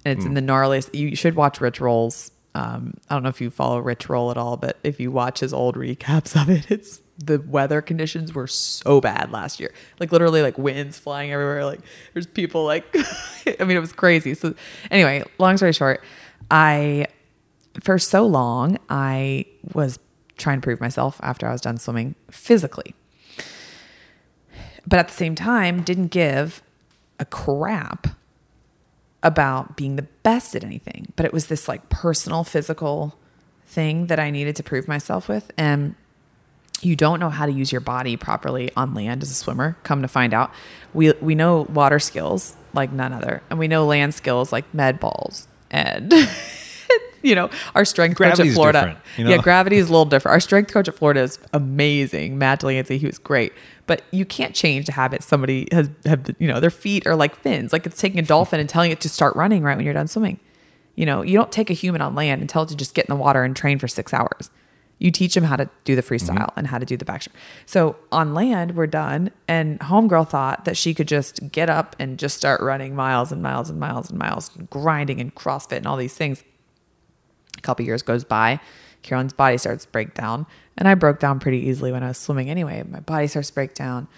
And 0.05 0.17
it's 0.17 0.25
in 0.25 0.33
hmm. 0.33 0.35
the 0.35 0.43
gnarliest. 0.53 0.95
You 0.95 1.15
should 1.17 1.35
watch 1.35 1.61
Rich 1.61 1.81
Roll's. 1.81 2.31
Um, 2.57 2.95
I 3.11 3.15
don't 3.15 3.23
know 3.23 3.29
if 3.29 3.43
you 3.43 3.51
follow 3.51 3.79
Rich 3.81 4.09
Roll 4.09 4.31
at 4.31 4.39
all, 4.39 4.57
but 4.57 4.79
if 4.83 4.99
you 4.99 5.11
watch 5.11 5.41
his 5.41 5.53
old 5.53 5.75
recaps 5.77 6.41
of 6.41 6.49
it, 6.49 6.71
it's 6.71 7.03
the 7.19 7.39
weather 7.39 7.83
conditions 7.83 8.33
were 8.35 8.47
so 8.47 8.99
bad 8.99 9.31
last 9.31 9.61
year. 9.61 9.75
Like 10.01 10.11
literally 10.11 10.41
like 10.41 10.57
winds 10.57 10.99
flying 10.99 11.31
everywhere. 11.33 11.67
Like 11.67 11.81
there's 12.15 12.27
people 12.27 12.65
like 12.65 12.87
I 13.61 13.65
mean 13.65 13.77
it 13.77 13.81
was 13.81 13.93
crazy. 13.93 14.33
So 14.33 14.55
anyway, 14.91 15.23
long 15.37 15.59
story 15.59 15.75
short, 15.75 16.03
I 16.51 17.09
for 17.83 17.99
so 17.99 18.25
long 18.25 18.79
I 18.89 19.45
was 19.75 19.99
trying 20.39 20.59
to 20.59 20.65
prove 20.65 20.81
myself 20.81 21.21
after 21.23 21.47
I 21.47 21.53
was 21.53 21.61
done 21.61 21.77
swimming 21.77 22.15
physically. 22.31 22.95
But 24.87 24.99
at 24.99 25.09
the 25.09 25.15
same 25.15 25.35
time, 25.35 25.83
didn't 25.83 26.09
give 26.09 26.63
a 27.21 27.27
crap 27.27 28.07
about 29.27 29.77
being 29.77 29.97
the 29.97 30.07
best 30.23 30.55
at 30.55 30.63
anything. 30.63 31.13
But 31.17 31.27
it 31.27 31.33
was 31.33 31.49
this 31.49 31.67
like 31.67 31.89
personal 31.89 32.45
physical 32.45 33.19
thing 33.67 34.07
that 34.07 34.21
I 34.21 34.31
needed 34.31 34.55
to 34.57 34.63
prove 34.63 34.87
myself 34.87 35.29
with. 35.29 35.51
And 35.59 35.97
you 36.81 36.95
don't 36.95 37.19
know 37.19 37.29
how 37.29 37.45
to 37.45 37.53
use 37.53 37.73
your 37.73 37.81
body 37.81 38.17
properly 38.17 38.71
on 38.77 38.95
land 38.95 39.23
as 39.23 39.31
a 39.31 39.35
swimmer. 39.35 39.77
Come 39.83 40.03
to 40.03 40.09
find 40.09 40.33
out, 40.33 40.53
we 40.95 41.13
we 41.21 41.35
know 41.35 41.63
water 41.63 41.99
skills 41.99 42.55
like 42.73 42.93
none 42.93 43.13
other, 43.13 43.43
and 43.51 43.59
we 43.59 43.67
know 43.67 43.85
land 43.85 44.15
skills 44.15 44.53
like 44.53 44.73
med 44.73 45.01
balls 45.01 45.49
and. 45.71 46.15
you 47.23 47.35
know, 47.35 47.51
our 47.75 47.85
strength 47.85 48.17
coach 48.17 48.39
at 48.39 48.53
Florida. 48.53 48.97
you 49.17 49.25
know? 49.25 49.31
Yeah, 49.31 49.39
gravity 49.39 49.77
is 49.79 49.89
a 49.89 49.93
little 49.93 50.05
different. 50.05 50.35
Our 50.35 50.41
strength 50.41 50.73
coach 50.73 50.87
at 50.87 50.95
Florida 50.95 51.23
is 51.23 51.41
amazing. 51.53 52.39
Matt 52.39 52.61
Delancey, 52.61 52.99
he 52.99 53.07
was 53.07 53.19
great. 53.19 53.53
But 53.87 54.03
you 54.11 54.25
can't 54.25 54.55
change 54.55 54.87
the 54.87 54.93
habit 54.93 55.23
somebody 55.23 55.69
has 55.71 55.89
have 56.05 56.29
you 56.39 56.49
know, 56.49 56.59
their 56.59 56.71
feet 56.71 57.07
are 57.07 57.15
like 57.15 57.37
fins. 57.37 57.73
Like 57.73 57.87
it's 57.87 58.01
taking 58.01 58.19
a 58.19 58.23
dolphin 58.23 58.59
and 58.59 58.69
telling 58.69 58.91
it 58.91 59.01
to 59.03 59.09
start 59.09 59.37
running 59.37 59.63
right 59.63 59.77
when 59.77 59.85
you're 59.85 59.95
done 59.95 60.09
swimming. 60.09 60.41
You 60.97 61.07
know, 61.07 61.23
you 61.23 61.37
don't 61.39 61.53
take 61.53 61.71
a 61.71 61.75
human 61.75 62.01
on 62.01 62.15
land 62.15 62.41
and 62.41 62.51
tell 62.51 62.63
it 62.63 62.69
to 62.71 62.77
just 62.77 62.95
get 62.95 63.07
in 63.07 63.15
the 63.15 63.21
water 63.21 63.45
and 63.45 63.55
train 63.55 63.79
for 63.79 63.87
six 63.87 64.13
hours. 64.13 64.51
You 64.99 65.11
teach 65.11 65.35
them 65.35 65.45
how 65.45 65.57
to 65.57 65.69
do 65.85 65.95
the 65.95 66.03
freestyle 66.03 66.37
mm-hmm. 66.39 66.59
and 66.59 66.69
how 66.69 66.79
to 66.79 66.87
do 66.87 66.97
the 66.97 67.05
backstroke. 67.05 67.35
So 67.67 67.97
on 68.11 68.35
land, 68.35 68.77
we're 68.77 68.87
done. 68.87 69.31
And 69.47 69.79
homegirl 69.81 70.29
thought 70.29 70.65
that 70.65 70.77
she 70.77 70.95
could 70.95 71.07
just 71.07 71.53
get 71.53 71.69
up 71.69 71.95
and 71.99 72.19
just 72.19 72.37
start 72.37 72.63
running 72.63 72.97
miles 72.97 73.31
and 73.31 73.43
miles 73.43 73.69
and 73.69 73.79
miles 73.79 74.09
and 74.09 74.19
miles, 74.19 74.51
grinding 74.71 75.21
and 75.21 75.35
CrossFit 75.35 75.79
and 75.79 75.87
all 75.87 75.99
these 75.99 76.15
things. 76.15 76.43
A 77.59 77.61
couple 77.61 77.85
years 77.85 78.03
goes 78.03 78.25
by, 78.25 78.59
Caroline's 79.03 79.35
body 79.35 79.59
starts 79.59 79.85
to 79.85 79.91
break 79.91 80.15
down, 80.15 80.47
and 80.77 80.89
I 80.89 80.95
broke 80.95 81.19
down 81.19 81.41
pretty 81.41 81.59
easily 81.69 81.93
when 81.93 82.03
I 82.03 82.09
was 82.09 82.19
swimming 82.19 82.51
anyway. 82.51 82.83
My 82.89 83.01
body 83.01 83.27
starts 83.27 83.49
to 83.49 83.55
break 83.55 83.75
down, 83.75 84.09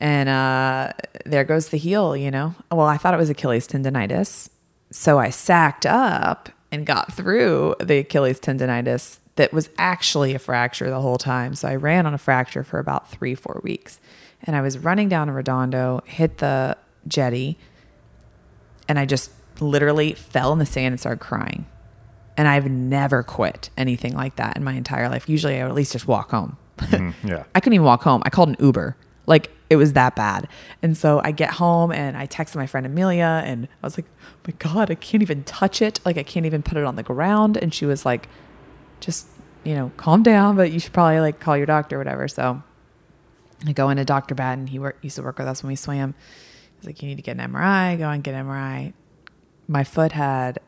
and 0.00 0.28
uh, 0.28 0.92
there 1.26 1.44
goes 1.44 1.68
the 1.68 1.76
heel. 1.76 2.16
You 2.16 2.30
know, 2.30 2.54
well, 2.70 2.86
I 2.86 2.96
thought 2.96 3.14
it 3.14 3.18
was 3.18 3.30
Achilles 3.30 3.66
tendonitis, 3.66 4.50
so 4.90 5.18
I 5.18 5.30
sacked 5.30 5.86
up 5.86 6.48
and 6.72 6.86
got 6.86 7.12
through 7.12 7.74
the 7.80 7.98
Achilles 7.98 8.40
tendonitis 8.40 9.18
that 9.36 9.52
was 9.52 9.70
actually 9.78 10.34
a 10.34 10.38
fracture 10.38 10.90
the 10.90 11.00
whole 11.00 11.18
time. 11.18 11.54
So 11.54 11.68
I 11.68 11.76
ran 11.76 12.06
on 12.06 12.14
a 12.14 12.18
fracture 12.18 12.62
for 12.62 12.78
about 12.78 13.10
three, 13.10 13.34
four 13.34 13.60
weeks, 13.64 14.00
and 14.44 14.54
I 14.54 14.60
was 14.60 14.78
running 14.78 15.08
down 15.08 15.28
a 15.28 15.32
Redondo, 15.32 16.02
hit 16.06 16.38
the 16.38 16.76
jetty, 17.08 17.58
and 18.88 18.98
I 18.98 19.06
just 19.06 19.30
literally 19.60 20.14
fell 20.14 20.52
in 20.52 20.58
the 20.58 20.66
sand 20.66 20.92
and 20.92 21.00
started 21.00 21.20
crying. 21.20 21.66
And 22.40 22.48
I've 22.48 22.70
never 22.70 23.22
quit 23.22 23.68
anything 23.76 24.14
like 24.14 24.36
that 24.36 24.56
in 24.56 24.64
my 24.64 24.72
entire 24.72 25.10
life. 25.10 25.28
Usually 25.28 25.60
I 25.60 25.62
would 25.64 25.68
at 25.68 25.74
least 25.74 25.92
just 25.92 26.08
walk 26.08 26.30
home. 26.30 26.56
Mm-hmm. 26.78 27.10
yeah. 27.28 27.44
I 27.54 27.60
couldn't 27.60 27.74
even 27.74 27.84
walk 27.84 28.02
home. 28.02 28.22
I 28.24 28.30
called 28.30 28.48
an 28.48 28.56
Uber. 28.58 28.96
Like 29.26 29.50
it 29.68 29.76
was 29.76 29.92
that 29.92 30.16
bad. 30.16 30.48
And 30.80 30.96
so 30.96 31.20
I 31.22 31.32
get 31.32 31.50
home 31.50 31.92
and 31.92 32.16
I 32.16 32.26
texted 32.26 32.56
my 32.56 32.66
friend 32.66 32.86
Amelia 32.86 33.42
and 33.44 33.68
I 33.82 33.86
was 33.86 33.98
like, 33.98 34.06
oh 34.22 34.36
my 34.48 34.54
God, 34.56 34.90
I 34.90 34.94
can't 34.94 35.22
even 35.22 35.44
touch 35.44 35.82
it. 35.82 36.00
Like 36.06 36.16
I 36.16 36.22
can't 36.22 36.46
even 36.46 36.62
put 36.62 36.78
it 36.78 36.84
on 36.84 36.96
the 36.96 37.02
ground. 37.02 37.58
And 37.58 37.74
she 37.74 37.84
was 37.84 38.06
like, 38.06 38.26
just, 39.00 39.26
you 39.62 39.74
know, 39.74 39.92
calm 39.98 40.22
down, 40.22 40.56
but 40.56 40.72
you 40.72 40.80
should 40.80 40.94
probably 40.94 41.20
like 41.20 41.40
call 41.40 41.58
your 41.58 41.66
doctor 41.66 41.96
or 41.96 41.98
whatever. 41.98 42.26
So 42.26 42.62
I 43.66 43.72
go 43.72 43.90
into 43.90 44.06
Dr. 44.06 44.34
Batten. 44.34 44.66
He 44.68 44.78
work, 44.78 44.96
used 45.02 45.16
to 45.16 45.22
work 45.22 45.38
with 45.38 45.46
us 45.46 45.62
when 45.62 45.68
we 45.68 45.76
swam. 45.76 46.14
He's 46.78 46.86
like, 46.86 47.02
you 47.02 47.08
need 47.10 47.16
to 47.16 47.22
get 47.22 47.38
an 47.38 47.52
MRI. 47.52 47.98
Go 47.98 48.08
and 48.08 48.24
get 48.24 48.34
an 48.34 48.46
MRI. 48.46 48.94
My 49.68 49.84
foot 49.84 50.12
had 50.12 50.58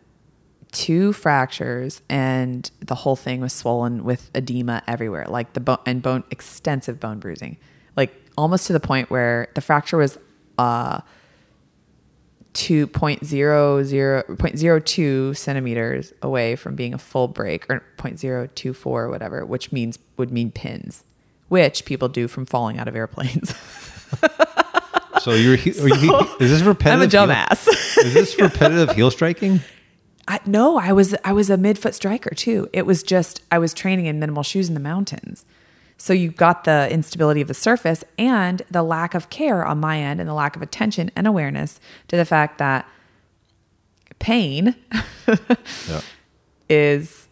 two 0.73 1.12
fractures 1.12 2.01
and 2.09 2.70
the 2.81 2.95
whole 2.95 3.16
thing 3.16 3.41
was 3.41 3.53
swollen 3.53 4.05
with 4.05 4.31
edema 4.35 4.83
everywhere 4.89 5.27
like 5.29 5.53
the 5.53 5.61
bone 5.61 5.79
and 5.87 6.01
bone 6.03 6.25
extensive 6.31 6.99
bone 6.99 7.18
bruising 7.18 7.57
like 7.97 8.12
almost 8.39 8.66
to 8.66 8.73
the 8.73 8.81
point 8.81 9.11
where 9.11 9.49
the 9.55 9.61
fracture 9.61 9.99
was 9.99 10.16
uh 10.59 11.01
2.00.02 12.55 15.37
centimeters 15.37 16.12
away 16.23 16.57
from 16.57 16.75
being 16.75 16.95
a 16.95 16.99
full 16.99 17.29
break 17.29 17.68
or 17.70 17.83
0.024 17.99 18.87
or 18.87 19.09
whatever 19.09 19.45
which 19.45 19.73
means 19.73 19.99
would 20.16 20.31
mean 20.33 20.51
pins 20.51 21.05
which 21.49 21.85
people 21.85 22.09
do 22.09 22.27
from 22.29 22.47
falling 22.47 22.79
out 22.79 22.89
of 22.89 22.97
airplanes 22.97 23.55
So 25.20 25.33
you're, 25.35 25.55
are 25.55 25.59
you, 25.59 25.70
is 26.41 26.51
this 26.51 26.62
repetitive? 26.62 27.01
i'm 27.01 27.03
a 27.03 27.07
heel- 27.09 27.27
dumbass 27.29 27.68
is 28.05 28.14
this 28.14 28.39
repetitive 28.43 28.91
heel 28.97 29.11
striking? 29.11 29.61
I, 30.29 30.39
no, 30.47 30.79
I 30.79 30.93
was 30.93 31.14
I 31.25 31.33
was 31.33 31.51
a 31.51 31.57
midfoot 31.57 31.95
striker 31.95 32.31
too. 32.35 32.68
It 32.73 32.87
was 32.87 33.03
just 33.03 33.43
I 33.51 33.59
was 33.59 33.75
training 33.75 34.07
in 34.07 34.18
minimal 34.20 34.43
shoes 34.43 34.68
in 34.68 34.75
the 34.75 34.81
mountains. 34.81 35.45
So 35.99 36.12
you 36.12 36.31
got 36.31 36.64
the 36.64 36.89
instability 36.91 37.41
of 37.41 37.49
the 37.49 37.55
surface 37.55 38.03
and 38.18 38.62
the 38.70 38.83
lack 38.83 39.14
of 39.14 39.31
care 39.31 39.64
on 39.64 39.79
my 39.79 39.99
end 40.01 40.20
and 40.20 40.29
the 40.29 40.35
lack 40.35 40.57
of 40.57 40.62
attention 40.62 41.11
and 41.14 41.27
awareness 41.27 41.79
to 42.09 42.16
the 42.16 42.25
fact 42.25 42.59
that 42.59 42.87
pain 44.18 44.75
Yeah. 45.89 46.01
is 46.68 47.27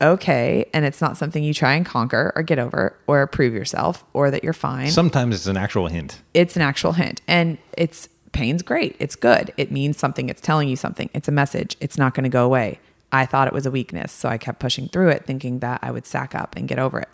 okay 0.00 0.64
and 0.72 0.84
it's 0.84 1.00
not 1.00 1.16
something 1.16 1.44
you 1.44 1.52
try 1.52 1.74
and 1.74 1.84
conquer 1.84 2.32
or 2.34 2.42
get 2.42 2.58
over 2.58 2.96
or 3.06 3.26
prove 3.26 3.52
yourself 3.52 4.04
or 4.14 4.30
that 4.30 4.42
you're 4.42 4.52
fine 4.54 4.88
Sometimes 4.90 5.34
it's 5.34 5.46
an 5.46 5.56
actual 5.58 5.88
hint. 5.88 6.20
it's 6.32 6.56
an 6.56 6.62
actual 6.62 6.92
hint 6.92 7.20
and 7.28 7.58
it's 7.76 8.08
pain's 8.32 8.62
great 8.62 8.96
it's 8.98 9.16
good 9.16 9.52
it 9.56 9.70
means 9.70 9.98
something 9.98 10.28
it's 10.28 10.40
telling 10.40 10.68
you 10.68 10.76
something 10.76 11.10
it's 11.14 11.28
a 11.28 11.32
message 11.32 11.76
it's 11.80 11.98
not 11.98 12.14
going 12.14 12.24
to 12.24 12.30
go 12.30 12.44
away 12.44 12.78
i 13.12 13.26
thought 13.26 13.48
it 13.48 13.52
was 13.52 13.66
a 13.66 13.70
weakness 13.70 14.12
so 14.12 14.28
i 14.28 14.38
kept 14.38 14.60
pushing 14.60 14.88
through 14.88 15.08
it 15.08 15.24
thinking 15.26 15.58
that 15.58 15.80
i 15.82 15.90
would 15.90 16.06
sack 16.06 16.34
up 16.34 16.54
and 16.56 16.68
get 16.68 16.78
over 16.78 17.00
it 17.00 17.08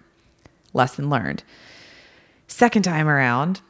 lesson 0.72 1.08
learned 1.08 1.42
second 2.46 2.82
time 2.82 3.08
around 3.08 3.60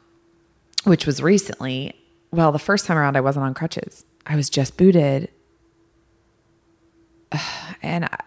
which 0.83 1.05
was 1.05 1.21
recently 1.21 1.93
well 2.31 2.51
the 2.51 2.59
first 2.59 2.85
time 2.85 2.97
around 2.97 3.15
i 3.15 3.21
wasn't 3.21 3.43
on 3.43 3.53
crutches 3.53 4.05
i 4.25 4.35
was 4.35 4.49
just 4.49 4.77
booted 4.77 5.29
and 7.81 8.05
I, 8.05 8.17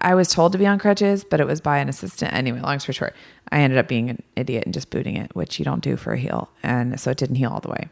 I 0.00 0.14
was 0.14 0.28
told 0.28 0.52
to 0.52 0.58
be 0.58 0.66
on 0.66 0.78
crutches, 0.78 1.24
but 1.24 1.40
it 1.40 1.46
was 1.46 1.60
by 1.60 1.78
an 1.78 1.88
assistant. 1.88 2.32
Anyway, 2.32 2.60
long 2.60 2.78
story 2.78 2.94
short, 2.94 3.14
I 3.50 3.60
ended 3.60 3.78
up 3.78 3.88
being 3.88 4.10
an 4.10 4.22
idiot 4.36 4.64
and 4.64 4.74
just 4.74 4.90
booting 4.90 5.16
it, 5.16 5.34
which 5.34 5.58
you 5.58 5.64
don't 5.64 5.82
do 5.82 5.96
for 5.96 6.12
a 6.12 6.18
heel. 6.18 6.50
And 6.62 7.00
so 7.00 7.10
it 7.10 7.18
didn't 7.18 7.36
heal 7.36 7.50
all 7.50 7.60
the 7.60 7.70
way. 7.70 7.88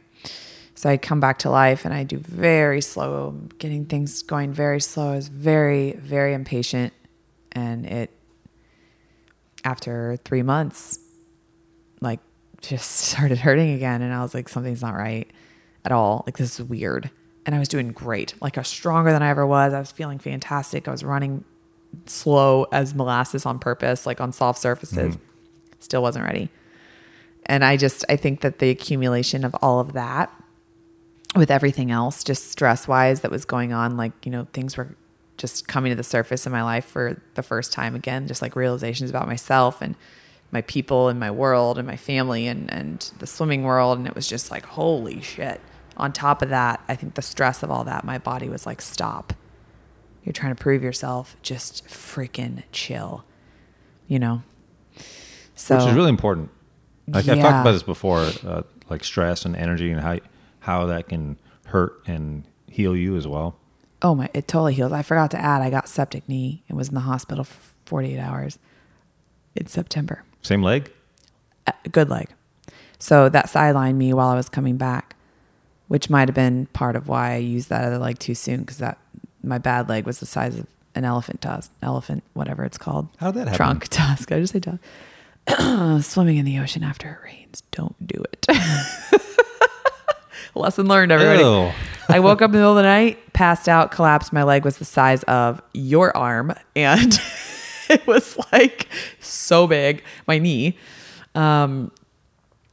So 0.75 0.91
I 0.91 0.97
come 0.97 1.21
back 1.21 1.39
to 1.41 1.51
life 1.51 1.85
and 1.85 1.95
I 1.95 2.03
do 2.03 2.19
very 2.19 2.81
slow, 2.81 3.31
getting 3.59 3.87
things 3.87 4.23
going 4.23 4.53
very 4.53 4.81
slow. 4.81 5.13
I 5.13 5.17
was 5.17 5.29
very, 5.29 5.93
very 5.93 6.35
impatient. 6.35 6.93
And 7.53 7.87
it, 7.87 8.11
after 9.65 10.19
three 10.25 10.43
months, 10.43 10.99
like 12.01 12.21
just 12.61 12.91
started 13.13 13.39
hurting 13.39 13.73
again. 13.73 14.03
And 14.03 14.13
I 14.13 14.23
was 14.23 14.35
like, 14.35 14.49
something's 14.49 14.83
not 14.83 14.95
right 14.95 15.31
at 15.85 15.93
all. 15.93 16.25
Like, 16.27 16.39
this 16.39 16.59
is 16.59 16.67
weird. 16.67 17.11
And 17.47 17.55
I 17.55 17.59
was 17.59 17.69
doing 17.69 17.93
great. 17.93 18.35
Like, 18.41 18.57
I 18.57 18.63
was 18.63 18.69
stronger 18.69 19.13
than 19.13 19.23
I 19.23 19.29
ever 19.29 19.47
was. 19.47 19.73
I 19.75 19.79
was 19.79 19.93
feeling 19.93 20.19
fantastic. 20.19 20.89
I 20.89 20.91
was 20.91 21.05
running 21.05 21.45
slow 22.07 22.67
as 22.73 22.95
molasses 22.95 23.47
on 23.47 23.59
purpose, 23.59 24.07
like 24.07 24.21
on 24.21 24.33
soft 24.33 24.59
surfaces. 24.59 25.15
Mm-hmm. 25.15 25.25
Still 25.79 26.03
wasn't 26.03 26.25
ready. 26.25 26.49
And 27.47 27.65
I 27.65 27.77
just, 27.77 28.05
I 28.09 28.17
think 28.17 28.41
that 28.41 28.59
the 28.59 28.71
accumulation 28.71 29.45
of 29.45 29.55
all 29.61 29.79
of 29.79 29.93
that 29.93 30.33
with 31.35 31.51
everything 31.51 31.91
else, 31.91 32.23
just 32.23 32.51
stress 32.51 32.87
wise, 32.87 33.23
that 33.23 33.31
was 33.31 33.45
going 33.45 33.73
on, 33.73 33.97
like, 33.97 34.13
you 34.25 34.31
know, 34.31 34.47
things 34.53 34.77
were 34.77 34.95
just 35.37 35.67
coming 35.67 35.91
to 35.91 35.97
the 35.97 36.05
surface 36.05 36.47
in 36.47 36.53
my 36.53 36.63
life 36.63 36.85
for 36.85 37.21
the 37.35 37.43
first 37.43 37.73
time 37.73 37.95
again, 37.95 38.29
just 38.29 38.41
like 38.41 38.55
realizations 38.55 39.11
about 39.11 39.27
myself 39.27 39.83
and 39.83 39.97
my 40.53 40.61
people 40.63 41.09
and 41.09 41.19
my 41.19 41.31
world 41.31 41.79
and 41.79 41.87
my 41.87 41.97
family 41.97 42.47
and, 42.47 42.73
and 42.73 43.11
the 43.19 43.27
swimming 43.27 43.65
world. 43.65 43.99
And 43.99 44.07
it 44.07 44.15
was 44.15 44.29
just 44.29 44.51
like, 44.51 44.65
holy 44.65 45.21
shit. 45.21 45.61
On 45.97 46.13
top 46.13 46.43
of 46.43 46.51
that, 46.51 46.81
I 46.89 46.95
think 46.95 47.15
the 47.15 47.23
stress 47.23 47.63
of 47.63 47.71
all 47.71 47.85
that, 47.85 48.05
my 48.05 48.19
body 48.19 48.49
was 48.49 48.65
like, 48.65 48.81
stop. 48.81 49.33
You're 50.23 50.33
trying 50.33 50.55
to 50.55 50.63
prove 50.63 50.83
yourself. 50.83 51.37
Just 51.43 51.87
freaking 51.87 52.63
chill, 52.71 53.25
you 54.07 54.21
know? 54.21 54.43
So, 55.57 55.77
which 55.77 55.87
is 55.87 55.95
really 55.95 56.09
important. 56.11 56.51
Like 57.09 57.29
I've 57.29 57.39
talked 57.41 57.61
about 57.61 57.73
this 57.73 57.83
before, 57.83 58.31
uh, 58.47 58.63
like 58.89 59.05
stress 59.05 59.45
and 59.45 59.57
energy 59.57 59.91
and 59.91 60.01
how 60.01 60.19
how 60.65 60.87
that 60.87 61.09
can 61.09 61.37
hurt 61.67 62.03
and 62.07 62.45
heal 62.71 62.97
you 62.97 63.17
as 63.17 63.27
well. 63.27 63.57
oh 64.03 64.15
my, 64.15 64.29
it 64.35 64.47
totally 64.49 64.75
heals. 64.75 64.93
I 64.93 65.03
forgot 65.03 65.31
to 65.33 65.39
add, 65.39 65.63
I 65.63 65.71
got 65.71 65.89
septic 65.89 66.29
knee 66.29 66.63
and 66.69 66.77
was 66.77 66.89
in 66.89 66.95
the 66.95 67.01
hospital 67.01 67.45
for 67.45 67.59
48 67.87 68.19
hours 68.19 68.59
in 69.55 69.67
September. 69.67 70.25
Same 70.43 70.63
leg. 70.63 70.91
a 71.67 71.89
good 71.91 72.09
leg. 72.11 72.29
So 72.99 73.29
that 73.29 73.47
sidelined 73.47 73.97
me 73.97 74.13
while 74.13 74.29
I 74.29 74.35
was 74.35 74.49
coming 74.49 74.77
back, 74.77 75.17
which 75.89 76.09
might 76.11 76.29
have 76.29 76.35
been 76.35 76.67
part 76.73 76.97
of 76.97 77.09
why 77.09 77.33
I 77.33 77.37
used 77.37 77.69
that 77.69 77.85
other 77.85 77.99
leg 77.99 78.19
too 78.19 78.35
soon 78.35 78.61
because 78.61 78.79
that 78.79 78.99
my 79.43 79.59
bad 79.59 79.89
leg 79.89 80.07
was 80.07 80.21
the 80.21 80.27
size 80.27 80.59
of 80.59 80.67
an 80.95 81.05
elephant 81.05 81.41
tusk, 81.43 81.71
elephant, 81.83 82.23
whatever 82.35 82.65
it's 82.65 82.79
called. 82.79 83.09
How'd 83.19 83.35
that 83.35 83.49
happen? 83.49 83.57
Trunk 83.57 83.89
tusk. 83.89 84.33
I 84.33 84.41
just 84.41 84.53
say 84.55 84.61
tusk. 84.61 84.81
Swimming 86.11 86.37
in 86.39 86.45
the 86.47 86.59
ocean 86.59 86.83
after 86.83 87.09
it 87.11 87.19
rains. 87.25 87.63
Don't 87.71 87.97
do 88.07 88.23
it. 88.33 88.47
Lesson 90.63 90.87
learned, 90.87 91.11
everybody. 91.13 91.43
Ew. 91.43 91.73
I 92.09 92.21
woke 92.21 92.43
up 92.43 92.49
in 92.49 92.53
the 92.53 92.59
middle 92.59 92.73
of 92.73 92.77
the 92.77 92.83
night, 92.83 93.33
passed 93.33 93.69
out, 93.69 93.91
collapsed. 93.91 94.33
My 94.33 94.43
leg 94.43 94.65
was 94.65 94.79
the 94.79 94.85
size 94.85 95.23
of 95.25 95.61
your 95.73 96.17
arm, 96.17 96.55
and 96.77 97.19
it 97.89 98.07
was 98.07 98.39
like 98.53 98.89
so 99.21 99.67
big, 99.67 100.03
my 100.27 100.39
knee. 100.39 100.79
Um, 101.35 101.91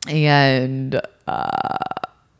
and 0.07 1.01
uh, 1.27 1.77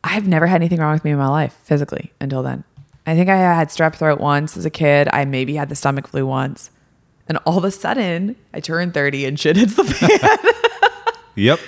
I've 0.04 0.28
never 0.28 0.46
had 0.46 0.56
anything 0.56 0.78
wrong 0.78 0.92
with 0.92 1.04
me 1.04 1.10
in 1.10 1.18
my 1.18 1.28
life 1.28 1.54
physically 1.64 2.12
until 2.20 2.42
then. 2.42 2.62
I 3.06 3.16
think 3.16 3.28
I 3.28 3.36
had 3.36 3.68
strep 3.68 3.96
throat 3.96 4.20
once 4.20 4.56
as 4.56 4.64
a 4.64 4.70
kid. 4.70 5.08
I 5.12 5.24
maybe 5.24 5.54
had 5.54 5.68
the 5.68 5.74
stomach 5.74 6.06
flu 6.06 6.24
once. 6.24 6.70
And 7.28 7.38
all 7.38 7.58
of 7.58 7.64
a 7.64 7.70
sudden, 7.70 8.36
I 8.54 8.60
turned 8.60 8.94
30 8.94 9.24
and 9.24 9.40
shit 9.40 9.56
hits 9.56 9.74
the 9.74 9.84
fan. 9.84 10.38
Yep. 11.34 11.60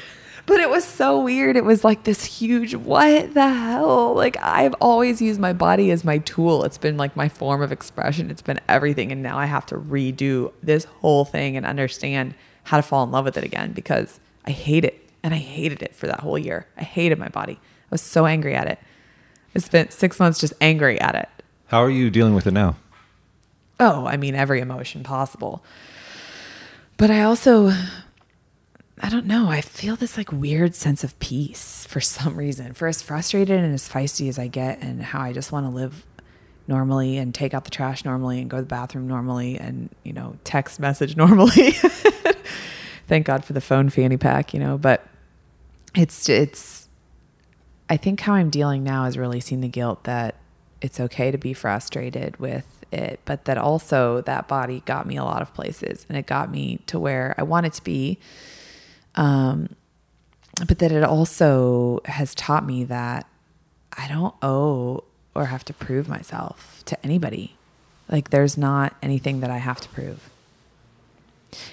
But 0.46 0.60
it 0.60 0.68
was 0.68 0.84
so 0.84 1.20
weird. 1.20 1.56
It 1.56 1.64
was 1.64 1.84
like 1.84 2.04
this 2.04 2.24
huge, 2.24 2.74
what 2.74 3.32
the 3.32 3.48
hell? 3.48 4.14
Like, 4.14 4.36
I've 4.42 4.74
always 4.74 5.22
used 5.22 5.40
my 5.40 5.52
body 5.54 5.90
as 5.90 6.04
my 6.04 6.18
tool. 6.18 6.64
It's 6.64 6.76
been 6.76 6.96
like 6.96 7.16
my 7.16 7.28
form 7.28 7.62
of 7.62 7.72
expression, 7.72 8.30
it's 8.30 8.42
been 8.42 8.60
everything. 8.68 9.10
And 9.10 9.22
now 9.22 9.38
I 9.38 9.46
have 9.46 9.64
to 9.66 9.76
redo 9.76 10.52
this 10.62 10.84
whole 10.84 11.24
thing 11.24 11.56
and 11.56 11.64
understand 11.64 12.34
how 12.64 12.76
to 12.76 12.82
fall 12.82 13.04
in 13.04 13.10
love 13.10 13.24
with 13.24 13.38
it 13.38 13.44
again 13.44 13.72
because 13.72 14.20
I 14.44 14.50
hate 14.50 14.84
it. 14.84 15.00
And 15.22 15.32
I 15.32 15.38
hated 15.38 15.82
it 15.82 15.94
for 15.94 16.06
that 16.06 16.20
whole 16.20 16.38
year. 16.38 16.66
I 16.76 16.82
hated 16.82 17.18
my 17.18 17.28
body. 17.28 17.54
I 17.54 17.88
was 17.90 18.02
so 18.02 18.26
angry 18.26 18.54
at 18.54 18.66
it. 18.66 18.78
I 19.56 19.58
spent 19.60 19.92
six 19.92 20.20
months 20.20 20.38
just 20.38 20.52
angry 20.60 21.00
at 21.00 21.14
it. 21.14 21.28
How 21.68 21.82
are 21.82 21.90
you 21.90 22.10
dealing 22.10 22.34
with 22.34 22.46
it 22.46 22.52
now? 22.52 22.76
Oh, 23.80 24.06
I 24.06 24.18
mean, 24.18 24.34
every 24.34 24.60
emotion 24.60 25.02
possible. 25.02 25.64
But 26.98 27.10
I 27.10 27.22
also, 27.22 27.72
I 29.00 29.08
don't 29.08 29.26
know, 29.26 29.48
I 29.48 29.60
feel 29.60 29.96
this 29.96 30.16
like 30.16 30.30
weird 30.30 30.74
sense 30.74 31.02
of 31.02 31.18
peace 31.18 31.84
for 31.86 32.00
some 32.00 32.36
reason. 32.36 32.74
For 32.74 32.86
as 32.86 33.02
frustrated 33.02 33.58
and 33.58 33.74
as 33.74 33.88
feisty 33.88 34.28
as 34.28 34.38
I 34.38 34.46
get, 34.46 34.80
and 34.82 35.02
how 35.02 35.20
I 35.20 35.32
just 35.32 35.50
want 35.50 35.66
to 35.66 35.70
live 35.70 36.06
normally 36.66 37.18
and 37.18 37.34
take 37.34 37.54
out 37.54 37.64
the 37.64 37.70
trash 37.70 38.04
normally 38.04 38.40
and 38.40 38.48
go 38.48 38.58
to 38.58 38.62
the 38.62 38.68
bathroom 38.68 39.06
normally 39.06 39.58
and, 39.58 39.90
you 40.02 40.12
know, 40.12 40.36
text 40.44 40.78
message 40.78 41.16
normally. 41.16 41.72
Thank 43.06 43.26
God 43.26 43.44
for 43.44 43.52
the 43.52 43.60
phone 43.60 43.90
fanny 43.90 44.16
pack, 44.16 44.54
you 44.54 44.60
know, 44.60 44.78
but 44.78 45.06
it's, 45.94 46.28
it's, 46.28 46.88
I 47.90 47.96
think 47.96 48.20
how 48.20 48.34
I'm 48.34 48.48
dealing 48.48 48.82
now 48.82 49.04
is 49.04 49.18
releasing 49.18 49.60
the 49.60 49.68
guilt 49.68 50.04
that 50.04 50.36
it's 50.80 51.00
okay 51.00 51.30
to 51.30 51.38
be 51.38 51.52
frustrated 51.52 52.38
with 52.38 52.66
it, 52.92 53.20
but 53.24 53.44
that 53.44 53.58
also 53.58 54.22
that 54.22 54.48
body 54.48 54.82
got 54.86 55.06
me 55.06 55.16
a 55.16 55.24
lot 55.24 55.42
of 55.42 55.52
places 55.52 56.06
and 56.08 56.16
it 56.16 56.26
got 56.26 56.50
me 56.50 56.78
to 56.86 56.98
where 56.98 57.34
I 57.36 57.42
wanted 57.42 57.74
to 57.74 57.82
be. 57.82 58.18
Um, 59.16 59.76
but 60.66 60.78
that 60.78 60.92
it 60.92 61.02
also 61.02 62.00
has 62.04 62.34
taught 62.34 62.64
me 62.64 62.84
that 62.84 63.26
I 63.96 64.08
don't 64.08 64.34
owe 64.42 65.04
or 65.34 65.46
have 65.46 65.64
to 65.66 65.72
prove 65.72 66.08
myself 66.08 66.82
to 66.86 67.04
anybody. 67.04 67.56
Like 68.08 68.30
there's 68.30 68.56
not 68.56 68.94
anything 69.02 69.40
that 69.40 69.50
I 69.50 69.58
have 69.58 69.80
to 69.80 69.88
prove. 69.88 70.30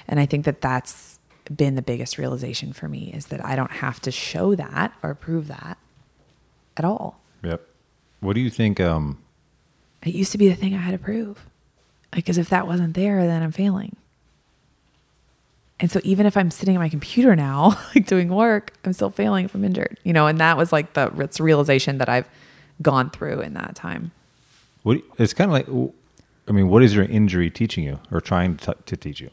And 0.07 0.19
I 0.19 0.25
think 0.25 0.45
that 0.45 0.61
that's 0.61 1.19
been 1.55 1.75
the 1.75 1.81
biggest 1.81 2.17
realization 2.17 2.73
for 2.73 2.87
me 2.87 3.11
is 3.13 3.27
that 3.27 3.43
I 3.43 3.55
don't 3.55 3.71
have 3.71 3.99
to 4.01 4.11
show 4.11 4.55
that 4.55 4.93
or 5.03 5.13
prove 5.13 5.47
that 5.47 5.77
at 6.77 6.85
all. 6.85 7.19
Yep. 7.43 7.67
What 8.19 8.33
do 8.33 8.41
you 8.41 8.49
think? 8.49 8.79
Um, 8.79 9.17
It 10.03 10.13
used 10.13 10.31
to 10.31 10.37
be 10.37 10.47
the 10.47 10.55
thing 10.55 10.73
I 10.73 10.77
had 10.77 10.91
to 10.91 10.97
prove. 10.97 11.45
Like, 12.13 12.29
as 12.29 12.37
if 12.37 12.49
that 12.49 12.67
wasn't 12.67 12.93
there, 12.93 13.25
then 13.25 13.41
I'm 13.41 13.51
failing. 13.51 13.95
And 15.81 15.91
so 15.91 15.99
even 16.03 16.27
if 16.27 16.37
I'm 16.37 16.51
sitting 16.51 16.75
at 16.75 16.79
my 16.79 16.89
computer 16.89 17.35
now, 17.35 17.79
like 17.95 18.05
doing 18.05 18.29
work, 18.29 18.71
I'm 18.85 18.93
still 18.93 19.09
failing 19.09 19.45
if 19.45 19.55
I'm 19.55 19.65
injured, 19.65 19.99
you 20.03 20.13
know, 20.13 20.27
and 20.27 20.39
that 20.39 20.55
was 20.55 20.71
like 20.71 20.93
the 20.93 21.09
realization 21.39 21.97
that 21.97 22.07
I've 22.07 22.29
gone 22.81 23.09
through 23.09 23.41
in 23.41 23.55
that 23.55 23.75
time. 23.75 24.11
what 24.83 25.01
it's 25.17 25.33
kind 25.33 25.49
of 25.49 25.53
like. 25.53 25.93
I 26.47 26.53
mean, 26.53 26.69
what 26.69 26.83
is 26.83 26.95
your 26.95 27.05
injury 27.05 27.49
teaching 27.49 27.83
you, 27.83 27.99
or 28.11 28.19
trying 28.19 28.57
to, 28.57 28.75
to 28.85 28.97
teach 28.97 29.21
you? 29.21 29.29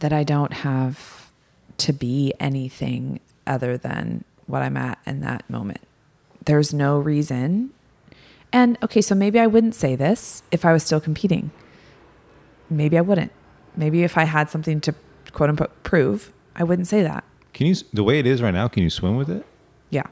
That 0.00 0.12
I 0.12 0.24
don't 0.24 0.52
have 0.52 1.30
to 1.78 1.92
be 1.92 2.32
anything 2.40 3.20
other 3.46 3.76
than 3.76 4.24
what 4.46 4.62
I'm 4.62 4.76
at 4.76 4.98
in 5.06 5.20
that 5.20 5.48
moment. 5.48 5.80
There's 6.44 6.74
no 6.74 6.98
reason. 6.98 7.70
And 8.52 8.76
okay, 8.82 9.00
so 9.00 9.14
maybe 9.14 9.38
I 9.40 9.46
wouldn't 9.46 9.74
say 9.74 9.96
this 9.96 10.42
if 10.50 10.64
I 10.64 10.72
was 10.72 10.82
still 10.82 11.00
competing. 11.00 11.52
Maybe 12.76 12.98
I 12.98 13.00
wouldn't. 13.00 13.32
Maybe 13.76 14.02
if 14.02 14.18
I 14.18 14.24
had 14.24 14.50
something 14.50 14.80
to 14.82 14.94
quote 15.32 15.50
unquote 15.50 15.82
prove, 15.82 16.32
I 16.54 16.64
wouldn't 16.64 16.88
say 16.88 17.02
that. 17.02 17.24
Can 17.52 17.66
you 17.66 17.74
the 17.92 18.04
way 18.04 18.18
it 18.18 18.26
is 18.26 18.42
right 18.42 18.52
now? 18.52 18.68
Can 18.68 18.82
you 18.82 18.90
swim 18.90 19.16
with 19.16 19.30
it? 19.30 19.44
Yeah. 19.90 20.06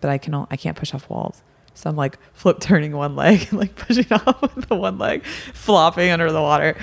But 0.00 0.10
I 0.10 0.18
can 0.18 0.34
I 0.34 0.56
can't 0.56 0.76
push 0.76 0.94
off 0.94 1.08
walls. 1.08 1.42
So 1.74 1.88
I'm 1.88 1.96
like 1.96 2.18
flip 2.34 2.60
turning 2.60 2.92
one 2.92 3.16
leg 3.16 3.48
and 3.50 3.58
like 3.58 3.74
pushing 3.86 4.10
off 4.12 4.42
with 4.42 4.68
the 4.68 4.76
one 4.76 4.98
leg, 4.98 5.24
flopping 5.24 6.10
under 6.10 6.30
the 6.30 6.42
water. 6.42 6.76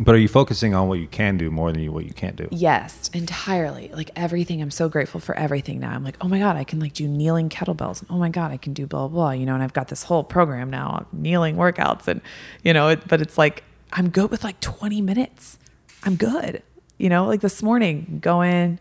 But 0.00 0.14
are 0.14 0.18
you 0.18 0.28
focusing 0.28 0.74
on 0.74 0.88
what 0.88 1.00
you 1.00 1.06
can 1.06 1.36
do 1.36 1.50
more 1.50 1.70
than 1.70 1.82
you, 1.82 1.92
what 1.92 2.06
you 2.06 2.14
can't 2.14 2.34
do? 2.34 2.48
Yes, 2.50 3.10
entirely. 3.12 3.90
Like 3.92 4.10
everything. 4.16 4.62
I'm 4.62 4.70
so 4.70 4.88
grateful 4.88 5.20
for 5.20 5.36
everything 5.36 5.80
now. 5.80 5.90
I'm 5.90 6.02
like, 6.02 6.16
oh 6.22 6.28
my 6.28 6.38
God, 6.38 6.56
I 6.56 6.64
can 6.64 6.80
like 6.80 6.94
do 6.94 7.06
kneeling 7.06 7.50
kettlebells. 7.50 8.02
Oh 8.08 8.16
my 8.16 8.30
God, 8.30 8.52
I 8.52 8.56
can 8.56 8.72
do 8.72 8.86
blah, 8.86 9.08
blah, 9.08 9.08
blah, 9.08 9.30
you 9.32 9.44
know, 9.44 9.52
and 9.52 9.62
I've 9.62 9.74
got 9.74 9.88
this 9.88 10.04
whole 10.04 10.24
program 10.24 10.70
now 10.70 11.00
of 11.00 11.12
kneeling 11.12 11.56
workouts 11.56 12.08
and, 12.08 12.22
you 12.64 12.72
know, 12.72 12.88
it, 12.88 13.06
but 13.06 13.20
it's 13.20 13.36
like, 13.36 13.64
I'm 13.92 14.08
good 14.08 14.30
with 14.30 14.42
like 14.42 14.58
20 14.60 15.00
minutes. 15.02 15.58
I'm 16.04 16.16
good. 16.16 16.62
You 16.98 17.08
know, 17.08 17.26
like 17.26 17.40
this 17.40 17.62
morning, 17.62 18.18
go 18.22 18.42
in, 18.42 18.78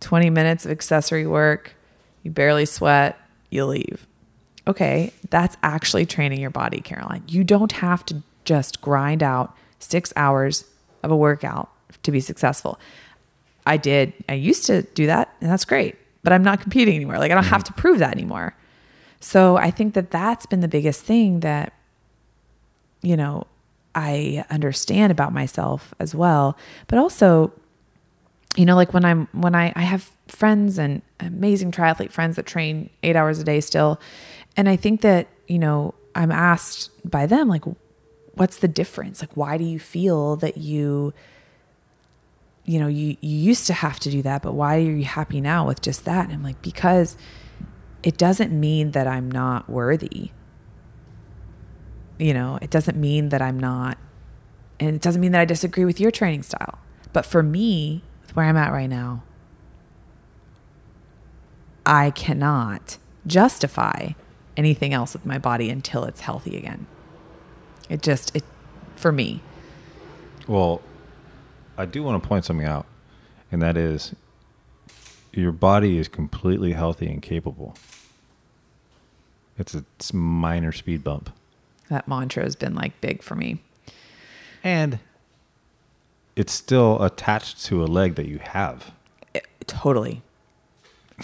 20 0.00 0.30
minutes 0.30 0.64
of 0.64 0.70
accessory 0.70 1.26
work, 1.26 1.74
you 2.22 2.30
barely 2.30 2.66
sweat, 2.66 3.18
you 3.50 3.64
leave. 3.64 4.06
Okay, 4.66 5.12
that's 5.30 5.56
actually 5.62 6.06
training 6.06 6.40
your 6.40 6.50
body, 6.50 6.80
Caroline. 6.80 7.22
You 7.28 7.44
don't 7.44 7.72
have 7.72 8.04
to 8.06 8.22
just 8.44 8.80
grind 8.80 9.22
out 9.22 9.54
six 9.78 10.12
hours 10.16 10.64
of 11.02 11.10
a 11.10 11.16
workout 11.16 11.70
to 12.02 12.10
be 12.10 12.20
successful. 12.20 12.78
I 13.66 13.76
did, 13.76 14.12
I 14.28 14.34
used 14.34 14.66
to 14.66 14.82
do 14.82 15.06
that, 15.06 15.34
and 15.40 15.50
that's 15.50 15.64
great, 15.64 15.96
but 16.22 16.32
I'm 16.32 16.42
not 16.42 16.60
competing 16.60 16.96
anymore. 16.96 17.18
Like, 17.18 17.30
I 17.30 17.34
don't 17.34 17.44
mm-hmm. 17.44 17.52
have 17.52 17.64
to 17.64 17.72
prove 17.72 17.98
that 17.98 18.12
anymore. 18.12 18.56
So 19.20 19.56
I 19.56 19.70
think 19.70 19.94
that 19.94 20.10
that's 20.10 20.46
been 20.46 20.60
the 20.60 20.68
biggest 20.68 21.02
thing 21.04 21.40
that, 21.40 21.72
you 23.02 23.16
know, 23.16 23.46
I 23.96 24.44
understand 24.50 25.10
about 25.10 25.32
myself 25.32 25.94
as 25.98 26.14
well. 26.14 26.56
But 26.86 26.98
also, 26.98 27.52
you 28.54 28.66
know, 28.66 28.76
like 28.76 28.92
when 28.94 29.04
I'm, 29.04 29.26
when 29.32 29.54
I, 29.54 29.72
I 29.74 29.82
have 29.82 30.10
friends 30.28 30.78
and 30.78 31.02
amazing 31.18 31.72
triathlete 31.72 32.12
friends 32.12 32.36
that 32.36 32.46
train 32.46 32.90
eight 33.02 33.16
hours 33.16 33.38
a 33.40 33.44
day 33.44 33.60
still. 33.60 33.98
And 34.56 34.68
I 34.68 34.76
think 34.76 35.00
that, 35.00 35.28
you 35.48 35.58
know, 35.58 35.94
I'm 36.14 36.30
asked 36.30 36.90
by 37.10 37.26
them, 37.26 37.48
like, 37.48 37.64
what's 38.34 38.58
the 38.58 38.68
difference? 38.68 39.20
Like, 39.22 39.34
why 39.34 39.56
do 39.56 39.64
you 39.64 39.78
feel 39.78 40.36
that 40.36 40.58
you, 40.58 41.14
you 42.64 42.78
know, 42.78 42.86
you, 42.86 43.16
you 43.20 43.36
used 43.38 43.66
to 43.68 43.72
have 43.72 43.98
to 44.00 44.10
do 44.10 44.22
that, 44.22 44.42
but 44.42 44.54
why 44.54 44.76
are 44.76 44.80
you 44.80 45.04
happy 45.04 45.40
now 45.40 45.66
with 45.66 45.80
just 45.80 46.04
that? 46.04 46.26
And 46.26 46.34
I'm 46.34 46.42
like, 46.42 46.60
because 46.60 47.16
it 48.02 48.18
doesn't 48.18 48.52
mean 48.52 48.90
that 48.90 49.06
I'm 49.06 49.30
not 49.30 49.70
worthy. 49.70 50.32
You 52.18 52.34
know, 52.34 52.58
it 52.62 52.70
doesn't 52.70 52.96
mean 52.96 53.28
that 53.30 53.42
I'm 53.42 53.60
not, 53.60 53.98
and 54.80 54.96
it 54.96 55.02
doesn't 55.02 55.20
mean 55.20 55.32
that 55.32 55.40
I 55.40 55.44
disagree 55.44 55.84
with 55.84 56.00
your 56.00 56.10
training 56.10 56.42
style. 56.42 56.78
But 57.12 57.26
for 57.26 57.42
me, 57.42 58.02
with 58.22 58.34
where 58.36 58.46
I'm 58.46 58.56
at 58.56 58.72
right 58.72 58.88
now, 58.88 59.22
I 61.84 62.10
cannot 62.10 62.98
justify 63.26 64.10
anything 64.56 64.94
else 64.94 65.12
with 65.12 65.26
my 65.26 65.38
body 65.38 65.70
until 65.70 66.04
it's 66.04 66.20
healthy 66.20 66.56
again. 66.56 66.86
It 67.88 68.02
just, 68.02 68.34
it, 68.34 68.44
for 68.96 69.12
me, 69.12 69.40
Well, 70.48 70.80
I 71.76 71.84
do 71.86 72.02
want 72.02 72.22
to 72.22 72.26
point 72.28 72.44
something 72.44 72.66
out, 72.66 72.86
and 73.52 73.60
that 73.62 73.76
is 73.76 74.14
your 75.32 75.52
body 75.52 75.98
is 75.98 76.08
completely 76.08 76.72
healthy 76.72 77.06
and 77.06 77.20
capable. 77.20 77.74
It's 79.58 79.74
a 79.74 79.84
it's 79.96 80.10
a 80.10 80.16
minor 80.16 80.72
speed 80.72 81.04
bump. 81.04 81.30
That 81.90 82.08
mantra 82.08 82.42
has 82.42 82.56
been 82.56 82.74
like 82.74 83.00
big 83.00 83.22
for 83.22 83.34
me. 83.34 83.62
And 84.64 84.98
it's 86.34 86.52
still 86.52 87.02
attached 87.02 87.64
to 87.66 87.82
a 87.82 87.86
leg 87.86 88.16
that 88.16 88.26
you 88.26 88.38
have. 88.38 88.92
It- 89.34 89.46
totally. 89.66 90.22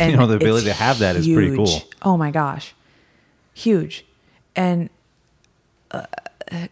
You 0.00 0.16
know, 0.16 0.26
the 0.26 0.36
ability 0.36 0.66
to 0.68 0.72
have 0.72 1.00
that 1.00 1.16
is 1.16 1.28
pretty 1.28 1.54
cool. 1.54 1.82
Oh 2.00 2.16
my 2.16 2.30
gosh. 2.30 2.74
Huge. 3.52 4.06
And 4.56 4.88
uh, 5.90 6.06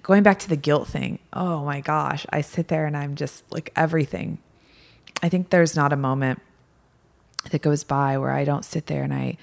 going 0.03 0.23
back 0.23 0.39
to 0.39 0.49
the 0.49 0.57
guilt 0.57 0.89
thing, 0.89 1.19
oh 1.35 1.63
my 1.63 1.83
gosh, 1.83 2.25
I 2.31 2.41
sit 2.41 2.69
there 2.69 2.87
and 2.87 2.97
I'm 2.97 3.17
just 3.17 3.45
like 3.53 3.73
everything. 3.77 4.39
I 5.23 5.29
think 5.29 5.51
there's 5.51 5.77
not 5.77 5.93
a 5.93 5.97
moment 5.97 6.41
that 7.51 7.61
goes 7.61 7.85
by 7.85 8.17
where 8.17 8.31
I 8.33 8.45
don't 8.45 8.65
sit 8.65 8.87
there 8.87 9.03
and 9.03 9.13
I 9.13 9.37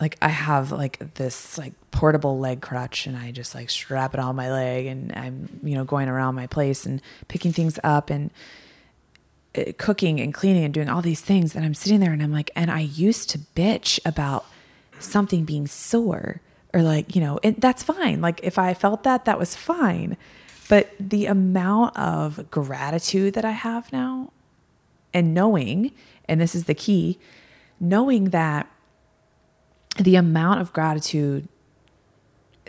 like 0.00 0.16
I 0.20 0.28
have 0.28 0.72
like 0.72 1.14
this 1.14 1.56
like 1.56 1.72
portable 1.90 2.38
leg 2.38 2.60
crutch 2.60 3.06
and 3.06 3.16
I 3.16 3.30
just 3.30 3.54
like 3.54 3.70
strap 3.70 4.14
it 4.14 4.20
on 4.20 4.34
my 4.34 4.50
leg 4.50 4.86
and 4.86 5.12
I'm, 5.12 5.60
you 5.62 5.74
know, 5.76 5.84
going 5.84 6.08
around 6.08 6.34
my 6.34 6.46
place 6.46 6.84
and 6.84 7.00
picking 7.28 7.52
things 7.52 7.78
up 7.84 8.10
and 8.10 8.30
uh, 9.56 9.64
cooking 9.78 10.20
and 10.20 10.34
cleaning 10.34 10.64
and 10.64 10.74
doing 10.74 10.88
all 10.88 11.00
these 11.00 11.20
things. 11.20 11.54
And 11.54 11.64
I'm 11.64 11.74
sitting 11.74 12.00
there 12.00 12.12
and 12.12 12.22
I'm 12.22 12.32
like, 12.32 12.50
and 12.56 12.70
I 12.70 12.80
used 12.80 13.30
to 13.30 13.38
bitch 13.38 14.00
about 14.04 14.46
something 14.98 15.44
being 15.44 15.68
sore 15.68 16.40
or 16.72 16.82
like, 16.82 17.14
you 17.14 17.20
know, 17.20 17.38
and 17.44 17.56
that's 17.58 17.84
fine. 17.84 18.20
Like 18.20 18.40
if 18.42 18.58
I 18.58 18.74
felt 18.74 19.04
that, 19.04 19.26
that 19.26 19.38
was 19.38 19.54
fine. 19.54 20.16
But 20.68 20.90
the 20.98 21.26
amount 21.26 21.96
of 21.96 22.50
gratitude 22.50 23.34
that 23.34 23.44
I 23.44 23.52
have 23.52 23.92
now 23.92 24.32
and 25.12 25.32
knowing, 25.32 25.92
and 26.28 26.40
this 26.40 26.56
is 26.56 26.64
the 26.64 26.74
key, 26.74 27.20
knowing 27.78 28.30
that 28.30 28.68
the 29.96 30.16
amount 30.16 30.60
of 30.60 30.72
gratitude 30.72 31.48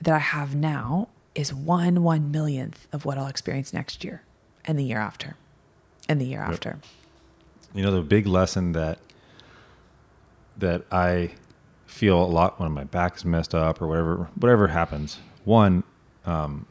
that 0.01 0.13
I 0.13 0.19
have 0.19 0.55
now 0.55 1.09
is 1.33 1.53
one 1.53 2.03
one 2.03 2.31
millionth 2.31 2.87
of 2.93 3.05
what 3.05 3.17
I'll 3.17 3.27
experience 3.27 3.73
next 3.73 4.03
year 4.03 4.21
and 4.65 4.77
the 4.79 4.83
year 4.83 4.99
after 4.99 5.35
and 6.07 6.19
the 6.21 6.25
year 6.25 6.39
Yep. 6.41 6.49
after. 6.49 6.77
You 7.73 7.83
know, 7.83 7.91
the 7.91 8.01
big 8.01 8.25
lesson 8.27 8.71
that 8.73 8.99
that 10.57 10.83
I 10.91 11.31
feel 11.85 12.21
a 12.23 12.25
lot 12.25 12.59
when 12.59 12.71
my 12.71 12.83
back 12.83 13.17
is 13.17 13.25
messed 13.25 13.53
up 13.53 13.81
or 13.81 13.87
whatever 13.87 14.29
whatever 14.35 14.67
happens. 14.67 15.19
One, 15.43 15.83
um, 16.25 16.65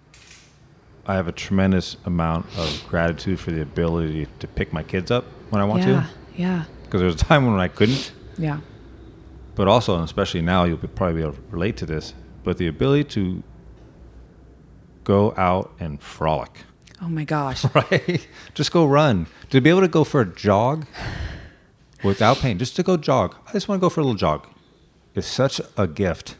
I 1.06 1.14
have 1.14 1.28
a 1.28 1.32
tremendous 1.32 1.96
amount 2.04 2.46
of 2.56 2.84
gratitude 2.88 3.38
for 3.38 3.50
the 3.50 3.60
ability 3.62 4.26
to 4.40 4.46
pick 4.48 4.72
my 4.72 4.82
kids 4.82 5.10
up 5.10 5.24
when 5.50 5.60
I 5.60 5.64
want 5.64 5.82
yeah, 5.82 5.86
to. 5.86 6.08
yeah, 6.40 6.64
Because 6.84 7.00
there 7.00 7.06
was 7.06 7.16
a 7.16 7.24
time 7.24 7.46
when 7.46 7.60
I 7.60 7.68
couldn't, 7.68 8.12
yeah, 8.38 8.60
but 9.54 9.68
also, 9.68 9.94
and 9.94 10.04
especially 10.04 10.42
now, 10.42 10.64
you'll 10.64 10.78
probably 10.78 11.16
be 11.16 11.22
able 11.22 11.34
to 11.34 11.42
relate 11.50 11.76
to 11.78 11.86
this. 11.86 12.14
But 12.42 12.58
the 12.58 12.66
ability 12.66 13.04
to 13.10 13.42
go 15.04 15.34
out 15.36 15.72
and 15.78 16.00
frolic, 16.02 16.64
Oh 17.02 17.08
my 17.08 17.24
gosh. 17.24 17.64
right? 17.74 18.26
Just 18.54 18.72
go 18.72 18.86
run. 18.86 19.26
To 19.50 19.60
be 19.60 19.70
able 19.70 19.82
to 19.82 19.88
go 19.88 20.04
for 20.04 20.22
a 20.22 20.26
jog 20.26 20.86
without 22.02 22.38
pain, 22.38 22.58
just 22.58 22.76
to 22.76 22.82
go 22.82 22.96
jog. 22.96 23.36
I 23.46 23.52
just 23.52 23.68
want 23.68 23.80
to 23.80 23.84
go 23.84 23.90
for 23.90 24.00
a 24.00 24.04
little 24.04 24.16
jog. 24.16 24.46
It's 25.14 25.26
such 25.26 25.60
a 25.76 25.86
gift. 25.86 26.36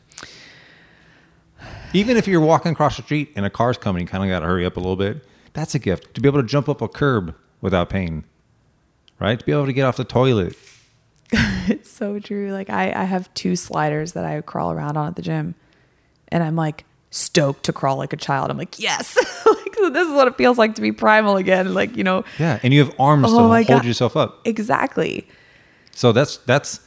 Even 1.92 2.16
if 2.16 2.26
you're 2.26 2.40
walking 2.40 2.72
across 2.72 2.96
the 2.96 3.02
street 3.02 3.32
and 3.36 3.46
a 3.46 3.50
car's 3.50 3.78
coming, 3.78 4.02
you 4.02 4.08
kind 4.08 4.24
of 4.24 4.30
got 4.30 4.40
to 4.40 4.46
hurry 4.46 4.66
up 4.66 4.76
a 4.76 4.80
little 4.80 4.96
bit. 4.96 5.24
That's 5.52 5.74
a 5.74 5.78
gift. 5.78 6.14
To 6.14 6.20
be 6.20 6.28
able 6.28 6.40
to 6.40 6.46
jump 6.46 6.68
up 6.68 6.82
a 6.82 6.88
curb 6.88 7.36
without 7.60 7.88
pain, 7.88 8.24
right? 9.20 9.38
To 9.38 9.44
be 9.44 9.52
able 9.52 9.66
to 9.66 9.72
get 9.72 9.84
off 9.84 9.96
the 9.96 10.04
toilet. 10.04 10.56
it's 11.68 11.90
so 11.90 12.18
true. 12.18 12.52
Like 12.52 12.70
I, 12.70 12.92
I 12.92 13.04
have 13.04 13.32
two 13.34 13.56
sliders 13.56 14.12
that 14.12 14.24
I 14.24 14.40
crawl 14.40 14.72
around 14.72 14.96
on 14.96 15.08
at 15.08 15.16
the 15.16 15.22
gym, 15.22 15.54
and 16.28 16.42
I'm 16.42 16.56
like 16.56 16.84
stoked 17.10 17.64
to 17.64 17.72
crawl 17.72 17.96
like 17.96 18.12
a 18.12 18.16
child. 18.16 18.50
I'm 18.50 18.56
like, 18.58 18.78
yes, 18.78 19.16
like 19.46 19.92
this 19.92 20.06
is 20.08 20.12
what 20.14 20.28
it 20.28 20.36
feels 20.36 20.58
like 20.58 20.74
to 20.76 20.82
be 20.82 20.92
primal 20.92 21.36
again. 21.36 21.74
Like 21.74 21.96
you 21.96 22.04
know, 22.04 22.24
Yeah, 22.38 22.58
and 22.62 22.72
you 22.72 22.84
have 22.84 22.94
arms 22.98 23.26
Oh 23.28 23.36
to 23.36 23.42
hold 23.54 23.66
God. 23.66 23.84
yourself 23.84 24.16
up. 24.16 24.40
exactly. 24.46 25.26
So 25.92 26.12
that's 26.12 26.38
that's 26.38 26.80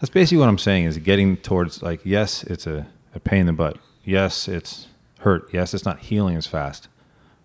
that's 0.00 0.10
basically 0.10 0.38
what 0.38 0.48
I'm 0.48 0.58
saying 0.58 0.84
is 0.84 0.98
getting 0.98 1.36
towards 1.36 1.82
like 1.82 2.00
yes, 2.04 2.42
it's 2.44 2.66
a, 2.66 2.86
a 3.14 3.20
pain 3.20 3.40
in 3.40 3.46
the 3.46 3.52
butt. 3.52 3.78
Yes, 4.04 4.48
it's 4.48 4.86
hurt. 5.20 5.48
Yes, 5.52 5.74
it's 5.74 5.84
not 5.84 5.98
healing 6.00 6.36
as 6.36 6.46
fast. 6.46 6.88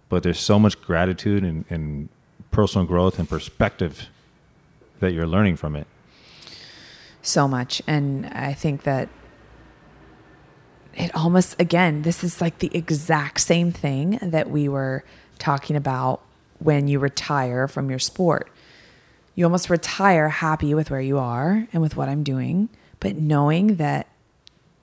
But 0.07 0.23
there's 0.23 0.39
so 0.39 0.59
much 0.59 0.79
gratitude 0.81 1.43
and, 1.43 1.65
and 1.69 2.09
personal 2.51 2.85
growth 2.87 3.17
and 3.19 3.27
perspective 3.27 4.07
that 4.99 5.13
you're 5.13 5.27
learning 5.27 5.55
from 5.55 5.75
it. 5.75 5.87
so 7.21 7.47
much 7.47 7.81
and 7.87 8.25
i 8.27 8.53
think 8.53 8.83
that 8.83 9.09
it 10.93 11.13
almost 11.15 11.59
again 11.59 12.03
this 12.03 12.23
is 12.23 12.39
like 12.39 12.59
the 12.59 12.69
exact 12.73 13.39
same 13.39 13.71
thing 13.71 14.19
that 14.21 14.49
we 14.49 14.69
were 14.69 15.03
talking 15.39 15.75
about 15.75 16.21
when 16.59 16.87
you 16.87 16.99
retire 16.99 17.67
from 17.67 17.89
your 17.89 17.99
sport 17.99 18.49
you 19.33 19.43
almost 19.43 19.69
retire 19.69 20.29
happy 20.29 20.73
with 20.73 20.89
where 20.89 21.01
you 21.01 21.17
are 21.17 21.67
and 21.73 21.81
with 21.81 21.97
what 21.97 22.07
i'm 22.07 22.23
doing 22.23 22.69
but 22.99 23.15
knowing 23.15 23.75
that 23.75 24.07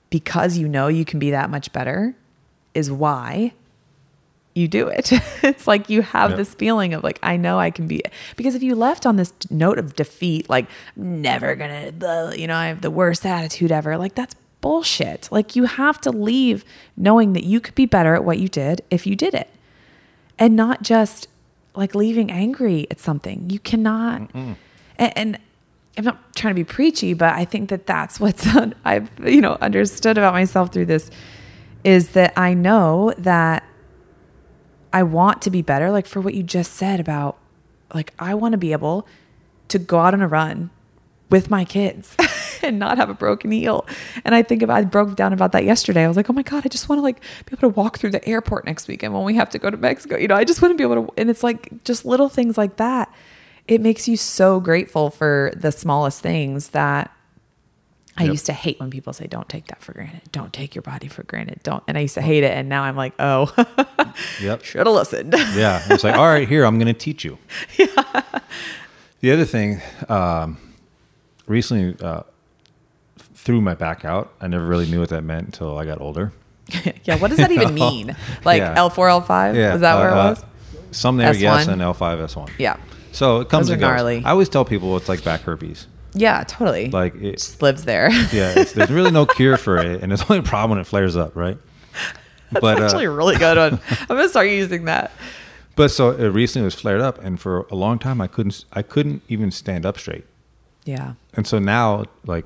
because 0.09 0.57
you 0.57 0.67
know 0.67 0.87
you 0.87 1.05
can 1.05 1.17
be 1.17 1.31
that 1.31 1.49
much 1.49 1.71
better 1.73 2.15
is 2.73 2.91
why 2.91 3.53
you 4.55 4.67
do 4.67 4.87
it. 4.87 5.11
it's 5.43 5.67
like 5.67 5.89
you 5.89 6.01
have 6.01 6.31
Yep. 6.31 6.37
this 6.37 6.53
feeling 6.53 6.93
of 6.93 7.03
like, 7.03 7.19
I 7.23 7.37
know 7.37 7.59
I 7.59 7.71
can 7.71 7.87
be, 7.87 8.01
because 8.35 8.53
if 8.55 8.63
you 8.63 8.75
left 8.75 9.05
on 9.05 9.15
this 9.15 9.33
note 9.49 9.79
of 9.79 9.95
defeat, 9.95 10.49
like, 10.49 10.67
never 10.95 11.55
gonna, 11.55 11.91
blah, 11.91 12.31
you 12.31 12.47
know, 12.47 12.55
I 12.55 12.67
have 12.67 12.81
the 12.81 12.91
worst 12.91 13.25
attitude 13.25 13.71
ever, 13.71 13.97
like, 13.97 14.15
that's 14.15 14.35
bullshit. 14.61 15.27
Like, 15.31 15.55
you 15.55 15.65
have 15.65 15.99
to 16.01 16.11
leave 16.11 16.63
knowing 16.95 17.33
that 17.33 17.43
you 17.43 17.59
could 17.59 17.75
be 17.75 17.85
better 17.85 18.13
at 18.15 18.23
what 18.23 18.37
you 18.39 18.47
did 18.47 18.81
if 18.91 19.05
you 19.07 19.15
did 19.15 19.33
it 19.33 19.49
and 20.39 20.55
not 20.55 20.81
just 20.83 21.27
like 21.75 21.95
leaving 21.95 22.31
angry 22.31 22.87
at 22.91 22.99
something. 22.99 23.49
You 23.49 23.59
cannot, 23.59 24.29
and, 24.33 24.55
and 24.97 25.37
I'm 25.97 26.03
not 26.05 26.35
trying 26.35 26.51
to 26.53 26.59
be 26.59 26.63
preachy, 26.63 27.13
but 27.13 27.33
I 27.33 27.45
think 27.45 27.69
that 27.69 27.85
that's 27.87 28.19
what's 28.23 28.47
I've 28.85 29.09
you 29.23 29.41
know 29.41 29.57
understood 29.61 30.17
about 30.17 30.33
myself 30.33 30.71
through 30.71 30.85
this 30.85 31.09
is 31.83 32.09
that 32.09 32.33
I 32.37 32.53
know 32.53 33.13
that 33.17 33.63
I 34.93 35.03
want 35.03 35.41
to 35.41 35.49
be 35.49 35.61
better. 35.61 35.91
Like 35.91 36.05
for 36.05 36.21
what 36.21 36.35
you 36.35 36.43
just 36.43 36.73
said 36.73 36.99
about 36.99 37.37
like 37.93 38.13
I 38.19 38.35
want 38.35 38.53
to 38.53 38.57
be 38.57 38.71
able 38.71 39.07
to 39.69 39.79
go 39.79 39.99
out 39.99 40.13
on 40.13 40.21
a 40.21 40.27
run 40.27 40.69
with 41.29 41.49
my 41.49 41.65
kids 41.65 42.15
and 42.61 42.77
not 42.77 42.97
have 42.97 43.09
a 43.09 43.13
broken 43.13 43.51
heel. 43.51 43.87
And 44.23 44.35
I 44.35 44.43
think 44.43 44.61
about 44.61 44.77
I 44.77 44.83
broke 44.83 45.15
down 45.15 45.33
about 45.33 45.51
that 45.53 45.63
yesterday. 45.63 46.03
I 46.03 46.07
was 46.07 46.15
like, 46.15 46.29
oh 46.29 46.33
my 46.33 46.43
God, 46.43 46.63
I 46.65 46.69
just 46.69 46.89
want 46.89 46.99
to 46.99 47.03
like 47.03 47.19
be 47.19 47.53
able 47.53 47.69
to 47.69 47.69
walk 47.69 47.97
through 47.97 48.11
the 48.11 48.25
airport 48.27 48.65
next 48.65 48.87
weekend 48.87 49.13
when 49.13 49.23
we 49.23 49.33
have 49.35 49.49
to 49.49 49.59
go 49.59 49.69
to 49.69 49.77
Mexico. 49.77 50.17
You 50.17 50.27
know, 50.27 50.35
I 50.35 50.43
just 50.43 50.61
want 50.61 50.73
to 50.73 50.77
be 50.77 50.83
able 50.83 51.07
to 51.07 51.13
and 51.17 51.29
it's 51.29 51.43
like 51.43 51.83
just 51.83 52.05
little 52.05 52.29
things 52.29 52.57
like 52.57 52.77
that. 52.77 53.11
It 53.67 53.81
makes 53.81 54.07
you 54.07 54.17
so 54.17 54.59
grateful 54.59 55.09
for 55.09 55.53
the 55.55 55.71
smallest 55.71 56.21
things 56.21 56.69
that 56.69 57.11
I 58.15 58.23
Yep. 58.23 58.31
used 58.31 58.45
to 58.45 58.53
hate 58.53 58.79
when 58.79 58.89
people 58.91 59.11
say, 59.13 59.25
"Don't 59.27 59.49
take 59.49 59.67
that 59.67 59.81
for 59.81 59.91
granted. 59.93 60.21
Don't 60.31 60.53
take 60.53 60.75
your 60.75 60.81
body 60.83 61.07
for 61.07 61.23
granted. 61.23 61.61
Don't." 61.63 61.83
And 61.87 61.97
I 61.97 62.01
used 62.01 62.13
to 62.13 62.21
hate 62.21 62.43
it, 62.43 62.51
and 62.51 62.69
now 62.69 62.83
I'm 62.83 62.95
like, 62.95 63.13
"Oh, 63.19 63.51
Yep. 64.41 64.63
should 64.63 64.85
have 64.85 64.95
listened." 64.95 65.33
Yeah. 65.55 65.81
It's 65.89 66.03
like, 66.03 66.15
all 66.15 66.25
right, 66.27 66.47
here, 66.47 66.63
I'm 66.65 66.77
going 66.77 66.93
to 66.93 66.99
teach 66.99 67.23
you. 67.25 67.37
Yeah. 67.77 67.87
The 69.21 69.31
other 69.31 69.45
thing, 69.45 69.81
um, 70.09 70.57
recently 71.47 71.95
uh, 72.05 72.23
threw 73.17 73.61
my 73.61 73.73
back 73.73 74.05
out. 74.05 74.33
I 74.41 74.47
never 74.47 74.65
really 74.65 74.85
knew 74.89 74.99
what 74.99 75.09
that 75.09 75.23
meant 75.23 75.45
until 75.45 75.77
I 75.77 75.85
got 75.85 75.99
older. 76.01 76.33
yeah, 77.05 77.17
what 77.17 77.29
does 77.29 77.37
that 77.39 77.51
even 77.51 77.73
mean? 77.73 78.15
Like 78.45 78.59
Yeah. 78.59 78.73
L 78.77 78.89
four, 78.89 79.09
L 79.09 79.21
five? 79.21 79.55
Yeah. 79.55 79.75
Is 79.75 79.81
that 79.81 79.95
where 79.97 80.09
it 80.09 80.13
uh, 80.13 80.29
was? 80.29 80.43
uh, 80.43 80.45
Some 80.91 81.17
there, 81.17 81.33
yes, 81.33 81.67
S1? 81.67 81.73
and 81.73 81.81
L5, 81.81 82.23
S1. 82.25 82.49
Yeah, 82.57 82.77
So 83.11 83.39
it 83.41 83.49
comes 83.49 83.67
Those 83.67 83.73
and 83.73 83.81
goes. 83.81 83.87
gnarly. 83.89 84.23
I 84.25 84.31
always 84.31 84.49
tell 84.49 84.65
people 84.65 84.95
it's 84.97 85.09
like 85.09 85.23
back 85.23 85.41
herpes. 85.41 85.87
Yeah, 86.15 86.43
totally. 86.45 86.89
Like 86.89 87.15
it 87.15 87.33
just 87.33 87.61
lives 87.61 87.85
there. 87.85 88.11
yeah, 88.31 88.53
there's 88.53 88.91
really 88.91 89.11
no 89.11 89.25
cure 89.25 89.57
for 89.57 89.77
it, 89.77 90.01
and 90.03 90.11
it's 90.13 90.21
only 90.29 90.39
a 90.39 90.43
problem 90.43 90.71
when 90.71 90.79
it 90.79 90.87
flares 90.87 91.15
up, 91.15 91.35
right? 91.35 91.57
That's 92.51 92.61
but 92.61 92.81
uh, 92.81 92.85
actually 92.85 93.05
a 93.05 93.11
really 93.11 93.35
good 93.35 93.57
one. 93.57 93.79
I'm 94.01 94.07
gonna 94.07 94.29
start 94.29 94.47
using 94.47 94.85
that. 94.85 95.11
but 95.75 95.89
so 95.89 96.11
it 96.11 96.29
recently 96.29 96.65
was 96.65 96.75
flared 96.75 97.01
up, 97.01 97.19
and 97.23 97.39
for 97.39 97.61
a 97.71 97.75
long 97.75 97.99
time 97.99 98.21
I 98.21 98.27
couldn't 98.27 98.65
I 98.73 98.81
couldn't 98.81 99.23
even 99.27 99.51
stand 99.51 99.85
up 99.85 99.97
straight, 99.97 100.25
Yeah, 100.85 101.13
and 101.33 101.47
so 101.47 101.59
now 101.59 102.05
like 102.25 102.45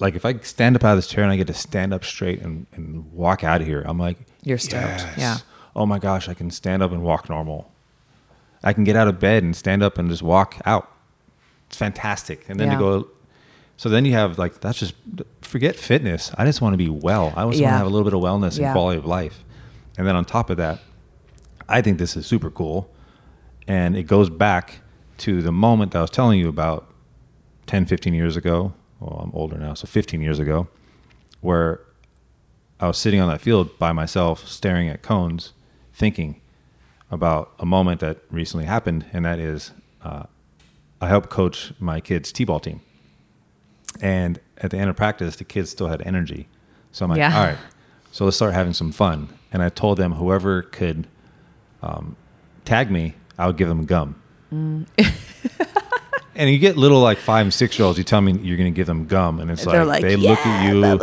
like 0.00 0.14
if 0.14 0.24
I 0.24 0.36
stand 0.38 0.76
up 0.76 0.84
out 0.84 0.92
of 0.92 0.98
this 0.98 1.06
chair 1.06 1.24
and 1.24 1.32
I 1.32 1.36
get 1.36 1.46
to 1.46 1.54
stand 1.54 1.94
up 1.94 2.04
straight 2.04 2.40
and, 2.42 2.66
and 2.72 3.10
walk 3.12 3.44
out 3.44 3.60
of 3.60 3.66
here, 3.66 3.82
I'm 3.86 3.98
like 3.98 4.18
You're 4.42 4.58
stoked. 4.58 5.06
Yeah. 5.16 5.38
Oh 5.74 5.86
my 5.86 5.98
gosh, 5.98 6.28
I 6.28 6.34
can 6.34 6.50
stand 6.50 6.82
up 6.82 6.90
and 6.90 7.02
walk 7.02 7.28
normal. 7.28 7.70
I 8.64 8.72
can 8.72 8.84
get 8.84 8.96
out 8.96 9.08
of 9.08 9.20
bed 9.20 9.42
and 9.42 9.54
stand 9.54 9.82
up 9.82 9.96
and 9.98 10.10
just 10.10 10.22
walk 10.22 10.56
out. 10.66 10.90
It's 11.68 11.76
fantastic. 11.76 12.48
And 12.48 12.58
then 12.60 12.68
Yeah. 12.68 12.74
to 12.74 12.80
go 12.80 13.08
so 13.78 13.90
then 13.90 14.06
you 14.06 14.12
have 14.12 14.38
like 14.38 14.60
that's 14.60 14.78
just 14.78 14.94
forget 15.42 15.76
fitness. 15.76 16.30
I 16.38 16.44
just 16.46 16.60
want 16.62 16.72
to 16.72 16.78
be 16.78 16.88
well. 16.88 17.26
I 17.36 17.44
just 17.44 17.44
want 17.44 17.54
to 17.56 17.66
have 17.68 17.86
a 17.86 17.90
little 17.90 18.04
bit 18.04 18.14
of 18.14 18.20
wellness 18.20 18.58
Yeah. 18.58 18.66
and 18.68 18.72
quality 18.74 18.98
of 18.98 19.04
life. 19.06 19.44
And 19.98 20.06
then 20.06 20.16
on 20.16 20.24
top 20.24 20.48
of 20.50 20.56
that, 20.56 20.80
I 21.68 21.82
think 21.82 21.98
this 21.98 22.16
is 22.16 22.26
super 22.26 22.50
cool. 22.50 22.90
And 23.68 23.96
it 23.96 24.04
goes 24.04 24.30
back 24.30 24.80
to 25.18 25.42
the 25.42 25.52
moment 25.52 25.92
that 25.92 25.98
I 25.98 26.02
was 26.02 26.10
telling 26.10 26.38
you 26.38 26.48
about 26.48 26.86
10, 27.66 27.84
15 27.86 28.14
years 28.14 28.36
ago. 28.36 28.72
Well, 29.00 29.20
I'm 29.22 29.30
older 29.34 29.58
now, 29.58 29.74
so 29.74 29.86
15 29.86 30.20
years 30.22 30.38
ago, 30.38 30.68
where 31.40 31.80
I 32.80 32.86
was 32.86 32.96
sitting 32.98 33.20
on 33.20 33.28
that 33.28 33.40
field 33.40 33.78
by 33.78 33.92
myself, 33.92 34.46
staring 34.48 34.88
at 34.88 35.02
cones, 35.02 35.52
thinking 35.92 36.40
about 37.10 37.52
a 37.58 37.66
moment 37.66 38.00
that 38.00 38.18
recently 38.30 38.64
happened, 38.66 39.04
and 39.12 39.24
that 39.24 39.38
is 39.38 39.72
uh, 40.02 40.24
I 41.00 41.08
helped 41.08 41.28
coach 41.30 41.72
my 41.78 42.00
kids' 42.00 42.32
t-ball 42.32 42.60
team, 42.60 42.80
and 44.00 44.40
at 44.58 44.70
the 44.70 44.78
end 44.78 44.90
of 44.90 44.96
practice, 44.96 45.36
the 45.36 45.44
kids 45.44 45.70
still 45.70 45.88
had 45.88 46.02
energy. 46.02 46.48
So 46.92 47.04
I'm 47.04 47.10
like, 47.10 47.18
Yeah. 47.18 47.36
all 47.38 47.44
right, 47.46 47.58
so 48.12 48.24
let's 48.24 48.36
start 48.36 48.54
having 48.54 48.72
some 48.72 48.92
fun. 48.92 49.28
And 49.52 49.62
I 49.62 49.68
told 49.68 49.98
them 49.98 50.12
whoever 50.12 50.62
could 50.62 51.06
um, 51.82 52.16
tag 52.64 52.90
me, 52.90 53.14
I 53.38 53.46
would 53.46 53.56
give 53.56 53.68
them 53.68 53.84
gum. 53.86 54.16
And 56.38 56.50
you 56.50 56.58
get 56.58 56.76
little 56.76 57.00
like 57.00 57.16
five 57.16 57.46
and 57.46 57.54
six 57.54 57.78
year 57.78 57.86
olds. 57.86 57.96
You 57.96 58.04
tell 58.04 58.20
me 58.20 58.32
you're 58.32 58.58
going 58.58 58.70
to 58.70 58.76
give 58.76 58.86
them 58.86 59.06
gum, 59.06 59.40
and 59.40 59.50
it's 59.50 59.64
They're 59.64 59.86
like, 59.86 60.02
like, 60.02 60.10
they 60.10 60.16
look 60.16 60.38
at 60.38 60.68
you, 60.70 60.98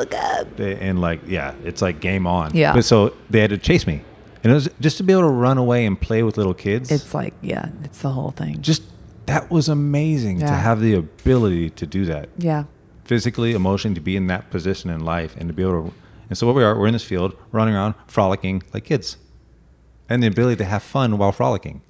they, 0.55 0.77
and 0.79 1.01
like 1.01 1.21
yeah, 1.25 1.55
it's 1.63 1.81
like 1.81 1.99
game 1.99 2.27
on. 2.27 2.55
Yeah. 2.55 2.73
But 2.73 2.85
so 2.85 3.15
they 3.31 3.39
had 3.41 3.49
to 3.49 3.57
chase 3.57 3.87
me, 3.87 4.03
and 4.43 4.51
it 4.51 4.53
was 4.53 4.69
just 4.79 4.97
to 4.97 5.03
be 5.03 5.11
able 5.11 5.23
to 5.23 5.29
run 5.29 5.57
away 5.57 5.87
and 5.87 5.99
play 5.99 6.21
with 6.21 6.37
little 6.37 6.53
kids. 6.53 6.91
It's 6.91 7.15
like, 7.15 7.33
yeah, 7.41 7.69
it's 7.83 8.03
the 8.03 8.09
whole 8.11 8.29
thing. 8.29 8.61
just 8.61 8.83
that 9.25 9.49
was 9.49 9.69
amazing 9.69 10.39
to 10.39 10.47
have 10.47 10.79
the 10.81 10.93
ability 10.95 11.69
to 11.71 11.85
do 11.85 12.05
that 12.05 12.29
yeah. 12.37 12.65
physically, 13.05 13.53
emotionally, 13.53 13.95
to 13.95 14.01
be 14.01 14.15
in 14.15 14.27
that 14.27 14.49
position 14.49 14.89
in 14.89 15.03
life 15.05 15.35
and 15.37 15.47
to 15.49 15.53
be 15.53 15.61
able 15.63 15.89
to. 15.89 15.93
And 16.29 16.37
so, 16.37 16.47
what 16.47 16.55
we 16.55 16.63
are, 16.63 16.77
we're 16.77 16.87
in 16.87 16.93
this 16.93 17.03
field, 17.03 17.35
running 17.51 17.75
around, 17.75 17.95
frolicking 18.07 18.63
like 18.73 18.85
kids, 18.85 19.17
and 20.09 20.21
the 20.23 20.27
ability 20.27 20.57
to 20.57 20.65
have 20.65 20.83
fun 20.83 21.17
while 21.17 21.31
frolicking. 21.31 21.81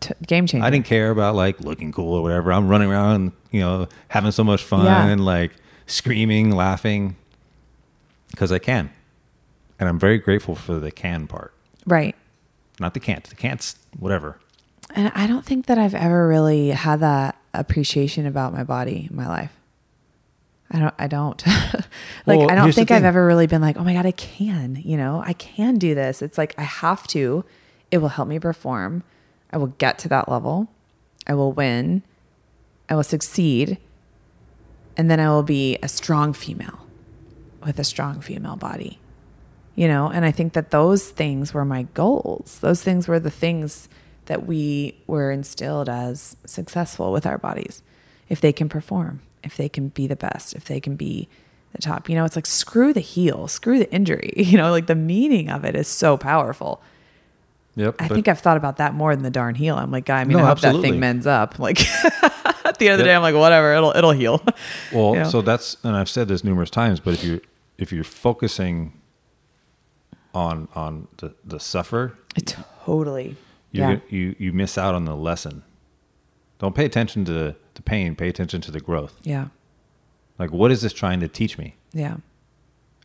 T- 0.00 0.14
game 0.26 0.46
changer. 0.46 0.64
I 0.66 0.70
didn't 0.70 0.86
care 0.86 1.10
about 1.10 1.34
like 1.36 1.60
looking 1.60 1.92
cool 1.92 2.14
or 2.14 2.22
whatever. 2.22 2.52
I'm 2.52 2.68
running 2.68 2.90
around, 2.90 3.32
you 3.50 3.60
know, 3.60 3.86
having 4.08 4.32
so 4.32 4.42
much 4.44 4.62
fun 4.64 4.84
Yeah. 4.84 5.06
and 5.06 5.24
like 5.24 5.52
screaming, 5.86 6.50
laughing, 6.50 7.16
because 8.30 8.50
I 8.50 8.58
can, 8.58 8.90
and 9.78 9.88
I'm 9.88 9.98
very 9.98 10.18
grateful 10.18 10.54
for 10.54 10.78
the 10.80 10.90
can 10.90 11.26
part, 11.28 11.54
Right. 11.86 12.16
not 12.80 12.94
the 12.94 13.00
can't. 13.00 13.22
The 13.24 13.36
can't's 13.36 13.76
whatever. 13.98 14.38
And 14.94 15.10
I 15.14 15.26
don't 15.26 15.44
think 15.44 15.66
that 15.66 15.78
I've 15.78 15.94
ever 15.94 16.28
really 16.28 16.68
had 16.68 17.00
that 17.00 17.36
appreciation 17.54 18.26
about 18.26 18.52
my 18.52 18.64
body 18.64 19.08
in 19.10 19.16
my 19.16 19.26
life. 19.26 19.52
I 20.70 20.78
don't, 20.78 20.94
I 20.98 21.06
don't. 21.06 21.46
like, 22.26 22.38
Well, 22.38 22.50
I 22.50 22.54
don't 22.54 22.72
think 22.72 22.90
I've 22.90 23.04
ever 23.04 23.26
really 23.26 23.46
been 23.46 23.60
like, 23.60 23.76
oh 23.76 23.84
my 23.84 23.92
God, 23.92 24.06
I 24.06 24.12
can, 24.12 24.80
you 24.82 24.96
know, 24.96 25.22
I 25.24 25.34
can 25.34 25.76
do 25.76 25.94
this. 25.94 26.22
It's 26.22 26.38
like, 26.38 26.54
I 26.58 26.62
have 26.62 27.06
to. 27.08 27.44
It 27.90 27.98
will 27.98 28.08
help 28.08 28.28
me 28.28 28.38
perform. 28.38 29.02
I 29.50 29.58
will 29.58 29.74
get 29.78 29.98
to 30.00 30.08
that 30.08 30.30
level. 30.30 30.68
I 31.26 31.34
will 31.34 31.52
win. 31.52 32.02
I 32.88 32.94
will 32.94 33.02
succeed. 33.02 33.78
And 34.96 35.10
then 35.10 35.20
I 35.20 35.28
will 35.28 35.42
be 35.42 35.78
a 35.82 35.88
strong 35.88 36.32
female 36.32 36.86
with 37.64 37.78
a 37.78 37.84
strong 37.84 38.20
female 38.20 38.56
body. 38.56 38.98
You 39.74 39.88
know, 39.88 40.08
and 40.08 40.24
I 40.24 40.30
think 40.30 40.52
that 40.54 40.70
those 40.70 41.08
things 41.08 41.54
were 41.54 41.64
my 41.64 41.84
goals. 41.94 42.58
Those 42.60 42.82
things 42.82 43.08
were 43.08 43.20
the 43.20 43.30
things 43.30 43.88
that 44.32 44.46
we 44.46 44.94
were 45.06 45.30
instilled 45.30 45.90
as 45.90 46.36
successful 46.46 47.12
with 47.12 47.26
our 47.26 47.36
bodies. 47.36 47.82
If 48.30 48.40
they 48.40 48.50
can 48.52 48.66
perform, 48.70 49.20
if 49.44 49.58
they 49.58 49.68
can 49.68 49.88
be 49.88 50.06
the 50.06 50.16
best, 50.16 50.54
if 50.54 50.64
they 50.64 50.80
can 50.80 50.96
be 50.96 51.28
the 51.72 51.82
top. 51.82 52.08
You 52.08 52.14
know, 52.14 52.24
it's 52.24 52.34
like 52.34 52.46
screw 52.46 52.94
the 52.94 53.00
heel, 53.00 53.46
screw 53.46 53.78
the 53.78 53.92
injury. 53.92 54.32
You 54.52 54.56
know, 54.56 54.70
like 54.70 54.86
the 54.86 54.94
meaning 54.94 55.50
of 55.50 55.66
it 55.66 55.76
is 55.76 55.86
so 55.86 56.16
powerful. 56.16 56.80
Yep. 57.76 57.96
I 57.98 58.08
think 58.08 58.26
I've 58.28 58.38
thought 58.40 58.56
about 58.56 58.78
that 58.78 58.94
more 58.94 59.14
than 59.14 59.22
the 59.22 59.30
darn 59.30 59.54
heel. 59.54 59.76
I'm 59.76 59.90
like, 59.90 60.08
I 60.08 60.24
mean, 60.24 60.38
No, 60.38 60.44
I 60.44 60.46
hope 60.48 60.60
that 60.60 60.80
thing 60.80 60.98
mends 60.98 61.26
up. 61.26 61.58
Like 61.58 61.80
at 62.64 62.78
the 62.78 62.88
end 62.88 62.94
of 62.94 62.98
the 62.98 63.04
Yep. 63.04 63.04
day, 63.04 63.14
I'm 63.14 63.22
like, 63.22 63.34
whatever, 63.34 63.74
it'll 63.74 63.92
it'll 63.94 64.12
heal. 64.12 64.42
Well, 64.92 65.12
You 65.14 65.20
know? 65.24 65.28
so 65.28 65.42
that's 65.42 65.76
and 65.84 65.94
I've 65.94 66.08
said 66.08 66.28
this 66.28 66.42
numerous 66.42 66.70
times, 66.70 67.00
but 67.00 67.12
if 67.14 67.22
you 67.24 67.40
if 67.76 67.92
you're 67.92 68.04
focusing 68.04 68.94
on 70.34 70.68
on 70.74 71.08
the 71.18 71.34
the 71.44 71.60
suffer, 71.60 72.16
totally. 72.86 73.36
You 73.72 73.80
Yeah. 73.82 73.98
you 74.08 74.36
you 74.38 74.52
miss 74.52 74.78
out 74.78 74.94
on 74.94 75.04
the 75.04 75.16
lesson. 75.16 75.62
Don't 76.58 76.74
pay 76.74 76.84
attention 76.84 77.24
to 77.24 77.32
the 77.74 77.82
pain. 77.84 78.14
Pay 78.14 78.28
attention 78.28 78.60
to 78.62 78.70
the 78.70 78.80
growth. 78.80 79.14
Yeah. 79.24 79.48
Like, 80.38 80.52
what 80.52 80.70
is 80.70 80.80
this 80.82 80.92
trying 80.92 81.20
to 81.20 81.28
teach 81.28 81.58
me? 81.58 81.74
Yeah. 81.92 82.16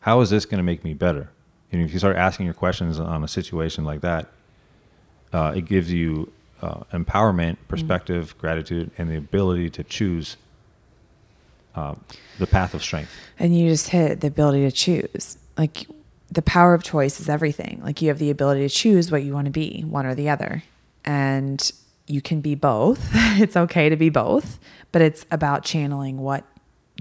How 0.02 0.22
is 0.22 0.30
this 0.30 0.46
going 0.46 0.60
to 0.60 0.64
make 0.64 0.84
me 0.84 0.94
better? 0.94 1.30
And 1.72 1.82
if 1.82 1.92
you 1.92 2.00
start 2.00 2.16
asking 2.16 2.46
your 2.46 2.54
questions 2.54 3.00
on 3.00 3.24
a 3.24 3.28
situation 3.28 3.84
like 3.84 4.02
that, 4.02 4.28
uh, 5.34 5.54
it 5.56 5.66
gives 5.66 5.92
you 5.92 6.32
uh, 6.62 6.82
empowerment, 6.94 7.58
perspective, 7.68 8.36
gratitude, 8.38 8.92
and 8.98 9.10
the 9.10 9.18
ability 9.18 9.70
to 9.72 9.84
choose 9.84 10.38
um, 11.76 12.02
the 12.40 12.48
path 12.48 12.74
of 12.74 12.82
strength. 12.84 13.12
and 13.40 13.58
you 13.58 13.70
just 13.70 13.90
hit 13.90 14.22
the 14.22 14.28
ability 14.28 14.62
to 14.62 14.72
choose 14.72 15.38
like 15.58 15.88
the 16.30 16.42
power 16.42 16.74
of 16.74 16.84
choice 16.84 17.20
is 17.20 17.30
everything. 17.30 17.82
Like 17.84 18.02
you 18.02 18.10
have 18.10 18.20
the 18.20 18.30
ability 18.30 18.62
to 18.62 18.70
choose 18.70 19.12
what 19.12 19.24
you 19.24 19.34
want 19.34 19.46
to 19.46 19.52
be 19.52 19.84
one 19.88 20.06
or 20.06 20.16
the 20.16 20.30
other. 20.30 20.64
And 21.06 21.72
you 22.06 22.22
can 22.22 22.42
be 22.42 22.56
both. 22.56 23.10
It's 23.40 23.56
okay 23.56 23.90
to 23.90 23.96
be 23.96 24.10
both 24.10 24.60
but 24.92 25.02
it's 25.02 25.26
about 25.32 25.64
channeling 25.64 26.18
what 26.18 26.44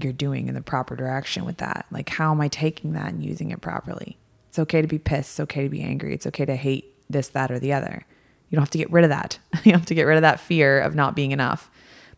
you're 0.01 0.13
doing 0.13 0.47
in 0.47 0.53
the 0.53 0.61
proper 0.61 0.95
direction 0.95 1.45
with 1.45 1.57
that. 1.57 1.85
Like 1.91 2.09
how 2.09 2.31
am 2.31 2.41
i 2.41 2.47
taking 2.47 2.93
that 2.93 3.11
and 3.11 3.23
using 3.23 3.51
it 3.51 3.61
properly? 3.61 4.17
It's 4.49 4.59
okay 4.59 4.81
to 4.81 4.87
be 4.87 4.99
pissed 4.99 5.31
it's 5.31 5.39
okay 5.41 5.63
to 5.63 5.69
be 5.69 5.81
angry 5.81 6.13
it's 6.13 6.27
okay 6.27 6.45
to 6.45 6.55
hate 6.55 6.93
this 7.09 7.29
that 7.29 7.51
or 7.51 7.59
the 7.59 7.73
other. 7.73 8.05
You 8.49 8.55
don't 8.55 8.61
have 8.61 8.69
to 8.71 8.77
get 8.77 8.91
rid 8.91 9.03
of 9.03 9.09
that. 9.09 9.39
You 9.65 9.73
have 9.73 9.85
to 9.87 9.95
get 9.95 10.03
rid 10.03 10.17
of 10.17 10.21
that 10.21 10.39
fear 10.39 10.79
of 10.79 10.95
not 10.95 11.15
being 11.15 11.31
enough. 11.31 11.69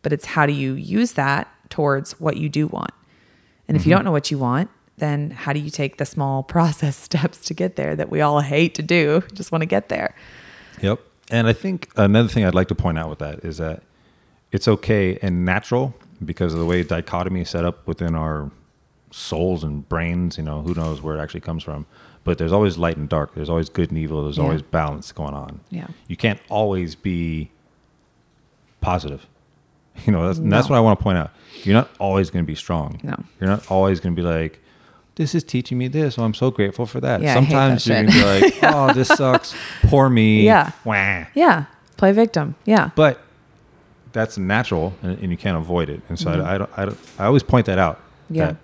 But 0.02 0.12
it's 0.12 0.26
how 0.26 0.46
do 0.46 0.52
you 0.52 0.74
use 0.74 1.12
that 1.12 1.48
towards 1.70 2.20
what 2.20 2.36
you 2.36 2.48
do 2.48 2.66
want? 2.66 2.92
And 3.66 3.76
if 3.76 3.86
you 3.86 3.90
mm-hmm. 3.90 3.98
don't 3.98 4.04
know 4.04 4.12
what 4.12 4.30
you 4.30 4.38
want, 4.38 4.70
then 5.00 5.30
how 5.30 5.52
do 5.52 5.58
you 5.60 5.70
take 5.70 5.96
the 5.96 6.06
small 6.06 6.42
process 6.56 6.96
steps 6.96 7.40
to 7.46 7.54
get 7.54 7.76
there 7.76 7.96
that 7.96 8.10
we 8.10 8.20
all 8.20 8.40
hate 8.40 8.74
to 8.76 8.82
do? 8.82 9.22
Just 9.34 9.50
want 9.52 9.62
to 9.62 9.66
get 9.66 9.88
there. 9.88 10.14
Yep. 10.80 11.00
And 11.30 11.46
I 11.48 11.52
think 11.52 11.90
another 11.96 12.28
thing 12.28 12.44
I'd 12.44 12.54
like 12.54 12.68
to 12.68 12.74
point 12.74 12.98
out 12.98 13.08
with 13.10 13.18
that 13.20 13.44
is 13.44 13.58
that 13.58 13.82
it's 14.52 14.66
okay 14.68 15.18
and 15.22 15.44
natural 15.44 15.94
because 16.24 16.52
of 16.52 16.58
the 16.60 16.66
way 16.66 16.82
dichotomy 16.82 17.42
is 17.42 17.50
set 17.50 17.64
up 17.64 17.86
within 17.86 18.14
our 18.14 18.50
souls 19.10 19.62
and 19.64 19.88
brains. 19.88 20.36
You 20.38 20.44
know, 20.44 20.62
who 20.62 20.74
knows 20.74 21.02
where 21.02 21.16
it 21.16 21.20
actually 21.20 21.40
comes 21.40 21.62
from. 21.62 21.86
But 22.24 22.36
there's 22.38 22.52
always 22.52 22.76
light 22.76 22.96
and 22.98 23.08
dark. 23.08 23.34
There's 23.34 23.48
always 23.48 23.68
good 23.70 23.90
and 23.90 23.98
evil. 23.98 24.24
There's 24.24 24.36
Yeah. 24.36 24.42
always 24.44 24.60
balance 24.62 25.10
going 25.12 25.34
on. 25.34 25.60
Yeah. 25.70 25.86
You 26.08 26.16
can't 26.16 26.38
always 26.48 26.94
be 26.94 27.50
positive. 28.80 29.26
You 30.06 30.12
know, 30.12 30.26
that's, 30.26 30.38
and 30.38 30.50
that's 30.50 30.70
what 30.70 30.76
I 30.76 30.80
want 30.80 30.98
to 30.98 31.02
point 31.02 31.18
out. 31.18 31.30
You're 31.62 31.74
not 31.74 31.90
always 31.98 32.30
going 32.30 32.42
to 32.42 32.46
be 32.46 32.54
strong. 32.54 33.00
No. 33.02 33.16
You're 33.38 33.50
not 33.50 33.70
always 33.70 34.00
going 34.00 34.14
to 34.16 34.22
be 34.22 34.26
like, 34.26 34.58
this 35.16 35.34
is 35.34 35.44
teaching 35.44 35.78
me 35.78 35.88
this. 35.88 36.18
Oh, 36.18 36.24
I'm 36.24 36.34
so 36.34 36.50
grateful 36.50 36.86
for 36.86 37.00
that. 37.00 37.20
Yeah, 37.20 37.34
Sometimes 37.34 37.84
that 37.84 38.04
you're 38.04 38.12
going 38.12 38.40
to 38.40 38.50
be 38.50 38.50
like, 38.50 38.62
oh, 38.74 38.92
this 38.92 39.08
sucks. 39.08 39.54
Poor 39.82 40.08
me. 40.08 40.44
Yeah. 40.44 40.72
Wah. 40.84 41.26
Yeah. 41.34 41.66
Play 41.96 42.12
victim. 42.12 42.54
Yeah. 42.64 42.90
But 42.94 43.20
that's 44.12 44.38
natural 44.38 44.94
and, 45.02 45.18
and 45.18 45.30
you 45.30 45.36
can't 45.36 45.56
avoid 45.56 45.88
it. 45.88 46.00
And 46.08 46.18
so 46.18 46.30
I, 46.30 46.54
I, 46.54 46.58
don't, 46.58 46.70
I, 46.76 46.84
don't, 46.86 46.98
I 47.18 47.26
always 47.26 47.42
point 47.42 47.66
that 47.66 47.78
out. 47.78 47.96
Mm-hmm. 47.96 48.34
Yeah. 48.34 48.46
That 48.46 48.56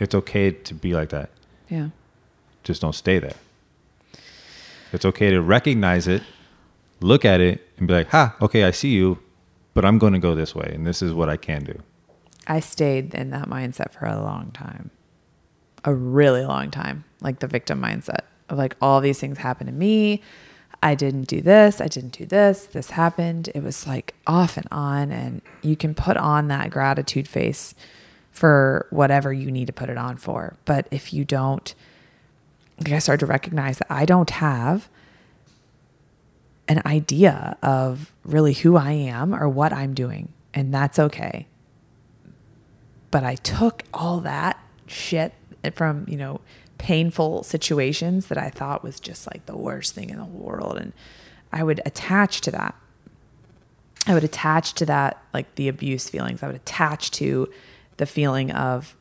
it's 0.00 0.14
okay 0.14 0.50
to 0.50 0.74
be 0.74 0.94
like 0.94 1.10
that. 1.10 1.30
Yeah. 1.68 1.90
Just 2.64 2.80
don't 2.80 2.94
stay 2.94 3.18
there. 3.18 3.36
It's 4.92 5.04
okay 5.04 5.30
to 5.30 5.40
recognize 5.40 6.08
it, 6.08 6.22
look 7.00 7.24
at 7.24 7.40
it, 7.40 7.64
and 7.78 7.86
be 7.86 7.94
like, 7.94 8.08
ha, 8.08 8.34
okay, 8.40 8.64
I 8.64 8.72
see 8.72 8.90
you, 8.90 9.18
but 9.74 9.84
I'm 9.84 9.98
going 9.98 10.14
to 10.14 10.18
go 10.18 10.34
this 10.34 10.54
way. 10.54 10.72
And 10.74 10.86
this 10.86 11.00
is 11.00 11.12
what 11.12 11.28
I 11.28 11.36
can 11.36 11.62
do. 11.64 11.78
I 12.46 12.60
stayed 12.60 13.14
in 13.14 13.30
that 13.30 13.48
mindset 13.48 13.92
for 13.92 14.06
a 14.06 14.20
long 14.20 14.50
time, 14.50 14.90
a 15.84 15.94
really 15.94 16.44
long 16.44 16.70
time, 16.70 17.04
like 17.20 17.40
the 17.40 17.46
victim 17.46 17.80
mindset 17.80 18.20
of 18.48 18.58
like 18.58 18.76
all 18.80 19.00
these 19.00 19.18
things 19.18 19.38
happened 19.38 19.68
to 19.68 19.74
me. 19.74 20.22
I 20.82 20.94
didn't 20.94 21.24
do 21.24 21.40
this. 21.40 21.80
I 21.80 21.88
didn't 21.88 22.12
do 22.12 22.24
this. 22.24 22.66
This 22.66 22.90
happened. 22.90 23.50
It 23.54 23.62
was 23.62 23.86
like 23.86 24.14
off 24.26 24.56
and 24.56 24.66
on. 24.70 25.12
And 25.12 25.42
you 25.62 25.76
can 25.76 25.94
put 25.94 26.16
on 26.16 26.48
that 26.48 26.70
gratitude 26.70 27.28
face 27.28 27.74
for 28.32 28.86
whatever 28.90 29.32
you 29.32 29.50
need 29.50 29.66
to 29.66 29.72
put 29.72 29.90
it 29.90 29.98
on 29.98 30.16
for. 30.16 30.56
But 30.64 30.86
if 30.90 31.12
you 31.12 31.24
don't, 31.24 31.74
like 32.78 32.92
I 32.92 32.98
started 32.98 33.20
to 33.20 33.30
recognize 33.30 33.78
that 33.78 33.90
I 33.90 34.06
don't 34.06 34.30
have 34.30 34.88
an 36.66 36.80
idea 36.86 37.58
of 37.62 38.14
really 38.24 38.54
who 38.54 38.76
I 38.76 38.92
am 38.92 39.34
or 39.34 39.48
what 39.48 39.72
I'm 39.72 39.92
doing. 39.92 40.32
And 40.54 40.72
that's 40.72 40.98
okay 40.98 41.46
but 43.10 43.24
I 43.24 43.34
took 43.36 43.82
all 43.92 44.20
that 44.20 44.58
shit 44.86 45.32
from, 45.72 46.04
you 46.08 46.16
know, 46.16 46.40
painful 46.78 47.42
situations 47.42 48.26
that 48.26 48.38
I 48.38 48.50
thought 48.50 48.82
was 48.82 49.00
just 49.00 49.26
like 49.26 49.46
the 49.46 49.56
worst 49.56 49.94
thing 49.94 50.10
in 50.10 50.18
the 50.18 50.24
world. 50.24 50.78
And 50.78 50.92
I 51.52 51.62
would 51.62 51.80
attach 51.84 52.40
to 52.42 52.50
that. 52.52 52.74
I 54.06 54.14
would 54.14 54.24
attach 54.24 54.74
to 54.74 54.86
that, 54.86 55.22
like 55.34 55.54
the 55.56 55.68
abuse 55.68 56.08
feelings. 56.08 56.42
I 56.42 56.46
would 56.46 56.56
attach 56.56 57.10
to 57.12 57.50
the 57.98 58.06
feeling 58.06 58.50
of 58.50 58.96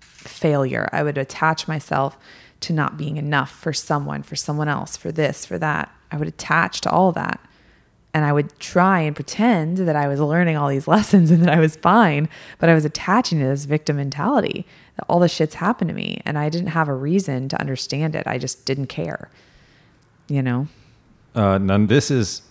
failure. 0.00 0.88
I 0.92 1.02
would 1.02 1.16
attach 1.16 1.66
myself 1.66 2.18
to 2.60 2.72
not 2.72 2.96
being 2.96 3.16
enough 3.16 3.50
for 3.50 3.72
someone, 3.72 4.22
for 4.22 4.36
someone 4.36 4.68
else, 4.68 4.96
for 4.96 5.10
this, 5.10 5.46
for 5.46 5.58
that. 5.58 5.90
I 6.10 6.16
would 6.16 6.28
attach 6.28 6.82
to 6.82 6.90
all 6.90 7.12
that 7.12 7.40
and 8.14 8.24
I 8.24 8.32
would 8.32 8.56
try 8.60 9.00
and 9.00 9.14
pretend 9.14 9.78
that 9.78 9.96
I 9.96 10.06
was 10.06 10.20
learning 10.20 10.56
all 10.56 10.68
these 10.68 10.88
lessons 10.96 11.30
and 11.30 11.42
that 11.42 11.52
I 11.52 11.58
was 11.58 11.76
fine, 11.76 12.28
but 12.58 12.68
I 12.68 12.74
was 12.74 12.84
attaching 12.84 13.40
to 13.40 13.46
this 13.46 13.64
victim 13.64 13.96
mentality 13.96 14.64
all 15.08 15.18
the 15.20 15.28
shit's 15.28 15.54
happened 15.56 15.88
to 15.88 15.94
me 15.94 16.20
and 16.24 16.38
I 16.38 16.48
didn't 16.48 16.68
have 16.68 16.88
a 16.88 16.94
reason 16.94 17.48
to 17.48 17.60
understand 17.60 18.14
it. 18.14 18.26
I 18.26 18.38
just 18.38 18.64
didn't 18.64 18.86
care. 18.86 19.28
You 20.28 20.42
know? 20.42 20.68
Uh, 21.34 21.58
none. 21.58 21.86
This 21.88 22.10
is, 22.10 22.42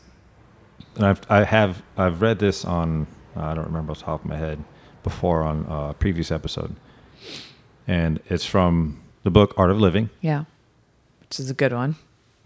and 0.95 1.05
I've 1.05 1.21
I 1.29 1.43
have 1.45 1.81
I've 1.97 2.21
read 2.21 2.39
this 2.39 2.65
on 2.65 3.07
I 3.35 3.53
don't 3.55 3.65
remember 3.65 3.91
off 3.91 3.99
the 3.99 4.03
top 4.05 4.23
of 4.23 4.29
my 4.29 4.35
head 4.37 4.63
before 5.03 5.41
on 5.43 5.65
a 5.69 5.93
previous 5.93 6.31
episode, 6.31 6.75
and 7.87 8.19
it's 8.29 8.45
from 8.45 8.99
the 9.23 9.31
book 9.31 9.53
Art 9.57 9.71
of 9.71 9.79
Living, 9.79 10.09
Yeah. 10.21 10.43
Which 11.21 11.39
is 11.39 11.49
a 11.49 11.53
good 11.53 11.73
one. 11.73 11.95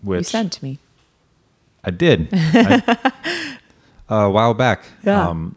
which 0.02 0.20
you 0.20 0.24
sent 0.24 0.54
to 0.54 0.64
me. 0.64 0.80
I 1.84 1.90
did 1.92 2.30
a 4.10 4.30
while 4.30 4.54
back. 4.54 4.84
Yeah. 5.04 5.28
Um, 5.30 5.56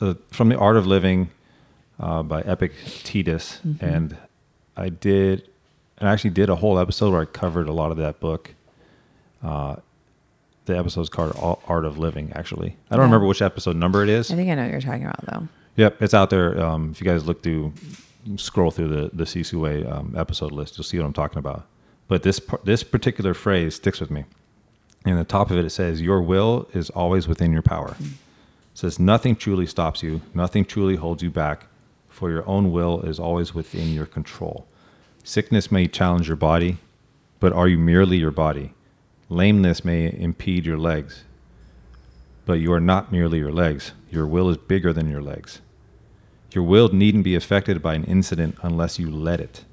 uh, 0.00 0.14
from 0.32 0.48
the 0.48 0.58
Art 0.58 0.76
of 0.76 0.86
Living 0.86 1.30
uh, 2.00 2.22
by 2.22 2.40
Epictetus, 2.42 3.60
Mm-hmm. 3.66 3.84
and 3.84 4.16
I 4.76 4.88
did, 4.90 5.42
and 5.98 6.08
I 6.08 6.12
actually 6.12 6.30
did 6.30 6.48
a 6.50 6.56
whole 6.56 6.78
episode 6.78 7.10
where 7.12 7.22
I 7.22 7.24
covered 7.24 7.68
a 7.68 7.72
lot 7.72 7.90
of 7.90 7.96
that 7.96 8.20
book. 8.20 8.54
Uh, 9.42 9.76
the 10.66 10.76
episode's 10.76 11.08
called 11.08 11.60
Art 11.68 11.84
of 11.84 11.98
Living. 11.98 12.32
Actually, 12.34 12.76
I 12.90 12.96
don't 12.96 13.02
Yeah. 13.02 13.04
remember 13.06 13.26
which 13.26 13.40
episode 13.42 13.76
number 13.76 14.02
it 14.02 14.08
is. 14.08 14.30
I 14.32 14.34
think 14.36 14.50
I 14.50 14.54
know 14.54 14.62
what 14.62 14.72
you're 14.72 14.80
talking 14.80 15.04
about 15.04 15.24
though. 15.26 15.48
Yep, 15.76 16.02
it's 16.02 16.14
out 16.14 16.30
there. 16.30 16.60
Um, 16.62 16.90
if 16.90 17.00
you 17.00 17.04
guys 17.06 17.24
look 17.26 17.42
through, 17.42 17.72
scroll 18.36 18.70
through 18.70 18.88
the 18.88 19.10
the 19.24 19.58
Way 19.58 19.84
um, 19.86 20.14
episode 20.18 20.50
list, 20.52 20.76
you'll 20.76 20.84
see 20.84 20.98
what 20.98 21.06
I'm 21.06 21.12
talking 21.12 21.38
about. 21.38 21.64
But 22.08 22.22
this 22.22 22.40
this 22.64 22.82
particular 22.82 23.32
phrase 23.34 23.76
sticks 23.76 24.00
with 24.00 24.10
me. 24.10 24.24
And 25.04 25.16
the 25.18 25.24
top 25.24 25.50
of 25.52 25.56
it, 25.58 25.64
it 25.64 25.70
says, 25.70 26.02
"Your 26.02 26.20
will 26.20 26.66
is 26.74 26.90
always 26.90 27.28
within 27.28 27.52
your 27.52 27.62
power." 27.62 27.94
It 28.00 28.06
says, 28.74 28.98
"Nothing 28.98 29.36
truly 29.36 29.66
stops 29.66 30.02
you. 30.02 30.20
Nothing 30.34 30.64
truly 30.64 30.96
holds 30.96 31.22
you 31.22 31.30
back. 31.30 31.66
For 32.16 32.30
your 32.30 32.48
own 32.48 32.72
will 32.72 33.02
is 33.02 33.20
always 33.20 33.54
within 33.54 33.92
your 33.92 34.06
control. 34.06 34.66
Sickness 35.22 35.70
may 35.70 35.86
challenge 35.86 36.28
your 36.28 36.36
body, 36.38 36.78
but 37.40 37.52
are 37.52 37.68
you 37.68 37.76
merely 37.76 38.16
your 38.16 38.30
body? 38.30 38.72
Lameness 39.28 39.84
may 39.84 40.10
impede 40.18 40.64
your 40.64 40.78
legs, 40.78 41.24
but 42.46 42.54
you 42.54 42.72
are 42.72 42.80
not 42.80 43.12
merely 43.12 43.36
your 43.36 43.52
legs. 43.52 43.92
Your 44.10 44.26
will 44.26 44.48
is 44.48 44.56
bigger 44.56 44.94
than 44.94 45.10
your 45.10 45.20
legs. 45.20 45.60
Your 46.54 46.64
will 46.64 46.88
needn't 46.88 47.24
be 47.24 47.34
affected 47.34 47.82
by 47.82 47.92
an 47.92 48.04
incident 48.04 48.56
unless 48.62 48.98
you 48.98 49.10
let 49.10 49.38
it. 49.38 49.66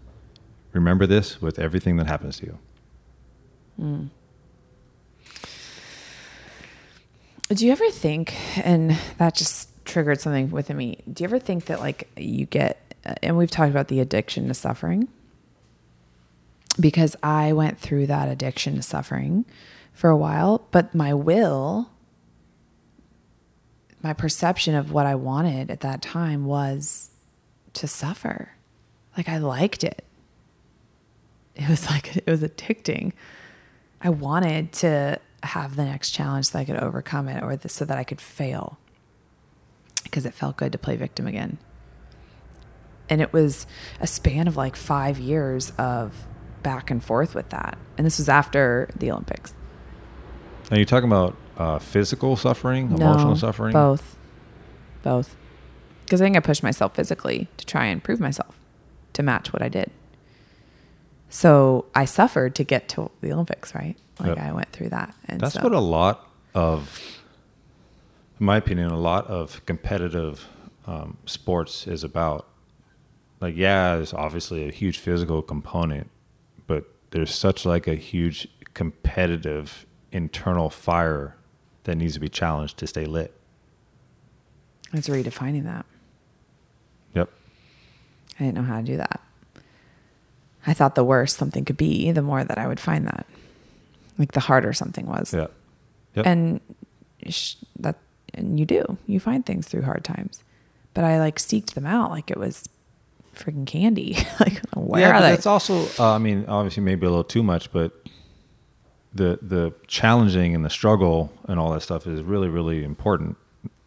Remember 0.74 1.08
this 1.08 1.42
with 1.42 1.58
everything 1.58 1.96
that 1.96 2.08
happens 2.08 2.40
to 2.40 2.46
you. 2.48 2.60
Hmm. 3.78 4.06
Do 7.48 7.66
you 7.66 7.72
ever 7.72 7.90
think, 7.90 8.36
and 8.58 9.00
that 9.18 9.34
just 9.34 9.73
triggered 9.86 10.20
something 10.20 10.52
within 10.52 10.78
me, 10.78 11.00
do 11.12 11.24
you 11.24 11.28
ever 11.28 11.40
think 11.40 11.66
that 11.66 11.80
like 11.80 12.10
you 12.18 12.46
get, 12.46 12.96
uh, 13.06 13.16
and 13.22 13.38
we've 13.38 13.52
talked 13.52 13.72
about 13.72 13.88
the 13.88 14.00
addiction 14.00 14.48
to 14.48 14.54
suffering? 14.54 15.08
Because 16.80 17.16
I 17.22 17.54
went 17.54 17.80
through 17.80 18.08
that 18.08 18.30
addiction 18.30 18.76
to 18.76 18.82
suffering 18.82 19.46
for 19.94 20.10
a 20.10 20.18
while, 20.18 20.68
but 20.72 20.96
my 20.96 21.14
will, 21.14 21.90
my 24.02 24.14
perception 24.14 24.76
of 24.76 24.92
what 24.92 25.06
I 25.06 25.16
wanted 25.16 25.70
at 25.70 25.82
that 25.82 26.02
time 26.02 26.46
was 26.46 27.12
to 27.74 27.88
suffer. 27.88 28.54
Like 29.16 29.30
I 29.30 29.38
liked 29.38 29.84
it. 29.84 30.04
It 31.56 31.70
was 31.70 31.86
like, 31.90 32.18
it 32.18 32.28
was 32.28 32.42
addicting. 32.42 33.14
I 34.02 34.10
wanted 34.10 34.74
to 34.74 35.20
have 35.44 35.76
the 35.76 35.86
next 35.86 36.12
challenge 36.12 36.48
so 36.48 36.60
I 36.60 36.66
could 36.66 36.78
overcome 36.78 37.28
it 37.28 37.44
or 37.44 37.56
the, 37.56 37.70
so 37.70 37.86
that 37.86 37.98
I 37.98 38.04
could 38.04 38.22
fail 38.22 38.78
because 40.04 40.26
it 40.26 40.34
felt 40.34 40.58
good 40.58 40.72
to 40.72 40.78
play 40.78 40.96
victim 40.96 41.28
again. 41.28 41.58
And 43.10 43.22
it 43.22 43.34
was 43.34 43.68
a 44.00 44.08
span 44.08 44.48
of 44.48 44.56
like 44.56 44.76
five 44.76 45.20
years 45.20 45.72
of 45.78 46.28
back 46.64 46.90
and 46.90 47.04
forth 47.04 47.36
with 47.36 47.50
that. 47.50 47.78
And 47.98 48.06
this 48.06 48.18
was 48.18 48.30
after 48.30 48.90
the 48.96 49.12
Olympics. 49.12 49.54
Are 50.72 50.78
you're 50.78 50.86
talking 50.86 51.10
about 51.10 51.36
uh, 51.58 51.80
physical 51.80 52.36
suffering, 52.36 52.92
emotional 52.92 53.36
suffering? 53.36 53.74
Both. 53.74 54.18
Both. 55.04 55.36
Because 56.06 56.22
I 56.22 56.26
think 56.26 56.38
I 56.38 56.40
pushed 56.40 56.64
myself 56.64 56.96
physically 56.96 57.48
to 57.58 57.66
try 57.66 57.86
and 57.86 58.04
prove 58.04 58.20
myself 58.20 58.60
to 59.14 59.24
match 59.24 59.54
what 59.54 59.62
I 59.62 59.70
did. 59.70 59.92
So 61.30 61.86
I 61.96 62.06
suffered 62.06 62.56
to 62.56 62.64
get 62.64 62.88
to 62.90 63.10
the 63.22 63.34
Olympics, 63.34 63.74
right? 63.76 63.96
Like 64.20 64.30
Yep. 64.30 64.40
I 64.40 64.52
went 64.54 64.72
through 64.72 64.90
that. 64.90 65.14
And 65.28 65.42
That's 65.42 65.56
so, 65.56 65.62
what 65.62 65.74
a 65.74 65.80
lot 65.80 66.28
of, 66.54 67.02
in 68.40 68.46
my 68.46 68.58
opinion, 68.58 68.90
a 68.90 69.00
lot 69.00 69.28
of 69.28 69.66
competitive 69.66 70.48
um, 70.86 71.18
sports 71.26 71.88
is 71.88 72.04
about. 72.04 72.48
Like, 73.40 73.58
yeah, 73.58 73.98
there's 73.98 74.14
obviously 74.14 74.68
a 74.70 74.72
huge 74.72 75.00
physical 75.00 75.42
component, 75.42 76.10
but 76.66 76.86
there's 77.12 77.34
such 77.34 77.66
like 77.66 77.88
a 77.88 77.96
huge 77.96 78.48
competitive 78.74 79.86
internal 80.12 80.70
fire 80.70 81.36
that 81.84 81.96
needs 81.96 82.14
to 82.14 82.20
be 82.20 82.30
challenged 82.30 82.78
to 82.78 82.88
stay 82.88 83.06
lit. 83.06 83.34
it's 84.94 85.10
redefining 85.10 85.66
that. 85.66 85.86
Yep. 87.16 87.30
I 88.40 88.44
didn't 88.46 88.56
know 88.56 88.64
how 88.64 88.80
to 88.80 88.86
do 88.86 88.98
that. 88.98 89.20
I 90.66 90.74
thought 90.74 90.96
the 90.96 91.04
worse 91.04 91.36
something 91.36 91.66
could 91.66 91.76
be, 91.78 92.12
the 92.12 92.22
more 92.22 92.44
that 92.44 92.58
I 92.58 92.68
would 92.68 92.80
find 92.80 93.06
that. 93.08 93.26
Like 94.18 94.32
the 94.32 94.40
harder 94.40 94.72
something 94.72 95.06
was. 95.06 95.34
Yeah. 95.34 95.48
Yep. 96.16 96.26
And 96.26 96.62
sh- 97.28 97.56
that 97.80 97.98
and 98.34 98.60
you 98.60 98.66
do. 98.66 98.98
You 99.08 99.20
find 99.20 99.46
things 99.46 99.68
through 99.68 99.84
hard 99.84 100.04
times. 100.04 100.44
But 100.94 101.04
I 101.04 101.20
like 101.20 101.38
seeked 101.38 101.74
them 101.74 101.86
out 101.86 102.12
like 102.12 102.30
it 102.30 102.38
was 102.38 102.68
freaking 103.36 103.66
candy. 103.66 104.18
like 104.40 104.62
where 104.76 105.02
yeah, 105.02 105.18
are 105.18 105.22
they? 105.22 105.34
It's 105.34 105.46
also, 105.48 105.88
uh, 106.00 106.14
I 106.14 106.18
mean, 106.20 106.46
obviously 106.48 106.84
maybe 106.84 107.06
a 107.06 107.10
little 107.10 107.24
too 107.24 107.44
much, 107.44 107.72
but 107.72 107.92
the 109.14 109.40
the 109.42 109.74
challenging 109.88 110.56
and 110.56 110.66
the 110.66 110.70
struggle 110.70 111.32
and 111.48 111.60
all 111.60 111.72
that 111.74 111.82
stuff 111.82 112.08
is 112.08 112.22
really 112.24 112.48
really 112.50 112.84
important 112.84 113.38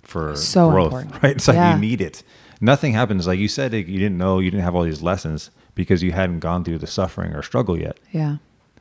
for 0.03 0.37
So 0.37 0.71
growth, 0.71 0.87
important. 0.93 1.15
right? 1.23 1.37
It's 1.37 1.49
like 1.49 1.57
Yeah. 1.57 1.75
you 1.75 1.81
need 1.81 2.01
it. 2.01 2.23
Nothing 2.61 2.93
happens 2.93 3.27
like 3.27 3.39
you 3.39 3.49
said. 3.49 3.73
You 3.73 3.83
didn't 3.85 4.19
know 4.19 4.39
you 4.39 4.51
didn't 4.51 4.63
have 4.65 4.75
all 4.75 4.83
these 4.85 5.03
lessons 5.03 5.51
because 5.75 6.03
you 6.03 6.13
hadn't 6.13 6.41
gone 6.41 6.65
through 6.65 6.79
the 6.79 6.87
suffering 6.87 7.33
or 7.35 7.43
struggle 7.43 7.79
yet, 7.79 7.99
yeah. 8.13 8.37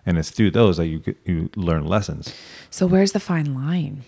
and 0.05 0.17
it's 0.17 0.29
through 0.29 0.51
those 0.51 0.77
that 0.77 0.87
you 0.87 0.99
get, 0.99 1.17
you 1.25 1.49
learn 1.57 1.85
lessons. 1.85 2.33
So 2.69 2.87
where's 2.87 3.11
the 3.11 3.19
fine 3.19 3.53
line? 3.53 4.03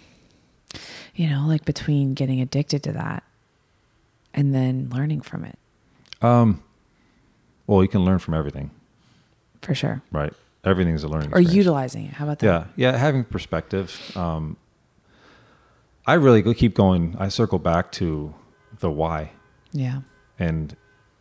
You 1.18 1.30
know, 1.30 1.46
like 1.48 1.66
between 1.66 2.14
getting 2.14 2.40
addicted 2.42 2.84
to 2.84 2.92
that 2.94 3.24
and 4.34 4.54
then 4.56 4.88
learning 4.94 5.22
from 5.22 5.44
it, 5.46 5.58
Um, 6.22 6.64
Well, 7.66 7.82
you 7.84 7.90
can 7.90 8.06
learn 8.06 8.20
from 8.20 8.34
everything, 8.36 8.72
for 9.62 9.74
sure. 9.76 10.02
right? 10.12 10.32
Everything's 10.64 11.04
a 11.04 11.08
learning. 11.10 11.30
Or 11.34 11.40
experience. 11.40 11.54
utilizing 11.56 12.06
it. 12.06 12.14
How 12.14 12.26
about 12.26 12.40
that? 12.40 12.46
Yeah, 12.78 12.92
yeah, 12.92 12.98
having 12.98 13.24
perspective. 13.26 14.00
Um, 14.16 14.58
I 16.06 16.14
really 16.14 16.42
keep 16.54 16.74
going. 16.76 17.16
I 17.20 17.28
circle 17.30 17.60
back 17.60 17.92
to 17.94 18.34
the 18.80 18.90
why 18.92 19.32
Yeah. 19.74 20.02
and 20.40 20.76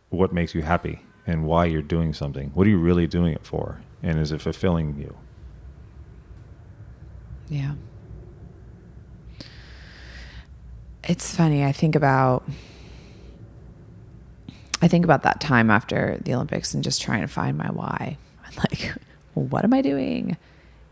what 0.09 0.31
makes 0.31 0.53
you 0.55 0.61
happy 0.61 1.01
and 1.25 1.43
why 1.45 1.65
you're 1.65 1.81
doing 1.81 2.13
something. 2.13 2.51
What 2.53 2.65
are 2.67 2.69
you 2.69 2.79
really 2.79 3.07
doing 3.07 3.33
it 3.33 3.45
for? 3.45 3.81
And 4.03 4.17
is 4.19 4.31
it 4.31 4.41
fulfilling 4.41 4.95
you? 4.97 5.15
Yeah. 7.49 7.73
It's 11.07 11.33
funny. 11.33 11.63
I 11.63 11.71
think 11.71 11.95
about 11.95 12.43
I 14.81 14.87
think 14.89 15.05
about 15.05 15.23
that 15.23 15.39
time 15.39 15.71
after 15.71 16.19
the 16.21 16.33
Olympics 16.35 16.73
and 16.73 16.83
just 16.83 17.01
trying 17.01 17.21
to 17.21 17.27
find 17.27 17.57
my 17.57 17.67
why. 17.67 18.17
I'm 18.45 18.53
like, 18.57 18.93
what 19.33 19.63
am 19.63 19.73
I 19.73 19.81
doing? 19.81 20.37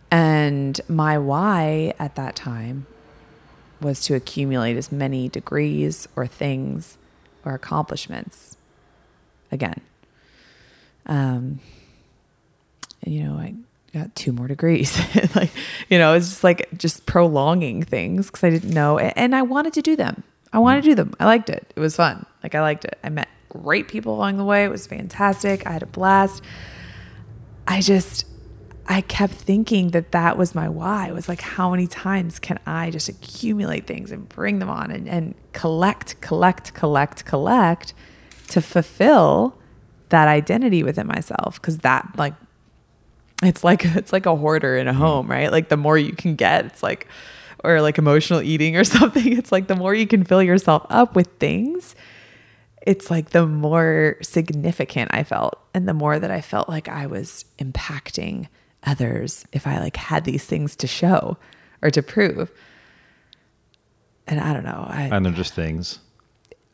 And 0.10 0.80
my 0.88 1.18
why 1.18 1.94
at 2.00 2.16
that 2.16 2.36
time 2.36 2.88
was 3.82 4.00
to 4.06 4.16
accumulate 4.16 4.78
as 4.78 4.92
many 4.92 5.28
degrees 5.28 6.08
or 6.16 6.26
things 6.26 6.98
or 7.44 7.54
accomplishments 7.54 8.58
again. 9.52 9.82
Um, 11.06 11.60
you 13.06 13.24
know, 13.24 13.34
I 13.34 13.54
got 13.96 14.16
two 14.16 14.32
more 14.32 14.48
degrees. 14.48 14.98
like, 15.36 15.52
you 15.90 15.98
know, 15.98 16.14
it's 16.14 16.30
just 16.30 16.44
like 16.44 16.70
just 16.78 17.06
prolonging 17.06 17.84
things 17.84 18.28
because 18.28 18.44
I 18.44 18.50
didn't 18.50 18.74
know. 18.74 19.00
And 19.00 19.36
I 19.36 19.42
wanted 19.42 19.74
to 19.74 19.82
do 19.82 19.96
them. 19.96 20.24
I 20.54 20.60
wanted 20.60 20.84
to 20.84 20.90
do 20.90 20.96
them. 20.96 21.14
I 21.20 21.26
liked 21.26 21.50
it. 21.50 21.72
It 21.76 21.80
was 21.80 21.96
fun. 21.96 22.26
Like, 22.44 22.56
I 22.56 22.62
liked 22.62 22.86
it. 22.86 22.98
I 23.04 23.10
met 23.10 23.28
great 23.50 23.88
people 23.88 24.16
along 24.16 24.38
the 24.38 24.46
way. 24.46 24.64
It 24.64 24.70
was 24.70 24.88
fantastic. 24.88 25.66
I 25.66 25.72
had 25.72 25.84
a 25.84 25.88
blast. 25.88 26.44
I 27.68 27.82
just, 27.82 28.26
I 28.88 29.02
kept 29.02 29.34
thinking 29.34 29.90
that 29.90 30.12
that 30.12 30.38
was 30.38 30.54
my 30.54 30.70
why. 30.70 31.08
It 31.08 31.14
was 31.14 31.28
like, 31.28 31.42
how 31.42 31.72
many 31.72 31.88
times 31.88 32.40
can 32.40 32.60
I 32.66 32.92
just 32.92 33.10
accumulate 33.10 33.88
things 33.88 34.12
and 34.12 34.30
bring 34.30 34.60
them 34.60 34.70
on 34.70 34.92
and, 34.92 35.10
and 35.10 35.36
collect, 35.54 36.22
collect, 36.22 36.74
collect, 36.74 37.26
collect 37.26 37.94
to 38.50 38.62
fulfill 38.62 39.58
that 40.10 40.28
identity 40.28 40.84
within 40.84 41.08
myself? 41.08 41.60
Because 41.60 41.80
that, 41.80 42.08
like, 42.18 42.34
it's 43.46 43.64
like 43.64 43.86
it's 43.96 44.14
like 44.14 44.26
a 44.26 44.36
hoarder 44.36 44.78
in 44.78 44.88
a 44.88 44.94
mm. 44.94 44.98
home, 44.98 45.28
right? 45.28 45.52
Like 45.52 45.70
the 45.70 45.78
more 45.78 45.98
you 45.98 46.14
can 46.14 46.36
get, 46.36 46.66
it's 46.66 46.84
like 46.84 47.08
or 47.64 47.82
like 47.82 47.98
emotional 47.98 48.42
eating 48.42 48.78
or 48.78 48.84
something. 48.84 49.38
It's 49.38 49.52
like 49.52 49.68
the 49.68 49.76
more 49.76 49.94
you 49.94 50.08
can 50.08 50.24
fill 50.24 50.44
yourself 50.44 50.86
up 50.90 51.16
with 51.16 51.28
things, 51.40 51.96
it's 52.86 53.10
like 53.10 53.32
the 53.32 53.48
more 53.48 54.18
significant 54.22 55.12
I 55.14 55.24
felt 55.24 55.60
and 55.74 55.88
the 55.88 55.94
more 55.94 56.20
that 56.20 56.32
I 56.32 56.42
felt 56.42 56.70
like 56.70 56.88
I 56.88 57.08
was 57.08 57.46
impacting 57.58 58.48
others 58.84 59.46
if 59.52 59.66
I 59.66 59.80
like 59.80 59.98
had 59.98 60.24
these 60.24 60.46
things 60.46 60.76
to 60.78 60.88
show 60.88 61.38
or 61.82 61.90
to 61.90 62.04
prove. 62.04 62.52
And 64.28 64.40
I 64.40 64.54
don't 64.54 64.64
know. 64.64 64.86
I 64.88 65.10
And 65.12 65.26
they're 65.26 65.34
just 65.34 65.54
things. 65.54 66.00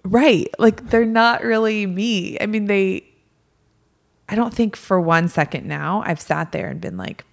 Right. 0.03 0.49
Like 0.59 0.89
they're 0.89 1.05
not 1.05 1.43
really 1.43 1.85
me. 1.85 2.37
I 2.39 2.45
mean, 2.45 2.65
they, 2.65 3.05
I 4.31 4.35
don't 4.35 4.53
think 4.53 4.75
for 4.75 4.99
one 4.99 5.27
second 5.27 5.67
now 5.67 6.01
I've 6.05 6.21
sat 6.21 6.53
there 6.53 6.69
and 6.69 6.79
been 6.79 6.97
like, 6.97 7.25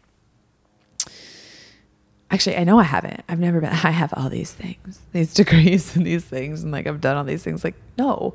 actually 2.30 2.56
I 2.56 2.64
know 2.64 2.78
I 2.78 2.82
haven't. 2.82 3.22
I've 3.28 3.38
never 3.38 3.60
been 3.60 3.70
I 3.84 3.90
have 3.90 4.12
all 4.16 4.28
these 4.28 4.52
things, 4.52 5.00
these 5.12 5.32
degrees 5.42 5.96
and 5.96 6.06
these 6.06 6.24
things 6.24 6.62
and 6.62 6.72
like 6.72 6.86
I've 6.86 7.00
done 7.00 7.16
all 7.16 7.24
these 7.24 7.44
things 7.44 7.64
like 7.64 7.76
no. 7.96 8.34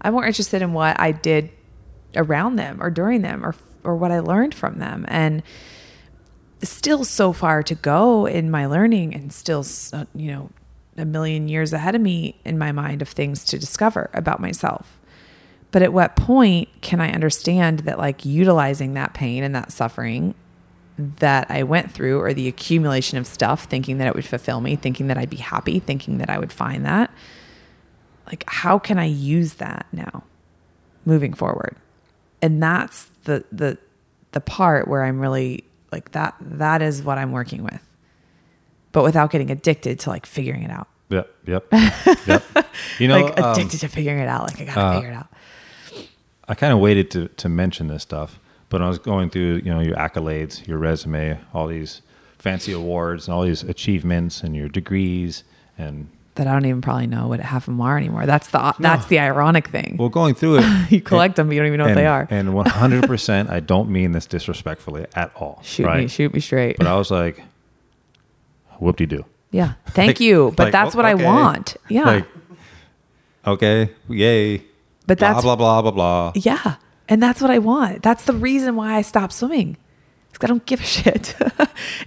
I'm 0.00 0.12
more 0.12 0.24
interested 0.26 0.62
in 0.62 0.72
what 0.72 0.98
I 1.00 1.12
did 1.12 1.50
around 2.16 2.56
them 2.56 2.82
or 2.82 2.90
during 2.90 3.22
them 3.22 3.44
or 3.44 3.54
or 3.82 3.96
what 3.96 4.10
I 4.12 4.20
learned 4.20 4.54
from 4.54 4.78
them 4.78 5.04
and 5.08 5.42
still 6.62 7.04
so 7.04 7.32
far 7.32 7.62
to 7.62 7.74
go 7.74 8.26
in 8.26 8.50
my 8.50 8.64
learning 8.66 9.14
and 9.14 9.32
still 9.32 9.62
so- 9.62 9.98
uh, 9.98 10.04
you 10.14 10.30
know 10.30 10.50
a 10.96 11.04
million 11.04 11.48
years 11.48 11.72
ahead 11.72 11.96
of 11.96 12.00
me 12.00 12.40
in 12.44 12.56
my 12.56 12.70
mind 12.70 13.02
of 13.02 13.08
things 13.08 13.44
to 13.44 13.58
discover 13.58 14.08
about 14.14 14.38
myself. 14.40 15.00
But 15.74 15.82
at 15.82 15.92
what 15.92 16.14
point 16.14 16.68
can 16.82 17.00
I 17.00 17.10
understand 17.10 17.80
that 17.80 17.98
like 17.98 18.24
utilizing 18.24 18.94
that 18.94 19.12
pain 19.12 19.42
and 19.42 19.56
that 19.56 19.72
suffering 19.72 20.36
that 20.96 21.50
I 21.50 21.64
went 21.64 21.90
through 21.90 22.20
or 22.20 22.32
the 22.32 22.46
accumulation 22.46 23.18
of 23.18 23.26
stuff 23.26 23.64
thinking 23.64 23.98
that 23.98 24.06
it 24.06 24.14
would 24.14 24.24
fulfill 24.24 24.60
me, 24.60 24.76
thinking 24.76 25.08
that 25.08 25.18
I'd 25.18 25.30
be 25.30 25.38
happy, 25.38 25.80
thinking 25.80 26.18
that 26.18 26.30
I 26.30 26.38
would 26.38 26.52
find 26.52 26.86
that. 26.86 27.10
Like 28.28 28.44
how 28.46 28.78
can 28.78 29.00
I 29.00 29.06
use 29.06 29.54
that 29.54 29.86
now 29.90 30.22
moving 31.06 31.34
forward? 31.34 31.74
And 32.40 32.62
that's 32.62 33.06
the 33.24 33.44
the 33.50 33.76
the 34.30 34.40
part 34.40 34.86
where 34.86 35.02
I'm 35.02 35.18
really 35.18 35.64
like 35.90 36.12
that 36.12 36.36
that 36.40 36.82
is 36.82 37.02
what 37.02 37.18
I'm 37.18 37.32
working 37.32 37.64
with. 37.64 37.82
But 38.92 39.02
without 39.02 39.32
getting 39.32 39.50
addicted 39.50 39.98
to 39.98 40.10
like 40.10 40.24
figuring 40.24 40.62
it 40.62 40.70
out. 40.70 40.86
Yep. 41.08 41.34
Yep. 41.48 41.66
yep. 42.26 42.44
You 43.00 43.08
know, 43.08 43.20
like 43.24 43.40
um, 43.40 43.54
addicted 43.54 43.80
to 43.80 43.88
figuring 43.88 44.20
it 44.20 44.28
out. 44.28 44.44
Like 44.44 44.60
I 44.60 44.64
gotta 44.66 44.80
uh, 44.80 44.94
figure 44.94 45.10
it 45.10 45.14
out. 45.14 45.26
I 46.48 46.54
kind 46.54 46.72
of 46.72 46.78
waited 46.78 47.10
to, 47.12 47.28
to 47.28 47.48
mention 47.48 47.86
this 47.88 48.02
stuff, 48.02 48.38
but 48.68 48.82
I 48.82 48.88
was 48.88 48.98
going 48.98 49.30
through, 49.30 49.62
you 49.64 49.72
know, 49.72 49.80
your 49.80 49.96
accolades, 49.96 50.66
your 50.66 50.78
resume, 50.78 51.38
all 51.54 51.66
these 51.66 52.02
fancy 52.38 52.72
awards 52.72 53.26
and 53.26 53.34
all 53.34 53.42
these 53.42 53.62
achievements 53.62 54.42
and 54.42 54.54
your 54.54 54.68
degrees 54.68 55.44
and 55.78 56.10
That 56.34 56.46
I 56.46 56.52
don't 56.52 56.66
even 56.66 56.82
probably 56.82 57.06
know 57.06 57.28
what 57.28 57.40
half 57.40 57.62
of 57.62 57.66
them 57.72 57.80
are 57.80 57.96
anymore. 57.96 58.26
That's 58.26 58.48
the 58.48 58.74
that's 58.78 59.06
the 59.06 59.18
ironic 59.20 59.68
thing. 59.68 59.96
well 59.98 60.10
going 60.10 60.34
through 60.34 60.58
it 60.58 60.64
you 60.90 61.00
collect 61.00 61.36
them, 61.36 61.46
but 61.46 61.54
you 61.54 61.60
don't 61.60 61.68
even 61.68 61.78
know 61.78 61.86
and, 61.86 61.94
what 61.96 62.00
they 62.00 62.06
are. 62.06 62.28
And 62.30 62.48
100% 62.50 63.48
I 63.48 63.60
don't 63.60 63.88
mean 63.88 64.12
this 64.12 64.26
disrespectfully 64.26 65.06
at 65.14 65.32
all. 65.36 65.60
shoot 65.62 65.86
right? 65.86 66.00
me, 66.02 66.08
shoot 66.08 66.34
me 66.34 66.40
straight. 66.40 66.76
But 66.76 66.86
I 66.86 66.96
was 66.96 67.10
like 67.10 67.42
whoop 68.78 68.96
de 68.98 69.06
doo. 69.06 69.24
yeah, 69.50 69.74
thank 69.86 70.08
Like- 70.10 70.20
you. 70.20 70.52
But 70.56 70.64
like, 70.64 70.72
that's 70.72 70.94
what 70.94 71.06
okay. 71.06 71.22
I 71.22 71.24
want. 71.24 71.76
Yeah, 71.88 72.04
Like 72.04 72.26
okay, 73.46 73.90
yay. 74.10 74.62
But 75.06 75.18
blah 75.18 75.32
that's 75.32 75.42
blah 75.42 75.56
blah 75.56 75.82
blah 75.82 75.90
blah. 75.90 76.32
yeah, 76.34 76.76
and 77.08 77.22
that's 77.22 77.40
what 77.40 77.50
I 77.50 77.58
want. 77.58 78.02
That's 78.02 78.24
the 78.24 78.32
reason 78.34 78.76
why 78.76 78.94
I 78.94 79.02
stopped 79.02 79.32
swimming. 79.32 79.76
I 80.42 80.46
don't 80.46 80.66
give 80.66 80.80
a 80.80 80.84
shit. 80.96 81.34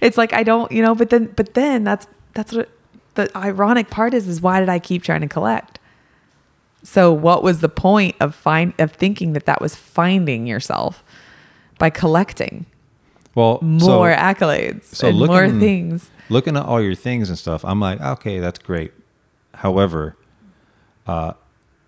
it's 0.00 0.16
like 0.18 0.32
I 0.32 0.42
don't, 0.42 0.70
you 0.70 0.82
know. 0.82 0.94
But 0.94 1.10
then, 1.10 1.32
but 1.34 1.54
then 1.54 1.82
that's 1.84 2.06
that's 2.34 2.52
what 2.52 2.68
the 3.14 3.34
ironic 3.36 3.90
part 3.90 4.14
is. 4.14 4.28
Is 4.28 4.40
why 4.40 4.60
did 4.60 4.68
I 4.68 4.78
keep 4.78 5.02
trying 5.02 5.22
to 5.22 5.28
collect? 5.28 5.78
So 6.84 7.12
what 7.12 7.42
was 7.42 7.60
the 7.60 7.68
point 7.68 8.14
of 8.20 8.34
find 8.34 8.72
of 8.78 8.92
thinking 8.92 9.32
that 9.32 9.46
that 9.46 9.60
was 9.60 9.74
finding 9.74 10.46
yourself 10.46 11.02
by 11.78 11.90
collecting 11.90 12.66
Well, 13.34 13.58
more 13.62 14.12
so, 14.12 14.16
accolades 14.18 14.84
so 14.84 15.08
and 15.08 15.18
more 15.18 15.26
looking- 15.46 15.60
things? 15.60 16.10
looking 16.28 16.56
at 16.56 16.64
all 16.64 16.80
your 16.80 16.94
things 16.94 17.30
and 17.30 17.38
stuff, 17.38 17.64
I'm 17.64 17.80
like, 17.80 18.00
okay, 18.00 18.38
that's 18.38 18.58
great. 18.58 18.92
However, 19.54 20.16
uh, 21.06 21.32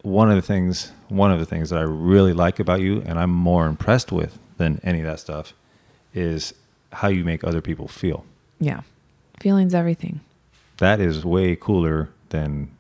one 0.03 0.31
of 0.31 0.37
the 0.37 0.43
things, 0.43 0.91
one 1.11 1.31
of 1.33 1.39
the 1.39 1.47
things 1.47 1.71
that 1.71 1.79
I 1.79 1.83
really 1.83 2.33
like 2.33 2.59
about 2.61 2.81
you, 2.81 3.03
and 3.07 3.19
I'm 3.19 3.31
more 3.31 3.67
impressed 3.67 4.11
with 4.13 4.39
than 4.57 4.81
any 4.85 5.01
of 5.01 5.07
that 5.07 5.21
stuff, 5.21 5.53
is 6.15 6.55
how 6.93 7.09
you 7.09 7.25
make 7.25 7.45
other 7.45 7.61
people 7.61 7.89
feel. 7.89 8.25
Yeah, 8.59 8.81
feelings, 9.41 9.75
everything. 9.75 10.21
That 10.79 11.01
is 11.01 11.25
way 11.25 11.57
cooler 11.57 12.09
than, 12.31 12.71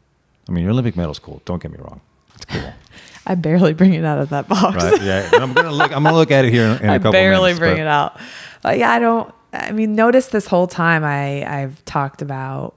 I 0.48 0.52
mean, 0.52 0.62
your 0.64 0.72
Olympic 0.72 0.96
medal's 0.96 1.18
cool. 1.18 1.42
Don't 1.44 1.62
get 1.62 1.70
me 1.72 1.78
wrong, 1.78 2.00
it's 2.34 2.44
cool, 2.46 2.72
I 3.26 3.34
barely 3.34 3.72
bring 3.74 3.94
it 3.94 4.04
out 4.04 4.18
of 4.18 4.30
that 4.30 4.48
box. 4.48 4.76
right? 4.82 5.02
Yeah, 5.02 5.28
and 5.32 5.42
I'm 5.42 5.52
gonna 5.52 5.70
look. 5.72 5.94
I'm 5.94 6.02
gonna 6.04 6.16
look 6.16 6.30
at 6.30 6.44
it 6.44 6.52
here 6.52 6.64
in, 6.66 6.82
in 6.82 6.88
a 6.88 6.92
I 6.94 6.98
couple 6.98 7.12
barely 7.12 7.40
minutes. 7.52 7.58
bring 7.58 7.74
but- 7.74 7.80
it 7.80 7.86
out. 7.86 8.20
But 8.62 8.78
yeah, 8.78 8.90
I 8.90 8.98
don't. 8.98 9.32
I 9.52 9.72
mean, 9.72 9.94
notice 9.94 10.28
this 10.28 10.46
whole 10.46 10.66
time 10.66 11.02
I 11.04 11.44
I've 11.62 11.84
talked 11.84 12.22
about, 12.22 12.74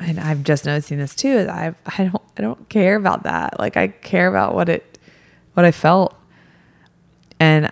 and 0.00 0.18
I'm 0.18 0.42
just 0.44 0.64
noticing 0.64 0.98
this 0.98 1.14
too. 1.14 1.28
Is 1.28 1.48
I 1.48 1.74
I 1.86 2.04
don't 2.04 2.22
I 2.38 2.42
don't 2.42 2.68
care 2.68 2.96
about 2.96 3.22
that. 3.24 3.58
Like 3.58 3.76
I 3.76 3.88
care 3.88 4.28
about 4.28 4.54
what 4.54 4.68
it 4.68 4.98
what 5.54 5.64
I 5.66 5.70
felt, 5.72 6.14
and 7.38 7.70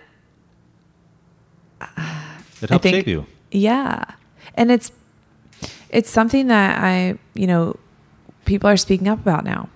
It 2.61 2.69
helps 2.69 2.83
think 2.83 2.95
shape 2.95 3.07
you. 3.07 3.25
yeah, 3.51 4.03
and 4.55 4.71
it's 4.71 4.91
it's 5.89 6.09
something 6.09 6.47
that 6.47 6.83
I 6.83 7.17
you 7.33 7.47
know 7.47 7.77
people 8.45 8.69
are 8.69 8.77
speaking 8.77 9.07
up 9.07 9.19
about 9.19 9.43
now. 9.45 9.69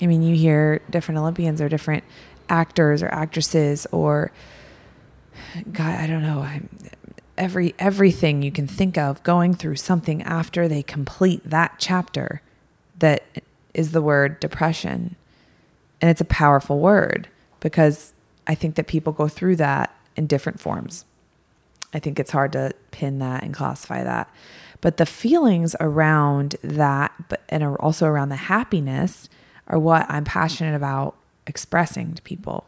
I 0.00 0.06
mean, 0.06 0.22
you 0.22 0.34
hear 0.34 0.80
different 0.90 1.18
Olympians 1.20 1.60
or 1.60 1.68
different 1.68 2.02
actors 2.48 3.02
or 3.02 3.08
actresses 3.08 3.86
or 3.92 4.32
God, 5.72 5.98
I 6.00 6.06
don't 6.06 6.22
know. 6.22 6.40
I'm, 6.40 6.68
every 7.38 7.74
everything 7.78 8.42
you 8.42 8.52
can 8.52 8.66
think 8.66 8.98
of 8.98 9.22
going 9.22 9.54
through 9.54 9.76
something 9.76 10.22
after 10.22 10.68
they 10.68 10.82
complete 10.82 11.42
that 11.44 11.74
chapter 11.78 12.42
that 12.98 13.24
is 13.74 13.92
the 13.92 14.02
word 14.02 14.38
depression. 14.40 15.16
And 16.00 16.10
it's 16.10 16.20
a 16.20 16.26
powerful 16.26 16.78
word 16.78 17.28
because 17.60 18.12
I 18.46 18.54
think 18.54 18.74
that 18.74 18.86
people 18.86 19.12
go 19.12 19.28
through 19.28 19.56
that 19.56 19.94
in 20.16 20.26
different 20.26 20.60
forms. 20.60 21.04
I 21.94 21.98
think 21.98 22.18
it's 22.18 22.30
hard 22.30 22.52
to 22.52 22.72
pin 22.90 23.18
that 23.20 23.42
and 23.42 23.54
classify 23.54 24.02
that. 24.02 24.30
But 24.80 24.96
the 24.96 25.06
feelings 25.06 25.76
around 25.78 26.56
that, 26.62 27.12
and 27.48 27.62
also 27.76 28.06
around 28.06 28.30
the 28.30 28.36
happiness, 28.36 29.28
are 29.68 29.78
what 29.78 30.06
I'm 30.08 30.24
passionate 30.24 30.74
about 30.74 31.14
expressing 31.46 32.14
to 32.14 32.22
people. 32.22 32.66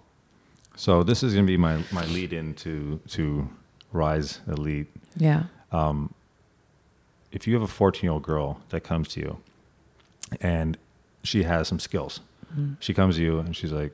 So 0.77 1.03
this 1.03 1.23
is 1.23 1.35
gonna 1.35 1.47
be 1.47 1.57
my 1.57 1.83
my 1.91 2.05
lead 2.07 2.33
into 2.33 3.01
to 3.09 3.49
Rise 3.95 4.41
Elite. 4.49 4.89
Yeah. 5.17 5.45
Um, 5.73 6.13
if 7.33 7.47
you 7.47 7.55
have 7.55 7.63
a 7.63 7.69
14 7.69 8.03
year 8.03 8.13
old 8.13 8.23
girl 8.23 8.61
that 8.69 8.83
comes 8.83 9.09
to 9.09 9.21
you 9.21 9.39
and 10.41 10.77
she 11.23 11.45
has 11.45 11.69
some 11.69 11.79
skills, 11.79 12.21
mm-hmm. 12.53 12.75
she 12.81 12.93
comes 12.93 13.17
to 13.17 13.23
you 13.23 13.39
and 13.39 13.57
she's 13.57 13.73
like, 13.73 13.93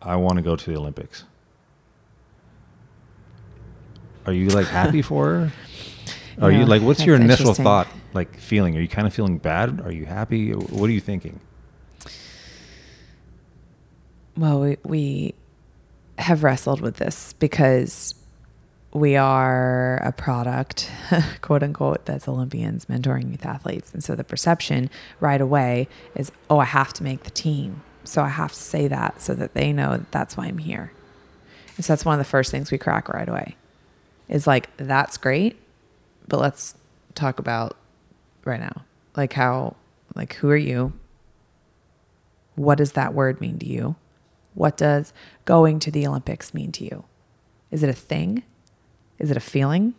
I 0.00 0.16
want 0.16 0.36
to 0.36 0.42
go 0.42 0.56
to 0.56 0.70
the 0.70 0.78
Olympics. 0.78 1.24
Are 4.26 4.32
you 4.32 4.48
like 4.48 4.66
happy 4.66 5.02
for 5.10 5.26
her? 5.26 5.52
Are 6.40 6.50
you 6.50 6.64
like, 6.64 6.80
what's 6.80 7.04
your 7.04 7.16
initial 7.16 7.52
thought, 7.52 7.86
like 8.14 8.38
feeling? 8.38 8.74
Are 8.76 8.80
you 8.80 8.88
kind 8.88 9.06
of 9.06 9.12
feeling 9.12 9.36
bad? 9.36 9.80
Are 9.82 9.92
you 9.92 10.06
happy? 10.06 10.52
What 10.52 10.88
are 10.88 10.92
you 10.92 11.00
thinking? 11.00 11.38
Well, 14.38 14.60
we, 14.60 14.78
we 14.82 15.34
have 16.18 16.42
wrestled 16.42 16.80
with 16.80 16.96
this 16.96 17.34
because 17.34 18.14
we 18.92 19.16
are 19.16 19.96
a 19.98 20.12
product, 20.12 20.90
quote 21.42 21.62
unquote, 21.62 22.04
that's 22.06 22.26
Olympians 22.26 22.86
mentoring 22.86 23.30
youth 23.30 23.46
athletes. 23.46 23.92
And 23.92 24.02
so 24.02 24.16
the 24.16 24.24
perception 24.24 24.90
right 25.20 25.40
away 25.40 25.88
is, 26.16 26.32
oh, 26.48 26.58
I 26.58 26.64
have 26.64 26.92
to 26.94 27.04
make 27.04 27.22
the 27.22 27.30
team. 27.30 27.82
So 28.02 28.22
I 28.22 28.28
have 28.28 28.52
to 28.52 28.58
say 28.58 28.88
that 28.88 29.20
so 29.20 29.34
that 29.34 29.54
they 29.54 29.72
know 29.72 29.92
that 29.92 30.10
that's 30.10 30.36
why 30.36 30.46
I'm 30.46 30.58
here. 30.58 30.92
And 31.76 31.84
so 31.84 31.92
that's 31.92 32.04
one 32.04 32.18
of 32.18 32.24
the 32.24 32.28
first 32.28 32.50
things 32.50 32.70
we 32.70 32.78
crack 32.78 33.08
right 33.08 33.28
away 33.28 33.56
is 34.28 34.46
like, 34.46 34.76
that's 34.76 35.16
great, 35.16 35.56
but 36.26 36.40
let's 36.40 36.76
talk 37.14 37.38
about 37.38 37.76
right 38.44 38.60
now. 38.60 38.84
Like, 39.16 39.32
how, 39.32 39.76
like, 40.14 40.34
who 40.34 40.50
are 40.50 40.56
you? 40.56 40.92
What 42.54 42.78
does 42.78 42.92
that 42.92 43.14
word 43.14 43.40
mean 43.40 43.58
to 43.58 43.66
you? 43.66 43.96
What 44.54 44.76
does 44.76 45.12
going 45.44 45.78
to 45.80 45.90
the 45.90 46.06
Olympics 46.06 46.54
mean 46.54 46.72
to 46.72 46.84
you? 46.84 47.04
Is 47.70 47.82
it 47.82 47.88
a 47.88 47.94
thing? 47.94 48.42
Is 49.20 49.30
it 49.30 49.36
a 49.36 49.40
feeling? 49.40 49.94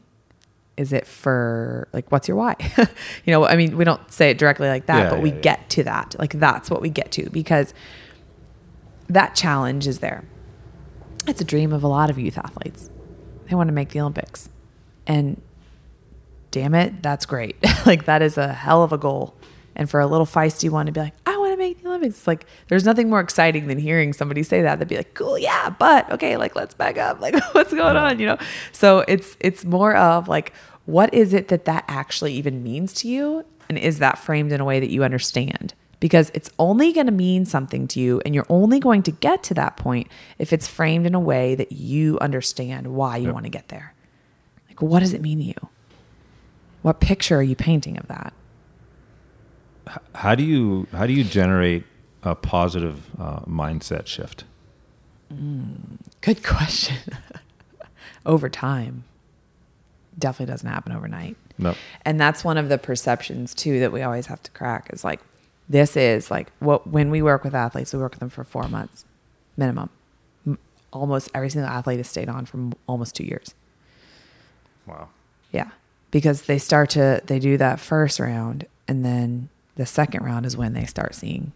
Is 0.78 0.92
it 0.94 1.06
for 1.06 1.88
like 1.94 2.12
what's 2.12 2.28
your 2.28 2.38
why? 2.38 2.56
you 3.26 3.32
know, 3.32 3.46
I 3.46 3.56
mean, 3.56 3.78
we 3.78 3.84
don't 3.86 4.12
say 4.12 4.32
it 4.32 4.38
directly 4.38 4.68
like 4.68 4.88
that, 4.88 4.98
Yeah, 5.04 5.10
but 5.10 5.22
we 5.22 5.30
yeah, 5.30 5.36
yeah. 5.36 5.42
get 5.42 5.70
to 5.72 5.84
that. 5.84 6.16
Like 6.20 6.34
that's 6.34 6.70
what 6.70 6.82
we 6.82 6.90
get 6.90 7.12
to 7.14 7.30
because 7.30 7.74
that 9.08 9.36
challenge 9.36 9.88
is 9.88 10.00
there. 10.00 10.24
It's 11.28 11.42
a 11.42 11.46
dream 11.46 11.72
of 11.72 11.84
a 11.84 11.88
lot 11.88 12.10
of 12.10 12.18
youth 12.18 12.38
athletes. 12.38 12.90
They 13.48 13.56
want 13.56 13.68
to 13.68 13.74
make 13.74 13.90
the 13.90 14.00
Olympics. 14.00 14.50
And 15.06 15.42
damn 16.52 16.74
it, 16.74 17.04
that's 17.04 17.26
great. 17.26 17.58
like 17.86 18.06
that 18.06 18.22
is 18.22 18.38
a 18.38 18.52
hell 18.54 18.82
of 18.84 18.92
a 18.92 18.98
goal. 18.98 19.36
And 19.76 19.90
for 19.90 20.00
a 20.00 20.08
little 20.08 20.26
feisty 20.26 20.70
one 20.70 20.88
to 20.88 20.92
be 20.92 21.00
like, 21.00 21.14
I 22.02 22.06
want 22.06 22.14
to 22.14 22.14
make 22.14 22.14
the 22.14 22.20
Olympics. 22.20 22.20
It's 22.20 22.28
like 22.28 22.46
there's 22.68 22.86
nothing 22.86 23.10
more 23.10 23.20
exciting 23.20 23.68
than 23.68 23.78
hearing 23.80 24.14
somebody 24.14 24.44
say 24.44 24.62
that. 24.62 24.80
They'd 24.80 24.88
be 24.88 24.98
like, 24.98 25.14
cool, 25.14 25.38
yeah, 25.38 25.70
but 25.70 26.12
okay, 26.12 26.38
like 26.38 26.56
let's 26.56 26.74
back 26.74 26.98
up. 26.98 27.22
Like 27.22 27.36
what's 27.54 27.74
going 27.74 27.96
on? 27.96 28.20
You 28.20 28.28
know? 28.28 28.38
So 28.72 29.00
it's 29.08 29.38
it's 29.40 29.64
more 29.66 29.96
of 29.96 30.28
like, 30.28 30.54
what 30.86 31.14
is 31.14 31.34
it 31.34 31.48
that 31.50 31.66
that 31.66 31.86
actually 31.88 32.34
even 32.34 32.64
means 32.64 32.94
to 32.96 33.08
you? 33.08 33.46
And 33.70 33.78
is 33.78 34.00
that 34.00 34.18
framed 34.18 34.52
in 34.52 34.60
a 34.60 34.66
way 34.66 34.80
that 34.80 34.90
you 34.92 35.04
understand? 35.04 35.74
Because 36.02 36.32
it's 36.34 36.50
only 36.58 36.92
going 36.92 37.06
to 37.06 37.12
mean 37.12 37.46
something 37.46 37.88
to 37.90 38.00
you, 38.00 38.22
and 38.26 38.34
you're 38.34 38.48
only 38.50 38.80
going 38.80 39.04
to 39.04 39.12
get 39.12 39.44
to 39.44 39.54
that 39.54 39.78
point 39.78 40.08
if 40.40 40.52
it's 40.52 40.68
framed 40.68 41.06
in 41.06 41.14
a 41.14 41.20
way 41.20 41.54
that 41.56 41.72
you 41.72 42.18
understand 42.20 42.88
why 42.88 43.18
you 43.18 43.26
Yep. 43.26 43.34
want 43.34 43.46
to 43.46 43.50
get 43.52 43.68
there. 43.68 43.94
Like, 44.68 44.82
what 44.82 45.02
does 45.02 45.14
it 45.14 45.22
mean 45.22 45.38
to 45.38 45.44
you? 45.44 45.70
What 46.82 47.00
picture 47.00 47.38
are 47.38 47.44
you 47.44 47.56
painting 47.56 47.98
of 48.00 48.08
that? 48.08 48.34
How 50.16 50.34
do 50.36 50.44
you 50.44 50.88
how 50.92 51.06
do 51.06 51.14
you 51.14 51.24
generate 51.24 51.84
a 52.24 52.36
positive 52.36 53.10
uh, 53.20 53.40
mindset 53.42 54.08
shift? 54.08 54.44
Good 56.22 56.44
question. 56.44 56.98
Over 58.26 58.50
time. 58.50 59.04
Definitely 60.18 60.52
doesn't 60.52 60.70
happen 60.70 60.92
overnight. 60.92 61.38
No. 61.58 61.76
And 62.04 62.20
that's 62.20 62.44
one 62.44 62.58
of 62.58 62.70
the 62.70 62.78
perceptions 62.78 63.54
too 63.54 63.80
that 63.80 63.92
we 63.92 64.02
always 64.02 64.28
have 64.28 64.44
to 64.44 64.52
crack 64.52 64.90
is 64.92 65.04
like 65.04 65.22
this 65.70 65.96
is 65.96 66.30
like 66.30 66.52
what 66.60 66.88
when 66.88 67.10
we 67.12 67.22
work 67.22 67.44
with 67.44 67.56
athletes, 67.56 67.94
we 67.94 68.00
work 68.00 68.12
with 68.12 68.20
them 68.20 68.30
for 68.30 68.44
4 68.44 68.68
months 68.68 69.06
minimum. 69.56 69.90
Almost 70.92 71.30
every 71.34 71.50
single 71.50 71.70
athlete 71.70 71.98
has 71.98 72.10
stayed 72.10 72.28
on 72.28 72.46
for 72.46 72.72
almost 72.88 73.16
2 73.16 73.24
years. 73.24 73.54
Wow. 74.86 75.10
Yeah. 75.52 75.70
Because 76.12 76.44
they 76.44 76.58
start 76.58 76.90
to 76.92 77.22
they 77.26 77.40
do 77.40 77.58
that 77.58 77.80
first 77.80 78.20
round 78.20 78.66
and 78.88 79.06
then 79.06 79.50
the 79.76 79.86
second 79.86 80.24
round 80.26 80.46
is 80.46 80.58
when 80.58 80.74
they 80.74 80.86
start 80.86 81.16
seeing 81.16 81.54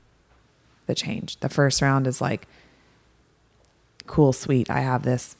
the 0.85 0.95
change. 0.95 1.37
The 1.39 1.49
first 1.49 1.81
round 1.81 2.07
is 2.07 2.21
like 2.21 2.47
cool, 4.07 4.33
sweet. 4.33 4.69
I 4.69 4.79
have 4.79 5.03
this 5.03 5.35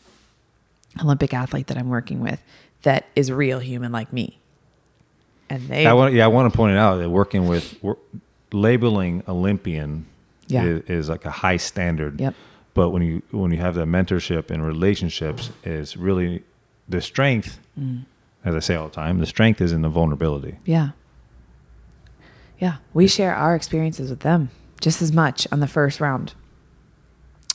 Olympic 1.02 1.34
athlete 1.34 1.68
that 1.68 1.78
I'm 1.78 1.90
working 1.90 2.20
with 2.20 2.42
that 2.84 3.06
is 3.16 3.32
real 3.32 3.60
human 3.60 3.92
like 3.92 4.12
me. 4.14 4.40
And 5.50 5.68
they 5.68 5.86
I 5.86 5.94
want, 5.94 6.14
yeah, 6.14 6.26
I 6.26 6.28
want 6.28 6.52
to 6.52 6.56
point 6.56 6.74
it 6.74 6.78
out 6.78 6.98
that 6.98 7.10
working 7.10 7.48
with 7.48 7.78
labeling 8.52 9.24
Olympian 9.28 10.06
Yeah. 10.48 10.64
is, 10.66 10.82
is 10.90 11.10
like 11.10 11.26
a 11.26 11.32
high 11.32 11.58
standard. 11.58 12.20
Yep. 12.20 12.34
But 12.74 12.90
when 12.90 13.02
you 13.04 13.22
when 13.32 13.52
you 13.52 13.58
have 13.58 13.76
the 13.76 13.86
mentorship 13.86 14.50
and 14.52 14.66
relationships, 14.66 15.50
is 15.64 15.96
really 15.96 16.44
the 16.90 17.02
strength. 17.02 17.60
Mm. 17.80 18.06
As 18.44 18.54
I 18.54 18.60
say 18.60 18.76
all 18.76 18.88
the 18.90 18.94
time, 18.94 19.20
the 19.20 19.26
strength 19.26 19.62
is 19.62 19.72
in 19.72 19.82
the 19.82 19.90
vulnerability. 19.90 20.58
Yeah. 20.66 20.90
Yeah. 22.60 22.78
We 22.94 23.08
share 23.08 23.34
our 23.34 23.56
experiences 23.56 24.10
with 24.10 24.20
them 24.22 24.50
just 24.82 25.02
as 25.02 25.12
much 25.12 25.48
on 25.52 25.60
the 25.60 25.68
first 25.68 26.00
round 26.00 26.34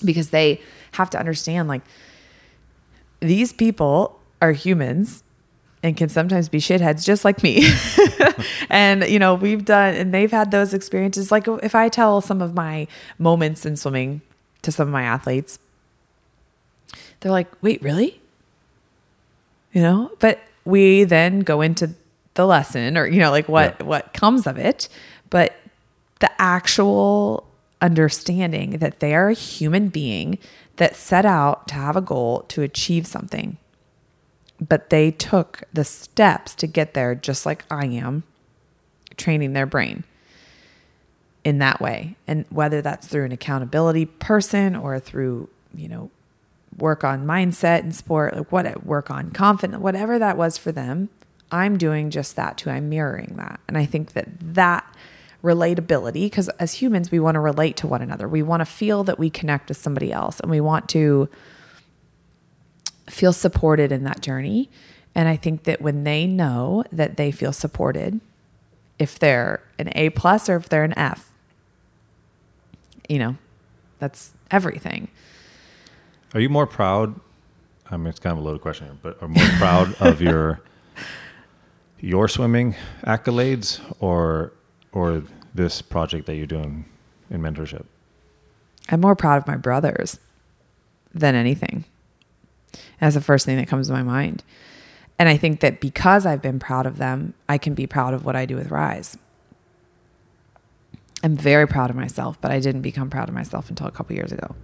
because 0.05 0.31
they 0.31 0.61
have 0.93 1.11
to 1.11 1.19
understand 1.19 1.69
like 1.69 1.83
these 3.21 3.53
people 3.53 4.19
are 4.41 4.53
humans 4.53 5.23
and 5.83 5.97
can 5.97 6.09
sometimes 6.09 6.49
be 6.49 6.59
shitheads 6.59 7.05
just 7.05 7.25
like 7.25 7.43
me. 7.43 7.67
and, 8.71 9.05
you 9.09 9.19
know, 9.19 9.35
we've 9.35 9.65
done, 9.65 9.95
and 9.95 10.13
they've 10.13 10.31
had 10.31 10.51
those 10.51 10.75
experiences. 10.75 11.31
Like 11.33 11.47
if 11.63 11.75
I 11.75 11.89
tell 11.89 12.21
some 12.21 12.43
of 12.43 12.55
my 12.55 12.87
moments 13.19 13.65
in 13.65 13.77
swimming 13.77 14.21
to 14.63 14.73
some 14.73 14.89
of 14.89 14.93
my 14.93 15.03
athletes, 15.03 15.59
they're 17.21 17.33
like, 17.33 17.49
wait, 17.63 17.83
really? 17.83 18.21
You 19.73 19.83
know, 19.83 20.11
but 20.19 20.41
we 20.65 21.05
then 21.05 21.41
go 21.41 21.61
into 21.61 21.91
the 22.35 22.47
lesson 22.47 22.97
or, 22.99 23.07
you 23.07 23.19
know, 23.21 23.31
like 23.31 23.49
what, 23.49 23.77
Yeah. 23.81 23.87
what 23.87 24.13
comes 24.13 24.47
of 24.47 24.59
it. 24.59 24.89
But 25.31 25.55
the 26.21 26.31
actual 26.41 27.47
understanding 27.81 28.79
that 28.79 29.01
they 29.01 29.15
are 29.15 29.29
a 29.29 29.35
human 29.35 29.89
being 29.89 30.39
that 30.77 30.97
set 30.97 31.27
out 31.27 31.69
to 31.69 31.75
have 31.75 31.97
a 31.97 32.01
goal 32.01 32.43
to 32.49 32.63
achieve 32.63 33.07
something. 33.07 33.57
But 34.61 34.91
they 34.91 35.11
took 35.11 35.63
the 35.73 35.85
steps 35.85 36.55
to 36.57 36.67
get 36.67 36.95
there 36.95 37.15
just 37.15 37.47
like 37.47 37.65
I 37.71 37.87
am 37.87 38.25
training 39.17 39.55
their 39.55 39.67
brain 39.67 40.05
in 41.43 41.59
that 41.59 41.81
way. 41.81 42.17
And 42.27 42.45
whether 42.51 42.83
that's 42.83 43.07
through 43.07 43.25
an 43.25 43.33
accountability 43.33 44.07
person 44.07 44.77
or 44.77 44.99
through 44.99 45.49
you 45.75 45.89
know 45.89 46.11
work 46.77 47.05
on 47.05 47.27
mindset 47.27 47.81
and 47.81 47.95
sport 47.95 48.37
like 48.37 48.53
what 48.53 48.85
work 48.85 49.11
on 49.11 49.31
confidence 49.31 49.81
whatever 49.81 50.19
that 50.19 50.37
was 50.37 50.57
for 50.57 50.73
them 50.73 51.09
I'm 51.53 51.79
doing 51.79 52.11
just 52.11 52.37
that 52.37 52.57
too. 52.59 52.71
I'm 52.71 52.89
mirroring 52.89 53.35
that. 53.37 53.61
And 53.67 53.77
I 53.77 53.85
think 53.85 54.13
that 54.13 54.29
that 54.41 54.85
relatability 55.43 56.25
because 56.25 56.49
as 56.51 56.75
humans 56.75 57.11
we 57.11 57.19
want 57.19 57.35
to 57.35 57.41
relate 57.41 57.77
to 57.77 57.87
one 57.87 58.03
another 58.03 58.29
we 58.29 58.43
want 58.43 58.61
to 58.61 58.65
feel 58.67 59.03
that 59.05 59.19
we 59.19 59.31
connect 59.31 59.69
with 59.69 59.77
somebody 59.77 60.13
else 60.13 60.39
and 60.41 60.51
we 60.51 60.61
want 60.61 60.89
to 60.89 61.29
feel 63.11 63.33
supported 63.33 63.93
in 63.93 64.05
that 64.05 64.21
journey. 64.21 64.71
And 65.15 65.29
I 65.29 65.37
think 65.37 65.65
that 65.65 65.83
when 65.83 66.05
they 66.05 66.27
know 66.27 66.85
that 66.93 67.17
they 67.17 67.31
feel 67.31 67.53
supported, 67.53 68.21
if 68.99 69.19
they're 69.19 69.63
an 69.79 69.91
A 69.95 70.11
plus 70.11 70.49
or 70.49 70.57
if 70.57 70.69
they're 70.69 70.85
an 70.85 70.97
F, 70.97 71.31
you 73.09 73.19
know, 73.19 73.37
that's 73.99 74.33
everything. 74.51 75.09
Are 76.33 76.41
you 76.41 76.49
more 76.49 76.67
proud? 76.67 77.19
I 77.91 77.97
mean, 77.97 78.07
it's 78.07 78.21
kind 78.21 78.39
of 78.39 78.39
a 78.39 78.47
loaded 78.47 78.63
question 78.63 78.87
here, 78.87 78.97
but 79.03 79.21
are 79.21 79.29
more 79.29 79.49
proud 79.59 79.95
of 80.01 80.23
your 80.23 80.61
your 82.01 82.29
swimming 82.29 82.77
accolades 83.03 83.81
or 83.99 84.53
or 84.93 85.23
this 85.55 85.83
project 85.83 86.27
that 86.27 86.37
you're 86.37 86.47
doing 86.47 86.85
in 87.31 87.41
mentorship? 87.41 87.85
I'm 88.89 89.01
more 89.01 89.17
proud 89.17 89.39
of 89.39 89.47
my 89.47 89.57
brothers 89.57 90.19
than 91.15 91.35
anything. 91.35 91.85
That's 93.01 93.15
the 93.15 93.21
first 93.21 93.47
thing 93.47 93.57
that 93.57 93.69
comes 93.69 93.89
to 93.89 93.93
my 93.93 94.03
mind. 94.03 94.45
And 95.19 95.29
I 95.29 95.37
think 95.37 95.61
that 95.61 95.81
because 95.81 96.25
I've 96.25 96.43
been 96.43 96.59
proud 96.59 96.87
of 96.87 96.99
them, 96.99 97.35
I 97.49 97.59
can 97.59 97.75
be 97.75 97.87
proud 97.87 98.15
of 98.15 98.25
what 98.25 98.37
I 98.37 98.47
do 98.47 98.57
with 98.57 98.71
Rise. 98.71 99.19
I'm 101.23 101.37
very 101.37 101.69
proud 101.69 101.91
of 101.91 101.97
myself, 101.97 102.41
but 102.41 102.51
I 102.51 102.61
didn't 102.61 102.81
become 102.81 103.11
proud 103.11 103.29
of 103.29 103.35
myself 103.35 103.69
until 103.69 103.87
a 103.87 103.91
couple 103.91 104.17
years 104.17 104.33
ago. 104.33 104.55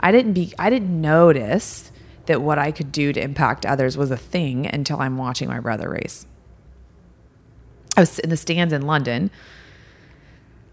I 0.00 0.10
didn't 0.10 0.32
be 0.32 0.54
I 0.58 0.70
didn't 0.70 1.00
notice 1.00 1.92
that 2.26 2.40
what 2.40 2.58
I 2.58 2.72
could 2.72 2.92
do 2.92 3.12
to 3.12 3.22
impact 3.22 3.66
others 3.66 3.96
was 3.96 4.10
a 4.10 4.16
thing 4.16 4.66
until 4.66 5.00
I'm 5.00 5.18
watching 5.18 5.48
my 5.48 5.60
brother 5.60 5.90
race. 5.90 6.26
Was 8.02 8.18
in 8.18 8.30
the 8.30 8.36
stands 8.36 8.72
in 8.72 8.82
London, 8.82 9.30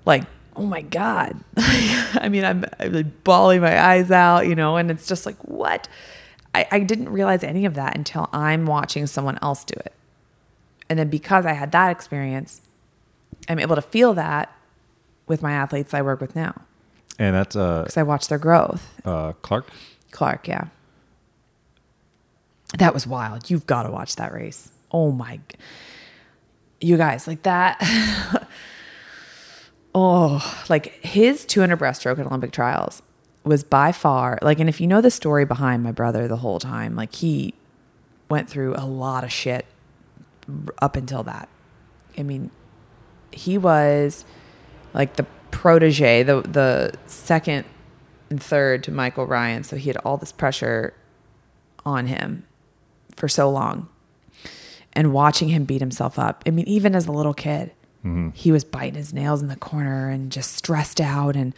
like, 0.05 0.23
oh 0.55 0.65
my 0.65 0.81
God. 0.81 1.39
I 1.57 2.27
mean, 2.27 2.43
I'm, 2.43 2.65
I'm 2.79 2.91
like 2.91 3.23
bawling 3.23 3.61
my 3.61 3.79
eyes 3.79 4.09
out, 4.09 4.47
you 4.47 4.55
know, 4.55 4.77
and 4.77 4.89
it's 4.89 5.05
just 5.07 5.25
like, 5.27 5.37
what? 5.43 5.87
I, 6.55 6.67
I 6.71 6.79
didn't 6.79 7.09
realize 7.09 7.43
any 7.43 7.65
of 7.65 7.75
that 7.75 7.95
until 7.95 8.27
I'm 8.33 8.65
watching 8.65 9.05
someone 9.05 9.37
else 9.43 9.63
do 9.63 9.75
it. 9.85 9.93
And 10.89 10.97
then 10.97 11.09
because 11.09 11.45
I 11.45 11.53
had 11.53 11.71
that 11.73 11.91
experience, 11.91 12.61
I'm 13.47 13.59
able 13.59 13.75
to 13.75 13.81
feel 13.83 14.15
that 14.15 14.51
with 15.27 15.43
my 15.43 15.51
athletes 15.51 15.93
I 15.93 16.01
work 16.01 16.19
with 16.21 16.35
now 16.35 16.59
And 17.19 17.35
that's 17.35 17.55
uh, 17.55 17.83
because 17.83 17.97
I 17.97 18.03
watch 18.03 18.27
their 18.27 18.39
growth. 18.39 18.89
uh, 19.05 19.33
Clark. 19.43 19.69
Clark, 20.11 20.47
yeah. 20.47 20.65
That 22.79 22.93
was 22.95 23.05
wild. 23.05 23.49
You've 23.51 23.67
got 23.67 23.83
to 23.83 23.91
watch 23.91 24.15
that 24.15 24.33
race. 24.33 24.69
Oh 24.91 25.11
my. 25.11 25.39
You 26.81 26.97
guys, 26.97 27.27
like 27.27 27.43
that. 27.43 27.77
oh, 29.95 30.63
like 30.69 31.03
his 31.03 31.45
200 31.45 31.77
breaststroke 31.77 32.19
at 32.19 32.25
Olympic 32.25 32.51
trials 32.51 33.01
was 33.43 33.63
by 33.63 33.91
far, 33.91 34.37
like, 34.41 34.59
and 34.59 34.69
if 34.69 34.79
you 34.79 34.87
know 34.87 35.01
the 35.01 35.11
story 35.11 35.45
behind 35.45 35.83
my 35.83 35.91
brother 35.91 36.27
the 36.27 36.37
whole 36.37 36.59
time, 36.59 36.95
like 36.95 37.15
he 37.15 37.53
went 38.29 38.49
through 38.49 38.75
a 38.75 38.85
lot 38.85 39.23
of 39.23 39.31
shit 39.31 39.65
up 40.81 40.95
until 40.95 41.23
that. 41.23 41.49
I 42.17 42.23
mean, 42.23 42.51
he 43.31 43.57
was 43.57 44.25
like 44.93 45.15
the 45.15 45.25
protege, 45.51 46.23
the 46.23 46.41
the 46.41 46.93
second 47.07 47.65
and 48.29 48.41
third 48.41 48.83
to 48.83 48.91
Michael 48.91 49.25
Ryan, 49.25 49.63
so 49.63 49.75
he 49.75 49.89
had 49.89 49.97
all 49.97 50.17
this 50.17 50.31
pressure 50.31 50.93
on 51.85 52.07
him 52.07 52.45
for 53.15 53.27
so 53.27 53.49
long. 53.49 53.89
And 54.93 55.13
watching 55.13 55.49
him 55.49 55.65
beat 55.65 55.81
himself 55.81 56.17
up. 56.17 56.43
I 56.47 56.51
mean, 56.51 56.67
even 56.67 56.95
as 56.95 57.05
a 57.07 57.11
little 57.11 57.33
kid, 57.33 57.71
mm-hmm. 58.03 58.29
he 58.33 58.51
was 58.51 58.63
biting 58.63 58.95
his 58.95 59.13
nails 59.13 59.41
in 59.41 59.47
the 59.47 59.55
corner 59.55 60.09
and 60.09 60.31
just 60.31 60.53
stressed 60.53 60.99
out 60.99 61.35
and 61.35 61.53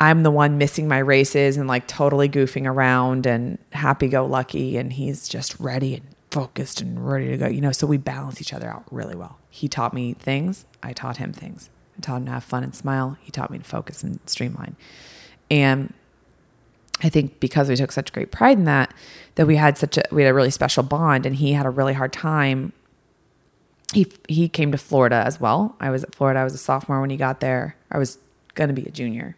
I'm 0.00 0.22
the 0.22 0.30
one 0.30 0.56
missing 0.56 0.88
my 0.88 0.98
races 0.98 1.58
and 1.58 1.68
like 1.68 1.86
totally 1.86 2.28
goofing 2.28 2.66
around 2.66 3.26
and 3.26 3.58
happy 3.72 4.08
go 4.08 4.24
lucky 4.24 4.78
and 4.78 4.90
he's 4.90 5.28
just 5.28 5.60
ready 5.60 5.94
and 5.96 6.06
focused 6.30 6.80
and 6.80 7.06
ready 7.06 7.28
to 7.28 7.36
go. 7.36 7.46
You 7.46 7.60
know, 7.60 7.70
so 7.70 7.86
we 7.86 7.98
balance 7.98 8.40
each 8.40 8.54
other 8.54 8.68
out 8.68 8.84
really 8.90 9.14
well. 9.14 9.38
He 9.50 9.68
taught 9.68 9.92
me 9.92 10.14
things, 10.14 10.64
I 10.82 10.94
taught 10.94 11.18
him 11.18 11.34
things. 11.34 11.68
I 11.98 12.00
taught 12.00 12.16
him 12.16 12.26
to 12.26 12.32
have 12.32 12.44
fun 12.44 12.64
and 12.64 12.74
smile. 12.74 13.18
He 13.20 13.30
taught 13.30 13.50
me 13.50 13.58
to 13.58 13.64
focus 13.64 14.02
and 14.02 14.20
streamline. 14.24 14.74
And 15.50 15.92
I 17.02 17.08
think 17.08 17.40
because 17.40 17.68
we 17.68 17.76
took 17.76 17.92
such 17.92 18.12
great 18.12 18.30
pride 18.30 18.58
in 18.58 18.64
that, 18.64 18.92
that 19.36 19.46
we 19.46 19.56
had 19.56 19.78
such 19.78 19.96
a 19.96 20.02
we 20.10 20.22
had 20.22 20.30
a 20.30 20.34
really 20.34 20.50
special 20.50 20.82
bond 20.82 21.26
and 21.26 21.36
he 21.36 21.52
had 21.52 21.66
a 21.66 21.70
really 21.70 21.94
hard 21.94 22.12
time. 22.12 22.72
He 23.92 24.10
he 24.28 24.48
came 24.48 24.72
to 24.72 24.78
Florida 24.78 25.16
as 25.16 25.40
well. 25.40 25.76
I 25.80 25.90
was 25.90 26.04
at 26.04 26.14
Florida. 26.14 26.40
I 26.40 26.44
was 26.44 26.54
a 26.54 26.58
sophomore 26.58 27.00
when 27.00 27.10
he 27.10 27.16
got 27.16 27.40
there. 27.40 27.76
I 27.90 27.98
was 27.98 28.18
gonna 28.54 28.72
be 28.72 28.84
a 28.84 28.90
junior. 28.90 29.36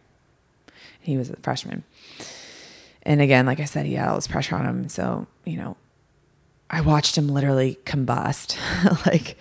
He 1.01 1.17
was 1.17 1.31
a 1.31 1.37
freshman. 1.37 1.85
And 3.03 3.21
again, 3.21 3.47
like 3.47 3.61
I 3.61 3.65
said, 3.65 3.87
he 3.87 3.95
had 3.95 4.09
all 4.09 4.15
this 4.15 4.29
pressure 4.29 4.55
on 4.55 4.65
him. 4.65 4.89
So, 4.89 5.27
you 5.45 5.57
know, 5.57 5.77
I 6.71 6.81
watched 6.81 7.19
him 7.19 7.29
literally 7.29 7.79
combust, 7.85 8.57
like 9.07 9.37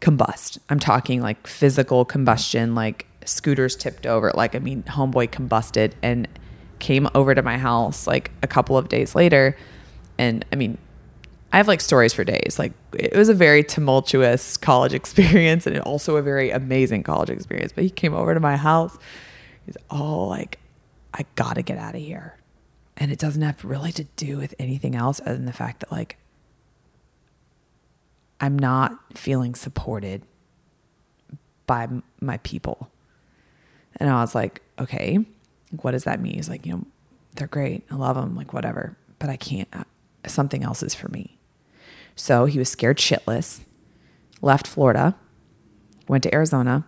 combust. 0.00 0.58
I'm 0.68 0.80
talking 0.80 1.22
like 1.22 1.46
physical 1.46 2.04
combustion, 2.04 2.74
like 2.74 3.06
scooters 3.24 3.76
tipped 3.76 4.06
over. 4.06 4.32
Like, 4.34 4.54
I 4.54 4.58
mean, 4.58 4.82
homeboy 4.82 5.30
combusted 5.30 5.92
and 6.02 6.28
came 6.84 7.08
over 7.14 7.34
to 7.34 7.40
my 7.40 7.56
house 7.56 8.06
like 8.06 8.30
a 8.42 8.46
couple 8.46 8.76
of 8.76 8.90
days 8.90 9.14
later. 9.14 9.56
And 10.18 10.44
I 10.52 10.56
mean, 10.56 10.76
I 11.50 11.56
have 11.56 11.66
like 11.66 11.80
stories 11.80 12.12
for 12.12 12.24
days. 12.24 12.58
Like 12.58 12.74
it 12.92 13.16
was 13.16 13.30
a 13.30 13.34
very 13.34 13.64
tumultuous 13.64 14.58
college 14.58 14.92
experience 15.00 15.66
and 15.66 15.80
also 15.80 16.16
a 16.16 16.22
very 16.22 16.50
amazing 16.50 17.02
college 17.02 17.30
experience. 17.30 17.72
But 17.72 17.84
he 17.84 17.90
came 17.90 18.12
over 18.12 18.34
to 18.34 18.40
my 18.40 18.58
house. 18.58 18.98
He's 19.64 19.78
all 19.88 20.28
like, 20.28 20.58
I 21.14 21.24
gotta 21.36 21.62
get 21.62 21.78
out 21.78 21.94
of 21.94 22.02
here. 22.02 22.36
And 22.98 23.10
it 23.10 23.18
doesn't 23.18 23.40
have 23.40 23.64
really 23.64 23.92
to 23.92 24.04
do 24.16 24.36
with 24.36 24.54
anything 24.58 24.94
else 24.94 25.22
other 25.22 25.36
than 25.36 25.46
the 25.46 25.54
fact 25.54 25.80
that 25.80 25.90
like 25.90 26.18
I'm 28.40 28.58
not 28.58 29.16
feeling 29.16 29.54
supported 29.54 30.20
by 31.66 31.88
my 32.20 32.36
people. 32.38 32.90
And 33.96 34.10
I 34.10 34.20
was 34.20 34.34
like, 34.34 34.60
okay, 34.78 35.24
what 35.82 35.92
does 35.92 36.04
that 36.04 36.20
mean? 36.20 36.34
He's 36.34 36.48
like, 36.48 36.66
you 36.66 36.72
know, 36.72 36.84
they're 37.34 37.46
great. 37.48 37.84
I 37.90 37.94
love 37.96 38.16
them, 38.16 38.34
like 38.36 38.52
whatever, 38.52 38.96
but 39.18 39.30
I 39.30 39.36
can't. 39.36 39.68
uh, 39.72 39.84
Something 40.26 40.62
else 40.64 40.82
is 40.82 40.94
for 40.94 41.08
me. 41.08 41.36
So 42.16 42.46
he 42.46 42.58
was 42.58 42.68
scared 42.70 42.98
shitless, 42.98 43.60
left 44.40 44.66
Florida, 44.66 45.16
went 46.08 46.22
to 46.22 46.34
Arizona, 46.34 46.86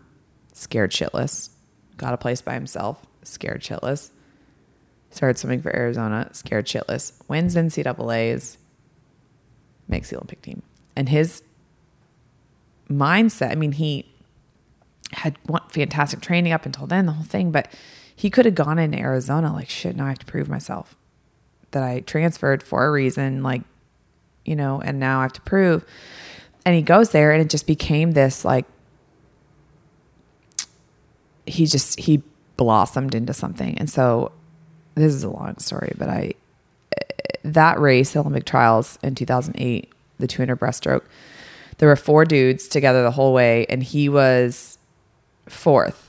scared 0.54 0.92
shitless, 0.92 1.50
got 1.96 2.14
a 2.14 2.16
place 2.16 2.40
by 2.40 2.54
himself, 2.54 3.04
scared 3.24 3.60
shitless, 3.62 4.10
started 5.10 5.38
swimming 5.38 5.60
for 5.60 5.74
Arizona, 5.76 6.30
scared 6.32 6.66
shitless, 6.66 7.12
wins 7.28 7.56
NCAAs, 7.56 8.56
makes 9.88 10.08
the 10.10 10.16
Olympic 10.16 10.40
team. 10.42 10.62
And 10.94 11.08
his 11.08 11.42
mindset, 12.88 13.50
I 13.50 13.54
mean, 13.54 13.72
he 13.72 14.06
had 15.12 15.36
one 15.46 15.62
fantastic 15.68 16.20
training 16.20 16.52
up 16.52 16.66
until 16.66 16.86
then, 16.86 17.06
the 17.06 17.12
whole 17.12 17.24
thing, 17.24 17.50
but 17.50 17.68
he 18.16 18.30
could 18.30 18.46
have 18.46 18.54
gone 18.54 18.78
into 18.78 18.98
Arizona 18.98 19.52
like, 19.52 19.68
shit, 19.68 19.94
now 19.94 20.06
I 20.06 20.08
have 20.08 20.18
to 20.20 20.26
prove 20.26 20.48
myself 20.48 20.96
that 21.72 21.82
I 21.82 22.00
transferred 22.00 22.62
for 22.62 22.86
a 22.86 22.90
reason, 22.90 23.42
like, 23.42 23.62
you 24.44 24.56
know, 24.56 24.80
and 24.80 24.98
now 24.98 25.20
I 25.20 25.22
have 25.22 25.34
to 25.34 25.40
prove. 25.42 25.84
And 26.64 26.74
he 26.74 26.82
goes 26.82 27.10
there 27.10 27.32
and 27.32 27.42
it 27.42 27.50
just 27.50 27.66
became 27.66 28.12
this 28.12 28.44
like, 28.44 28.64
he 31.44 31.66
just, 31.66 32.00
he 32.00 32.22
blossomed 32.56 33.14
into 33.14 33.34
something. 33.34 33.78
And 33.78 33.90
so 33.90 34.32
this 34.94 35.12
is 35.12 35.22
a 35.22 35.28
long 35.28 35.58
story, 35.58 35.92
but 35.98 36.08
I, 36.08 36.32
that 37.44 37.78
race, 37.78 38.16
Olympic 38.16 38.46
trials 38.46 38.98
in 39.02 39.14
2008, 39.14 39.92
the 40.18 40.26
200 40.26 40.58
breaststroke, 40.58 41.02
there 41.78 41.88
were 41.88 41.96
four 41.96 42.24
dudes 42.24 42.68
together 42.68 43.02
the 43.02 43.10
whole 43.10 43.32
way, 43.32 43.66
and 43.68 43.82
he 43.82 44.08
was 44.08 44.78
fourth. 45.48 46.05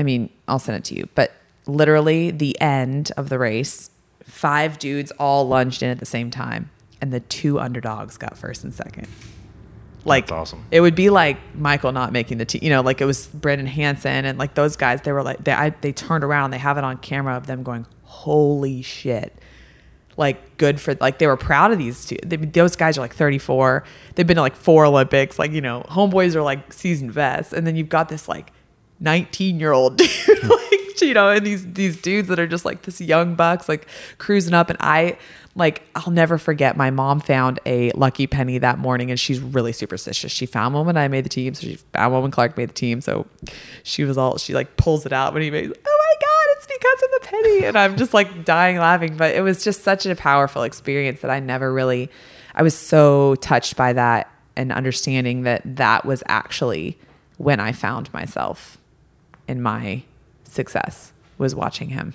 I 0.00 0.02
mean, 0.02 0.30
I'll 0.48 0.58
send 0.58 0.78
it 0.78 0.84
to 0.84 0.94
you, 0.94 1.08
but 1.14 1.32
literally 1.66 2.30
the 2.30 2.58
end 2.58 3.12
of 3.18 3.28
the 3.28 3.38
race, 3.38 3.90
five 4.24 4.78
dudes 4.78 5.10
all 5.12 5.46
lunged 5.46 5.82
in 5.82 5.90
at 5.90 5.98
the 5.98 6.06
same 6.06 6.30
time, 6.30 6.70
and 7.02 7.12
the 7.12 7.20
two 7.20 7.60
underdogs 7.60 8.16
got 8.16 8.38
first 8.38 8.64
and 8.64 8.72
second. 8.72 9.08
Like 10.06 10.24
That's 10.28 10.32
awesome. 10.32 10.64
It 10.70 10.80
would 10.80 10.94
be 10.94 11.10
like 11.10 11.36
Michael 11.54 11.92
not 11.92 12.12
making 12.12 12.38
the 12.38 12.46
team. 12.46 12.60
You 12.62 12.70
know, 12.70 12.80
like 12.80 13.02
it 13.02 13.04
was 13.04 13.26
Brendan 13.26 13.66
Hansen 13.66 14.24
and 14.24 14.38
like 14.38 14.54
those 14.54 14.74
guys. 14.74 15.02
They 15.02 15.12
were 15.12 15.22
like 15.22 15.44
they 15.44 15.52
I, 15.52 15.70
they 15.82 15.92
turned 15.92 16.24
around. 16.24 16.52
They 16.52 16.58
have 16.58 16.78
it 16.78 16.84
on 16.84 16.96
camera 16.96 17.36
of 17.36 17.46
them 17.46 17.62
going, 17.62 17.84
"Holy 18.04 18.80
shit!" 18.80 19.38
Like 20.16 20.56
good 20.56 20.80
for 20.80 20.94
like 20.94 21.18
they 21.18 21.26
were 21.26 21.36
proud 21.36 21.72
of 21.72 21.78
these 21.78 22.06
two. 22.06 22.16
They, 22.24 22.36
those 22.36 22.76
guys 22.76 22.96
are 22.96 23.02
like 23.02 23.14
34. 23.14 23.84
They've 24.14 24.26
been 24.26 24.36
to 24.36 24.40
like 24.40 24.56
four 24.56 24.86
Olympics. 24.86 25.38
Like 25.38 25.52
you 25.52 25.60
know, 25.60 25.84
homeboys 25.90 26.34
are 26.34 26.42
like 26.42 26.72
seasoned 26.72 27.12
vets, 27.12 27.52
and 27.52 27.66
then 27.66 27.76
you've 27.76 27.90
got 27.90 28.08
this 28.08 28.26
like 28.26 28.52
19 29.00 29.58
year 29.58 29.72
old 29.72 29.96
dude 30.26 30.44
like 30.44 30.80
you 31.00 31.14
know 31.14 31.30
and 31.30 31.46
these 31.46 31.72
these 31.72 31.96
dudes 32.00 32.28
that 32.28 32.38
are 32.38 32.46
just 32.46 32.64
like 32.64 32.82
this 32.82 33.00
young 33.00 33.34
bucks 33.34 33.68
like 33.68 33.86
cruising 34.18 34.54
up 34.54 34.68
and 34.68 34.76
i 34.80 35.16
like 35.54 35.82
i'll 35.94 36.12
never 36.12 36.38
forget 36.38 36.76
my 36.76 36.90
mom 36.90 37.20
found 37.20 37.58
a 37.66 37.90
lucky 37.92 38.26
penny 38.26 38.58
that 38.58 38.78
morning 38.78 39.10
and 39.10 39.18
she's 39.18 39.40
really 39.40 39.72
superstitious. 39.72 40.30
She 40.30 40.46
found 40.46 40.74
one 40.74 40.86
when 40.86 40.96
i 40.96 41.08
made 41.08 41.24
the 41.24 41.28
team 41.28 41.54
so 41.54 41.66
she 41.66 41.76
found 41.92 42.12
one 42.12 42.22
when 42.22 42.30
clark 42.30 42.56
made 42.56 42.68
the 42.68 42.74
team 42.74 43.00
so 43.00 43.26
she 43.82 44.04
was 44.04 44.16
all 44.18 44.38
she 44.38 44.54
like 44.54 44.76
pulls 44.76 45.06
it 45.06 45.12
out 45.12 45.32
when 45.32 45.42
he 45.42 45.50
made 45.50 45.70
oh 45.70 45.98
my 45.98 46.26
god 46.26 46.56
it's 46.56 46.66
because 46.66 47.02
of 47.02 47.10
the 47.10 47.20
penny 47.26 47.64
and 47.64 47.78
i'm 47.78 47.96
just 47.96 48.14
like 48.14 48.44
dying 48.44 48.76
laughing 48.78 49.16
but 49.16 49.34
it 49.34 49.40
was 49.40 49.64
just 49.64 49.82
such 49.82 50.06
a 50.06 50.14
powerful 50.14 50.62
experience 50.62 51.20
that 51.20 51.30
i 51.30 51.40
never 51.40 51.72
really 51.72 52.10
i 52.54 52.62
was 52.62 52.76
so 52.76 53.34
touched 53.36 53.76
by 53.76 53.92
that 53.92 54.30
and 54.56 54.72
understanding 54.72 55.42
that 55.42 55.62
that 55.64 56.04
was 56.04 56.22
actually 56.26 56.98
when 57.38 57.58
i 57.58 57.72
found 57.72 58.12
myself 58.12 58.76
in 59.50 59.60
my 59.60 60.02
success 60.44 61.12
was 61.36 61.54
watching 61.54 61.88
him. 61.90 62.14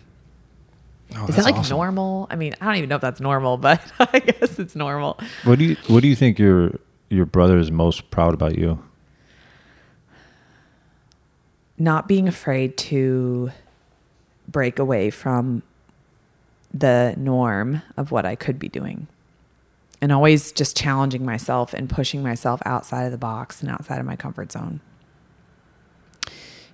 Oh, 1.16 1.28
Is 1.28 1.36
that 1.36 1.46
like 1.46 1.56
awesome. 1.56 1.78
normal? 1.78 2.28
I 2.32 2.36
mean, 2.36 2.56
I 2.62 2.66
don't 2.66 2.78
even 2.78 2.90
know 2.90 2.96
if 2.96 3.02
that's 3.02 3.20
normal, 3.20 3.58
but 3.68 3.82
I 4.00 4.20
guess 4.20 4.58
it's 4.58 4.76
normal. 4.76 5.20
What 5.44 5.60
do 5.60 5.66
you 5.66 5.76
What 5.88 6.02
do 6.02 6.08
you 6.08 6.16
think 6.16 6.40
your 6.40 6.80
your 7.10 7.26
brother 7.26 7.58
is 7.60 7.70
most 7.70 8.10
proud 8.10 8.34
about 8.34 8.58
you? 8.58 8.80
Not 11.78 12.08
being 12.08 12.28
afraid 12.28 12.78
to 12.78 13.52
break 14.48 14.80
away 14.80 15.10
from 15.10 15.62
the 16.74 17.14
norm 17.18 17.82
of 17.98 18.12
what 18.12 18.26
I 18.26 18.36
could 18.36 18.58
be 18.58 18.70
doing. 18.70 19.08
And 20.02 20.12
always 20.12 20.52
just 20.52 20.78
challenging 20.78 21.26
myself 21.26 21.74
and 21.74 21.90
pushing 21.90 22.22
myself 22.24 22.62
outside 22.66 23.04
of 23.04 23.12
the 23.12 23.18
box 23.18 23.62
and 23.62 23.70
outside 23.70 24.00
of 24.00 24.06
my 24.06 24.16
comfort 24.16 24.52
zone. 24.52 24.80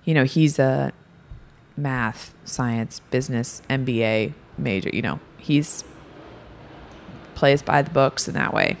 You 0.04 0.14
know, 0.14 0.24
he's 0.24 0.58
a 0.58 0.92
math, 1.76 2.34
science, 2.44 3.00
business, 3.10 3.62
MBA 3.70 4.34
major. 4.58 4.90
You 4.92 5.02
know, 5.02 5.20
he's 5.38 5.84
plays 7.34 7.62
by 7.62 7.82
the 7.82 7.90
books 7.90 8.28
in 8.28 8.34
that 8.34 8.54
way. 8.54 8.76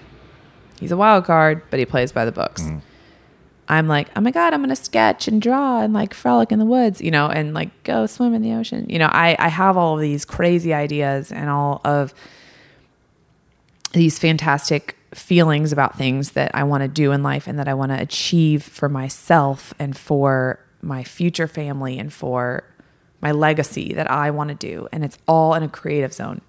He's 0.78 0.92
a 0.92 0.96
wild 0.96 1.24
card, 1.24 1.62
but 1.70 1.78
he 1.78 1.86
plays 1.86 2.12
by 2.12 2.24
the 2.24 2.32
books. 2.32 2.62
Mm. 2.62 2.82
I'm 3.68 3.88
like, 3.88 4.08
oh 4.16 4.20
my 4.20 4.30
God, 4.30 4.52
I'm 4.52 4.60
going 4.60 4.68
to 4.68 4.76
sketch 4.76 5.28
and 5.28 5.40
draw 5.40 5.80
and 5.80 5.92
like 5.92 6.12
frolic 6.12 6.52
in 6.52 6.58
the 6.58 6.64
woods, 6.64 7.00
you 7.00 7.10
know, 7.10 7.28
and 7.28 7.54
like 7.54 7.70
go 7.84 8.06
swim 8.06 8.34
in 8.34 8.42
the 8.42 8.52
ocean. 8.52 8.86
You 8.88 8.98
know, 8.98 9.08
I, 9.10 9.36
I 9.38 9.48
have 9.48 9.76
all 9.76 9.94
of 9.94 10.00
these 10.00 10.24
crazy 10.24 10.74
ideas 10.74 11.32
and 11.32 11.48
all 11.48 11.80
of 11.84 12.12
these 13.92 14.18
fantastic 14.18 14.96
feelings 15.14 15.72
about 15.72 15.96
things 15.96 16.32
that 16.32 16.50
I 16.54 16.64
want 16.64 16.82
to 16.82 16.88
do 16.88 17.12
in 17.12 17.22
life 17.22 17.46
and 17.46 17.58
that 17.58 17.68
I 17.68 17.74
want 17.74 17.92
to 17.92 18.00
achieve 18.00 18.62
for 18.62 18.88
myself 18.88 19.72
and 19.78 19.96
for 19.96 20.58
my 20.82 21.04
future 21.04 21.46
family 21.46 21.98
and 21.98 22.12
for 22.12 22.64
my 23.20 23.30
legacy 23.30 23.94
that 23.94 24.10
I 24.10 24.30
want 24.30 24.48
to 24.48 24.54
do. 24.54 24.88
And 24.92 25.04
it's 25.04 25.16
all 25.28 25.54
in 25.54 25.62
a 25.62 25.68
creative 25.68 26.12
zone, 26.12 26.40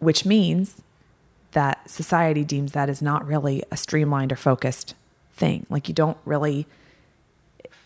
which 0.00 0.26
means 0.26 0.82
that 1.52 1.88
society 1.88 2.44
deems 2.44 2.72
that 2.72 2.88
is 2.88 3.00
not 3.00 3.26
really 3.26 3.62
a 3.70 3.76
streamlined 3.76 4.32
or 4.32 4.36
focused 4.36 4.94
thing. 5.34 5.66
Like 5.70 5.88
you 5.88 5.94
don't 5.94 6.18
really, 6.24 6.66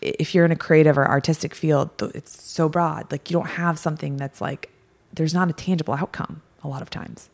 if 0.01 0.33
you're 0.35 0.45
in 0.45 0.51
a 0.51 0.55
creative 0.55 0.97
or 0.97 1.07
artistic 1.07 1.55
field, 1.55 1.89
it's 2.15 2.43
so 2.43 2.67
broad. 2.67 3.11
Like 3.11 3.29
you 3.29 3.35
don't 3.37 3.51
have 3.51 3.79
something 3.79 4.17
that's 4.17 4.41
like, 4.41 4.71
there's 5.13 5.33
not 5.33 5.49
a 5.49 5.53
tangible 5.53 5.93
outcome 5.93 6.41
a 6.63 6.67
lot 6.67 6.81
of 6.81 6.89
times. 6.89 7.29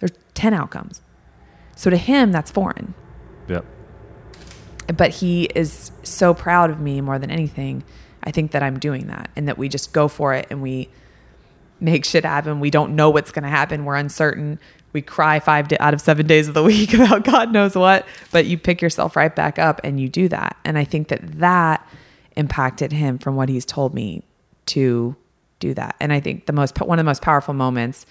There's 0.00 0.12
10 0.34 0.54
outcomes. 0.54 1.02
So 1.76 1.88
to 1.88 1.96
him, 1.96 2.32
that's 2.32 2.50
foreign. 2.50 2.94
Yep. 3.48 3.64
But 4.96 5.10
he 5.10 5.44
is 5.44 5.92
so 6.02 6.34
proud 6.34 6.70
of 6.70 6.80
me 6.80 7.00
more 7.00 7.18
than 7.18 7.30
anything. 7.30 7.84
I 8.22 8.30
think 8.30 8.50
that 8.52 8.62
I'm 8.62 8.78
doing 8.78 9.06
that 9.06 9.30
and 9.36 9.48
that 9.48 9.56
we 9.56 9.68
just 9.68 9.92
go 9.92 10.08
for 10.08 10.34
it 10.34 10.46
and 10.50 10.60
we 10.60 10.88
make 11.80 12.04
shit 12.04 12.24
happen. 12.24 12.60
We 12.60 12.70
don't 12.70 12.94
know 12.94 13.10
what's 13.10 13.30
going 13.30 13.44
to 13.44 13.48
happen. 13.48 13.84
We're 13.84 13.96
uncertain. 13.96 14.58
We 14.92 15.02
cry 15.02 15.40
five 15.40 15.72
out 15.78 15.94
of 15.94 16.00
seven 16.00 16.26
days 16.26 16.48
of 16.48 16.54
the 16.54 16.62
week 16.64 16.92
about 16.94 17.24
God 17.24 17.52
knows 17.52 17.74
what, 17.74 18.06
but 18.30 18.46
you 18.46 18.58
pick 18.58 18.82
yourself 18.82 19.16
right 19.16 19.34
back 19.34 19.58
up 19.58 19.80
and 19.84 20.00
you 20.00 20.08
do 20.08 20.28
that. 20.28 20.56
And 20.64 20.76
I 20.76 20.84
think 20.84 21.08
that 21.08 21.38
that 21.38 21.86
impacted 22.36 22.92
him 22.92 23.18
from 23.18 23.36
what 23.36 23.48
he's 23.48 23.64
told 23.64 23.94
me 23.94 24.22
to 24.66 25.16
do 25.58 25.74
that. 25.74 25.96
And 26.00 26.12
I 26.12 26.20
think 26.20 26.46
the 26.46 26.52
most, 26.52 26.80
one 26.80 26.98
of 26.98 27.04
the 27.04 27.08
most 27.08 27.22
powerful 27.22 27.54
moments 27.54 28.06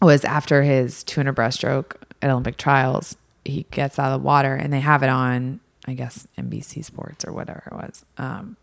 was 0.00 0.24
after 0.24 0.62
his 0.62 1.02
200 1.04 1.34
breaststroke 1.34 1.96
at 2.22 2.30
Olympic 2.30 2.56
trials. 2.56 3.16
He 3.48 3.66
gets 3.70 3.98
out 3.98 4.12
of 4.12 4.20
the 4.20 4.24
water 4.26 4.54
and 4.54 4.72
they 4.72 4.80
have 4.80 5.02
it 5.02 5.08
on, 5.08 5.60
I 5.86 5.94
guess, 5.94 6.26
NBC 6.38 6.84
Sports 6.84 7.24
or 7.24 7.32
whatever 7.32 7.62
it 7.66 7.72
was. 7.74 8.04
Um, 8.18 8.56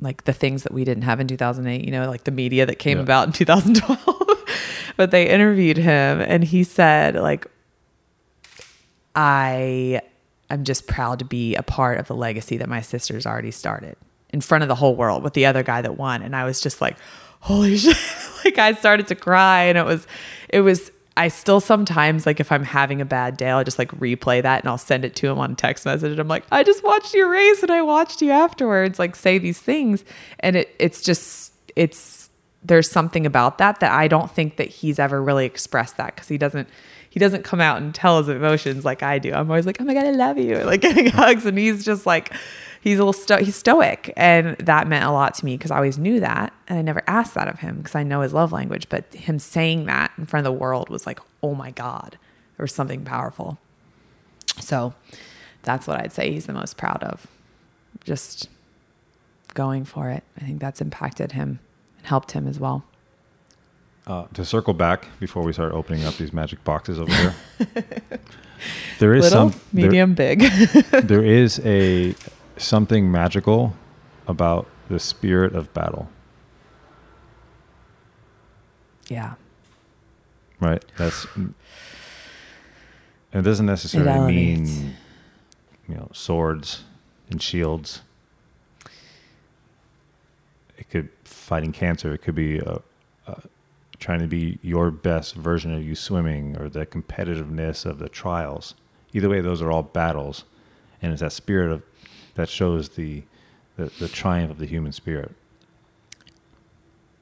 like 0.00 0.24
the 0.24 0.32
things 0.32 0.62
that 0.62 0.72
we 0.72 0.84
didn't 0.84 1.02
have 1.04 1.20
in 1.20 1.28
2008, 1.28 1.84
you 1.84 1.90
know, 1.90 2.08
like 2.08 2.24
the 2.24 2.30
media 2.30 2.66
that 2.66 2.78
came 2.78 2.98
Yeah. 2.98 3.02
about 3.04 3.26
in 3.28 3.32
2012. 3.32 4.44
but 4.96 5.10
they 5.10 5.28
interviewed 5.28 5.76
him 5.76 6.20
and 6.20 6.42
he 6.42 6.64
said, 6.64 7.14
like, 7.16 7.46
I 9.14 10.00
I'm 10.48 10.64
just 10.64 10.86
proud 10.86 11.18
to 11.20 11.24
be 11.24 11.54
a 11.54 11.62
part 11.62 11.98
of 11.98 12.08
the 12.08 12.14
legacy 12.14 12.56
that 12.56 12.68
my 12.68 12.80
sisters 12.80 13.26
already 13.26 13.50
started 13.52 13.96
in 14.32 14.40
front 14.40 14.62
of 14.62 14.68
the 14.68 14.74
whole 14.74 14.96
world 14.96 15.22
with 15.22 15.34
the 15.34 15.46
other 15.46 15.62
guy 15.62 15.82
that 15.82 15.96
won. 15.96 16.22
And 16.22 16.34
I 16.34 16.44
was 16.44 16.60
just 16.60 16.80
like, 16.80 16.96
holy 17.40 17.76
shit. 17.78 17.96
like 18.44 18.58
I 18.58 18.72
started 18.74 19.06
to 19.08 19.14
cry 19.14 19.64
and 19.64 19.78
it 19.78 19.84
was, 19.84 20.06
it 20.48 20.60
was, 20.60 20.90
I 21.16 21.28
still 21.28 21.60
sometimes 21.60 22.24
like 22.24 22.40
if 22.40 22.52
I'm 22.52 22.64
having 22.64 23.00
a 23.00 23.04
bad 23.04 23.36
day, 23.36 23.50
I'll 23.50 23.64
just 23.64 23.78
like 23.78 23.90
replay 23.92 24.42
that 24.42 24.62
and 24.62 24.68
I'll 24.68 24.78
send 24.78 25.04
it 25.04 25.14
to 25.16 25.28
him 25.28 25.38
on 25.38 25.56
text 25.56 25.84
message. 25.84 26.12
And 26.12 26.20
I'm 26.20 26.28
like, 26.28 26.44
I 26.50 26.62
just 26.62 26.82
watched 26.84 27.14
your 27.14 27.28
race 27.28 27.62
and 27.62 27.70
I 27.70 27.82
watched 27.82 28.22
you 28.22 28.30
afterwards, 28.30 28.98
like 28.98 29.16
say 29.16 29.38
these 29.38 29.58
things. 29.58 30.04
And 30.38 30.56
it 30.56 30.74
it's 30.78 31.02
just 31.02 31.52
it's 31.76 32.30
there's 32.62 32.90
something 32.90 33.26
about 33.26 33.58
that 33.58 33.80
that 33.80 33.92
I 33.92 34.08
don't 34.08 34.30
think 34.30 34.56
that 34.56 34.68
he's 34.68 34.98
ever 34.98 35.22
really 35.22 35.46
expressed 35.46 35.96
that 35.96 36.14
because 36.14 36.28
he 36.28 36.38
doesn't 36.38 36.68
he 37.08 37.18
doesn't 37.18 37.42
come 37.42 37.60
out 37.60 37.82
and 37.82 37.92
tell 37.94 38.18
his 38.18 38.28
emotions 38.28 38.84
like 38.84 39.02
I 39.02 39.18
do. 39.18 39.32
I'm 39.32 39.50
always 39.50 39.66
like, 39.66 39.78
oh 39.80 39.84
my 39.84 39.94
god, 39.94 40.06
I 40.06 40.12
love 40.12 40.38
you, 40.38 40.58
like 40.58 40.80
getting 40.80 41.06
hugs, 41.10 41.44
and 41.44 41.58
he's 41.58 41.84
just 41.84 42.06
like 42.06 42.32
he's 42.80 42.96
a 42.98 43.00
little 43.00 43.12
sto- 43.12 43.38
he's 43.42 43.56
stoic, 43.56 44.12
and 44.16 44.56
that 44.58 44.88
meant 44.88 45.04
a 45.04 45.10
lot 45.10 45.34
to 45.34 45.44
me 45.44 45.56
because 45.56 45.70
I 45.70 45.76
always 45.76 45.98
knew 45.98 46.20
that, 46.20 46.52
and 46.68 46.78
I 46.78 46.82
never 46.82 47.02
asked 47.06 47.34
that 47.34 47.48
of 47.48 47.60
him 47.60 47.78
because 47.78 47.94
I 47.94 48.02
know 48.02 48.20
his 48.22 48.32
love 48.32 48.52
language. 48.52 48.88
But 48.88 49.12
him 49.14 49.38
saying 49.38 49.86
that 49.86 50.12
in 50.18 50.26
front 50.26 50.46
of 50.46 50.52
the 50.52 50.58
world 50.58 50.88
was 50.88 51.06
like, 51.06 51.20
oh 51.42 51.54
my 51.54 51.70
god, 51.70 52.18
there 52.56 52.64
was 52.64 52.74
something 52.74 53.04
powerful. 53.04 53.58
So 54.60 54.94
that's 55.62 55.86
what 55.86 56.00
I'd 56.00 56.12
say 56.12 56.32
he's 56.32 56.46
the 56.46 56.52
most 56.52 56.76
proud 56.76 57.02
of, 57.02 57.26
just 58.04 58.48
going 59.54 59.84
for 59.84 60.10
it. 60.10 60.22
I 60.36 60.44
think 60.44 60.60
that's 60.60 60.80
impacted 60.80 61.32
him 61.32 61.60
and 61.98 62.06
helped 62.06 62.32
him 62.32 62.46
as 62.46 62.58
well. 62.60 62.84
Uh, 64.06 64.26
to 64.34 64.44
circle 64.44 64.74
back 64.74 65.06
before 65.20 65.42
we 65.42 65.52
start 65.52 65.72
opening 65.72 66.04
up 66.04 66.16
these 66.16 66.32
magic 66.32 66.62
boxes 66.64 66.98
over 66.98 67.12
here, 67.12 67.34
there 68.98 69.14
is 69.14 69.24
Little, 69.24 69.50
some 69.50 69.60
there- 69.72 69.84
medium, 69.86 70.14
big. 70.14 70.40
there 71.04 71.22
is 71.24 71.60
a 71.64 72.14
something 72.62 73.10
magical 73.10 73.74
about 74.26 74.68
the 74.88 74.98
spirit 74.98 75.54
of 75.54 75.72
battle, 75.74 76.08
yeah. 79.08 79.34
right? 80.60 80.84
That's 80.96 81.26
it 83.32 83.42
doesn't 83.42 83.66
necessarily 83.66 84.10
elevates. 84.10 84.70
mean 84.70 84.96
you 85.88 85.94
know 85.96 86.08
swords 86.12 86.84
and 87.30 87.40
shields. 87.42 88.02
It 90.78 90.88
could 90.90 91.10
fighting 91.24 91.72
cancer. 91.72 92.12
It 92.14 92.22
could 92.22 92.34
be 92.34 92.60
uh 92.60 92.78
uh 93.26 93.40
trying 93.98 94.20
to 94.20 94.26
be 94.26 94.58
your 94.62 94.90
best 94.90 95.34
version 95.34 95.74
of 95.74 95.84
you 95.84 95.94
swimming, 95.94 96.56
or 96.58 96.68
the 96.68 96.86
competitiveness 96.86 97.86
of 97.86 97.98
the 97.98 98.08
trials. 98.08 98.74
Either 99.12 99.28
way, 99.28 99.40
those 99.40 99.60
are 99.62 99.70
all 99.70 99.82
battles, 99.82 100.44
and 101.02 101.12
it's 101.12 101.20
that 101.20 101.32
spirit 101.32 101.70
of 101.70 101.82
that 102.40 102.48
shows 102.48 102.90
the 102.90 103.22
the, 103.76 103.90
the 103.98 104.08
triumph 104.08 104.50
of 104.50 104.58
the 104.58 104.66
human 104.66 104.92
spirit. 104.92 105.32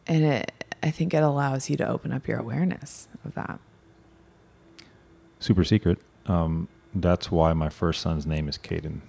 And 0.06 0.24
it, 0.24 0.64
I 0.82 0.90
think 0.90 1.12
it 1.12 1.22
allows 1.22 1.68
you 1.68 1.76
to 1.76 1.88
open 1.88 2.12
up 2.12 2.26
your 2.26 2.38
awareness 2.38 3.08
of 3.24 3.34
that. 3.34 3.60
Super 5.38 5.64
secret. 5.64 5.98
Um, 6.26 6.68
that's 6.94 7.30
why 7.30 7.52
my 7.52 7.68
first 7.68 8.00
son's 8.00 8.26
name 8.26 8.48
is 8.48 8.58
Caden. 8.58 9.00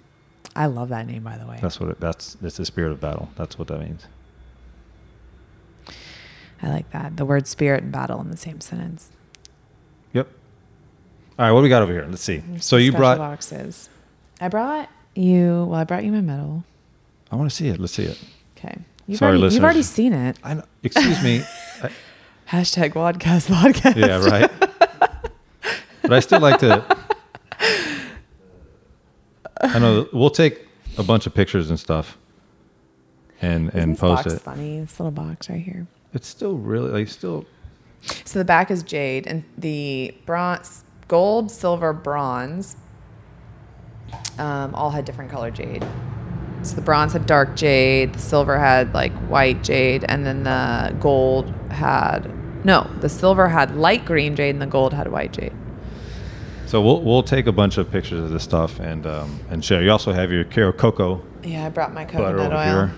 I 0.54 0.66
love 0.66 0.88
that 0.90 1.06
name, 1.06 1.22
by 1.22 1.38
the 1.38 1.46
way. 1.46 1.58
That's 1.62 1.80
what 1.80 1.90
it, 1.90 2.00
that's 2.00 2.36
it's 2.42 2.56
the 2.56 2.64
spirit 2.66 2.92
of 2.92 3.00
battle. 3.00 3.30
That's 3.36 3.58
what 3.58 3.68
that 3.68 3.80
means. 3.80 4.06
I 6.62 6.68
like 6.68 6.90
that. 6.90 7.16
The 7.16 7.24
word 7.24 7.46
spirit 7.46 7.82
and 7.82 7.90
battle 7.92 8.20
in 8.20 8.30
the 8.30 8.36
same 8.36 8.60
sentence. 8.60 9.10
Yep. 10.12 10.28
All 11.38 11.46
right, 11.46 11.52
what 11.52 11.60
do 11.60 11.62
we 11.62 11.68
got 11.68 11.82
over 11.82 11.92
here? 11.92 12.06
Let's 12.08 12.22
see. 12.22 12.38
There's 12.38 12.64
So 12.64 12.76
you 12.76 12.92
brought. 12.92 13.16
boxes. 13.16 13.88
I 14.40 14.48
brought 14.48 14.88
you. 15.14 15.64
Well, 15.68 15.74
I 15.80 15.84
brought 15.84 16.04
you 16.04 16.12
my 16.12 16.20
medal. 16.20 16.64
I 17.30 17.36
want 17.36 17.50
to 17.50 17.54
see 17.54 17.68
it. 17.68 17.78
Let's 17.78 17.92
see 17.92 18.04
it. 18.04 18.18
Okay. 18.56 18.76
You've, 19.06 19.18
Sorry, 19.18 19.36
already, 19.38 19.54
you've 19.54 19.64
already 19.64 19.82
seen 19.82 20.12
it. 20.12 20.38
I 20.44 20.54
know. 20.54 20.64
Excuse 20.82 21.22
me. 21.22 21.42
I, 21.82 21.90
Hashtag 22.48 22.92
Wadcast 22.94 23.48
podcast. 23.48 23.96
yeah, 23.96 24.24
right. 24.24 24.50
but 26.02 26.12
I 26.12 26.20
still 26.20 26.40
like 26.40 26.58
to. 26.60 26.84
I 29.62 29.78
know 29.78 30.08
we'll 30.12 30.30
take 30.30 30.66
a 30.98 31.02
bunch 31.02 31.26
of 31.26 31.34
pictures 31.34 31.70
and 31.70 31.78
stuff, 31.78 32.16
and 33.40 33.68
Isn't 33.68 33.80
and 33.80 33.98
post 33.98 34.26
it. 34.26 34.40
funny? 34.40 34.80
This 34.80 34.98
little 34.98 35.10
box 35.12 35.48
right 35.50 35.60
here. 35.60 35.86
It's 36.14 36.26
still 36.26 36.54
really 36.56 36.90
like 36.90 37.08
still. 37.08 37.44
So 38.24 38.38
the 38.38 38.44
back 38.44 38.70
is 38.70 38.82
jade, 38.82 39.26
and 39.26 39.44
the 39.58 40.14
bronze, 40.26 40.84
gold, 41.08 41.50
silver, 41.50 41.92
bronze, 41.92 42.76
um, 44.38 44.74
all 44.74 44.90
had 44.90 45.04
different 45.04 45.30
color 45.30 45.50
jade. 45.50 45.84
So 46.62 46.76
the 46.76 46.82
bronze 46.82 47.14
had 47.14 47.26
dark 47.26 47.56
jade, 47.56 48.14
the 48.14 48.18
silver 48.18 48.58
had 48.58 48.92
like 48.92 49.12
white 49.28 49.62
jade, 49.64 50.04
and 50.08 50.26
then 50.26 50.44
the 50.44 50.94
gold 51.00 51.48
had 51.70 52.30
no, 52.64 52.90
the 53.00 53.08
silver 53.08 53.48
had 53.48 53.74
light 53.74 54.04
green 54.04 54.36
jade, 54.36 54.50
and 54.50 54.60
the 54.60 54.66
gold 54.66 54.92
had 54.92 55.10
white 55.10 55.32
jade. 55.32 55.52
So 56.66 56.80
we'll 56.80 57.02
we'll 57.02 57.22
take 57.22 57.46
a 57.46 57.52
bunch 57.52 57.78
of 57.78 57.90
pictures 57.90 58.20
of 58.20 58.30
this 58.30 58.44
stuff 58.44 58.78
and 58.78 59.06
um 59.06 59.40
and 59.50 59.64
share. 59.64 59.82
You 59.82 59.90
also 59.90 60.12
have 60.12 60.30
your 60.30 60.44
Caro 60.44 60.72
Coco. 60.72 61.24
Yeah, 61.42 61.66
I 61.66 61.70
brought 61.70 61.94
my 61.94 62.04
coconut 62.04 62.52
oil. 62.52 62.86
here. 62.86 62.94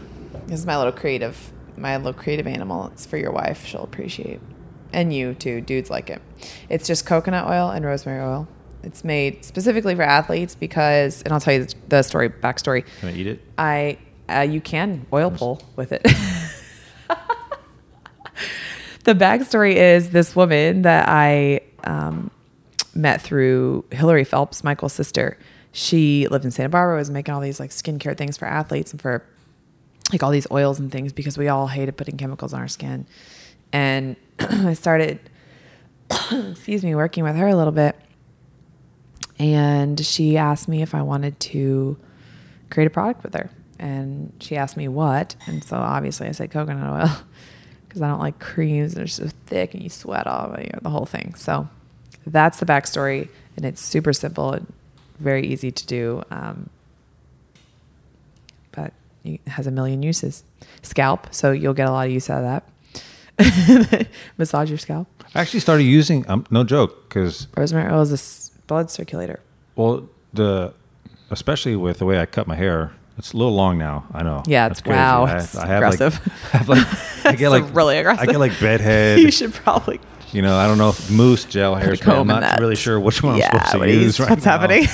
This 0.47 0.61
is 0.61 0.67
my 0.67 0.77
little 0.77 0.93
creative, 0.93 1.53
my 1.77 1.97
little 1.97 2.13
creative 2.13 2.47
animal. 2.47 2.89
It's 2.89 3.07
for 3.07 3.17
your 3.17 3.31
wife; 3.31 3.65
she'll 3.65 3.85
appreciate, 3.85 4.41
and 4.93 5.15
you 5.15 5.35
too. 5.35 5.61
Dudes 5.61 5.89
like 5.89 6.11
it. 6.11 6.21
It's 6.69 6.87
just 6.87 7.07
coconut 7.07 7.49
oil 7.49 7.71
and 7.71 7.85
rosemary 7.85 8.21
oil. 8.21 8.49
It's 8.83 9.05
made 9.05 9.45
specifically 9.45 9.95
for 9.95 10.03
athletes 10.03 10.55
because, 10.55 11.23
and 11.23 11.33
I'll 11.33 11.41
tell 11.41 11.55
you 11.55 11.67
the 11.89 12.03
story 12.03 12.29
backstory. 12.29 12.85
Can 13.01 13.09
I 13.11 13.13
eat 13.15 13.27
it? 13.27 13.41
I 13.59 13.99
uh, 14.29 14.41
you 14.41 14.61
can 14.61 15.07
oil 15.13 15.31
pull 15.31 15.63
with 15.77 15.93
it. 15.93 16.03
the 19.05 19.15
backstory 19.15 19.75
is 19.75 20.11
this 20.11 20.35
woman 20.35 20.83
that 20.83 21.09
I 21.09 21.61
um, 21.85 22.31
met 22.95 23.21
through 23.23 23.85
Hillary 23.91 24.25
Phelps, 24.25 24.65
Michael's 24.65 24.93
sister. 24.93 25.39
She 25.73 26.29
lived 26.29 26.45
in 26.45 26.51
Santa 26.51 26.69
Barbara, 26.69 26.97
was 26.97 27.11
making 27.11 27.35
all 27.35 27.41
these 27.41 27.59
like 27.59 27.71
skincare 27.71 28.17
things 28.17 28.37
for 28.37 28.47
athletes 28.47 28.93
and 28.93 29.01
for 29.01 29.25
like 30.13 30.23
all 30.23 30.31
these 30.31 30.47
oils 30.51 30.79
and 30.79 30.93
things 30.93 31.13
because 31.13 31.39
we 31.39 31.49
all 31.49 31.67
hated 31.67 31.97
putting 31.97 32.17
chemicals 32.17 32.53
on 32.53 32.61
our 32.61 32.69
skin. 32.69 33.07
And 33.73 34.17
I 34.39 34.75
started, 34.75 35.19
excuse 36.31 36.85
me, 36.85 36.95
working 36.95 37.25
with 37.25 37.37
her 37.37 37.49
a 37.49 37.57
little 37.57 37.73
bit. 37.73 37.97
And 39.39 40.05
she 40.05 40.37
asked 40.37 40.69
me 40.69 40.83
if 40.83 40.95
I 40.95 41.03
wanted 41.03 41.39
to 41.41 41.97
create 42.71 42.87
a 42.87 42.91
product 42.91 43.23
with 43.23 43.35
her. 43.35 43.51
And 43.79 44.33
she 44.41 44.57
asked 44.57 44.77
me 44.77 44.89
what. 44.89 45.35
And 45.47 45.65
so 45.65 45.77
obviously 45.77 46.29
I 46.29 46.33
said 46.33 46.51
coconut 46.51 47.03
oil 47.03 47.17
because 47.89 48.03
I 48.03 48.09
don't 48.09 48.21
like 48.21 48.39
creams. 48.39 48.95
They're 48.95 49.07
so 49.07 49.29
thick 49.47 49.75
and 49.75 49.83
you 49.83 49.89
sweat 49.89 50.27
all 50.27 50.55
you 50.59 50.71
know, 50.73 50.79
the 50.83 50.91
whole 50.91 51.07
thing. 51.07 51.35
So 51.35 51.69
that's 52.27 52.61
the 52.61 52.67
backstory. 52.67 53.29
And 53.57 53.67
it's 53.67 53.81
super 53.81 54.13
simple 54.13 54.53
and 54.53 54.73
very 55.19 55.47
easy 55.47 55.71
to 55.71 55.87
do. 55.87 56.23
Um, 56.31 56.71
but 58.71 58.93
it 59.25 59.41
has 59.47 59.67
a 59.67 59.71
million 59.71 60.03
uses. 60.03 60.45
Scalp. 60.83 61.29
So 61.33 61.53
you'll 61.53 61.75
get 61.75 61.89
a 61.89 61.93
lot 61.93 62.07
of 62.07 62.13
use 62.13 62.31
out 62.31 62.45
of 62.45 62.63
that. 63.39 64.09
Massage 64.39 64.69
your 64.69 64.79
scalp. 64.79 65.09
I 65.35 65.41
actually 65.41 65.61
started 65.61 65.85
using. 65.85 66.29
Um, 66.29 66.47
no 66.51 66.65
joke, 66.65 67.09
because 67.09 67.49
Rosemary 67.57 67.93
oil 67.93 68.03
is 68.03 68.11
blood 68.73 68.91
circulator. 68.91 69.41
well 69.77 70.09
the 70.33 70.73
especially 71.31 71.77
with 71.77 71.99
the 71.99 72.05
way 72.07 72.19
I 72.21 72.27
cut 72.27 72.47
my 72.47 72.57
hair. 72.57 72.93
It's 73.19 73.33
a 73.35 73.37
little 73.37 73.55
long 73.55 73.77
now. 73.79 74.07
I 74.15 74.23
know. 74.23 74.43
Yeah, 74.47 74.67
it's- 74.67 74.83
wow, 74.87 75.25
I, 75.25 75.37
it's 75.37 75.55
I 75.55 75.67
have 75.67 75.83
like. 75.83 76.01
I 76.55 76.57
have 76.57 76.69
like, 76.69 76.87
I 77.27 77.33
get 77.35 77.51
like 77.51 77.75
really 77.75 77.99
aggressive. 77.99 78.27
I 78.27 78.33
get 78.33 78.39
like 78.41 78.59
bedhead. 78.59 79.19
you 79.25 79.31
should 79.31 79.53
probably 79.53 80.01
You 80.33 80.41
know, 80.41 80.57
I 80.57 80.67
don't 80.67 80.79
know 80.79 80.89
if 80.89 81.11
mousse 81.11 81.45
gel 81.45 81.77
hairspray. 81.77 82.01
comb 82.01 82.19
I'm 82.21 82.27
not 82.29 82.41
that. 82.41 82.59
really 82.61 82.75
sure 82.77 82.99
which 82.99 83.23
one 83.23 83.37
Yeah, 83.37 83.51
I'm 83.53 83.67
supposed 83.67 83.85
to 83.85 83.91
use 83.93 84.19
right 84.19 84.31
what's 84.31 84.47
now. 84.47 84.59
happening? 84.59 84.87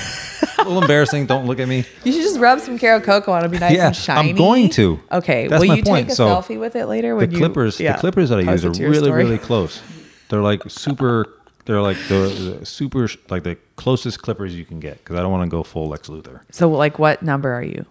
a 0.57 0.63
little 0.63 0.81
embarrassing. 0.81 1.25
Don't 1.27 1.45
look 1.45 1.59
at 1.59 1.67
me. 1.69 1.85
You 2.03 2.11
should 2.11 2.21
just 2.21 2.39
rub 2.39 2.59
some 2.59 2.77
Caro 2.77 2.99
Coco 2.99 3.31
on 3.31 3.45
it. 3.45 3.47
Be 3.51 3.57
nice 3.59 3.73
Yeah, 3.75 3.87
and 3.87 3.95
shiny. 3.95 4.29
I'm 4.31 4.35
going 4.35 4.69
to. 4.71 4.99
Okay. 5.13 5.47
That's 5.47 5.61
will 5.61 5.69
my 5.69 5.75
you 5.75 5.83
point. 5.83 6.07
take 6.07 6.11
a 6.13 6.15
So, 6.15 6.27
selfie 6.27 6.59
with 6.59 6.75
it 6.75 6.87
later? 6.87 7.09
The 7.11 7.15
When 7.15 7.31
you, 7.31 7.37
clippers, 7.37 7.79
yeah, 7.79 7.93
the 7.93 7.99
clippers 7.99 8.29
that 8.29 8.39
I 8.39 8.51
use 8.51 8.65
are 8.65 8.71
really, 8.71 8.97
story? 8.97 9.23
really 9.23 9.37
close. 9.37 9.81
They're 10.27 10.41
like 10.41 10.61
super. 10.69 11.33
They're 11.69 11.83
like 11.83 11.97
the, 12.07 12.57
the 12.59 12.65
super, 12.65 13.07
like 13.29 13.43
the 13.43 13.55
closest 13.75 14.23
clippers 14.23 14.55
you 14.55 14.65
can 14.65 14.79
get 14.79 14.97
because 14.97 15.17
I 15.17 15.21
don't 15.21 15.31
want 15.31 15.43
to 15.43 15.55
go 15.55 15.61
full 15.61 15.87
Lex 15.87 16.07
Luthor. 16.07 16.41
So, 16.49 16.67
like, 16.67 16.97
what 16.97 17.21
number 17.21 17.53
are 17.53 17.61
you? 17.61 17.85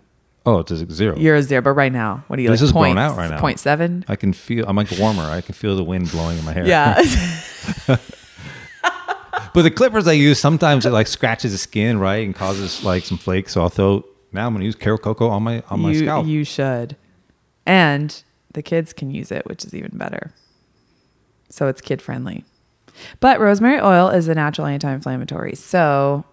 Oh, 0.45 0.59
it's 0.59 0.73
a 0.73 0.93
zero. 0.93 1.17
You're 1.17 1.37
a 1.37 1.43
zero, 1.45 1.63
but 1.63 1.75
right 1.75 1.93
now, 1.93 2.25
what 2.27 2.41
are 2.41 2.43
you 2.43 2.49
This 2.51 2.61
like? 2.61 2.67
is 2.67 2.73
blown 2.73 2.99
out 2.99 3.17
right 3.17 3.31
now. 3.31 3.39
Point 3.39 3.61
seven. 3.61 4.05
I 4.09 4.17
can 4.17 4.33
feel. 4.33 4.65
I'm 4.67 4.75
like 4.75 4.89
warmer. 4.99 5.23
I 5.23 5.43
can 5.43 5.55
feel 5.55 5.77
the 5.77 5.85
wind 5.85 6.11
blowing 6.11 6.39
in 6.39 6.45
my 6.45 6.53
hair. 6.53 6.67
Yeah. 6.67 7.01
But 9.55 9.63
the 9.63 9.71
clippers 9.71 10.09
I 10.09 10.13
use 10.13 10.41
sometimes 10.41 10.85
it 10.85 10.91
like 10.91 11.07
scratches 11.07 11.53
the 11.53 11.59
skin, 11.59 12.01
right, 12.01 12.25
and 12.25 12.35
causes 12.35 12.83
like 12.83 13.05
some 13.05 13.17
flakes. 13.17 13.53
So 13.53 13.63
I'll 13.63 13.69
throw. 13.69 14.05
Now 14.33 14.47
I'm 14.49 14.53
gonna 14.55 14.65
use 14.65 14.75
Caro 14.75 14.99
Coco 14.99 15.29
on 15.29 15.45
my 15.45 15.63
on 15.71 15.81
my 15.81 15.93
you, 15.93 16.01
scalp. 16.01 16.27
You 16.27 16.43
should. 16.43 16.97
And 17.65 18.21
the 18.55 18.63
kids 18.63 18.93
can 18.93 19.13
use 19.13 19.31
it, 19.31 19.47
which 19.47 19.65
is 19.65 19.73
even 19.73 19.97
better. 19.97 20.33
So 21.49 21.69
it's 21.69 21.81
kid 21.81 22.03
friendly. 22.03 22.45
But 23.21 23.41
rosemary 23.41 23.81
oil 23.81 24.09
is 24.09 24.29
a 24.29 24.35
natural 24.35 24.67
anti 24.67 24.93
inflammatory. 24.93 25.55
So, 25.55 26.25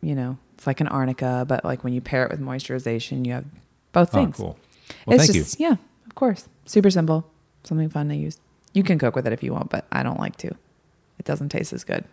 you 0.00 0.14
know, 0.14 0.38
it's 0.54 0.66
like 0.66 0.80
an 0.80 0.88
arnica, 0.88 1.44
but 1.48 1.64
like 1.64 1.84
when 1.84 1.92
you 1.92 2.00
pair 2.00 2.24
it 2.24 2.30
with 2.30 2.40
moisturization, 2.40 3.26
you 3.26 3.32
have 3.32 3.44
both 3.92 4.10
oh, 4.14 4.18
things. 4.18 4.36
cool. 4.36 4.58
Well, 5.06 5.16
it's 5.16 5.26
thank 5.26 5.36
just, 5.36 5.60
yeah, 5.60 5.76
of 6.06 6.14
course. 6.14 6.48
Super 6.66 6.90
simple. 6.90 7.24
Something 7.64 7.88
fun 7.88 8.08
to 8.08 8.14
use. 8.14 8.38
You 8.72 8.82
can 8.82 8.98
cook 8.98 9.14
with 9.14 9.26
it 9.26 9.32
if 9.32 9.42
you 9.42 9.52
want, 9.52 9.70
but 9.70 9.86
I 9.92 10.02
don't 10.02 10.18
like 10.18 10.36
to. 10.38 10.48
It 10.48 11.24
doesn't 11.24 11.50
taste 11.50 11.72
as 11.72 11.84
good. 11.84 12.04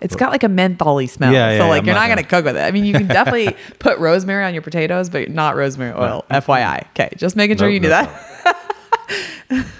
It's 0.00 0.14
got 0.14 0.30
like 0.30 0.44
a 0.44 0.48
mentholy 0.48 1.08
smell. 1.08 1.32
Yeah, 1.32 1.52
yeah, 1.52 1.58
so 1.58 1.68
like 1.68 1.80
I'm 1.80 1.86
you're 1.86 1.94
not 1.94 2.08
not 2.08 2.16
gonna 2.16 2.28
cook 2.28 2.44
with 2.44 2.56
it. 2.56 2.60
I 2.60 2.70
mean, 2.70 2.84
you 2.84 2.92
can 2.92 3.06
definitely 3.06 3.56
put 3.78 3.98
rosemary 3.98 4.44
on 4.44 4.52
your 4.52 4.62
potatoes, 4.62 5.08
but 5.08 5.30
not 5.30 5.56
rosemary 5.56 5.94
oil. 5.94 6.24
FYI. 6.30 6.86
Okay, 6.90 7.10
just 7.16 7.34
making 7.34 7.56
sure 7.56 7.68
Nope, 7.68 7.74
you 7.74 7.80
knew 7.80 7.88
nope, 7.88 8.08
that. 9.48 9.66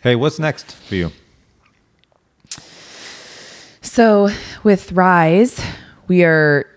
Hey, 0.00 0.14
what's 0.14 0.38
next 0.38 0.76
for 0.76 0.94
you? 0.94 1.10
So 3.98 4.28
with 4.62 4.92
Rise, 4.92 5.60
we 6.06 6.22
are 6.22 6.70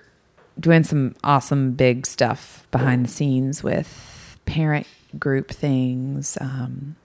doing 0.59 0.83
some 0.83 1.13
awesome 1.23 1.73
big 1.73 2.07
stuff 2.07 2.67
behind 2.71 3.05
the 3.05 3.09
scenes 3.09 3.63
with 3.63 4.39
parent 4.45 4.87
group 5.19 5.51
things. 5.51 6.35
Um, 6.41 6.95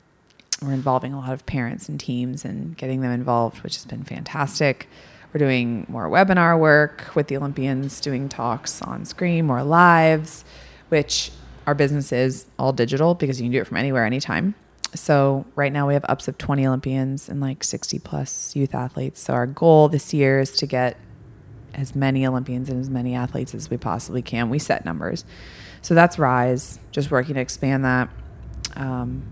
we're 0.63 0.73
involving 0.73 1.13
a 1.13 1.19
lot 1.19 1.35
of 1.35 1.45
parents 1.45 1.91
and 1.91 2.01
teams 2.01 2.47
and 2.47 2.75
getting 2.79 3.03
them 3.03 3.13
involved, 3.13 3.63
which 3.63 3.75
has 3.75 3.85
been 3.85 4.05
fantastic. 4.05 4.89
We're 5.35 5.39
doing 5.41 5.85
more 5.87 6.09
webinar 6.09 6.59
work 6.59 7.15
with 7.15 7.27
the 7.27 7.37
Olympians, 7.37 8.01
doing 8.01 8.31
talks 8.31 8.81
on 8.81 9.05
screen, 9.05 9.45
more 9.45 9.65
lives, 9.65 10.47
which 10.89 11.31
our 11.67 11.75
business 11.75 12.11
is 12.11 12.47
all 12.59 12.73
digital 12.73 13.15
because 13.15 13.39
you 13.39 13.45
can 13.45 13.53
do 13.53 13.61
it 13.61 13.67
from 13.67 13.77
anywhere, 13.77 14.07
anytime. 14.07 14.55
So 14.97 15.45
right 15.55 15.73
now 15.73 15.87
we 15.87 15.95
have 15.95 16.05
ups 16.09 16.29
of 16.29 16.39
20 16.39 16.67
Olympians 16.67 17.29
and 17.29 17.41
like 17.41 17.63
60 17.65 17.99
plus 18.01 18.57
youth 18.57 18.75
athletes. 18.75 19.21
So 19.21 19.33
our 19.35 19.47
goal 19.47 19.89
this 19.89 20.13
year 20.15 20.41
is 20.41 20.53
to 20.59 20.67
get 20.67 20.97
as 21.75 21.95
many 21.95 22.27
Olympians 22.27 22.69
and 22.71 22.81
as 22.81 22.89
many 22.91 23.15
athletes 23.15 23.55
as 23.55 23.69
we 23.71 23.77
possibly 23.77 24.23
can. 24.23 24.49
We 24.51 24.59
set 24.59 24.85
numbers. 24.85 25.25
So 25.83 25.95
that's 25.95 26.19
Rise, 26.19 26.79
just 26.91 27.11
working 27.11 27.35
to 27.35 27.41
expand 27.41 27.85
that. 27.85 28.09
Um, 28.75 29.23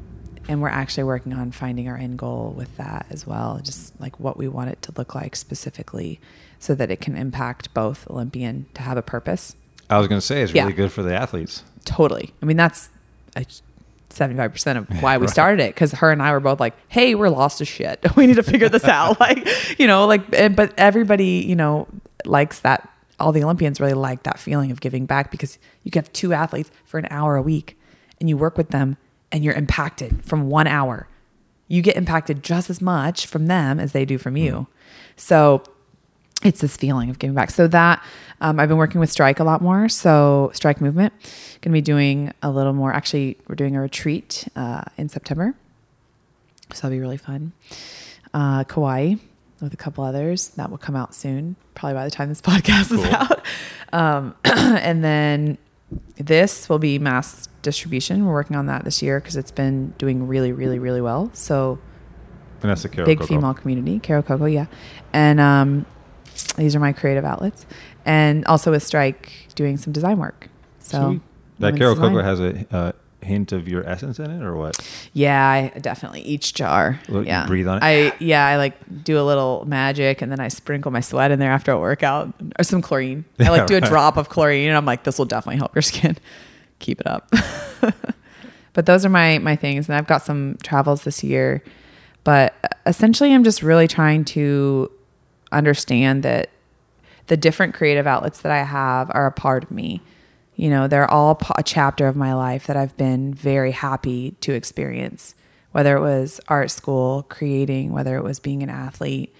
and 0.46 0.60
we're 0.60 0.68
actually 0.68 1.04
working 1.04 1.32
on 1.32 1.52
finding 1.52 1.88
our 1.88 1.96
end 1.96 2.18
goal 2.18 2.52
with 2.56 2.76
that 2.76 3.06
as 3.10 3.26
well, 3.26 3.60
just 3.62 3.98
like 4.00 4.20
what 4.20 4.36
we 4.36 4.46
want 4.46 4.70
it 4.70 4.82
to 4.82 4.92
look 4.96 5.14
like 5.14 5.36
specifically 5.36 6.20
so 6.58 6.74
that 6.74 6.90
it 6.90 7.00
can 7.00 7.16
impact 7.16 7.72
both 7.72 8.08
Olympian 8.10 8.66
to 8.74 8.82
have 8.82 8.98
a 8.98 9.02
purpose. 9.02 9.56
I 9.88 9.98
was 9.98 10.06
going 10.08 10.20
to 10.20 10.26
say 10.26 10.42
it's 10.42 10.52
really 10.52 10.70
Yeah. 10.70 10.76
good 10.76 10.92
for 10.92 11.02
the 11.02 11.14
athletes. 11.14 11.62
Totally. 11.86 12.34
I 12.42 12.46
mean, 12.46 12.56
that's 12.58 12.90
a 13.36 13.44
75% 14.14 14.76
of 14.78 15.02
why 15.02 15.16
we 15.18 15.22
Right. 15.26 15.30
started 15.30 15.62
it 15.62 15.74
because 15.74 15.92
her 15.92 16.10
and 16.10 16.22
I 16.22 16.32
were 16.32 16.40
both 16.40 16.60
like, 16.60 16.74
hey, 16.88 17.14
we're 17.14 17.28
lost 17.28 17.60
as 17.60 17.68
shit. 17.68 18.00
We 18.16 18.26
need 18.26 18.36
to 18.36 18.42
figure 18.42 18.68
this 18.68 18.84
out. 18.84 19.18
like, 19.26 19.46
you 19.78 19.86
know, 19.86 20.06
like, 20.06 20.22
eh, 20.32 20.48
but 20.48 20.72
everybody, 20.78 21.44
you 21.46 21.56
know, 21.56 21.86
likes 22.24 22.60
that. 22.60 22.88
All 23.20 23.30
the 23.32 23.44
Olympians 23.44 23.80
really 23.80 23.92
like 23.94 24.24
that 24.24 24.38
feeling 24.40 24.70
of 24.72 24.80
giving 24.80 25.06
back 25.06 25.30
because 25.30 25.58
you 25.84 25.90
can 25.92 26.02
have 26.02 26.12
two 26.12 26.32
athletes 26.32 26.70
for 26.84 26.98
an 26.98 27.06
hour 27.10 27.36
a 27.36 27.42
week 27.42 27.78
and 28.20 28.28
you 28.28 28.36
work 28.36 28.56
with 28.58 28.70
them 28.70 28.96
and 29.30 29.44
you're 29.44 29.54
impacted 29.54 30.24
from 30.24 30.48
one 30.50 30.66
hour. 30.66 31.06
You 31.68 31.80
get 31.80 31.96
impacted 31.96 32.42
just 32.42 32.70
as 32.70 32.80
much 32.80 33.26
from 33.26 33.46
them 33.46 33.78
as 33.78 33.92
they 33.92 34.04
do 34.04 34.18
from 34.18 34.36
you. 34.36 34.66
So, 35.16 35.62
it's 36.44 36.60
this 36.60 36.76
feeling 36.76 37.10
of 37.10 37.18
giving 37.18 37.34
back. 37.34 37.50
So 37.50 37.66
that 37.68 38.04
um, 38.40 38.60
I've 38.60 38.68
been 38.68 38.78
working 38.78 39.00
with 39.00 39.10
Strike 39.10 39.40
a 39.40 39.44
lot 39.44 39.62
more. 39.62 39.88
So 39.88 40.50
Strike 40.54 40.80
Movement, 40.80 41.12
going 41.62 41.70
to 41.70 41.70
be 41.70 41.80
doing 41.80 42.32
a 42.42 42.50
little 42.50 42.72
more. 42.74 42.92
Actually, 42.92 43.38
we're 43.48 43.54
doing 43.54 43.74
a 43.74 43.80
retreat 43.80 44.46
uh, 44.54 44.82
in 44.98 45.08
September, 45.08 45.54
so 46.72 46.82
that'll 46.82 46.90
be 46.90 47.00
really 47.00 47.16
fun. 47.16 47.52
Uh, 48.32 48.64
Kauai 48.64 49.14
with 49.60 49.72
a 49.72 49.76
couple 49.76 50.04
others 50.04 50.48
that 50.50 50.70
will 50.70 50.78
come 50.78 50.94
out 50.94 51.14
soon, 51.14 51.56
probably 51.74 51.94
by 51.94 52.04
the 52.04 52.10
time 52.10 52.28
this 52.28 52.40
podcast 52.42 52.92
is 52.92 53.04
out. 53.04 53.44
Um, 53.92 54.34
and 54.44 55.02
then 55.02 55.58
this 56.16 56.68
will 56.68 56.78
be 56.78 56.98
mass 56.98 57.48
distribution. 57.62 58.26
We're 58.26 58.32
working 58.32 58.56
on 58.56 58.66
that 58.66 58.84
this 58.84 59.02
year 59.02 59.20
because 59.20 59.36
it's 59.36 59.50
been 59.50 59.94
doing 59.96 60.26
really, 60.26 60.52
really, 60.52 60.78
really 60.78 61.00
well. 61.00 61.30
So 61.32 61.78
Vanessa 62.60 62.88
Caro 62.88 63.06
big 63.06 63.18
Coco. 63.18 63.28
female 63.28 63.54
community, 63.54 64.00
Caro 64.00 64.22
Coco, 64.22 64.46
yeah. 64.46 64.66
And 65.12 65.40
um, 65.40 65.86
these 66.56 66.74
are 66.74 66.81
my 66.81 66.93
creative 66.93 67.24
outlets. 67.24 67.66
And 68.05 68.44
also 68.47 68.70
with 68.70 68.82
Strike, 68.82 69.32
doing 69.55 69.77
some 69.77 69.93
design 69.93 70.19
work. 70.19 70.48
So 70.81 71.11
Sweet. 71.11 71.23
That 71.61 71.77
Carol 71.77 71.94
Caro 71.94 72.09
design. 72.11 72.24
Coco 72.36 72.56
has 72.56 72.70
a 72.73 72.77
uh, 72.77 72.93
hint 73.24 73.52
of 73.52 73.66
your 73.66 73.89
essence 73.89 74.19
in 74.19 74.31
it, 74.31 74.43
or 74.43 74.55
what? 74.55 74.78
Yeah, 75.12 75.70
I 75.74 75.78
definitely 75.78 76.20
each 76.23 76.55
jar. 76.55 77.01
Well, 77.09 77.23
you 77.23 77.28
yeah, 77.28 77.47
breathe 77.47 77.66
on 77.66 77.78
it? 77.78 77.82
I 77.82 78.12
yeah, 78.20 78.47
I 78.47 78.56
like 78.56 79.05
do 79.05 79.19
a 79.19 79.23
little 79.23 79.65
magic, 79.66 80.23
and 80.23 80.31
then 80.31 80.40
I 80.40 80.48
sprinkle 80.48 80.90
my 80.90 81.01
sweat 81.01 81.31
in 81.31 81.39
there 81.39 81.51
after 81.51 81.73
a 81.73 81.78
workout, 81.78 82.32
or 82.59 82.65
some 82.65 82.82
chlorine. 82.82 83.24
I 83.40 83.48
like 83.48 83.66
do 83.66 83.77
a 83.77 83.81
right. 83.81 83.89
drop 83.89 84.16
of 84.16 84.28
chlorine, 84.28 84.69
and 84.69 84.77
I'm 84.77 84.86
like, 84.86 85.05
this 85.05 85.19
will 85.19 85.24
definitely 85.24 85.59
help 85.59 85.74
your 85.74 85.82
skin. 85.82 86.16
Keep 86.78 87.01
it 87.01 87.06
up. 87.06 87.32
but 88.73 88.86
those 88.86 89.05
are 89.05 89.11
my 89.11 89.39
my 89.39 89.56
things, 89.56 89.89
and 89.89 89.97
I've 89.97 90.06
got 90.06 90.23
some 90.24 90.59
travels 90.62 91.05
this 91.05 91.24
year. 91.24 91.62
But 92.24 92.55
essentially, 92.86 93.35
I'm 93.35 93.44
just 93.44 93.62
really 93.62 93.89
trying 93.89 94.24
to 94.27 94.90
understand 95.56 96.22
that 96.22 96.51
the 97.26 97.36
different 97.36 97.74
creative 97.74 98.06
outlets 98.06 98.40
that 98.43 98.52
I 98.52 98.62
have 98.62 99.10
are 99.14 99.26
a 99.26 99.32
part 99.32 99.64
of 99.64 99.70
me. 99.70 100.01
You 100.56 100.70
know, 100.70 100.86
they're 100.86 101.10
all 101.10 101.40
a 101.56 101.62
chapter 101.62 102.06
of 102.06 102.16
my 102.16 102.35
life 102.35 102.66
that 102.66 102.76
I've 102.76 102.97
been 102.97 103.35
very 103.35 103.72
happy 103.72 104.32
to 104.40 104.52
experience, 104.52 105.35
whether 105.72 105.97
it 105.97 106.01
was 106.01 106.40
art 106.48 106.70
school, 106.70 107.24
creating, 107.28 107.93
whether 107.93 108.16
it 108.16 108.22
was 108.22 108.39
being 108.39 108.62
an 108.62 108.70
athlete 108.70 109.35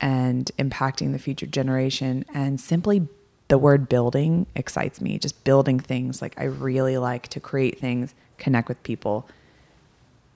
and 0.00 0.50
impacting 0.58 1.12
the 1.12 1.18
future 1.18 1.46
generation. 1.46 2.24
And 2.32 2.60
simply 2.60 3.08
the 3.48 3.58
word 3.58 3.88
building 3.88 4.46
excites 4.54 5.00
me, 5.00 5.18
just 5.18 5.42
building 5.42 5.80
things. 5.80 6.20
Like, 6.20 6.34
I 6.38 6.44
really 6.44 6.98
like 6.98 7.28
to 7.28 7.40
create 7.40 7.78
things, 7.80 8.14
connect 8.38 8.68
with 8.68 8.80
people. 8.82 9.28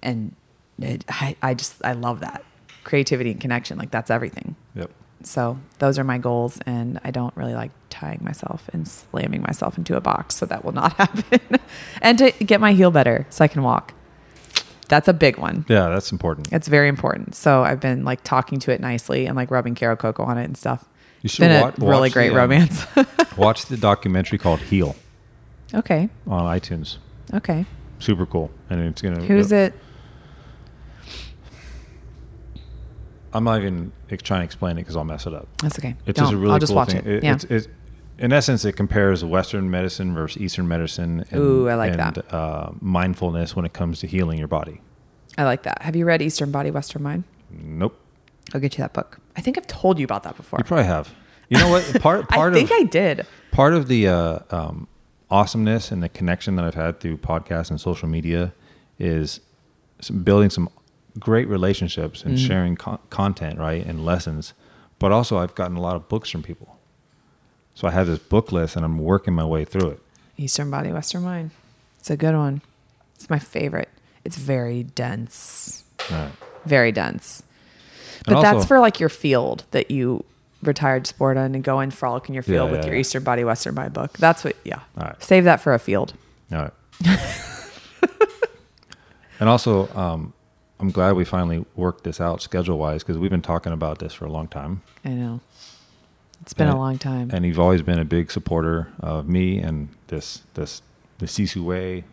And 0.03 0.35
it, 0.81 1.05
I, 1.09 1.37
I 1.43 1.55
just, 1.55 1.85
I 1.85 1.93
love 1.93 2.21
that 2.21 2.43
creativity 2.85 3.31
and 3.31 3.41
connection. 3.41 3.79
Like, 3.79 3.91
that's 3.91 4.11
everything 4.11 4.57
Yep. 4.75 4.91
So 5.27 5.59
those 5.79 5.99
are 5.99 6.05
my 6.05 6.19
goals 6.19 6.59
and 6.67 6.99
i 7.05 7.11
don't 7.11 7.37
really 7.37 7.55
like 7.55 7.71
tying 7.91 8.21
myself 8.23 8.69
and 8.73 8.87
slamming 8.89 9.43
myself 9.43 9.77
into 9.77 9.97
a 9.97 10.01
box 10.01 10.37
so 10.37 10.47
that 10.47 10.65
will 10.65 10.73
not 10.73 10.93
happen. 10.97 11.59
And 12.01 12.19
to 12.19 12.31
get 12.33 12.61
my 12.61 12.73
heel 12.73 12.91
better 12.91 13.27
so 13.31 13.45
i 13.45 13.49
can 13.49 13.63
walk. 13.63 13.95
That's 14.89 15.07
a 15.07 15.13
big 15.13 15.39
one. 15.39 15.65
Yeah, 15.69 15.89
that's 15.89 16.11
important. 16.11 16.53
it's 16.53 16.67
very 16.69 16.89
important. 16.89 17.35
So 17.35 17.63
i've 17.63 17.81
been 17.81 18.05
like 18.05 18.23
talking 18.25 18.59
to 18.61 18.73
it 18.73 18.81
nicely 18.81 19.27
and 19.27 19.37
like 19.37 19.51
rubbing 19.51 19.75
caro 19.75 19.97
coco 19.97 20.23
on 20.23 20.39
it 20.39 20.45
and 20.45 20.57
stuff. 20.57 20.85
You 21.23 21.29
should 21.29 21.43
been 21.43 21.61
wa- 21.61 21.69
a 21.69 21.73
really 21.91 22.09
watch 22.09 22.13
great 22.13 22.29
the, 22.29 22.35
um, 22.35 22.41
romance. 22.41 22.87
Watch 23.37 23.67
the 23.67 23.77
documentary 23.77 24.39
called 24.39 24.61
Heal 24.61 24.97
okay. 25.75 26.09
on 26.27 26.43
iTunes. 26.59 26.97
okay. 27.35 27.67
Super 27.99 28.25
cool, 28.25 28.51
and 28.71 28.81
it's 28.81 29.03
gonna. 29.03 29.21
who's 29.23 29.53
it 29.53 29.75
I'm 33.33 33.45
not 33.45 33.61
even 33.61 33.93
trying 34.23 34.41
to 34.41 34.45
explain 34.45 34.73
it 34.73 34.83
because 34.83 34.97
I'll 34.97 35.05
mess 35.05 35.27
it 35.27 35.35
up. 35.35 35.49
that's 35.63 35.79
okay 35.79 35.95
It's 36.07 36.19
just 36.19 36.33
a 36.33 36.37
really 36.37 36.53
i'll 36.53 36.59
just 36.59 36.71
cool 36.71 36.77
watch 36.77 36.91
thing. 36.91 37.07
it, 37.07 37.23
yeah 37.25 37.35
It's, 37.35 37.45
it's, 37.45 37.69
in 38.19 38.33
essence, 38.35 38.65
it 38.67 38.73
compares 38.73 39.25
Western 39.25 39.71
medicine 39.71 40.13
versus 40.15 40.43
Eastern 40.43 40.69
medicine. 40.69 41.25
And, 41.31 41.41
Ooh, 41.41 41.69
I 41.71 41.75
like 41.75 41.93
and, 41.93 42.01
that. 42.17 42.35
Uh, 42.35 42.71
mindfulness 42.81 43.57
when 43.57 43.65
it 43.65 43.73
comes 43.73 44.01
to 44.01 44.07
healing 44.07 44.39
your 44.39 44.49
body. 44.49 44.81
i 45.39 45.45
like 45.45 45.63
that 45.63 45.81
have 45.83 45.97
you 45.97 46.05
read 46.05 46.21
eastern 46.21 46.51
body 46.51 46.71
western 46.71 47.03
mind 47.03 47.25
Nope. 47.51 47.99
i'll 48.53 48.61
get 48.61 48.77
you 48.77 48.83
that 48.83 48.93
book 48.93 49.19
i 49.37 49.41
think 49.41 49.57
i've 49.57 49.67
told 49.67 49.99
you 49.99 50.05
about 50.05 50.23
that 50.25 50.37
before 50.37 50.59
You 50.59 50.65
probably 50.65 50.85
have. 50.85 51.15
You 51.49 51.59
know 51.59 51.69
what? 51.71 51.83
Part 52.03 52.29
part 52.29 52.53
i 52.53 52.57
think 52.57 52.71
of 52.71 52.77
i 52.79 52.83
did 52.85 53.27
part 53.53 53.73
of 53.75 53.89
the 53.89 54.07
uh, 54.09 54.39
um, 54.51 54.87
awesomeness 55.31 55.91
and 55.91 56.03
the 56.03 56.09
connection 56.09 56.57
that 56.57 56.65
I've 56.65 56.75
had 56.75 57.01
through 57.01 57.17
podcasts 57.19 57.71
and 57.71 57.81
social 57.81 58.09
media 58.09 58.53
is 58.99 59.41
some, 60.01 60.23
building 60.23 60.51
some 60.51 60.69
great 61.21 61.47
relationships 61.49 62.25
and 62.25 62.37
Mm. 62.37 62.47
sharing 62.47 62.77
con- 62.77 62.99
content, 63.11 63.59
right, 63.59 63.85
and 63.85 64.05
lessons. 64.05 64.55
But 64.99 65.13
also, 65.13 65.39
I've 65.39 65.55
gotten 65.55 65.77
a 65.77 65.81
lot 65.81 65.97
of 65.97 66.09
books 66.09 66.31
from 66.31 66.43
people. 66.43 66.77
So 67.75 67.87
I 67.89 67.93
have 67.93 68.07
this 68.07 68.19
book 68.19 68.53
list, 68.53 68.77
and 68.77 68.85
I'm 68.85 68.99
working 68.99 69.35
my 69.35 69.45
way 69.45 69.65
through 69.65 69.91
it. 69.91 70.03
Eastern 70.37 70.71
Body, 70.71 70.91
Western 70.93 71.23
Mind. 71.23 71.51
It's 71.99 72.11
a 72.11 72.17
good 72.17 72.35
one. 72.35 72.63
It's 73.15 73.31
my 73.31 73.39
favorite. 73.39 73.89
It's 74.25 74.37
very 74.37 74.83
dense, 74.83 75.85
right. 76.11 76.33
very 76.67 76.93
dense. 76.93 77.43
But 78.27 78.43
that's 78.43 78.65
for 78.67 78.81
like 78.81 79.01
your 79.01 79.09
field 79.09 79.65
that 79.71 79.91
you 79.91 80.25
retired 80.63 81.07
sport 81.07 81.39
on 81.39 81.55
and 81.55 81.65
go 81.65 81.79
and 81.79 81.93
frolic 81.93 82.29
in 82.29 82.35
your 82.35 82.43
field 82.43 82.67
Yeah, 82.69 82.73
with 82.73 82.81
yeah, 82.83 82.87
your 82.89 82.95
yeah. 82.97 83.01
Eastern 83.01 83.23
Body, 83.25 83.45
Western 83.45 83.75
Mind 83.75 83.95
book. 83.95 84.19
That's 84.19 84.45
what, 84.45 84.57
yeah. 84.65 84.81
All 84.99 85.05
right. 85.05 85.23
Save 85.23 85.45
that 85.45 85.61
for 85.63 85.73
a 85.73 85.79
field. 85.79 86.13
All 86.53 86.59
right. 86.59 86.73
and 89.41 89.49
also, 89.49 89.89
um, 89.97 90.33
I'm 90.81 90.91
glad 90.91 91.13
we 91.15 91.25
finally 91.25 91.65
worked 91.77 92.05
this 92.05 92.21
out 92.21 92.41
schedule 92.43 92.79
wise 92.79 93.03
because 93.03 93.19
we've 93.19 93.31
been 93.31 93.43
talking 93.43 93.73
about 93.73 93.99
this 93.99 94.13
for 94.15 94.25
a 94.25 94.33
long 94.33 94.49
time. 94.49 94.83
I 95.05 95.11
know. 95.11 95.41
It's 96.43 96.55
been 96.55 96.69
And- 96.69 96.77
a 96.77 96.81
long 96.81 96.97
time. 96.99 97.31
and 97.33 97.45
you've 97.45 97.61
always 97.61 97.83
been 97.83 97.99
a 97.99 98.05
big 98.05 98.31
supporter 98.31 98.89
of 99.01 99.29
me 99.29 99.59
and 99.59 99.89
this 100.09 100.43
this 100.55 100.81
the 101.19 101.27
Sisu 101.27 101.63
way, 101.63 102.05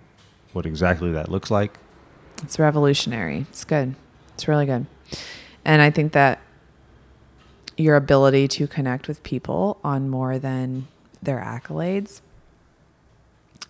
what 0.52 0.65
exactly 0.65 1.11
that 1.14 1.30
looks 1.31 1.49
like. 1.49 1.80
It's 2.44 2.60
revolutionary. 2.60 3.45
It's 3.49 3.64
good. 3.64 3.95
It's 4.34 4.48
really 4.49 4.65
good. 4.65 4.85
And 5.64 5.81
I 5.81 5.89
think 5.89 6.11
that 6.11 6.39
your 7.77 7.95
ability 7.95 8.48
to 8.49 8.68
connect 8.68 9.07
with 9.07 9.23
people 9.23 9.80
on 9.84 10.10
more 10.10 10.38
than 10.39 10.88
their 11.23 11.39
accolades, 11.39 12.19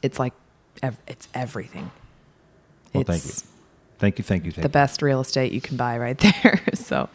it's 0.01 0.17
like, 0.17 0.33
ev- 0.81 0.97
it's 1.07 1.27
everything. 1.35 1.91
Well, 2.93 3.03
thank 3.03 3.23
you. 3.25 3.31
Thank 3.99 4.17
you, 4.19 4.23
thank 4.23 4.45
you, 4.45 4.51
thank 4.51 4.63
the 4.63 4.69
you. 4.69 4.81
best 4.83 5.01
real 5.01 5.19
estate 5.21 5.51
you 5.51 5.61
can 5.61 5.77
buy 5.77 5.97
right 5.97 6.17
there. 6.43 6.61
so, 6.73 7.09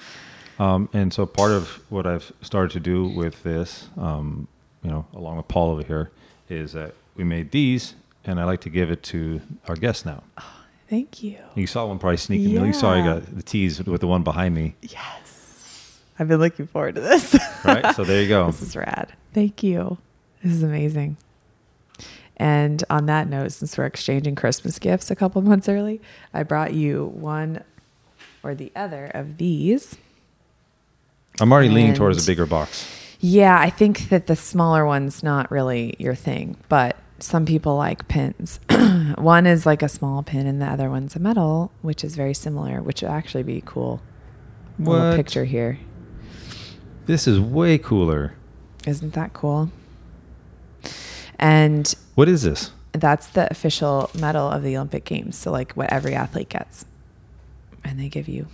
Um, 0.58 0.88
and 0.92 1.12
so 1.12 1.26
part 1.26 1.52
of 1.52 1.68
what 1.90 2.06
I've 2.06 2.32
started 2.42 2.72
to 2.72 2.80
do 2.80 3.06
with 3.08 3.42
this, 3.42 3.88
um, 3.96 4.48
you 4.82 4.90
know, 4.90 5.06
along 5.14 5.36
with 5.36 5.48
Paul 5.48 5.70
over 5.70 5.82
here, 5.82 6.10
is 6.48 6.72
that 6.72 6.94
we 7.16 7.24
made 7.24 7.50
these, 7.52 7.94
and 8.24 8.38
I 8.40 8.44
like 8.44 8.60
to 8.62 8.70
give 8.70 8.90
it 8.90 9.02
to 9.04 9.40
our 9.68 9.76
guests 9.76 10.04
now. 10.04 10.22
Thank 10.90 11.22
you. 11.22 11.38
You 11.54 11.66
saw 11.66 11.86
one 11.86 11.98
probably 11.98 12.18
sneaking. 12.18 12.50
You 12.50 12.72
saw 12.72 12.94
Yeah. 12.94 13.04
got 13.20 13.34
the 13.36 13.42
tease 13.42 13.82
with 13.82 14.00
the 14.02 14.06
one 14.06 14.22
behind 14.24 14.54
me, 14.54 14.74
Yes. 14.82 16.00
I've 16.18 16.28
been 16.28 16.40
looking 16.40 16.66
forward 16.66 16.96
to 16.96 17.00
this. 17.00 17.34
right? 17.64 17.94
so 17.96 18.04
there 18.04 18.20
you 18.22 18.28
go. 18.28 18.46
This 18.50 18.60
is 18.62 18.76
rad. 18.76 19.12
Thank 19.32 19.62
you. 19.62 19.96
This 20.44 20.52
is 20.52 20.62
amazing. 20.62 21.16
And 22.36 22.82
on 22.90 23.06
that 23.06 23.28
note, 23.28 23.52
since 23.52 23.76
we're 23.78 23.86
exchanging 23.86 24.34
Christmas 24.34 24.78
gifts 24.78 25.10
a 25.10 25.16
couple 25.16 25.40
months 25.42 25.68
early, 25.68 26.00
I 26.34 26.42
brought 26.42 26.74
you 26.74 27.06
one 27.14 27.62
or 28.42 28.54
the 28.54 28.72
other 28.74 29.06
of 29.06 29.38
these. 29.38 29.96
I'm 31.40 31.52
already 31.52 31.68
leaning 31.68 31.94
towards 31.94 32.22
a 32.22 32.26
bigger 32.26 32.46
box. 32.46 32.88
Yeah, 33.20 33.58
I 33.58 33.70
think 33.70 34.08
that 34.08 34.26
the 34.26 34.36
smaller 34.36 34.84
one's 34.84 35.22
not 35.22 35.50
really 35.50 35.94
your 35.98 36.14
thing, 36.14 36.56
but 36.68 36.96
some 37.20 37.46
people 37.46 37.76
like 37.76 38.08
pins. 38.08 38.58
one 39.16 39.46
is 39.46 39.64
like 39.64 39.82
a 39.82 39.88
small 39.88 40.22
pin, 40.24 40.46
and 40.46 40.60
the 40.60 40.66
other 40.66 40.90
one's 40.90 41.14
a 41.14 41.20
metal, 41.20 41.70
which 41.82 42.02
is 42.02 42.16
very 42.16 42.34
similar, 42.34 42.82
which 42.82 43.00
would 43.02 43.10
actually 43.12 43.44
be 43.44 43.62
cool. 43.64 44.02
A 44.78 44.82
little 44.82 45.08
What? 45.10 45.16
picture 45.16 45.44
here. 45.44 45.78
This 47.06 47.28
is 47.28 47.38
way 47.38 47.78
cooler. 47.78 48.34
Isn't 48.86 49.12
that 49.14 49.32
cool? 49.32 49.70
And 51.42 51.92
What 52.14 52.28
is 52.28 52.42
this? 52.42 52.70
that's 52.92 53.26
the 53.28 53.50
official 53.50 54.10
medal 54.14 54.48
of 54.50 54.62
the 54.62 54.76
Olympic 54.76 55.04
Games. 55.04 55.36
So 55.36 55.50
like 55.50 55.72
what 55.72 55.90
every 55.92 56.14
athlete 56.14 56.50
gets. 56.50 56.84
And 57.84 57.98
they 57.98 58.08
give 58.08 58.28
you 58.28 58.46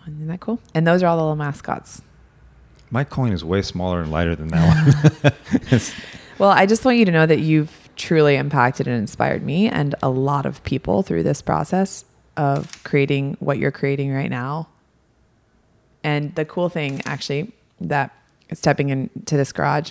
one. 0.00 0.14
Isn't 0.16 0.28
that 0.28 0.40
cool? 0.40 0.60
And 0.74 0.86
those 0.86 1.02
are 1.02 1.06
all 1.08 1.16
the 1.16 1.22
little 1.22 1.36
mascots. 1.36 2.00
My 2.90 3.04
coin 3.04 3.32
is 3.32 3.44
way 3.44 3.60
smaller 3.62 4.00
and 4.00 4.10
lighter 4.10 4.34
than 4.34 4.48
that 4.48 5.32
one. 5.32 5.80
Well, 6.38 6.50
I 6.50 6.66
just 6.66 6.84
want 6.84 6.98
you 6.98 7.04
to 7.04 7.10
know 7.10 7.26
that 7.26 7.40
you've 7.40 7.88
truly 7.96 8.36
impacted 8.36 8.86
and 8.86 8.96
inspired 8.96 9.42
me 9.42 9.68
and 9.68 9.96
a 10.04 10.08
lot 10.08 10.46
of 10.46 10.62
people 10.62 11.02
through 11.02 11.24
this 11.24 11.42
process 11.42 12.04
of 12.36 12.80
creating 12.84 13.36
what 13.40 13.58
you're 13.58 13.72
creating 13.72 14.12
right 14.14 14.30
now. 14.30 14.68
And 16.04 16.32
the 16.36 16.44
cool 16.44 16.68
thing, 16.68 17.02
actually, 17.06 17.52
that 17.80 18.14
stepping 18.52 18.90
into 18.90 19.36
this 19.36 19.50
garage, 19.50 19.90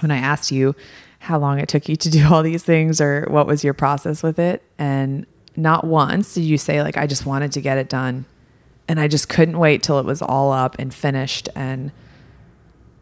when 0.00 0.10
I 0.10 0.18
asked 0.18 0.52
you 0.52 0.74
how 1.18 1.38
long 1.38 1.58
it 1.58 1.68
took 1.68 1.88
you 1.88 1.96
to 1.96 2.10
do 2.10 2.26
all 2.32 2.42
these 2.42 2.62
things 2.62 3.00
or 3.00 3.26
what 3.28 3.46
was 3.46 3.64
your 3.64 3.74
process 3.74 4.22
with 4.22 4.38
it, 4.38 4.62
and 4.78 5.26
not 5.56 5.84
once 5.84 6.34
did 6.34 6.44
you 6.44 6.58
say, 6.58 6.82
like, 6.82 6.96
I 6.96 7.06
just 7.06 7.24
wanted 7.24 7.52
to 7.52 7.60
get 7.60 7.78
it 7.78 7.88
done. 7.88 8.26
And 8.88 9.00
I 9.00 9.08
just 9.08 9.28
couldn't 9.28 9.58
wait 9.58 9.82
till 9.82 9.98
it 9.98 10.04
was 10.04 10.22
all 10.22 10.52
up 10.52 10.76
and 10.78 10.94
finished 10.94 11.48
and 11.56 11.90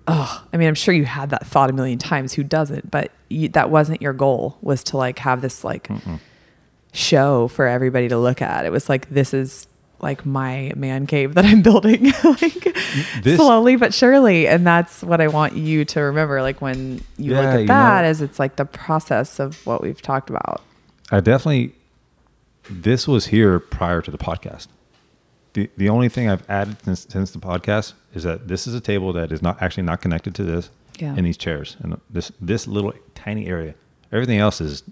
oh 0.07 0.45
i 0.53 0.57
mean 0.57 0.69
i'm 0.69 0.75
sure 0.75 0.93
you 0.93 1.05
had 1.05 1.31
that 1.31 1.47
thought 1.47 1.71
a 1.71 1.73
million 1.73 1.99
times 1.99 2.35
who 2.35 2.45
doesn't 2.45 2.91
but 2.91 3.11
you, 3.31 3.49
that 3.49 3.71
wasn't 3.71 4.01
your 4.03 4.13
goal 4.13 4.59
was 4.61 4.85
to 4.85 4.97
like 4.97 5.19
have 5.19 5.41
this 5.41 5.65
like 5.65 5.89
show 6.93 7.49
for 7.49 7.67
everybody 7.67 8.09
to 8.09 8.19
look 8.19 8.43
at 8.43 8.67
it 8.67 8.71
was 8.71 8.89
like 8.89 9.09
this 9.09 9.33
is 9.33 9.67
like 10.01 10.27
my 10.27 10.73
man 10.77 11.07
cave 11.07 11.35
that 11.35 11.45
i'm 11.45 11.63
building 11.71 12.05
like 12.25 12.77
This- 13.23 13.37
slowly 13.37 13.77
but 13.77 13.95
surely 13.95 14.47
and 14.47 14.67
that's 14.67 15.03
what 15.03 15.21
i 15.21 15.29
want 15.29 15.57
you 15.57 15.85
to 15.87 16.01
remember 16.01 16.43
like 16.43 16.61
when 16.61 17.01
you 17.17 17.35
look 17.35 17.45
at 17.45 17.61
you 17.61 17.67
that 17.69 18.03
know- 18.03 18.09
as 18.09 18.21
it's 18.21 18.39
like 18.39 18.57
the 18.57 18.65
process 18.65 19.39
of 19.39 19.65
what 19.67 19.83
we've 19.83 20.03
talked 20.03 20.31
about 20.31 20.63
I 21.13 21.21
definitely. 21.21 21.75
This 22.71 23.07
was 23.07 23.27
here 23.27 23.59
prior 23.61 24.01
to 24.01 24.11
the 24.11 24.17
podcast. 24.17 24.69
The 25.53 25.69
the 25.77 25.91
only 25.91 26.09
thing 26.09 26.31
I've 26.31 26.49
added 26.49 26.79
since, 26.83 27.07
since 27.11 27.31
the 27.31 27.39
podcast 27.39 27.93
is 28.15 28.23
that 28.23 28.49
this 28.49 28.67
is 28.67 28.75
a 28.75 28.81
table 28.81 29.13
that 29.13 29.31
is 29.31 29.43
not 29.43 29.61
actually 29.61 29.83
not 29.83 30.01
connected 30.01 30.35
to 30.37 30.45
this, 30.45 30.71
Yeah. 30.99 31.15
and 31.15 31.27
these 31.27 31.37
chairs 31.37 31.77
and 31.81 32.01
this 32.09 32.33
this 32.41 32.67
little 32.67 32.95
tiny 33.15 33.47
area. 33.47 33.75
Everything 34.13 34.39
else 34.39 34.63
is, 34.63 34.83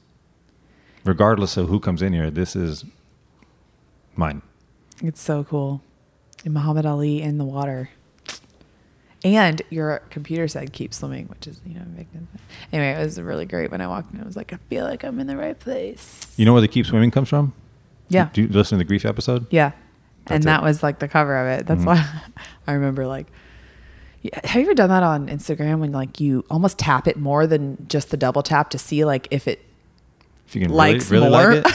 regardless 1.04 1.56
of 1.56 1.68
who 1.68 1.80
comes 1.80 2.02
in 2.02 2.12
here, 2.12 2.30
this 2.30 2.54
is 2.54 2.84
mine. 4.16 4.42
It's 5.02 5.20
so 5.20 5.44
cool. 5.44 5.82
And 6.44 6.54
Muhammad 6.54 6.86
Ali 6.86 7.20
in 7.20 7.38
the 7.38 7.44
water. 7.44 7.90
And 9.24 9.62
your 9.70 10.00
computer 10.10 10.48
said 10.48 10.72
keep 10.72 10.92
swimming, 10.92 11.26
which 11.28 11.46
is, 11.46 11.60
you 11.64 11.74
know, 11.74 11.84
making 11.96 12.26
anyway, 12.72 13.00
it 13.00 13.04
was 13.04 13.20
really 13.20 13.44
great 13.46 13.70
when 13.70 13.80
I 13.80 13.86
walked 13.86 14.12
in. 14.12 14.20
I 14.20 14.24
was 14.24 14.36
like, 14.36 14.52
I 14.52 14.56
feel 14.68 14.84
like 14.84 15.04
I'm 15.04 15.20
in 15.20 15.28
the 15.28 15.36
right 15.36 15.58
place. 15.58 16.26
You 16.36 16.44
know 16.44 16.52
where 16.52 16.60
the 16.60 16.66
keep 16.68 16.86
swimming 16.86 17.10
comes 17.12 17.28
from? 17.28 17.52
Yeah. 18.08 18.30
Do 18.32 18.42
you 18.42 18.48
listen 18.48 18.78
to 18.78 18.84
the 18.84 18.88
grief 18.88 19.04
episode? 19.04 19.46
Yeah. 19.50 19.70
That's 20.24 20.30
and 20.36 20.44
it. 20.44 20.46
that 20.46 20.62
was 20.62 20.82
like 20.82 20.98
the 20.98 21.06
cover 21.08 21.36
of 21.36 21.60
it. 21.60 21.66
That's 21.66 21.82
Mhm. 21.82 21.86
why 21.86 22.22
I 22.66 22.72
remember 22.72 23.06
like 23.06 23.26
have 24.44 24.54
you 24.54 24.62
ever 24.66 24.74
done 24.74 24.88
that 24.90 25.02
on 25.02 25.26
Instagram 25.28 25.80
when 25.80 25.90
like 25.90 26.20
you 26.20 26.44
almost 26.48 26.78
tap 26.78 27.08
it 27.08 27.16
more 27.16 27.44
than 27.46 27.86
just 27.88 28.10
the 28.10 28.16
double 28.16 28.42
tap 28.42 28.70
to 28.70 28.78
see 28.78 29.04
like 29.04 29.26
if 29.32 29.48
it 29.48 29.64
If 30.46 30.54
you 30.54 30.62
can 30.62 30.70
likes 30.72 31.10
really, 31.10 31.26
really 31.28 31.36
more? 31.42 31.54
like 31.62 31.66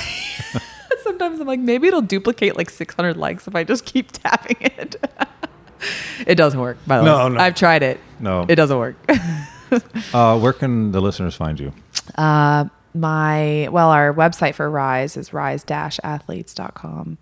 it. 0.56 0.62
Sometimes 1.19 1.39
I'm 1.39 1.48
like, 1.48 1.60
maybe 1.60 1.88
it'll 1.88 2.02
duplicate 2.03 2.56
like 2.57 2.69
600 2.69 3.18
likes 3.18 3.48
if 3.48 3.56
I 3.56 3.64
just 3.64 3.85
keep 3.85 4.11
tapping 4.23 4.57
it. 4.61 4.95
it 6.27 6.35
doesn't 6.35 6.60
work, 6.60 6.77
by 6.85 6.99
the 6.99 7.03
No, 7.06 7.27
way. 7.27 7.34
no. 7.34 7.39
I've 7.39 7.56
tried 7.56 7.81
it. 7.81 7.99
No. 8.19 8.45
It 8.48 8.56
doesn't 8.56 8.77
work. 8.77 8.95
Uh, 10.14 10.39
where 10.39 10.53
can 10.53 10.94
the 10.94 11.02
listeners 11.02 11.35
find 11.35 11.60
you? 11.60 11.73
uh, 12.15 12.64
my, 12.94 13.68
well, 13.69 13.89
our 13.89 14.14
website 14.14 14.56
for 14.56 14.69
Rise 14.69 15.18
is 15.18 15.34
rise-athletes.com. 15.34 17.18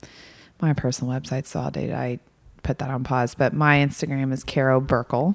My 0.62 0.74
personal 0.74 1.20
website's 1.20 1.50
so 1.50 1.62
outdated. 1.62 1.96
I 1.96 2.20
put 2.62 2.78
that 2.78 2.92
on 2.92 3.04
pause, 3.04 3.34
but 3.34 3.54
my 3.54 3.78
Instagram 3.78 4.32
is 4.32 4.44
Caro 4.44 4.80
Burckle. 4.80 5.34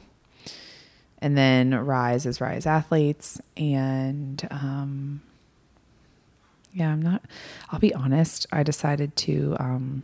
And 1.19 1.37
then 1.37 1.75
Rise 1.75 2.27
is 2.27 2.41
Rise 2.41 2.65
Athletes. 2.65 3.41
And, 3.57 4.47
um, 4.53 5.21
yeah, 6.73 6.91
I'm 6.91 7.03
not, 7.03 7.23
I'll 7.71 7.79
be 7.79 7.95
honest. 7.95 8.47
I 8.53 8.63
decided 8.63 9.17
to, 9.17 9.57
um, 9.59 10.03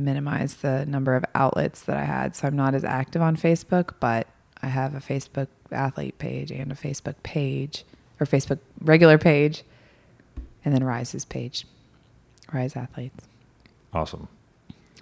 minimize 0.00 0.56
the 0.56 0.84
number 0.86 1.14
of 1.14 1.24
outlets 1.34 1.82
that 1.82 1.96
I 1.96 2.04
had. 2.04 2.34
So 2.34 2.48
I'm 2.48 2.56
not 2.56 2.74
as 2.74 2.84
active 2.84 3.22
on 3.22 3.36
Facebook, 3.36 3.94
but 4.00 4.26
I 4.62 4.66
have 4.68 4.94
a 4.94 4.98
Facebook 4.98 5.48
athlete 5.70 6.18
page 6.18 6.50
and 6.50 6.72
a 6.72 6.74
Facebook 6.74 7.14
page 7.22 7.84
or 8.20 8.26
Facebook 8.26 8.58
regular 8.80 9.18
page 9.18 9.62
and 10.64 10.74
then 10.74 10.82
Rise's 10.82 11.24
page, 11.24 11.66
Rise 12.52 12.76
Athletes. 12.76 13.24
Awesome. 13.92 14.28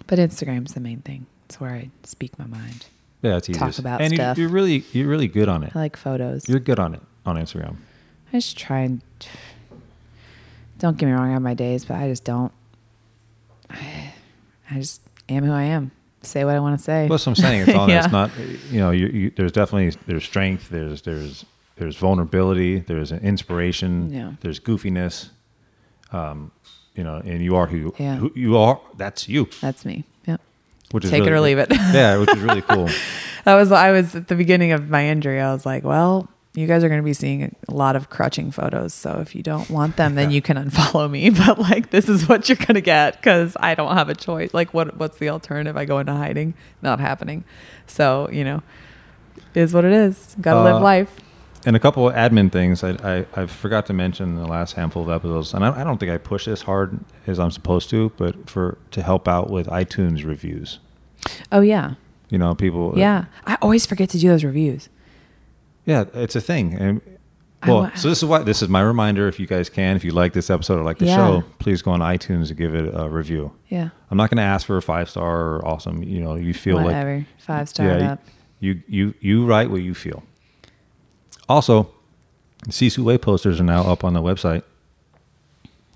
But 0.07 0.19
Instagram's 0.19 0.73
the 0.73 0.79
main 0.79 0.99
thing. 1.01 1.25
It's 1.45 1.59
where 1.59 1.71
I 1.71 1.89
speak 2.03 2.37
my 2.37 2.45
mind. 2.45 2.85
Yeah, 3.21 3.37
it's 3.37 3.49
easy. 3.49 3.59
Talk 3.59 3.79
about 3.79 3.97
stuff. 3.97 4.01
and 4.01 4.13
stuff. 4.13 4.37
You're 4.37 4.49
really 4.49 4.83
you're 4.91 5.07
really 5.07 5.29
good 5.29 5.47
on 5.47 5.63
it. 5.63 5.71
I 5.73 5.79
like 5.79 5.95
photos. 5.95 6.47
You're 6.49 6.59
good 6.59 6.79
on 6.79 6.93
it 6.93 7.01
on 7.25 7.37
Instagram. 7.37 7.77
I 8.33 8.37
just 8.37 8.57
try 8.57 8.79
and 8.79 9.01
don't 10.83 10.97
get 10.97 11.05
me 11.05 11.13
wrong, 11.13 11.29
I 11.29 11.31
have 11.31 11.41
my 11.41 11.53
days, 11.53 11.85
but 11.85 11.95
I 11.95 12.09
just 12.09 12.25
don't. 12.25 12.51
I, 13.69 14.13
I 14.69 14.75
just 14.75 15.01
am 15.29 15.45
who 15.45 15.53
I 15.53 15.63
am. 15.63 15.91
Say 16.23 16.43
what 16.43 16.55
I 16.55 16.59
want 16.59 16.77
to 16.77 16.83
say. 16.83 17.03
Well, 17.07 17.17
that's 17.17 17.25
what 17.25 17.31
I'm 17.31 17.35
saying. 17.43 17.61
It's 17.61 17.73
all 17.75 17.89
Yeah. 17.89 18.03
it's 18.03 18.11
not. 18.11 18.31
You 18.69 18.79
know, 18.79 18.91
you, 18.91 19.07
you, 19.07 19.29
there's 19.35 19.53
definitely 19.53 19.97
there's 20.07 20.25
strength. 20.25 20.69
There's 20.69 21.01
there's 21.03 21.45
there's 21.77 21.95
vulnerability. 21.95 22.79
There's 22.79 23.13
an 23.13 23.19
inspiration. 23.19 24.11
Yeah. 24.11 24.33
There's 24.41 24.59
goofiness. 24.59 25.29
Um, 26.11 26.51
you 26.95 27.03
know, 27.05 27.15
and 27.15 27.41
you 27.41 27.55
are 27.55 27.67
who, 27.67 27.95
Yeah. 27.97 28.17
who 28.17 28.31
you 28.35 28.57
are. 28.57 28.79
That's 28.97 29.27
you. 29.29 29.47
That's 29.61 29.85
me. 29.85 30.03
Yep. 30.27 30.41
Which 30.91 31.05
is 31.05 31.11
Take 31.11 31.23
it 31.23 31.31
or 31.31 31.39
leave 31.39 31.57
it. 31.59 31.69
yeah, 31.71 32.17
which 32.17 32.29
is 32.35 32.41
really 32.41 32.61
cool. 32.61 32.89
That 33.45 33.55
was 33.55 33.71
I 33.73 33.91
was 33.91 34.15
at 34.15 34.29
the 34.29 34.35
beginning 34.35 34.71
of 34.71 34.89
my 34.89 35.05
injury. 35.07 35.41
I 35.41 35.51
was 35.51 35.65
like, 35.65 35.83
well, 35.83 36.29
you 36.55 36.67
guys 36.67 36.83
are 36.83 36.87
going 36.89 37.01
to 37.01 37.05
be 37.05 37.13
seeing 37.13 37.55
a 37.67 37.73
lot 37.73 37.95
of 37.95 38.09
crutching 38.09 38.51
photos. 38.51 38.93
So 38.93 39.19
if 39.21 39.33
you 39.35 39.41
don't 39.41 39.69
want 39.71 39.97
them, 39.97 40.13
then 40.15 40.29
you 40.31 40.41
can 40.41 40.55
unfollow 40.57 41.09
me. 41.09 41.29
But 41.45 41.57
like, 41.59 41.89
this 41.89 42.07
is 42.07 42.27
what 42.29 42.47
you're 42.47 42.55
going 42.57 42.75
to 42.75 42.81
get 42.81 43.15
because 43.17 43.57
I 43.59 43.73
don't 43.75 43.93
have 43.95 44.09
a 44.09 44.15
choice. 44.15 44.53
Like, 44.53 44.73
what 44.73 44.97
what's 44.97 45.17
the 45.17 45.29
alternative? 45.29 45.75
I 45.77 45.85
go 45.85 45.99
into 45.99 46.13
hiding, 46.13 46.53
not 46.81 46.99
happening. 46.99 47.43
So 47.87 48.29
you 48.31 48.43
know, 48.43 48.61
is 49.55 49.73
what 49.73 49.85
it 49.85 49.93
is. 49.93 50.35
Got 50.41 50.53
to 50.53 50.59
Uh, 50.59 50.63
live 50.73 50.81
life. 50.81 51.15
And 51.65 51.77
a 51.77 51.79
couple 51.79 52.09
of 52.09 52.13
admin 52.13 52.51
things 52.51 52.83
I, 52.83 52.89
I, 53.03 53.25
I 53.41 53.45
forgot 53.45 53.85
to 53.85 53.93
mention 53.93 54.31
in 54.31 54.35
the 54.35 54.45
last 54.47 54.73
handful 54.73 55.01
of 55.03 55.09
episodes, 55.09 55.53
and 55.53 55.63
I, 55.63 55.79
I 55.79 55.83
don't 55.85 55.97
think 55.97 56.11
I 56.11 56.17
push 56.17 56.43
this 56.45 56.63
hard 56.63 56.99
as 57.25 57.39
I'm 57.39 57.51
supposed 57.51 57.89
to, 57.91 58.11
but 58.17 58.49
for 58.49 58.77
to 58.91 59.01
help 59.01 59.29
out 59.29 59.49
with 59.49 59.67
iTunes 59.67 60.25
reviews. 60.25 60.79
Oh 61.53 61.61
yeah, 61.61 61.93
You 62.29 62.37
know, 62.37 62.53
people. 62.53 62.93
yeah. 62.97 63.25
I 63.47 63.57
always 63.61 63.85
forget 63.85 64.09
to 64.09 64.19
do 64.19 64.27
those 64.27 64.43
reviews. 64.43 64.89
Yeah, 65.85 66.05
it's 66.13 66.35
a 66.35 66.41
thing. 66.41 66.73
And 66.75 67.01
well, 67.67 67.91
so 67.95 68.09
this 68.09 68.17
is 68.19 68.25
why 68.25 68.39
this 68.39 68.61
is 68.61 68.69
my 68.69 68.81
reminder. 68.81 69.27
If 69.27 69.39
you 69.39 69.47
guys 69.47 69.69
can, 69.69 69.95
if 69.95 70.03
you 70.03 70.11
like 70.11 70.33
this 70.33 70.49
episode 70.49 70.79
or 70.79 70.83
like 70.83 70.97
the 70.97 71.05
Yeah. 71.05 71.15
show, 71.15 71.43
please 71.59 71.81
go 71.81 71.91
on 71.91 71.99
iTunes 71.99 72.49
and 72.49 72.57
give 72.57 72.75
it 72.75 72.91
a 72.93 73.09
review. 73.09 73.53
Yeah. 73.69 73.89
I'm 74.11 74.17
not 74.17 74.29
going 74.29 74.37
to 74.37 74.43
ask 74.43 74.65
for 74.67 74.77
a 74.77 74.81
five 74.81 75.09
star 75.09 75.41
or 75.55 75.65
awesome. 75.67 76.03
You 76.03 76.21
know, 76.21 76.35
you 76.35 76.53
feel 76.53 76.75
like 76.77 76.85
Whatever. 76.85 77.25
Five 77.37 77.69
star 77.69 77.85
yeah, 77.87 78.11
up. 78.13 78.23
you 78.59 78.81
you 78.87 79.13
you 79.21 79.45
write 79.45 79.69
what 79.71 79.81
you 79.81 79.93
feel. 79.93 80.23
Also, 81.49 81.89
Sisu 82.69 82.99
Way 83.03 83.17
posters 83.17 83.59
are 83.59 83.63
now 83.65 83.83
up 83.83 84.03
on 84.03 84.13
the 84.13 84.21
website. 84.21 84.63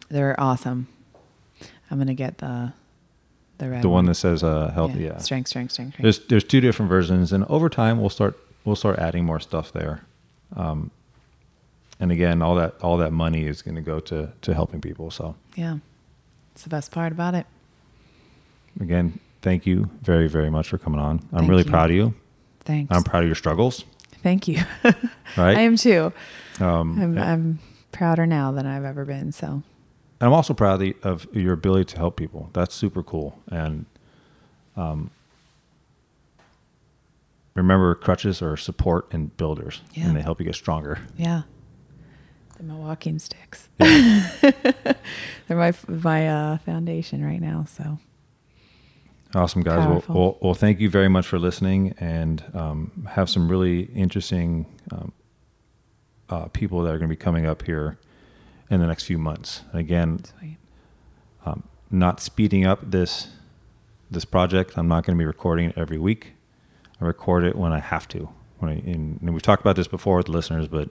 They're 0.09 0.39
awesome. 0.39 0.87
I'm 1.91 1.97
gonna 1.97 2.13
get 2.13 2.37
the 2.39 2.73
the 3.57 3.69
red 3.69 3.81
The 3.81 3.89
one 3.89 4.05
that 4.05 4.15
says 4.15 4.43
uh, 4.43 4.71
healthy. 4.73 4.99
Yeah. 5.03 5.17
Strength, 5.17 5.47
strength, 5.49 5.71
strength, 5.71 5.93
strength. 5.95 6.03
There's 6.03 6.27
there's 6.27 6.43
two 6.43 6.61
different 6.61 6.89
versions, 6.89 7.31
and 7.33 7.43
over 7.45 7.69
time 7.69 7.99
we'll 7.99 8.09
start 8.09 8.37
we'll 8.67 8.75
start 8.75 8.99
adding 8.99 9.25
more 9.25 9.39
stuff 9.39 9.71
there. 9.71 10.01
Um, 10.55 10.91
and 11.99 12.11
again, 12.11 12.41
all 12.41 12.53
that 12.55 12.75
all 12.81 12.97
that 12.97 13.11
money 13.11 13.47
is 13.47 13.61
going 13.63 13.75
to 13.75 13.81
go 13.81 13.99
to 14.01 14.31
to 14.41 14.53
helping 14.53 14.81
people. 14.81 15.09
So 15.09 15.35
yeah. 15.55 15.77
It's 16.51 16.63
the 16.63 16.69
best 16.69 16.91
part 16.91 17.11
about 17.11 17.35
it. 17.35 17.45
Again, 18.79 19.19
thank 19.43 19.67
you 19.67 19.91
very, 20.01 20.27
very 20.27 20.49
much 20.49 20.67
for 20.69 20.79
coming 20.79 20.99
on. 20.99 21.19
I'm 21.31 21.39
Thank 21.39 21.49
really 21.51 21.63
you. 21.63 21.69
proud 21.69 21.91
of 21.91 21.95
you. 21.95 22.15
Thanks. 22.61 22.91
I'm 22.91 23.03
proud 23.03 23.21
of 23.21 23.27
your 23.27 23.35
struggles. 23.35 23.85
Thank 24.23 24.47
you. 24.47 24.61
Right. 25.35 25.55
I 25.55 25.61
am 25.61 25.75
too. 25.75 26.11
Um, 26.59 26.99
I'm, 26.99 27.17
I'm 27.19 27.59
prouder 27.91 28.25
now 28.25 28.51
than 28.51 28.65
I've 28.65 28.85
ever 28.85 29.05
been. 29.05 29.31
So 29.31 29.61
I'm 30.19 30.33
also 30.33 30.55
proud 30.55 30.75
of, 30.75 30.79
the, 30.79 30.95
of 31.03 31.27
your 31.31 31.53
ability 31.53 31.93
to 31.93 31.97
help 31.97 32.15
people. 32.15 32.49
That's 32.53 32.73
super 32.73 33.03
cool. 33.03 33.37
And 33.51 33.85
um, 34.75 35.11
remember, 37.57 37.95
crutches 37.95 38.41
are 38.41 38.55
support 38.57 39.07
and 39.13 39.35
builders, 39.37 39.81
Yeah. 39.93 40.07
and 40.07 40.15
they 40.15 40.21
help 40.21 40.39
you 40.39 40.45
get 40.45 40.55
stronger. 40.55 40.99
yeah, 41.17 41.41
they're 42.57 42.67
my 42.67 42.75
walking 42.75 43.19
sticks. 43.19 43.69
they're 43.77 44.95
my 45.49 45.73
my 45.87 46.27
uh, 46.27 46.57
foundation 46.59 47.23
right 47.23 47.41
now. 47.41 47.65
So 47.67 47.99
Awesome, 49.35 49.61
guys. 49.61 49.79
Well, 49.79 50.03
well, 50.07 50.37
well, 50.41 50.53
thank 50.53 50.79
you 50.79 50.89
very 50.89 51.09
much 51.09 51.27
for 51.27 51.37
listening 51.37 51.93
and 51.99 52.41
um, 52.53 53.07
have 53.11 53.29
some 53.29 53.49
really 53.49 53.81
interesting 53.93 54.65
um, 54.91 55.11
uh, 56.29 56.45
people 56.45 56.81
that 56.83 56.89
are 56.93 56.97
going 56.97 57.09
to 57.09 57.13
be 57.13 57.17
coming 57.17 57.45
up 57.45 57.63
here 57.63 57.97
in 58.69 58.79
the 58.79 58.87
next 58.87 59.03
few 59.03 59.17
months. 59.17 59.63
Again, 59.73 60.21
um, 61.45 61.63
not 61.91 62.21
speeding 62.21 62.65
up 62.65 62.89
this 62.89 63.27
this 64.09 64.23
project. 64.23 64.77
I'm 64.77 64.87
not 64.87 65.03
going 65.05 65.17
to 65.17 65.21
be 65.21 65.25
recording 65.25 65.69
it 65.71 65.77
every 65.77 65.97
week. 65.97 66.33
I 66.99 67.05
record 67.05 67.43
it 67.43 67.55
when 67.55 67.73
I 67.73 67.79
have 67.79 68.07
to. 68.09 68.29
When 68.59 68.71
I, 68.71 68.75
and, 68.75 69.19
and 69.21 69.33
we've 69.33 69.41
talked 69.41 69.61
about 69.61 69.75
this 69.75 69.87
before 69.87 70.17
with 70.17 70.29
listeners, 70.29 70.67
but 70.67 70.89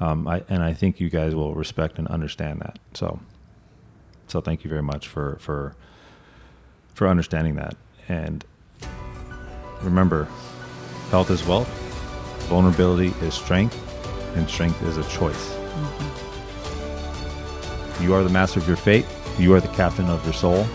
um, 0.00 0.26
I 0.26 0.42
and 0.48 0.62
I 0.62 0.72
think 0.72 1.00
you 1.00 1.10
guys 1.10 1.34
will 1.34 1.54
respect 1.54 1.98
and 1.98 2.08
understand 2.08 2.60
that. 2.60 2.78
So, 2.94 3.20
so 4.26 4.40
thank 4.40 4.64
you 4.64 4.70
very 4.70 4.82
much 4.82 5.06
for 5.06 5.36
for 5.40 5.76
for 6.94 7.08
understanding 7.08 7.56
that. 7.56 7.76
And 8.08 8.44
remember, 9.82 10.28
health 11.10 11.30
is 11.30 11.44
wealth, 11.44 11.68
vulnerability 12.48 13.14
is 13.20 13.34
strength, 13.34 13.78
and 14.36 14.48
strength 14.48 14.82
is 14.82 14.96
a 14.96 15.04
choice. 15.04 15.54
You 18.00 18.14
are 18.14 18.22
the 18.22 18.30
master 18.30 18.60
of 18.60 18.66
your 18.66 18.76
fate. 18.76 19.06
You 19.38 19.54
are 19.54 19.60
the 19.60 19.68
captain 19.68 20.06
of 20.06 20.24
your 20.24 20.34
soul. 20.34 20.66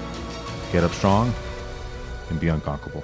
Get 0.71 0.83
up 0.83 0.91
strong 0.91 1.33
and 2.29 2.39
be 2.39 2.47
unconquerable. 2.47 3.03